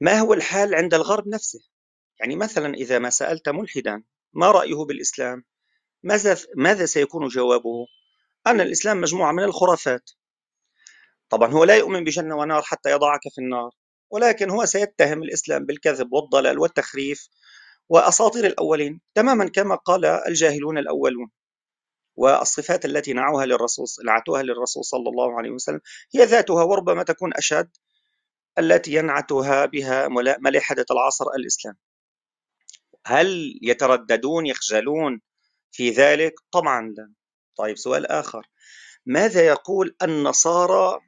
ما 0.00 0.18
هو 0.18 0.34
الحال 0.34 0.74
عند 0.74 0.94
الغرب 0.94 1.28
نفسه؟ 1.28 1.60
يعني 2.20 2.36
مثلا 2.36 2.74
إذا 2.74 2.98
ما 2.98 3.10
سألت 3.10 3.48
ملحدا 3.48 4.02
ما 4.32 4.50
رأيه 4.50 4.84
بالإسلام؟ 4.88 5.44
ماذا 6.02 6.36
ماذا 6.56 6.86
سيكون 6.86 7.28
جوابه؟ 7.28 7.86
أن 8.46 8.60
الإسلام 8.60 9.00
مجموعة 9.00 9.32
من 9.32 9.42
الخرافات. 9.42 10.10
طبعا 11.28 11.52
هو 11.52 11.64
لا 11.64 11.76
يؤمن 11.76 12.04
بجنة 12.04 12.36
ونار 12.36 12.62
حتى 12.62 12.90
يضعك 12.90 13.20
في 13.34 13.40
النار 13.40 13.70
ولكن 14.10 14.50
هو 14.50 14.64
سيتهم 14.64 15.22
الإسلام 15.22 15.66
بالكذب 15.66 16.12
والضلال 16.12 16.58
والتخريف 16.58 17.28
وأساطير 17.88 18.46
الأولين 18.46 19.00
تماما 19.14 19.48
كما 19.48 19.74
قال 19.74 20.04
الجاهلون 20.04 20.78
الأولون. 20.78 21.30
والصفات 22.18 22.84
التي 22.84 23.12
نعوها 23.12 23.46
للرسول 23.46 23.86
نعتوها 24.06 24.42
للرسول 24.42 24.84
صلى 24.84 25.08
الله 25.08 25.38
عليه 25.38 25.50
وسلم 25.50 25.80
هي 26.14 26.24
ذاتها 26.24 26.62
وربما 26.62 27.02
تكون 27.02 27.34
أشد 27.34 27.70
التي 28.58 28.92
ينعتها 28.94 29.66
بها 29.66 30.08
ملحدة 30.40 30.86
العصر 30.90 31.24
الإسلام. 31.38 31.76
هل 33.06 33.58
يترددون 33.62 34.46
يخجلون 34.46 35.20
في 35.70 35.90
ذلك؟ 35.90 36.34
طبعا 36.50 36.94
لا. 36.96 37.12
طيب 37.56 37.76
سؤال 37.76 38.06
آخر. 38.06 38.46
ماذا 39.06 39.46
يقول 39.46 39.96
النصارى؟ 40.02 41.00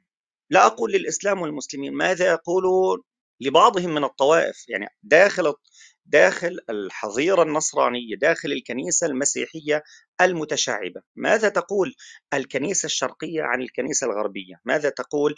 لا 0.49 0.65
أقول 0.65 0.91
للإسلام 0.91 1.41
والمسلمين 1.41 1.93
ماذا 1.93 2.31
يقولون 2.31 3.01
لبعضهم 3.39 3.93
من 3.93 4.03
الطوائف؟ 4.03 4.69
يعني 4.69 4.87
داخل 5.03 5.53
داخل 6.11 6.59
الحظيرة 6.69 7.43
النصرانية 7.43 8.15
داخل 8.15 8.51
الكنيسة 8.51 9.07
المسيحية 9.07 9.83
المتشعبة. 10.21 11.01
ماذا 11.15 11.49
تقول 11.49 11.93
الكنيسة 12.33 12.85
الشرقية 12.85 13.41
عن 13.43 13.61
الكنيسة 13.61 14.07
الغربية؟ 14.07 14.55
ماذا 14.65 14.89
تقول 14.89 15.35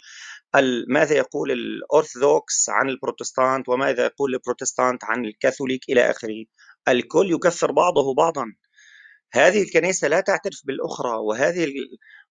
ماذا 0.88 1.16
يقول 1.16 1.50
الأرثوذكس 1.52 2.68
عن 2.68 2.88
البروتستانت؟ 2.88 3.68
وماذا 3.68 4.04
يقول 4.04 4.34
البروتستانت 4.34 5.04
عن 5.04 5.24
الكاثوليك 5.24 5.80
إلى 5.88 6.10
آخره؟ 6.10 6.44
الكل 6.88 7.32
يكفر 7.32 7.72
بعضه 7.72 8.14
بعضا. 8.14 8.44
هذه 9.32 9.62
الكنيسة 9.62 10.08
لا 10.08 10.20
تعترف 10.20 10.60
بالأخرى 10.64 11.16
وهذه 11.16 11.66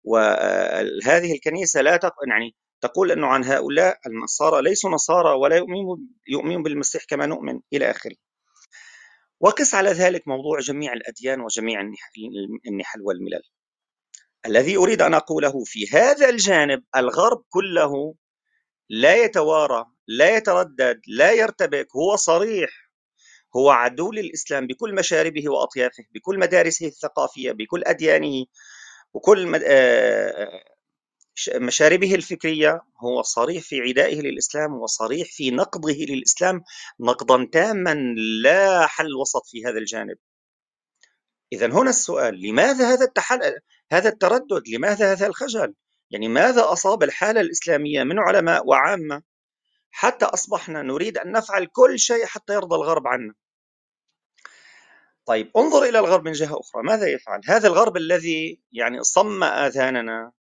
وهذه 0.04 1.34
الكنيسة 1.34 1.82
لا 1.82 1.98
تق... 1.98 2.14
يعني 2.28 2.56
تقول 2.82 3.12
أنه 3.12 3.28
عن 3.28 3.44
هؤلاء 3.44 3.98
النصارى 4.08 4.62
ليسوا 4.62 4.90
نصارى 4.90 5.30
ولا 5.30 5.56
يؤمنون 6.28 6.64
بالمسيح 6.64 7.04
كما 7.10 7.26
نؤمن 7.26 7.60
إلى 7.74 7.92
آخره. 7.92 8.16
وقس 9.44 9.76
على 9.76 9.90
ذلك 9.92 10.30
موضوع 10.30 10.60
جميع 10.60 10.94
الأديان 10.94 11.42
وجميع 11.42 11.82
النحل 12.68 13.02
والملل. 13.02 13.44
الذي 14.46 14.78
أريد 14.78 15.02
أن 15.02 15.14
أقوله 15.14 15.64
في 15.66 15.88
هذا 15.94 16.30
الجانب 16.30 16.84
الغرب 16.98 17.44
كله 17.50 18.16
لا 18.90 19.16
يتوارى 19.16 19.86
لا 20.08 20.38
يتردد 20.38 21.02
لا 21.08 21.32
يرتبك 21.32 21.88
هو 21.96 22.16
صريح. 22.16 22.72
هو 23.58 23.70
عدو 23.72 24.12
للإسلام 24.12 24.68
بكل 24.68 24.96
مشاربه 24.96 25.50
وأطيافه 25.52 26.04
بكل 26.16 26.40
مدارسه 26.40 26.88
الثقافية 26.88 27.52
بكل 27.52 27.84
أديانه 27.86 28.46
وكل 29.14 29.62
آه، 29.66 30.64
مشاربه 31.56 32.16
الفكرية 32.16 32.82
هو 33.00 33.22
صريح 33.22 33.64
في 33.64 33.82
عدائه 33.82 34.22
للإسلام 34.22 34.74
وصريح 34.74 35.28
في 35.32 35.52
نقضه 35.52 35.94
للإسلام 36.10 36.64
نقضا 37.00 37.48
تاما 37.52 37.94
لا 38.44 38.88
حل 38.88 39.16
وسط 39.22 39.46
في 39.46 39.66
هذا 39.66 39.78
الجانب. 39.78 40.18
إذا 41.54 41.66
هنا 41.66 41.90
السؤال 41.90 42.42
لماذا 42.42 42.94
هذا 42.94 43.06
التحل... 43.06 43.40
هذا 43.92 44.10
التردد؟ 44.10 44.64
لماذا 44.70 45.12
هذا 45.12 45.28
الخجل؟ 45.28 45.74
يعني 46.12 46.28
ماذا 46.28 46.72
أصاب 46.74 47.04
الحالة 47.04 47.42
الإسلامية 47.42 48.04
من 48.04 48.20
علماء 48.20 48.68
وعامة؟ 48.68 49.22
حتى 49.92 50.26
أصبحنا 50.26 50.82
نريد 50.82 51.18
أن 51.18 51.32
نفعل 51.32 51.66
كل 51.66 52.00
شيء 52.00 52.26
حتى 52.26 52.54
يرضى 52.54 52.76
الغرب 52.76 53.08
عنا. 53.08 53.34
طيب 55.26 55.52
انظر 55.58 55.84
إلى 55.84 56.00
الغرب 56.00 56.26
من 56.26 56.32
جهة 56.32 56.60
أخرى 56.60 56.84
ماذا 56.84 57.08
يفعل؟ 57.08 57.42
هذا 57.48 57.68
الغرب 57.68 57.98
الذي 57.98 58.62
يعني 58.72 59.04
صم 59.04 59.44
آذاننا 59.44 60.32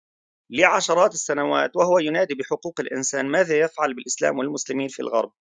لعشرات 0.51 1.15
السنوات 1.15 1.77
وهو 1.77 1.99
ينادي 1.99 2.35
بحقوق 2.35 2.81
الإنسان 2.81 3.27
ماذا 3.27 3.59
يفعل 3.59 3.95
بالإسلام 3.95 4.39
والمسلمين 4.39 4.89
في 4.89 5.01
الغرب؟ 5.03 5.33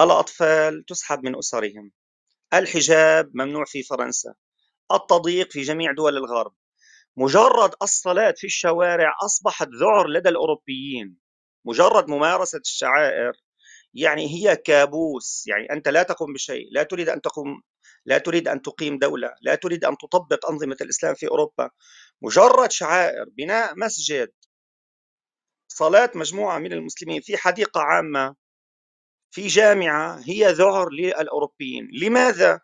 الأطفال 0.00 0.84
تسحب 0.84 1.24
من 1.24 1.38
أسرهم. 1.38 1.92
الحجاب 2.54 3.30
ممنوع 3.34 3.64
في 3.64 3.82
فرنسا. 3.82 4.34
التضييق 4.92 5.52
في 5.52 5.62
جميع 5.62 5.92
دول 5.92 6.16
الغرب. 6.16 6.54
مجرد 7.16 7.74
الصلاة 7.82 8.34
في 8.36 8.46
الشوارع 8.46 9.14
أصبحت 9.24 9.68
ذعر 9.80 10.08
لدى 10.08 10.28
الأوروبيين. 10.28 11.16
مجرد 11.64 12.08
ممارسة 12.10 12.58
الشعائر 12.58 13.32
يعني 13.94 14.28
هي 14.28 14.56
كابوس. 14.56 15.44
يعني 15.46 15.72
أنت 15.72 15.88
لا 15.88 16.02
تقوم 16.02 16.32
بشيء. 16.32 16.68
لا 16.72 16.82
تريد 16.82 17.08
أن 17.08 17.20
تقوم 17.20 17.62
لا 18.06 18.18
تريد 18.18 18.48
أن 18.48 18.62
تقيم 18.62 18.98
دولة. 18.98 19.30
لا 19.42 19.54
تريد 19.54 19.84
أن 19.84 19.96
تطبق 19.96 20.50
أنظمة 20.50 20.76
الإسلام 20.80 21.14
في 21.14 21.28
أوروبا. 21.28 21.70
مجرد 22.22 22.70
شعائر 22.70 23.24
بناء 23.28 23.78
مسجد 23.78 24.32
صلاة 25.68 26.10
مجموعة 26.14 26.58
من 26.58 26.72
المسلمين 26.72 27.20
في 27.20 27.36
حديقة 27.36 27.80
عامة 27.80 28.34
في 29.30 29.46
جامعة 29.46 30.20
هي 30.24 30.52
ذعر 30.52 30.90
للأوروبيين 30.90 31.88
لماذا؟ 31.92 32.60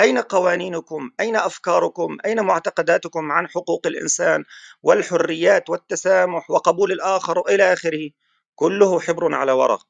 أين 0.00 0.18
قوانينكم؟ 0.18 1.10
أين 1.20 1.36
أفكاركم؟ 1.36 2.18
أين 2.24 2.40
معتقداتكم 2.40 3.32
عن 3.32 3.48
حقوق 3.48 3.86
الإنسان 3.86 4.44
والحريات 4.82 5.70
والتسامح 5.70 6.50
وقبول 6.50 6.92
الآخر 6.92 7.40
إلى 7.48 7.72
آخره؟ 7.72 8.10
كله 8.54 9.00
حبر 9.00 9.34
على 9.34 9.52
ورق. 9.52 9.86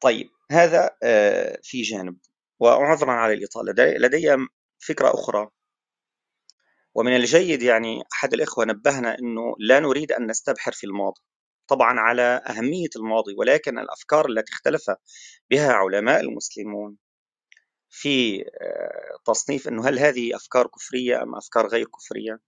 طيب 0.00 0.30
هذا 0.50 0.90
آه، 1.02 1.58
في 1.62 1.82
جانب 1.82 2.16
وعذرا 2.60 3.12
على 3.12 3.34
الإطالة 3.34 3.72
لدي 3.98 4.36
فكرة 4.78 5.14
أخرى 5.14 5.50
ومن 6.94 7.16
الجيد 7.16 7.62
يعني 7.62 8.02
أحد 8.12 8.34
الإخوة 8.34 8.64
نبهنا 8.64 9.18
أنه 9.18 9.54
لا 9.58 9.80
نريد 9.80 10.12
أن 10.12 10.26
نستبحر 10.26 10.72
في 10.72 10.86
الماضي 10.86 11.20
طبعا 11.68 12.00
على 12.00 12.22
أهمية 12.22 12.88
الماضي 12.96 13.34
ولكن 13.38 13.78
الأفكار 13.78 14.26
التي 14.28 14.52
اختلف 14.52 14.90
بها 15.50 15.72
علماء 15.72 16.20
المسلمون 16.20 16.96
في 17.90 18.42
آه، 18.42 19.18
تصنيف 19.26 19.68
أنه 19.68 19.88
هل 19.88 19.98
هذه 19.98 20.36
أفكار 20.36 20.66
كفرية 20.66 21.22
أم 21.22 21.34
أفكار 21.34 21.66
غير 21.66 21.86
كفرية؟ 21.86 22.40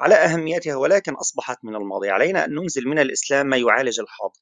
على 0.00 0.14
أهميتها 0.14 0.76
ولكن 0.76 1.14
أصبحت 1.14 1.58
من 1.64 1.76
الماضي. 1.76 2.10
علينا 2.10 2.44
أن 2.44 2.54
ننزل 2.54 2.88
من 2.88 2.98
الإسلام 2.98 3.46
ما 3.46 3.56
يعالج 3.56 4.00
الحاضر. 4.00 4.40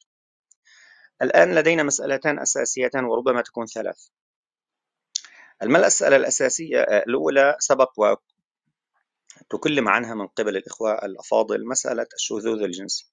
الآن 1.23 1.55
لدينا 1.55 1.83
مسألتان 1.83 2.39
أساسيتان 2.39 3.05
وربما 3.05 3.43
تكون 3.43 3.67
ثلاث. 3.67 4.09
المسألة 5.63 6.17
الأساسية 6.17 6.81
آه، 6.81 7.03
الأولى 7.07 7.57
سبق 7.59 8.01
وتكلم 9.41 9.89
عنها 9.89 10.15
من 10.15 10.27
قبل 10.27 10.57
الإخوة 10.57 10.93
الأفاضل 10.93 11.69
مسألة 11.69 12.07
الشذوذ 12.15 12.63
الجنسي. 12.63 13.13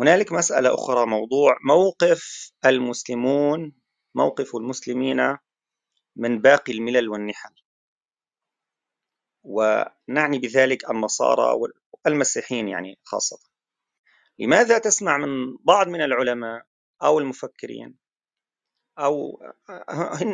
هنالك 0.00 0.32
مسألة 0.32 0.74
أخرى 0.74 1.06
موضوع 1.06 1.56
موقف 1.66 2.52
المسلمون 2.64 3.72
موقف 4.14 4.56
المسلمين 4.56 5.36
من 6.16 6.40
باقي 6.40 6.72
الملل 6.72 7.08
والنحل. 7.08 7.54
ونعني 9.42 10.38
بذلك 10.38 10.90
النصارى 10.90 11.58
والمسيحيين 12.06 12.68
يعني 12.68 12.98
خاصة. 13.04 13.38
لماذا 14.38 14.78
تسمع 14.78 15.18
من 15.18 15.56
بعض 15.64 15.88
من 15.88 16.02
العلماء 16.02 16.62
أو 17.02 17.18
المفكرين 17.18 17.98
أو 18.98 19.42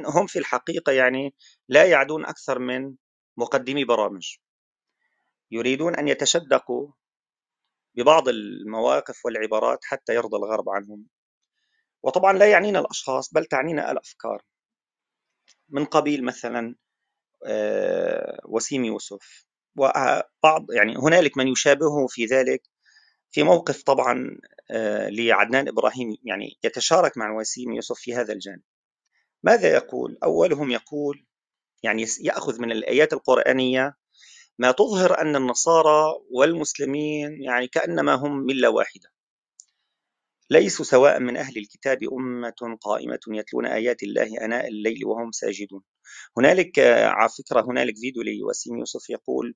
هم 0.06 0.26
في 0.26 0.38
الحقيقة 0.38 0.92
يعني 0.92 1.34
لا 1.68 1.84
يعدون 1.84 2.26
أكثر 2.26 2.58
من 2.58 2.94
مقدمي 3.36 3.84
برامج؟ 3.84 4.36
يريدون 5.50 5.96
أن 5.96 6.08
يتشدقوا 6.08 6.88
ببعض 7.94 8.28
المواقف 8.28 9.24
والعبارات 9.24 9.78
حتى 9.84 10.14
يرضى 10.14 10.36
الغرب 10.36 10.68
عنهم 10.68 11.06
وطبعا 12.02 12.32
لا 12.32 12.50
يعنينا 12.50 12.78
الأشخاص 12.78 13.34
بل 13.34 13.44
تعنينا 13.44 13.90
الأفكار 13.90 14.42
من 15.68 15.84
قبيل 15.84 16.24
مثلا 16.24 16.74
آه، 17.46 18.40
وسيم 18.44 18.84
يوسف 18.84 19.46
وبعض 19.76 20.72
يعني 20.72 20.96
هنالك 20.96 21.36
من 21.36 21.48
يشابهه 21.48 22.06
في 22.08 22.24
ذلك 22.24 22.62
في 23.30 23.42
موقف 23.42 23.82
طبعا 23.82 24.38
آه، 24.70 25.08
لعدنان 25.08 25.68
إبراهيم 25.68 26.16
يعني 26.24 26.58
يتشارك 26.64 27.18
مع 27.18 27.32
وسيم 27.36 27.72
يوسف 27.72 27.96
في 27.98 28.14
هذا 28.14 28.32
الجانب. 28.32 28.62
ماذا 29.42 29.68
يقول؟ 29.74 30.18
أولهم 30.24 30.70
يقول 30.70 31.26
يعني 31.82 32.06
يأخذ 32.20 32.60
من 32.60 32.72
الآيات 32.72 33.12
القرآنية 33.12 33.96
ما 34.58 34.72
تظهر 34.72 35.20
أن 35.20 35.36
النصارى 35.36 36.18
والمسلمين 36.30 37.42
يعني 37.42 37.68
كأنما 37.68 38.14
هم 38.14 38.38
ملة 38.38 38.70
واحدة. 38.70 39.10
ليسوا 40.50 40.84
سواء 40.84 41.20
من 41.20 41.36
أهل 41.36 41.58
الكتاب 41.58 41.98
أمة 42.12 42.78
قائمة 42.80 43.20
يتلون 43.28 43.66
آيات 43.66 44.02
الله 44.02 44.44
آناء 44.44 44.68
الليل 44.68 45.06
وهم 45.06 45.32
ساجدون. 45.32 45.82
هنالك 46.38 46.78
على 46.78 47.28
فكرة 47.28 47.60
هنالك 47.60 47.96
فيديو 47.96 48.22
لوسيم 48.22 48.78
يوسف 48.78 49.10
يقول 49.10 49.54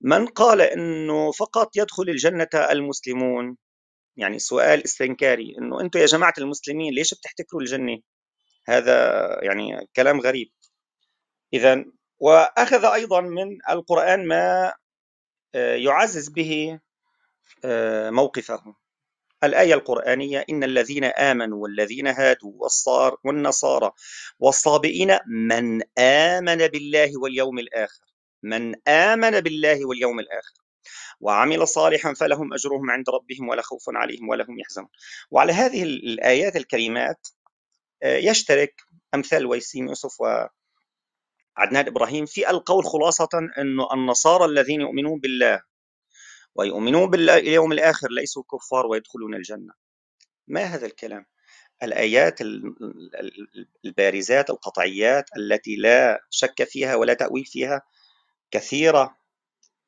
من 0.00 0.26
قال 0.26 0.60
إنه 0.60 1.32
فقط 1.32 1.76
يدخل 1.76 2.02
الجنة 2.08 2.48
المسلمون 2.54 3.56
يعني 4.16 4.38
سؤال 4.38 4.84
استنكاري 4.84 5.54
إنه 5.58 5.80
أنتم 5.80 6.00
يا 6.00 6.06
جماعة 6.06 6.34
المسلمين 6.38 6.94
ليش 6.94 7.14
بتحتكروا 7.14 7.60
الجنة؟ 7.62 7.98
هذا 8.68 8.94
يعني 9.44 9.88
كلام 9.96 10.20
غريب. 10.20 10.52
اذا 11.54 11.84
وأخذ 12.22 12.84
أيضا 12.84 13.20
من 13.20 13.58
القرآن 13.70 14.26
ما 14.28 14.72
آه، 15.54 15.74
يعزز 15.74 16.28
به 16.28 16.80
آه، 17.64 18.10
موقفه. 18.10 18.74
الآية 19.44 19.74
القرآنية 19.74 20.44
إن 20.50 20.64
الذين 20.64 21.04
آمنوا 21.04 21.62
والذين 21.62 22.06
هادوا 22.06 22.52
والصار 22.54 23.16
والنصارى 23.24 23.92
والصابئين 24.38 25.18
من 25.26 25.82
آمن 25.98 26.66
بالله 26.66 27.10
واليوم 27.22 27.58
الآخر 27.58 28.04
من 28.42 28.88
آمن 28.88 29.40
بالله 29.40 29.86
واليوم 29.86 30.20
الآخر 30.20 30.54
وعمل 31.20 31.68
صالحا 31.68 32.14
فلهم 32.14 32.54
أجرهم 32.54 32.90
عند 32.90 33.10
ربهم 33.10 33.48
ولا 33.48 33.62
خوف 33.62 33.84
عليهم 33.88 34.28
ولا 34.28 34.44
هم 34.48 34.58
يحزنون 34.58 34.88
وعلى 35.30 35.52
هذه 35.52 35.82
الآيات 35.82 36.56
الكريمات 36.56 37.28
آه، 38.02 38.16
يشترك 38.16 38.74
أمثال 39.14 39.46
ويسيم 39.46 39.88
يوسف 39.88 40.22
وعدنان 41.58 41.86
إبراهيم 41.86 42.26
في 42.26 42.50
القول 42.50 42.84
خلاصة 42.84 43.28
أن 43.58 43.80
النصارى 43.92 44.44
الذين 44.44 44.80
يؤمنون 44.80 45.20
بالله 45.20 45.62
ويؤمنون 46.54 47.10
باليوم 47.10 47.72
الآخر 47.72 48.08
ليسوا 48.10 48.42
كفار 48.52 48.86
ويدخلون 48.86 49.34
الجنة. 49.34 49.72
ما 50.48 50.62
هذا 50.62 50.86
الكلام؟ 50.86 51.26
الآيات 51.82 52.38
البارزات 53.84 54.50
القطعيات 54.50 55.24
التي 55.36 55.76
لا 55.76 56.20
شك 56.30 56.64
فيها 56.64 56.94
ولا 56.94 57.14
تأويل 57.14 57.44
فيها 57.44 57.82
كثيرة. 58.50 59.16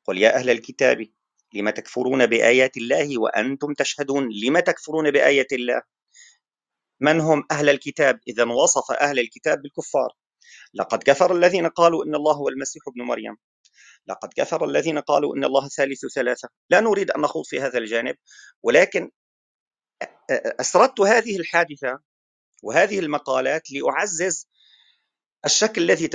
قل 0.05 0.17
يا 0.17 0.35
أهل 0.35 0.49
الكتاب 0.49 1.07
لم 1.53 1.69
تكفرون 1.69 2.25
بآيات 2.25 2.77
الله 2.77 3.21
وأنتم 3.21 3.73
تشهدون؟ 3.73 4.29
لم 4.43 4.59
تكفرون 4.59 5.11
بآيات 5.11 5.53
الله؟ 5.53 5.81
من 6.99 7.19
هم 7.19 7.43
أهل 7.51 7.69
الكتاب؟ 7.69 8.19
إذا 8.27 8.43
وصف 8.43 8.91
أهل 8.91 9.19
الكتاب 9.19 9.61
بالكفار. 9.61 10.13
لقد 10.75 11.03
كفر 11.03 11.35
الذين 11.35 11.67
قالوا 11.67 12.05
إن 12.05 12.15
الله 12.15 12.33
هو 12.33 12.49
المسيح 12.49 12.83
ابن 12.87 13.01
مريم. 13.01 13.35
لقد 14.07 14.29
كفر 14.35 14.65
الذين 14.65 14.99
قالوا 14.99 15.35
إن 15.35 15.43
الله 15.43 15.67
ثالث 15.67 16.05
ثلاثة. 16.15 16.49
لا 16.69 16.79
نريد 16.79 17.11
أن 17.11 17.21
نخوض 17.21 17.45
في 17.45 17.61
هذا 17.61 17.77
الجانب 17.77 18.15
ولكن 18.63 19.11
أسردت 20.59 21.01
هذه 21.01 21.37
الحادثة 21.37 21.99
وهذه 22.63 22.99
المقالات 22.99 23.71
لأعزز 23.71 24.47
الشك 25.45 25.77
الذي 25.77 26.07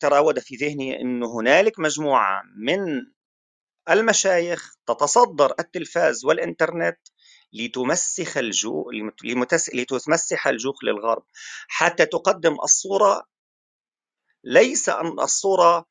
تراود 0.00 0.38
في 0.38 0.56
ذهني 0.56 1.00
أن 1.00 1.22
هنالك 1.22 1.78
مجموعة 1.78 2.42
من 2.56 3.06
المشايخ 3.90 4.74
تتصدر 4.86 5.54
التلفاز 5.60 6.24
والإنترنت 6.24 6.98
لتمسخ 7.52 8.36
الجوع 8.36 8.84
لتمسح 9.74 10.46
الجوخ 10.46 10.84
للغرب 10.84 11.22
حتى 11.68 12.06
تقدم 12.06 12.56
الصورة 12.64 13.26
ليس 14.44 14.88
الصورة 14.88 15.86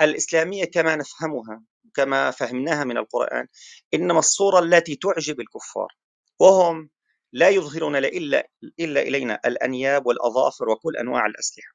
الإسلامية 0.00 0.64
كما 0.64 0.96
نفهمها 0.96 1.62
كما 1.94 2.30
فهمناها 2.30 2.84
من 2.84 2.96
القرآن 2.96 3.46
إنما 3.94 4.18
الصورة 4.18 4.58
التي 4.58 4.96
تعجب 4.96 5.40
الكفار. 5.40 5.88
وهم 6.40 6.90
لا 7.32 7.48
يظهرون 7.48 7.96
إلا 7.96 8.48
إلا 8.80 9.02
إلينا 9.02 9.40
الأنياب 9.46 10.06
والأظافر 10.06 10.68
وكل 10.68 10.96
أنواع 10.96 11.26
الأسلحة. 11.26 11.72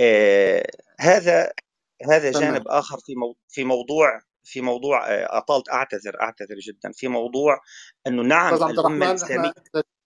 آه 0.00 0.66
هذا 1.00 1.52
هذا 2.10 2.30
جانب 2.30 2.68
آخر 2.68 2.98
في 2.98 3.12
في 3.48 3.64
موضوع 3.64 4.20
في 4.44 4.60
موضوع 4.60 5.08
آه، 5.08 5.38
أطالت 5.38 5.68
أعتذر 5.68 6.20
أعتذر 6.20 6.58
جدا 6.58 6.92
في 6.94 7.08
موضوع 7.08 7.60
أنه 8.06 8.22
نعم 8.22 8.54
الأمة 8.54 9.10
الإسلامية 9.10 9.52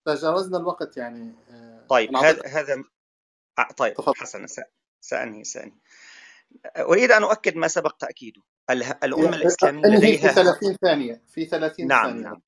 تجاوزنا 0.06 0.58
الوقت 0.58 0.96
يعني 0.96 1.34
آه، 1.50 1.86
طيب 1.88 2.16
هذا 2.16 2.46
هذا 2.46 2.84
آه، 3.58 3.68
طيب 3.76 3.94
تفضل. 3.94 4.14
حسنا 4.16 4.46
سأنهي 5.00 5.44
سأنهي. 5.44 5.78
أريد 6.76 7.10
أن 7.12 7.22
أؤكد 7.22 7.56
ما 7.56 7.68
سبق 7.68 7.96
تأكيده. 7.96 8.42
الأمة 8.70 9.36
الإسلامية 9.36 9.86
لديها 9.86 10.28
في 10.28 10.34
30 10.34 10.76
ثانية 10.82 11.22
في 11.28 11.46
30 11.46 11.86
نعم 11.88 12.06
ثانية. 12.06 12.22
نعم. 12.22 12.42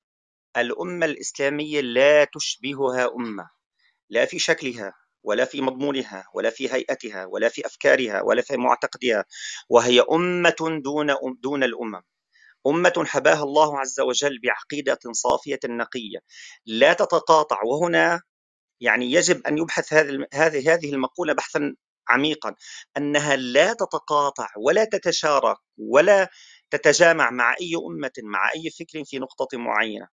الأمة 0.57 1.05
الإسلامية 1.05 1.81
لا 1.81 2.23
تشبهها 2.25 3.07
أمة 3.15 3.49
لا 4.09 4.25
في 4.25 4.39
شكلها 4.39 4.93
ولا 5.23 5.45
في 5.45 5.61
مضمونها 5.61 6.25
ولا 6.33 6.49
في 6.49 6.73
هيئتها 6.73 7.25
ولا 7.25 7.49
في 7.49 7.65
أفكارها 7.65 8.21
ولا 8.21 8.41
في 8.41 8.57
معتقدها 8.57 9.25
وهي 9.69 10.01
أمة 10.11 10.55
دون 10.83 11.07
دون 11.41 11.63
الأمم. 11.63 12.01
أمة 12.67 13.03
حباها 13.07 13.43
الله 13.43 13.79
عز 13.79 13.99
وجل 13.99 14.39
بعقيدة 14.43 14.99
صافية 15.11 15.59
نقية 15.65 16.19
لا 16.65 16.93
تتقاطع. 16.93 17.57
وهنا 17.65 18.21
يعني 18.83 19.11
يجب 19.11 19.47
أن 19.47 19.57
يبحث 19.57 19.93
هذه 20.33 20.73
هذه 20.73 20.93
المقولة 20.93 21.33
بحثا 21.33 21.75
عميقا 22.09 22.55
أنها 22.97 23.35
لا 23.35 23.73
تتقاطع 23.73 24.47
ولا 24.57 24.85
تتشارك 24.85 25.57
ولا 25.77 26.29
تتجامع 26.71 27.31
مع 27.31 27.55
أي 27.61 27.71
أمة 27.87 28.11
مع 28.23 28.51
أي 28.55 28.69
فكر 28.79 29.03
في 29.05 29.19
نقطة 29.19 29.57
معينة. 29.57 30.07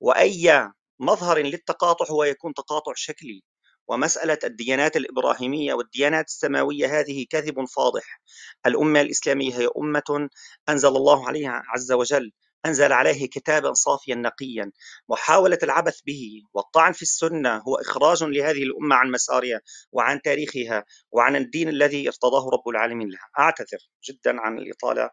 وأي 0.00 0.70
مظهر 1.00 1.38
للتقاطع 1.38 2.06
هو 2.10 2.24
يكون 2.24 2.54
تقاطع 2.54 2.92
شكلي. 2.96 3.42
ومسألة 3.88 4.38
الديانات 4.44 4.96
الإبراهيمية 4.96 5.74
والديانات 5.74 6.26
السماوية 6.26 7.00
هذه 7.00 7.26
كذب 7.30 7.64
فاضح. 7.76 8.20
الأمة 8.66 9.00
الإسلامية 9.00 9.58
هي 9.58 9.68
أمة 9.78 10.28
أنزل 10.68 10.88
الله 10.88 11.28
عليها 11.28 11.62
عز 11.74 11.92
وجل. 11.92 12.32
أنزل 12.66 12.92
عليه 12.92 13.26
كتابا 13.26 13.72
صافيا 13.72 14.14
نقيا. 14.14 14.72
محاولة 15.08 15.58
العبث 15.62 16.00
به 16.06 16.42
والطعن 16.54 16.92
في 16.92 17.02
السنة 17.02 17.56
هو 17.56 17.74
إخراج 17.76 18.24
لهذه 18.24 18.62
الأمة 18.62 18.96
عن 18.96 19.10
مسارها 19.10 19.60
وعن 19.92 20.22
تاريخها 20.22 20.84
وعن 21.12 21.36
الدين 21.36 21.68
الذي 21.68 22.08
ارتضاه 22.08 22.50
رب 22.50 22.68
العالمين 22.68 23.08
لها. 23.08 23.28
أعتذر 23.38 23.78
جدا 24.08 24.40
عن 24.40 24.58
الإطالة 24.58 25.10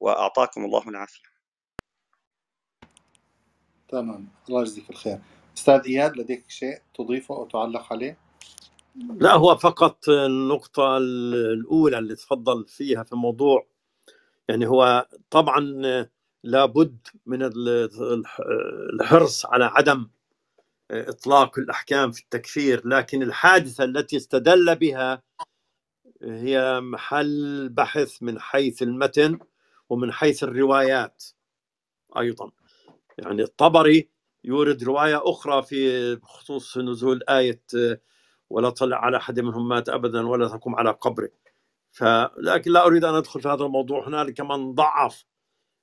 وأعطاكم 0.00 0.64
الله 0.64 0.88
العافية. 0.88 1.32
تمام. 3.88 4.28
الله 4.48 4.60
يجزيك 4.60 4.90
الخير. 4.90 5.18
أستاذ 5.56 5.80
إياد 5.86 6.16
لديك 6.16 6.44
شيء 6.48 6.78
تضيفه 6.94 7.34
أو 7.34 7.46
تعلق 7.48 7.92
عليه؟ 7.92 8.18
لا 8.96 9.32
هو 9.32 9.56
فقط 9.56 10.08
النقطة 10.08 10.96
الأولى 10.96 11.98
اللي 11.98 12.14
تفضل 12.14 12.66
فيها 12.68 13.02
في 13.02 13.12
الموضوع. 13.12 13.66
يعني 14.48 14.66
هو 14.66 15.08
طبعا 15.30 15.82
لابد 16.44 17.06
من 17.26 17.50
الحرص 19.00 19.46
على 19.46 19.64
عدم 19.64 20.08
إطلاق 20.90 21.58
الأحكام 21.58 22.12
في 22.12 22.20
التكفير 22.22 22.88
لكن 22.88 23.22
الحادثة 23.22 23.84
التي 23.84 24.16
استدل 24.16 24.76
بها 24.76 25.22
هي 26.22 26.80
محل 26.80 27.68
بحث 27.68 28.22
من 28.22 28.40
حيث 28.40 28.82
المتن 28.82 29.38
ومن 29.88 30.12
حيث 30.12 30.44
الروايات 30.44 31.24
أيضا. 32.18 32.50
يعني 33.18 33.42
الطبري 33.42 34.10
يورد 34.44 34.84
رواية 34.84 35.20
أخرى 35.24 35.62
في 35.62 36.16
خصوص 36.22 36.78
نزول 36.78 37.22
آية 37.28 37.62
ولا 38.50 38.70
طلع 38.70 38.96
على 39.04 39.16
أحد 39.16 39.40
منهم 39.40 39.68
مات 39.68 39.88
أبدا 39.88 40.28
ولا 40.28 40.48
تقوم 40.48 40.74
على 40.74 40.90
قبره 40.90 41.30
فلكن 41.90 42.72
لا 42.72 42.86
أريد 42.86 43.04
أن 43.04 43.14
أدخل 43.14 43.40
في 43.40 43.48
هذا 43.48 43.64
الموضوع. 43.64 44.08
هنالك 44.08 44.40
من 44.40 44.74
ضعف 44.74 45.24
آه، 45.24 45.31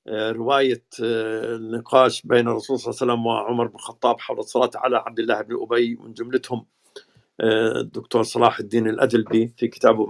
رواية 0.08 0.84
آه، 1.04 1.56
النقاش 1.56 2.22
بين 2.22 2.48
الرسول 2.48 2.80
صلى 2.80 2.92
الله 2.92 3.02
عليه 3.02 3.14
وسلم 3.14 3.26
وعمر 3.26 3.68
بن 3.68 3.76
الخطاب 3.76 4.20
حول 4.20 4.40
الصلاة 4.40 4.72
على 4.76 4.98
عبد 4.98 5.20
الله 5.20 5.42
بن 5.42 5.58
أبي 5.62 5.96
من 5.96 6.14
جملتهم 6.14 6.66
آه، 7.42 7.80
الدكتور 7.80 8.24
صلاح 8.24 8.60
الدين 8.60 8.88
الأدلبي 8.88 9.54
في 9.58 9.68
كتابه 9.68 10.06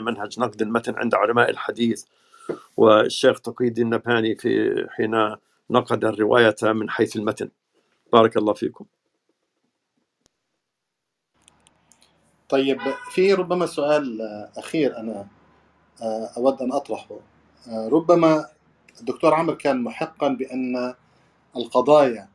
منهج 0.00 0.40
نقد 0.40 0.62
المتن 0.62 0.94
عند 0.96 1.14
علماء 1.14 1.50
الحديث 1.50 2.04
والشيخ 2.76 3.40
تقي 3.40 3.64
الدين 3.68 3.84
النبهاني 3.86 4.34
في 4.36 4.86
حين 4.90 5.36
نقد 5.70 6.04
الرواية 6.04 6.56
من 6.62 6.90
حيث 6.90 7.16
المتن. 7.16 7.50
بارك 8.12 8.36
الله 8.36 8.52
فيكم. 8.52 8.84
طيب 12.48 12.78
في 13.10 13.34
ربما 13.34 13.66
سؤال 13.66 14.20
أخير 14.56 14.96
أنا 14.96 15.26
آه، 16.02 16.30
أود 16.36 16.62
أن 16.62 16.72
أطرحه. 16.72 17.18
آه، 17.68 17.88
ربما 17.88 18.46
الدكتور 19.00 19.34
عمرو 19.34 19.56
كان 19.56 19.82
محقا 19.82 20.28
بأن 20.28 20.94
القضايا 21.56 22.28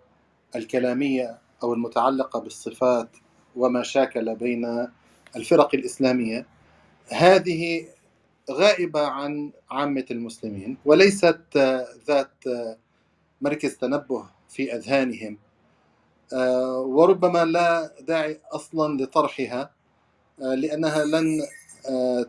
الكلامية 0.55 1.37
أو 1.63 1.73
المتعلقة 1.73 2.39
بالصفات 2.39 3.09
وما 3.55 3.83
شاكل 3.83 4.35
بين 4.35 4.87
الفرق 5.35 5.75
الإسلامية 5.75 6.45
هذه 7.11 7.87
غائبة 8.51 9.07
عن 9.07 9.51
عامة 9.71 10.05
المسلمين 10.11 10.77
وليست 10.85 11.41
آه، 11.57 11.87
ذات 12.07 12.43
مركز 13.41 13.77
تنبه 13.77 14.29
في 14.49 14.75
أذهانهم 14.75 15.37
وربما 16.77 17.45
لا 17.45 17.91
داعي 18.01 18.41
أصلا 18.51 19.03
لطرحها 19.03 19.71
لأنها 20.39 21.05
لن 21.05 21.41
آه، 21.41 21.47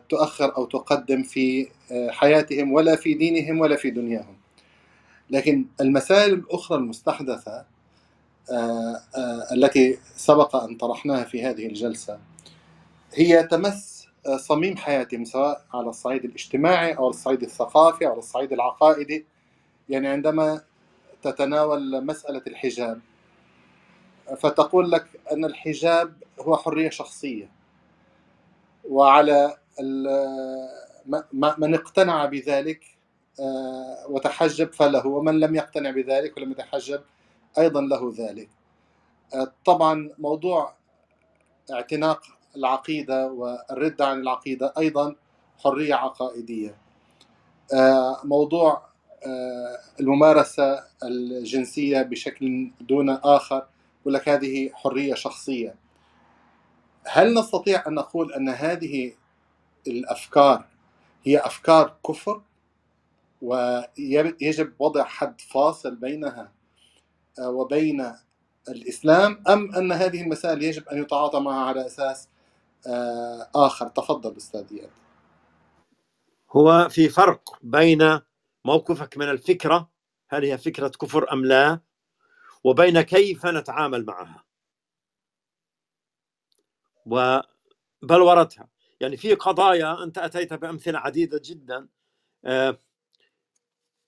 تؤخر 0.09 0.57
أو 0.57 0.65
تقدم 0.65 1.23
في 1.23 1.67
آه، 1.91 2.09
حياتهم 2.11 2.71
ولا 2.71 2.95
في 2.95 3.13
دينهم 3.13 3.59
ولا 3.59 3.75
في 3.75 3.89
دنياهم. 3.89 4.37
لكن 5.29 5.65
المسائل 5.81 6.33
الأخرى 6.33 6.77
المستحدثة 6.77 7.65
آه، 8.51 9.01
التي 9.51 9.99
سبق 10.15 10.55
أن 10.55 10.77
طرحناها 10.77 11.23
في 11.23 11.43
هذه 11.45 11.65
الجلسة 11.67 12.19
هي 13.13 13.43
تمس 13.43 14.07
صميم 14.35 14.77
حياتهم 14.77 15.25
سواء 15.25 15.65
على 15.73 15.89
الصعيد 15.89 16.25
الاجتماعي 16.25 16.93
أو 16.93 17.09
الصعيد 17.09 17.43
الثقافي 17.43 18.07
أو 18.07 18.19
الصعيد 18.19 18.53
العقائدي. 18.53 19.25
يعني 19.89 20.07
عندما 20.07 20.61
تتناول 21.23 22.05
مسألة 22.05 22.41
الحجاب 22.47 22.99
فتقول 24.37 24.91
لك 24.91 25.05
أن 25.31 25.45
الحجاب 25.45 26.13
هو 26.39 26.57
حرية 26.57 26.89
شخصية. 26.89 27.56
وعلى 28.89 29.57
من 31.57 31.73
اقتنع 31.73 32.25
بذلك 32.25 32.97
آه، 33.39 34.05
وتحجب 34.09 34.73
فله 34.73 35.07
ومن 35.07 35.39
لم 35.39 35.55
يقتنع 35.55 35.91
بذلك 35.91 36.37
ولم 36.37 36.51
يتحجب 36.51 37.01
أيضا 37.57 37.81
له 37.81 38.13
ذلك. 38.17 38.49
آه، 39.35 39.51
طبعا 39.65 40.09
موضوع 40.19 40.73
اعتناق 41.71 42.21
العقيدة 42.55 43.27
والرد 43.31 44.01
عن 44.01 44.19
العقيدة 44.19 44.73
أيضا 44.77 45.15
حرية 45.57 45.95
عقائدية. 45.95 46.77
آه، 47.73 48.17
موضوع 48.23 48.87
الممارسة 49.99 50.83
الجنسية 51.03 52.01
بشكل 52.01 52.71
دون 52.81 53.09
آخر 53.09 53.67
يقول 54.01 54.13
لك 54.13 54.29
هذه 54.29 54.69
حرية 54.73 55.13
شخصية. 55.13 55.75
هل 57.07 57.33
نستطيع 57.33 57.87
أن 57.87 57.93
نقول 57.93 58.33
أن 58.33 58.49
هذه 58.49 59.13
الأفكار 59.87 60.65
هي 61.23 61.37
أفكار 61.37 61.97
كفر؟ 62.07 62.41
ويجب 63.41 64.73
وضع 64.79 65.03
حد 65.03 65.41
فاصل 65.41 65.95
بينها 65.95 66.51
آه، 67.39 67.49
وبين 67.49 68.13
الإسلام 68.69 69.43
أم 69.49 69.75
أن 69.75 69.91
هذه 69.91 70.21
المسائل 70.21 70.63
يجب 70.63 70.87
أن 70.89 71.01
يتعاطى 71.01 71.39
معها 71.39 71.65
على 71.65 71.85
أساس 71.85 72.29
آه، 72.87 73.49
آخر؟ 73.55 73.87
تفضل 73.87 74.37
أستاذ 74.37 74.65
إياد. 74.71 74.89
هو 76.51 76.89
في 76.89 77.09
فرق 77.09 77.57
بين 77.61 78.19
موقفك 78.65 79.17
من 79.17 79.29
الفكرة 79.29 79.89
هل 80.29 80.45
هي 80.45 80.57
فكرة 80.57 80.87
كفر 80.87 81.33
أم 81.33 81.45
لا 81.45 81.79
وبين 82.63 83.01
كيف 83.01 83.45
نتعامل 83.45 84.05
معها. 84.05 84.46
وبلورتها 87.07 88.67
يعني 88.99 89.17
في 89.17 89.33
قضايا 89.33 90.03
أنت 90.03 90.17
أتيت 90.17 90.53
بأمثلة 90.53 90.99
عديدة 90.99 91.41
جدا. 91.45 91.87
آه، 92.45 92.79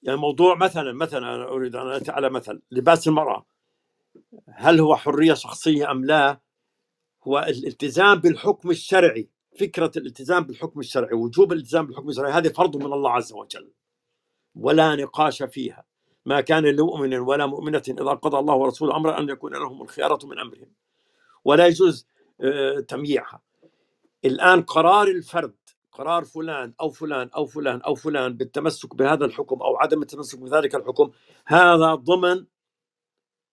يعني 0.03 0.17
موضوع 0.17 0.55
مثلا 0.55 0.93
مثلا 0.93 1.35
أنا 1.35 1.47
أريد 1.47 1.75
أن 1.75 1.87
أتي 1.87 2.11
على 2.11 2.29
مثل 2.29 2.61
لباس 2.71 3.07
المرأة. 3.07 3.45
هل 4.47 4.79
هو 4.79 4.95
حرية 4.95 5.33
شخصية 5.33 5.91
أم 5.91 6.05
لا؟ 6.05 6.39
هو 7.23 7.39
الالتزام 7.39 8.15
بالحكم 8.19 8.69
الشرعي 8.69 9.29
فكرة 9.59 9.91
الالتزام 9.97 10.43
بالحكم 10.43 10.79
الشرعي 10.79 11.13
وجوب 11.13 11.53
الالتزام 11.53 11.85
بالحكم 11.85 12.09
الشرعي 12.09 12.31
هذه 12.31 12.47
فرض 12.47 12.77
من 12.77 12.93
الله 12.93 13.11
عز 13.11 13.33
وجل. 13.33 13.71
ولا 14.55 14.95
نقاش 14.95 15.43
فيها. 15.43 15.85
ما 16.25 16.41
كان 16.41 16.65
لمؤمن 16.65 17.13
ولا 17.15 17.45
مؤمنة 17.45 17.83
إذا 17.87 18.03
قضى 18.03 18.37
الله 18.37 18.55
ورسوله 18.55 18.95
أمرا 18.95 19.19
أن 19.19 19.29
يكون 19.29 19.53
لهم 19.53 19.81
الخيارة 19.81 20.25
من 20.25 20.39
أمرهم. 20.39 20.71
ولا 21.45 21.67
يجوز 21.67 22.07
تمييعها. 22.87 23.41
الآن 24.25 24.61
قرار 24.61 25.07
الفرد 25.07 25.55
قرار 25.91 26.23
فلان 26.23 26.73
أو 26.81 26.89
فلان 26.89 27.29
أو 27.35 27.45
فلان 27.45 27.81
أو 27.81 27.95
فلان 27.95 28.33
بالتمسك 28.33 28.95
بهذا 28.95 29.25
الحكم 29.25 29.61
أو 29.61 29.77
عدم 29.77 30.01
التمسك 30.01 30.39
بذلك 30.39 30.75
الحكم 30.75 31.11
هذا 31.45 31.95
ضمن 31.95 32.45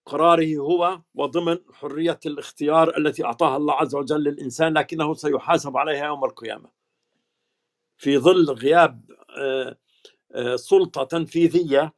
قراره 0.07 0.57
هو 0.57 1.01
وضمن 1.15 1.59
حرية 1.73 2.21
الاختيار 2.27 2.97
التي 2.99 3.25
أعطاها 3.25 3.57
الله 3.57 3.75
عز 3.75 3.95
وجل 3.95 4.21
للإنسان 4.21 4.79
لكنه 4.79 5.15
سيحاسب 5.15 5.77
عليها 5.77 6.07
يوم 6.07 6.25
القيامة. 6.25 6.71
في 7.97 8.19
ظل 8.19 8.51
غياب 8.51 9.11
آه، 9.39 9.79
آه، 10.33 10.57
سلطة 10.57 11.05
تنفيذية 11.05 11.95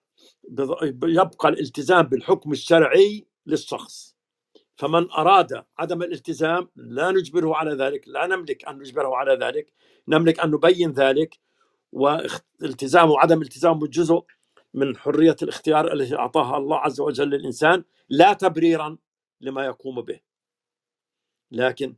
يبقى 0.82 1.48
الالتزام 1.48 2.02
بالحكم 2.02 2.52
الشرعي 2.52 3.27
للشخص. 3.47 4.18
فمن 4.78 5.10
أراد 5.10 5.64
عدم 5.78 6.02
الالتزام 6.02 6.68
لا 6.76 7.10
نجبره 7.10 7.56
على 7.56 7.74
ذلك 7.74 8.09
لا 8.09 8.26
نملك 8.26 8.64
أن 8.68 8.78
نجبره 8.78 9.16
على 9.16 9.34
ذلك 9.34 9.72
نملك 10.09 10.40
أن 10.40 10.50
نبين 10.50 10.92
ذلك 10.92 11.38
والتزامه 11.92 13.12
وعدم 13.12 13.42
التزامه 13.42 13.86
جزء 13.86 14.24
من 14.74 14.96
حرية 14.96 15.36
الاختيار 15.42 15.92
التي 15.92 16.16
أعطاها 16.16 16.56
الله 16.56 16.76
عز 16.78 17.00
وجل 17.00 17.30
للإنسان 17.30 17.84
لا 18.09 18.32
تبريرا 18.32 18.98
لما 19.40 19.64
يقوم 19.64 20.00
به. 20.00 20.20
لكن 21.52 21.94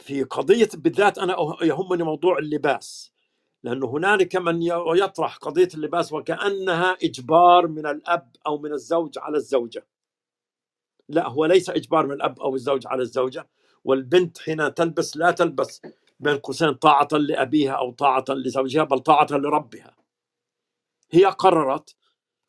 في 0.00 0.22
قضية 0.22 0.68
بالذات 0.74 1.18
أنا 1.18 1.36
يهمني 1.62 2.02
موضوع 2.04 2.38
اللباس 2.38 3.12
لأنه 3.62 3.86
هنالك 3.86 4.36
من 4.36 4.62
يطرح 4.96 5.36
قضية 5.36 5.68
اللباس 5.74 6.12
وكأنها 6.12 6.96
إجبار 7.04 7.66
من 7.66 7.86
الأب 7.86 8.36
أو 8.46 8.58
من 8.58 8.72
الزوج 8.72 9.18
على 9.18 9.36
الزوجة. 9.36 9.86
لا 11.08 11.28
هو 11.28 11.44
ليس 11.44 11.70
إجبار 11.70 12.06
من 12.06 12.12
الأب 12.12 12.40
أو 12.40 12.54
الزوج 12.54 12.86
على 12.86 13.02
الزوجة 13.02 13.48
والبنت 13.84 14.38
حين 14.38 14.74
تلبس 14.74 15.16
لا 15.16 15.30
تلبس 15.30 15.82
بين 16.20 16.36
قوسين 16.36 16.74
طاعة 16.74 17.08
لأبيها 17.12 17.72
أو 17.72 17.90
طاعة 17.90 18.24
لزوجها 18.28 18.84
بل 18.84 18.98
طاعة 18.98 19.26
لربها. 19.30 19.96
هي 21.10 21.24
قررت 21.24 21.96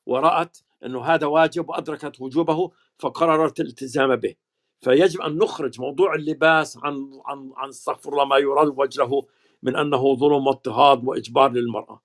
ورأت 0.05 0.57
انه 0.85 1.03
هذا 1.03 1.27
واجب 1.27 1.69
وأدركت 1.69 2.21
وجوبه 2.21 2.71
فقررت 2.99 3.59
الالتزام 3.59 4.15
به. 4.15 4.35
فيجب 4.81 5.21
أن 5.21 5.37
نخرج 5.37 5.81
موضوع 5.81 6.15
اللباس 6.15 6.77
عن 6.77 7.21
عن 7.25 7.51
عن 7.57 7.69
استغفر 7.69 8.11
الله 8.11 8.25
ما 8.25 8.37
يروج 8.37 8.99
له 8.99 9.27
من 9.63 9.75
أنه 9.75 10.15
ظلم 10.15 10.47
واضطهاد 10.47 11.05
وإجبار 11.05 11.51
للمرأة. 11.51 12.01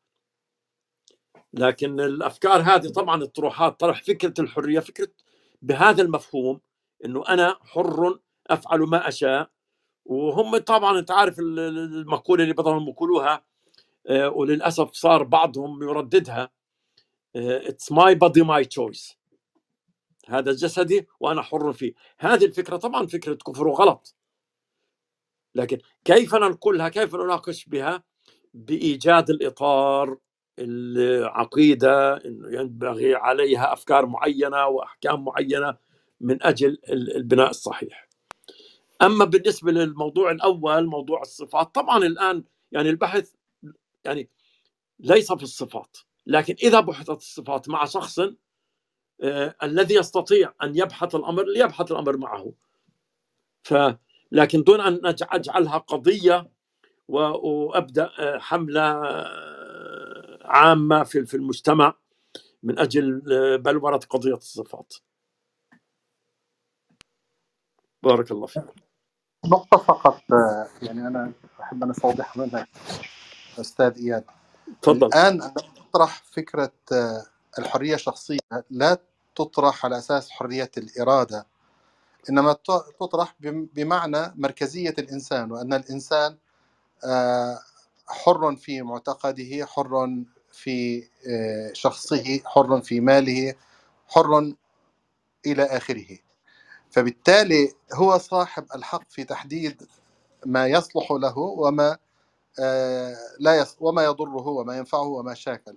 لكن 1.54 2.00
الأفكار 2.00 2.60
هذه 2.60 2.88
طبعا 2.88 3.22
الطروحات 3.22 3.80
طرح 3.80 4.02
فكرة 4.02 4.34
الحرية 4.38 4.80
فكرة 4.80 5.08
بهذا 5.62 6.02
المفهوم 6.02 6.60
إنه 7.04 7.24
أنا 7.28 7.58
حر 7.62 8.18
أفعل 8.46 8.80
ما 8.80 9.08
أشاء. 9.08 9.50
وهم 10.04 10.58
طبعا 10.58 10.98
أنت 10.98 11.10
عارف 11.10 11.36
المقولة 11.38 12.42
اللي 12.42 12.54
بدهم 12.54 12.88
يقولوها 12.88 13.44
آه، 14.06 14.28
وللأسف 14.28 14.92
صار 14.92 15.22
بعضهم 15.22 15.82
يرددها 15.82 16.50
it's 17.36 17.92
my 17.92 18.14
body 18.14 18.42
my 18.42 18.64
choice 18.64 19.18
هذا 20.28 20.52
جسدي 20.52 21.06
وأنا 21.20 21.42
حر 21.42 21.72
فيه. 21.72 21.94
هذه 22.18 22.44
الفكرة 22.44 22.76
طبعا 22.76 23.06
فكرة 23.06 23.34
كفر 23.34 23.68
وغلط. 23.68 24.16
لكن 25.54 25.78
كيف 26.04 26.34
ننقلها 26.34 26.88
كيف 26.88 27.14
نناقش 27.14 27.64
بها؟ 27.66 28.04
بإيجاد 28.54 29.30
الإطار 29.30 30.18
العقيدة 30.58 32.16
إنه 32.16 32.60
ينبغي 32.60 33.14
عليها 33.14 33.72
أفكار 33.72 34.06
معينة 34.06 34.66
وأحكام 34.66 35.24
معينة 35.24 35.76
من 36.20 36.42
أجل 36.42 36.78
البناء 36.90 37.50
الصحيح. 37.50 38.08
أما 39.02 39.24
بالنسبة 39.24 39.72
للموضوع 39.72 40.30
الأول 40.30 40.86
موضوع 40.86 41.22
الصفات 41.22 41.74
طبعا 41.74 41.98
الآن 41.98 42.44
يعني 42.72 42.90
البحث 42.90 43.32
يعني 44.04 44.28
ليس 45.00 45.32
في 45.32 45.42
الصفات 45.42 45.96
لكن 46.26 46.54
إذا 46.62 46.80
بحثت 46.80 47.10
الصفات 47.10 47.68
مع 47.68 47.84
شخص 47.84 48.20
آه 49.22 49.54
الذي 49.62 49.94
يستطيع 49.94 50.54
أن 50.62 50.76
يبحث 50.76 51.14
الأمر 51.14 51.44
ليبحث 51.44 51.92
الأمر 51.92 52.16
معه. 52.16 52.52
ف 53.62 53.74
لكن 54.32 54.62
دون 54.62 54.80
أن 54.80 55.00
أجعلها 55.06 55.78
قضية 55.78 56.50
وأبدأ 57.08 58.10
آه، 58.18 58.38
حملة 58.38 59.02
عامة 60.52 61.04
في 61.04 61.26
في 61.26 61.34
المجتمع 61.38 61.94
من 62.64 62.80
أجل 62.80 63.22
آه، 63.32 63.56
بلوره 63.56 63.98
قضية 63.98 64.34
الصفات. 64.34 64.94
بارك 68.04 68.32
الله 68.32 68.46
فيك. 68.46 68.64
نقطة 69.46 69.78
فقط 69.78 70.22
آه، 70.32 70.68
يعني 70.82 71.08
أنا 71.08 71.32
أحب 71.60 71.84
أن 71.84 71.90
أستوضح 71.90 72.36
منها 72.36 72.66
أستاذ 73.60 73.98
إياد. 73.98 74.24
تفضل. 74.82 75.06
الآن 75.08 75.54
تطرح 75.54 76.22
فكرة 76.24 76.72
آه، 76.92 77.26
الحرية 77.58 77.94
الشخصية. 77.94 78.38
لا 78.70 78.98
تطرح 79.36 79.86
على 79.86 79.98
أساس 79.98 80.30
حرية 80.30 80.70
الإرادة 80.78 81.46
إنما 82.30 82.52
تطرح 83.00 83.36
بم- 83.40 83.68
بمعنى 83.74 84.32
مركزية 84.36 84.94
الإنسان 84.98 85.52
وأن 85.52 85.74
الإنسان 85.74 86.38
حر 88.08 88.56
في 88.56 88.82
معتقده 88.82 89.66
حر 89.66 90.24
في 90.52 91.04
آه، 91.28 91.72
شخصه 91.72 92.40
حر 92.46 92.80
في 92.80 93.00
ماله 93.00 93.54
حر 94.08 94.54
إلى 95.46 95.64
آخره. 95.64 96.18
فبالتالي 96.90 97.72
هو 97.94 98.18
صاحب 98.18 98.66
الحق 98.74 99.10
في 99.10 99.24
تحديد 99.24 99.82
ما 100.46 100.66
يصلح 100.66 101.12
له 101.12 101.38
وما 101.38 101.98
آه، 102.60 103.16
لا 103.40 103.66
وما 103.80 104.04
يضره 104.04 104.48
وما 104.48 104.78
ينفعه 104.78 105.02
وما 105.08 105.34
شاكل. 105.34 105.76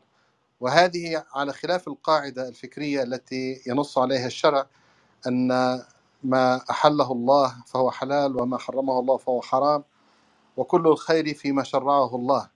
وهذه 0.59 1.25
على 1.33 1.53
خلاف 1.53 1.87
القاعدة 1.87 2.47
الفكرية 2.49 3.03
التي 3.03 3.61
ينص 3.67 3.97
عليها 3.97 4.27
الشرع 4.27 4.67
أن 5.27 5.47
ما 6.23 6.61
أحله 6.69 7.11
الله 7.11 7.55
فهو 7.67 7.91
حلال 7.91 8.41
وما 8.41 8.57
حرمه 8.57 8.99
الله 8.99 9.17
فهو 9.17 9.41
حرام 9.41 9.83
وكل 10.57 10.87
الخير 10.87 11.33
فيما 11.33 11.63
شرعه 11.63 12.15
الله. 12.15 12.49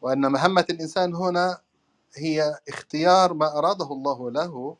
وأن 0.00 0.32
مهمة 0.32 0.66
الإنسان 0.70 1.14
هنا 1.14 1.60
هي 2.16 2.58
اختيار 2.68 3.34
ما 3.34 3.58
أراده 3.58 3.92
الله 3.92 4.30
له 4.30 4.76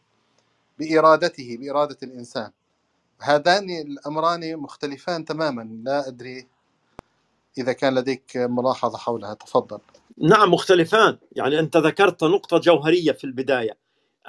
بإرادته 0.78 1.56
بإرادة 1.60 1.96
الإنسان. 2.02 2.50
هذان 3.20 3.70
الأمران 3.70 4.56
مختلفان 4.56 5.24
تماما 5.24 5.62
لا 5.84 6.08
أدري 6.08 6.48
إذا 7.58 7.72
كان 7.72 7.94
لديك 7.94 8.36
ملاحظة 8.36 8.98
حولها. 8.98 9.34
تفضل. 9.34 9.78
نعم 10.18 10.54
مختلفان. 10.54 11.18
يعني 11.32 11.58
أنت 11.58 11.76
ذكرت 11.76 12.24
نقطة 12.24 12.58
جوهرية 12.58 13.12
في 13.12 13.24
البداية 13.24 13.78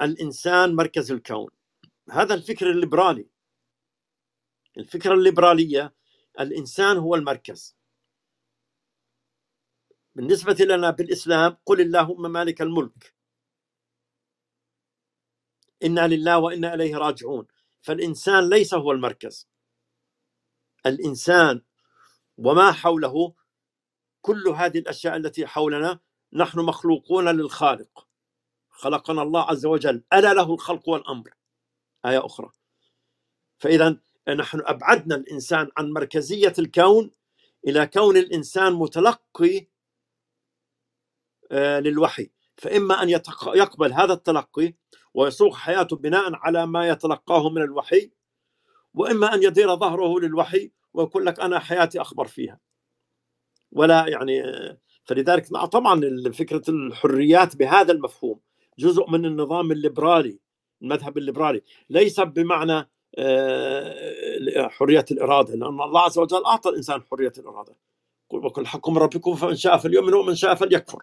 الإنسان 0.00 0.74
مركز 0.76 1.12
الكون. 1.12 1.50
هذا 2.10 2.34
الفكر 2.34 2.70
الليبرالي. 2.70 3.26
الفكرة 4.78 5.14
الليبرالية 5.14 5.92
الإنسان 6.40 6.96
هو 6.96 7.14
المركز. 7.14 7.76
بالنسبة 10.14 10.56
لنا 10.60 10.90
بالإسلام 10.90 11.56
قل 11.66 11.80
اللهم 11.80 12.32
مالك 12.32 12.62
الملك. 12.62 13.14
إنا 15.84 16.08
لله 16.08 16.38
وإنا 16.38 16.74
إليه 16.74 16.96
راجعون. 16.96 17.46
فالإنسان 17.82 18.48
ليس 18.50 18.74
هو 18.74 18.92
المركز. 18.92 19.48
الإنسان 20.86 21.62
وما 22.38 22.72
حوله 22.72 23.34
كل 24.20 24.48
هذه 24.48 24.78
الأشياء 24.78 25.16
التي 25.16 25.46
حولنا 25.46 25.98
نحن 26.32 26.60
مخلوقون 26.60 27.28
للخالق. 27.28 28.08
خلقنا 28.70 29.22
الله 29.22 29.42
عز 29.42 29.66
وجل. 29.66 30.04
ألا 30.12 30.34
له 30.34 30.54
الخلق 30.54 30.88
والأمر. 30.88 31.34
آية 32.06 32.26
أخرى. 32.26 32.50
فاذا 33.58 34.00
نحن 34.28 34.62
أبعدنا 34.64 35.14
الإنسان 35.14 35.70
عن 35.76 35.90
مركزية 35.92 36.52
الكون 36.58 37.10
إلى 37.66 37.86
كون 37.86 38.16
الإنسان 38.16 38.72
متلقي 38.72 39.66
للوحي. 41.52 42.30
فإما 42.56 43.02
أن 43.02 43.08
يتق- 43.08 43.56
يقبل 43.56 43.92
هذا 43.92 44.12
التلقي 44.12 44.74
ويسوق 45.14 45.54
حياته 45.54 45.96
بناء 45.96 46.34
على 46.34 46.66
ما 46.66 46.88
يتلقاه 46.88 47.48
من 47.50 47.62
الوحي 47.62 48.10
وإما 48.94 49.34
أن 49.34 49.42
يدير 49.42 49.76
ظهره 49.76 50.20
للوحي 50.20 50.70
ويقول 50.94 51.26
لك 51.26 51.40
أنا 51.40 51.58
حياتي 51.58 52.00
أخبر 52.00 52.26
فيها. 52.26 52.60
ولا 53.72 54.08
يعني 54.08 54.44
آه، 54.44 54.78
فلذلك 55.04 55.48
طبعا 55.48 56.00
فكرة 56.32 56.62
الحريات 56.68 57.56
بهذا 57.56 57.92
المفهوم 57.92 58.40
جزء 58.78 59.10
من 59.10 59.24
النظام 59.26 59.72
الليبرالي 59.72 60.38
المذهب 60.82 61.18
الليبرالي. 61.18 61.62
ليس 61.90 62.20
بمعنى 62.20 62.90
آه، 63.18 64.68
حرية 64.68 65.04
الإرادة 65.10 65.54
لأن 65.54 65.80
الله 65.80 66.00
عز 66.00 66.18
وجل 66.18 66.44
أعطى 66.44 66.70
الإنسان 66.70 67.02
حرية 67.02 67.32
الإرادة. 67.38 67.76
قل 68.30 68.46
وكل 68.46 68.66
حكم 68.66 68.98
ربكم 68.98 69.34
فمن 69.34 69.56
شاء 69.56 69.76
فليؤمن 69.76 70.14
ومن 70.14 70.34
شاء 70.34 70.54
فليكفر. 70.54 71.02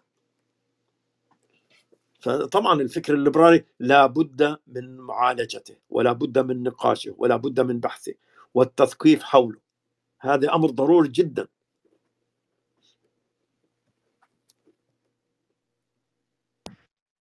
فطبعا 2.20 2.82
الفكر 2.82 3.14
الليبرالي 3.14 3.66
لا 3.80 4.06
بد 4.06 4.58
من 4.68 4.98
معالجته 4.98 5.76
ولا 5.90 6.12
بد 6.14 6.40
من 6.40 6.64
نقاشه 6.64 7.16
ولا 7.18 7.36
بد 7.36 7.60
من 7.60 7.80
بحثه 7.80 8.14
والتثقيف 8.54 9.24
حوله. 9.24 9.60
هذا 10.20 10.56
أمر 10.56 10.70
ضروري 10.70 11.10
جدا. 11.10 11.48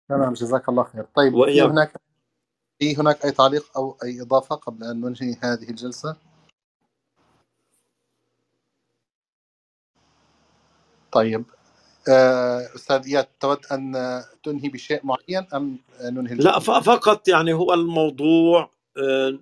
تمام 0.09 0.33
جزاك 0.33 0.69
الله 0.69 0.83
خير. 0.83 1.03
طيب 1.15 1.45
في. 1.45 1.61
هناك 1.61 1.93
في 2.79 2.95
هناك 2.97 3.25
أي 3.25 3.31
تعليق 3.31 3.77
أو 3.77 3.97
أي 4.03 4.21
إضافة 4.21 4.55
قبل 4.55 4.83
أن 4.83 5.01
ننهي 5.01 5.35
هذه 5.43 5.69
الجلسة؟ 5.69 6.17
طيب. 11.11 11.45
آه، 12.09 12.75
أستاذ 12.75 13.05
إياد 13.05 13.25
تود 13.39 13.59
أن 13.71 13.93
تنهي 14.43 14.69
بشيء 14.69 15.01
معين 15.03 15.47
أم 15.53 15.79
ننهي 16.03 16.35
لا 16.35 16.59
فقط 16.59 17.27
يعني 17.27 17.53
هو 17.53 17.73
الموضوع 17.73 18.71
آه، 18.97 19.39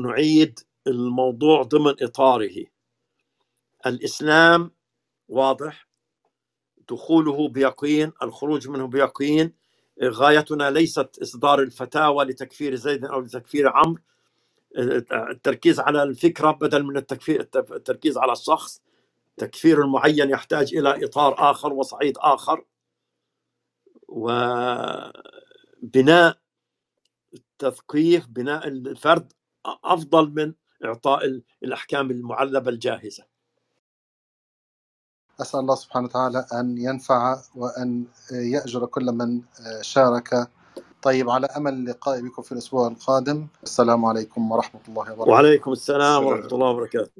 نعيد 0.00 0.60
الموضوع 0.86 1.62
ضمن 1.62 1.94
إطاره. 2.02 2.64
الإسلام 3.86 4.70
واضح 5.28 5.88
دخوله 6.90 7.48
بيقين 7.48 8.12
الخروج 8.22 8.68
منه 8.68 8.86
بيقين. 8.86 9.52
غايتنا 10.04 10.70
ليست 10.70 11.18
إصدار 11.22 11.60
الفتاوى 11.62 12.24
لتكفير 12.24 12.74
زيد 12.74 13.04
أو 13.04 13.20
لتكفير 13.20 13.68
عمرو. 13.68 14.02
التركيز 15.12 15.80
على 15.80 16.02
الفكرة 16.02 16.50
بدل 16.50 16.82
من 16.82 16.96
التكفير 16.96 17.48
التركيز 17.56 18.18
على 18.18 18.32
الشخص. 18.32 18.82
تكفير 19.40 19.86
معين 19.86 20.30
يحتاج 20.30 20.74
إلى 20.74 21.04
إطار 21.04 21.50
آخر 21.50 21.72
وصعيد 21.72 22.18
آخر. 22.18 22.64
وبناء 24.08 25.16
التثقيف 27.34 28.26
بناء 28.26 28.68
الفرد 28.68 29.32
أفضل 29.84 30.30
من 30.30 30.54
إعطاء 30.84 31.42
الأحكام 31.62 32.10
المعلبة 32.10 32.70
الجاهزة. 32.70 33.24
أسأل 35.40 35.60
الله 35.60 35.74
سبحانه 35.74 36.06
وتعالى 36.06 36.46
أن 36.52 36.78
ينفع 36.78 37.42
وأن 37.54 38.04
يأجر 38.32 38.86
كل 38.86 39.04
من 39.04 39.42
شارك. 39.80 40.50
طيب 41.02 41.30
على 41.30 41.46
أمل 41.46 41.72
اللقاء 41.72 42.20
بكم 42.20 42.42
في 42.42 42.52
الأسبوع 42.52 42.88
القادم 42.88 43.46
السلام 43.62 44.04
عليكم 44.04 44.52
ورحمة 44.52 44.80
الله 44.88 45.02
وبركاته. 45.12 45.30
وعليكم 45.30 45.72
السلام 45.72 46.00
السلام. 46.00 46.26
ورحمة 46.26 46.52
الله 46.52 46.66
وبركاته. 46.70 47.10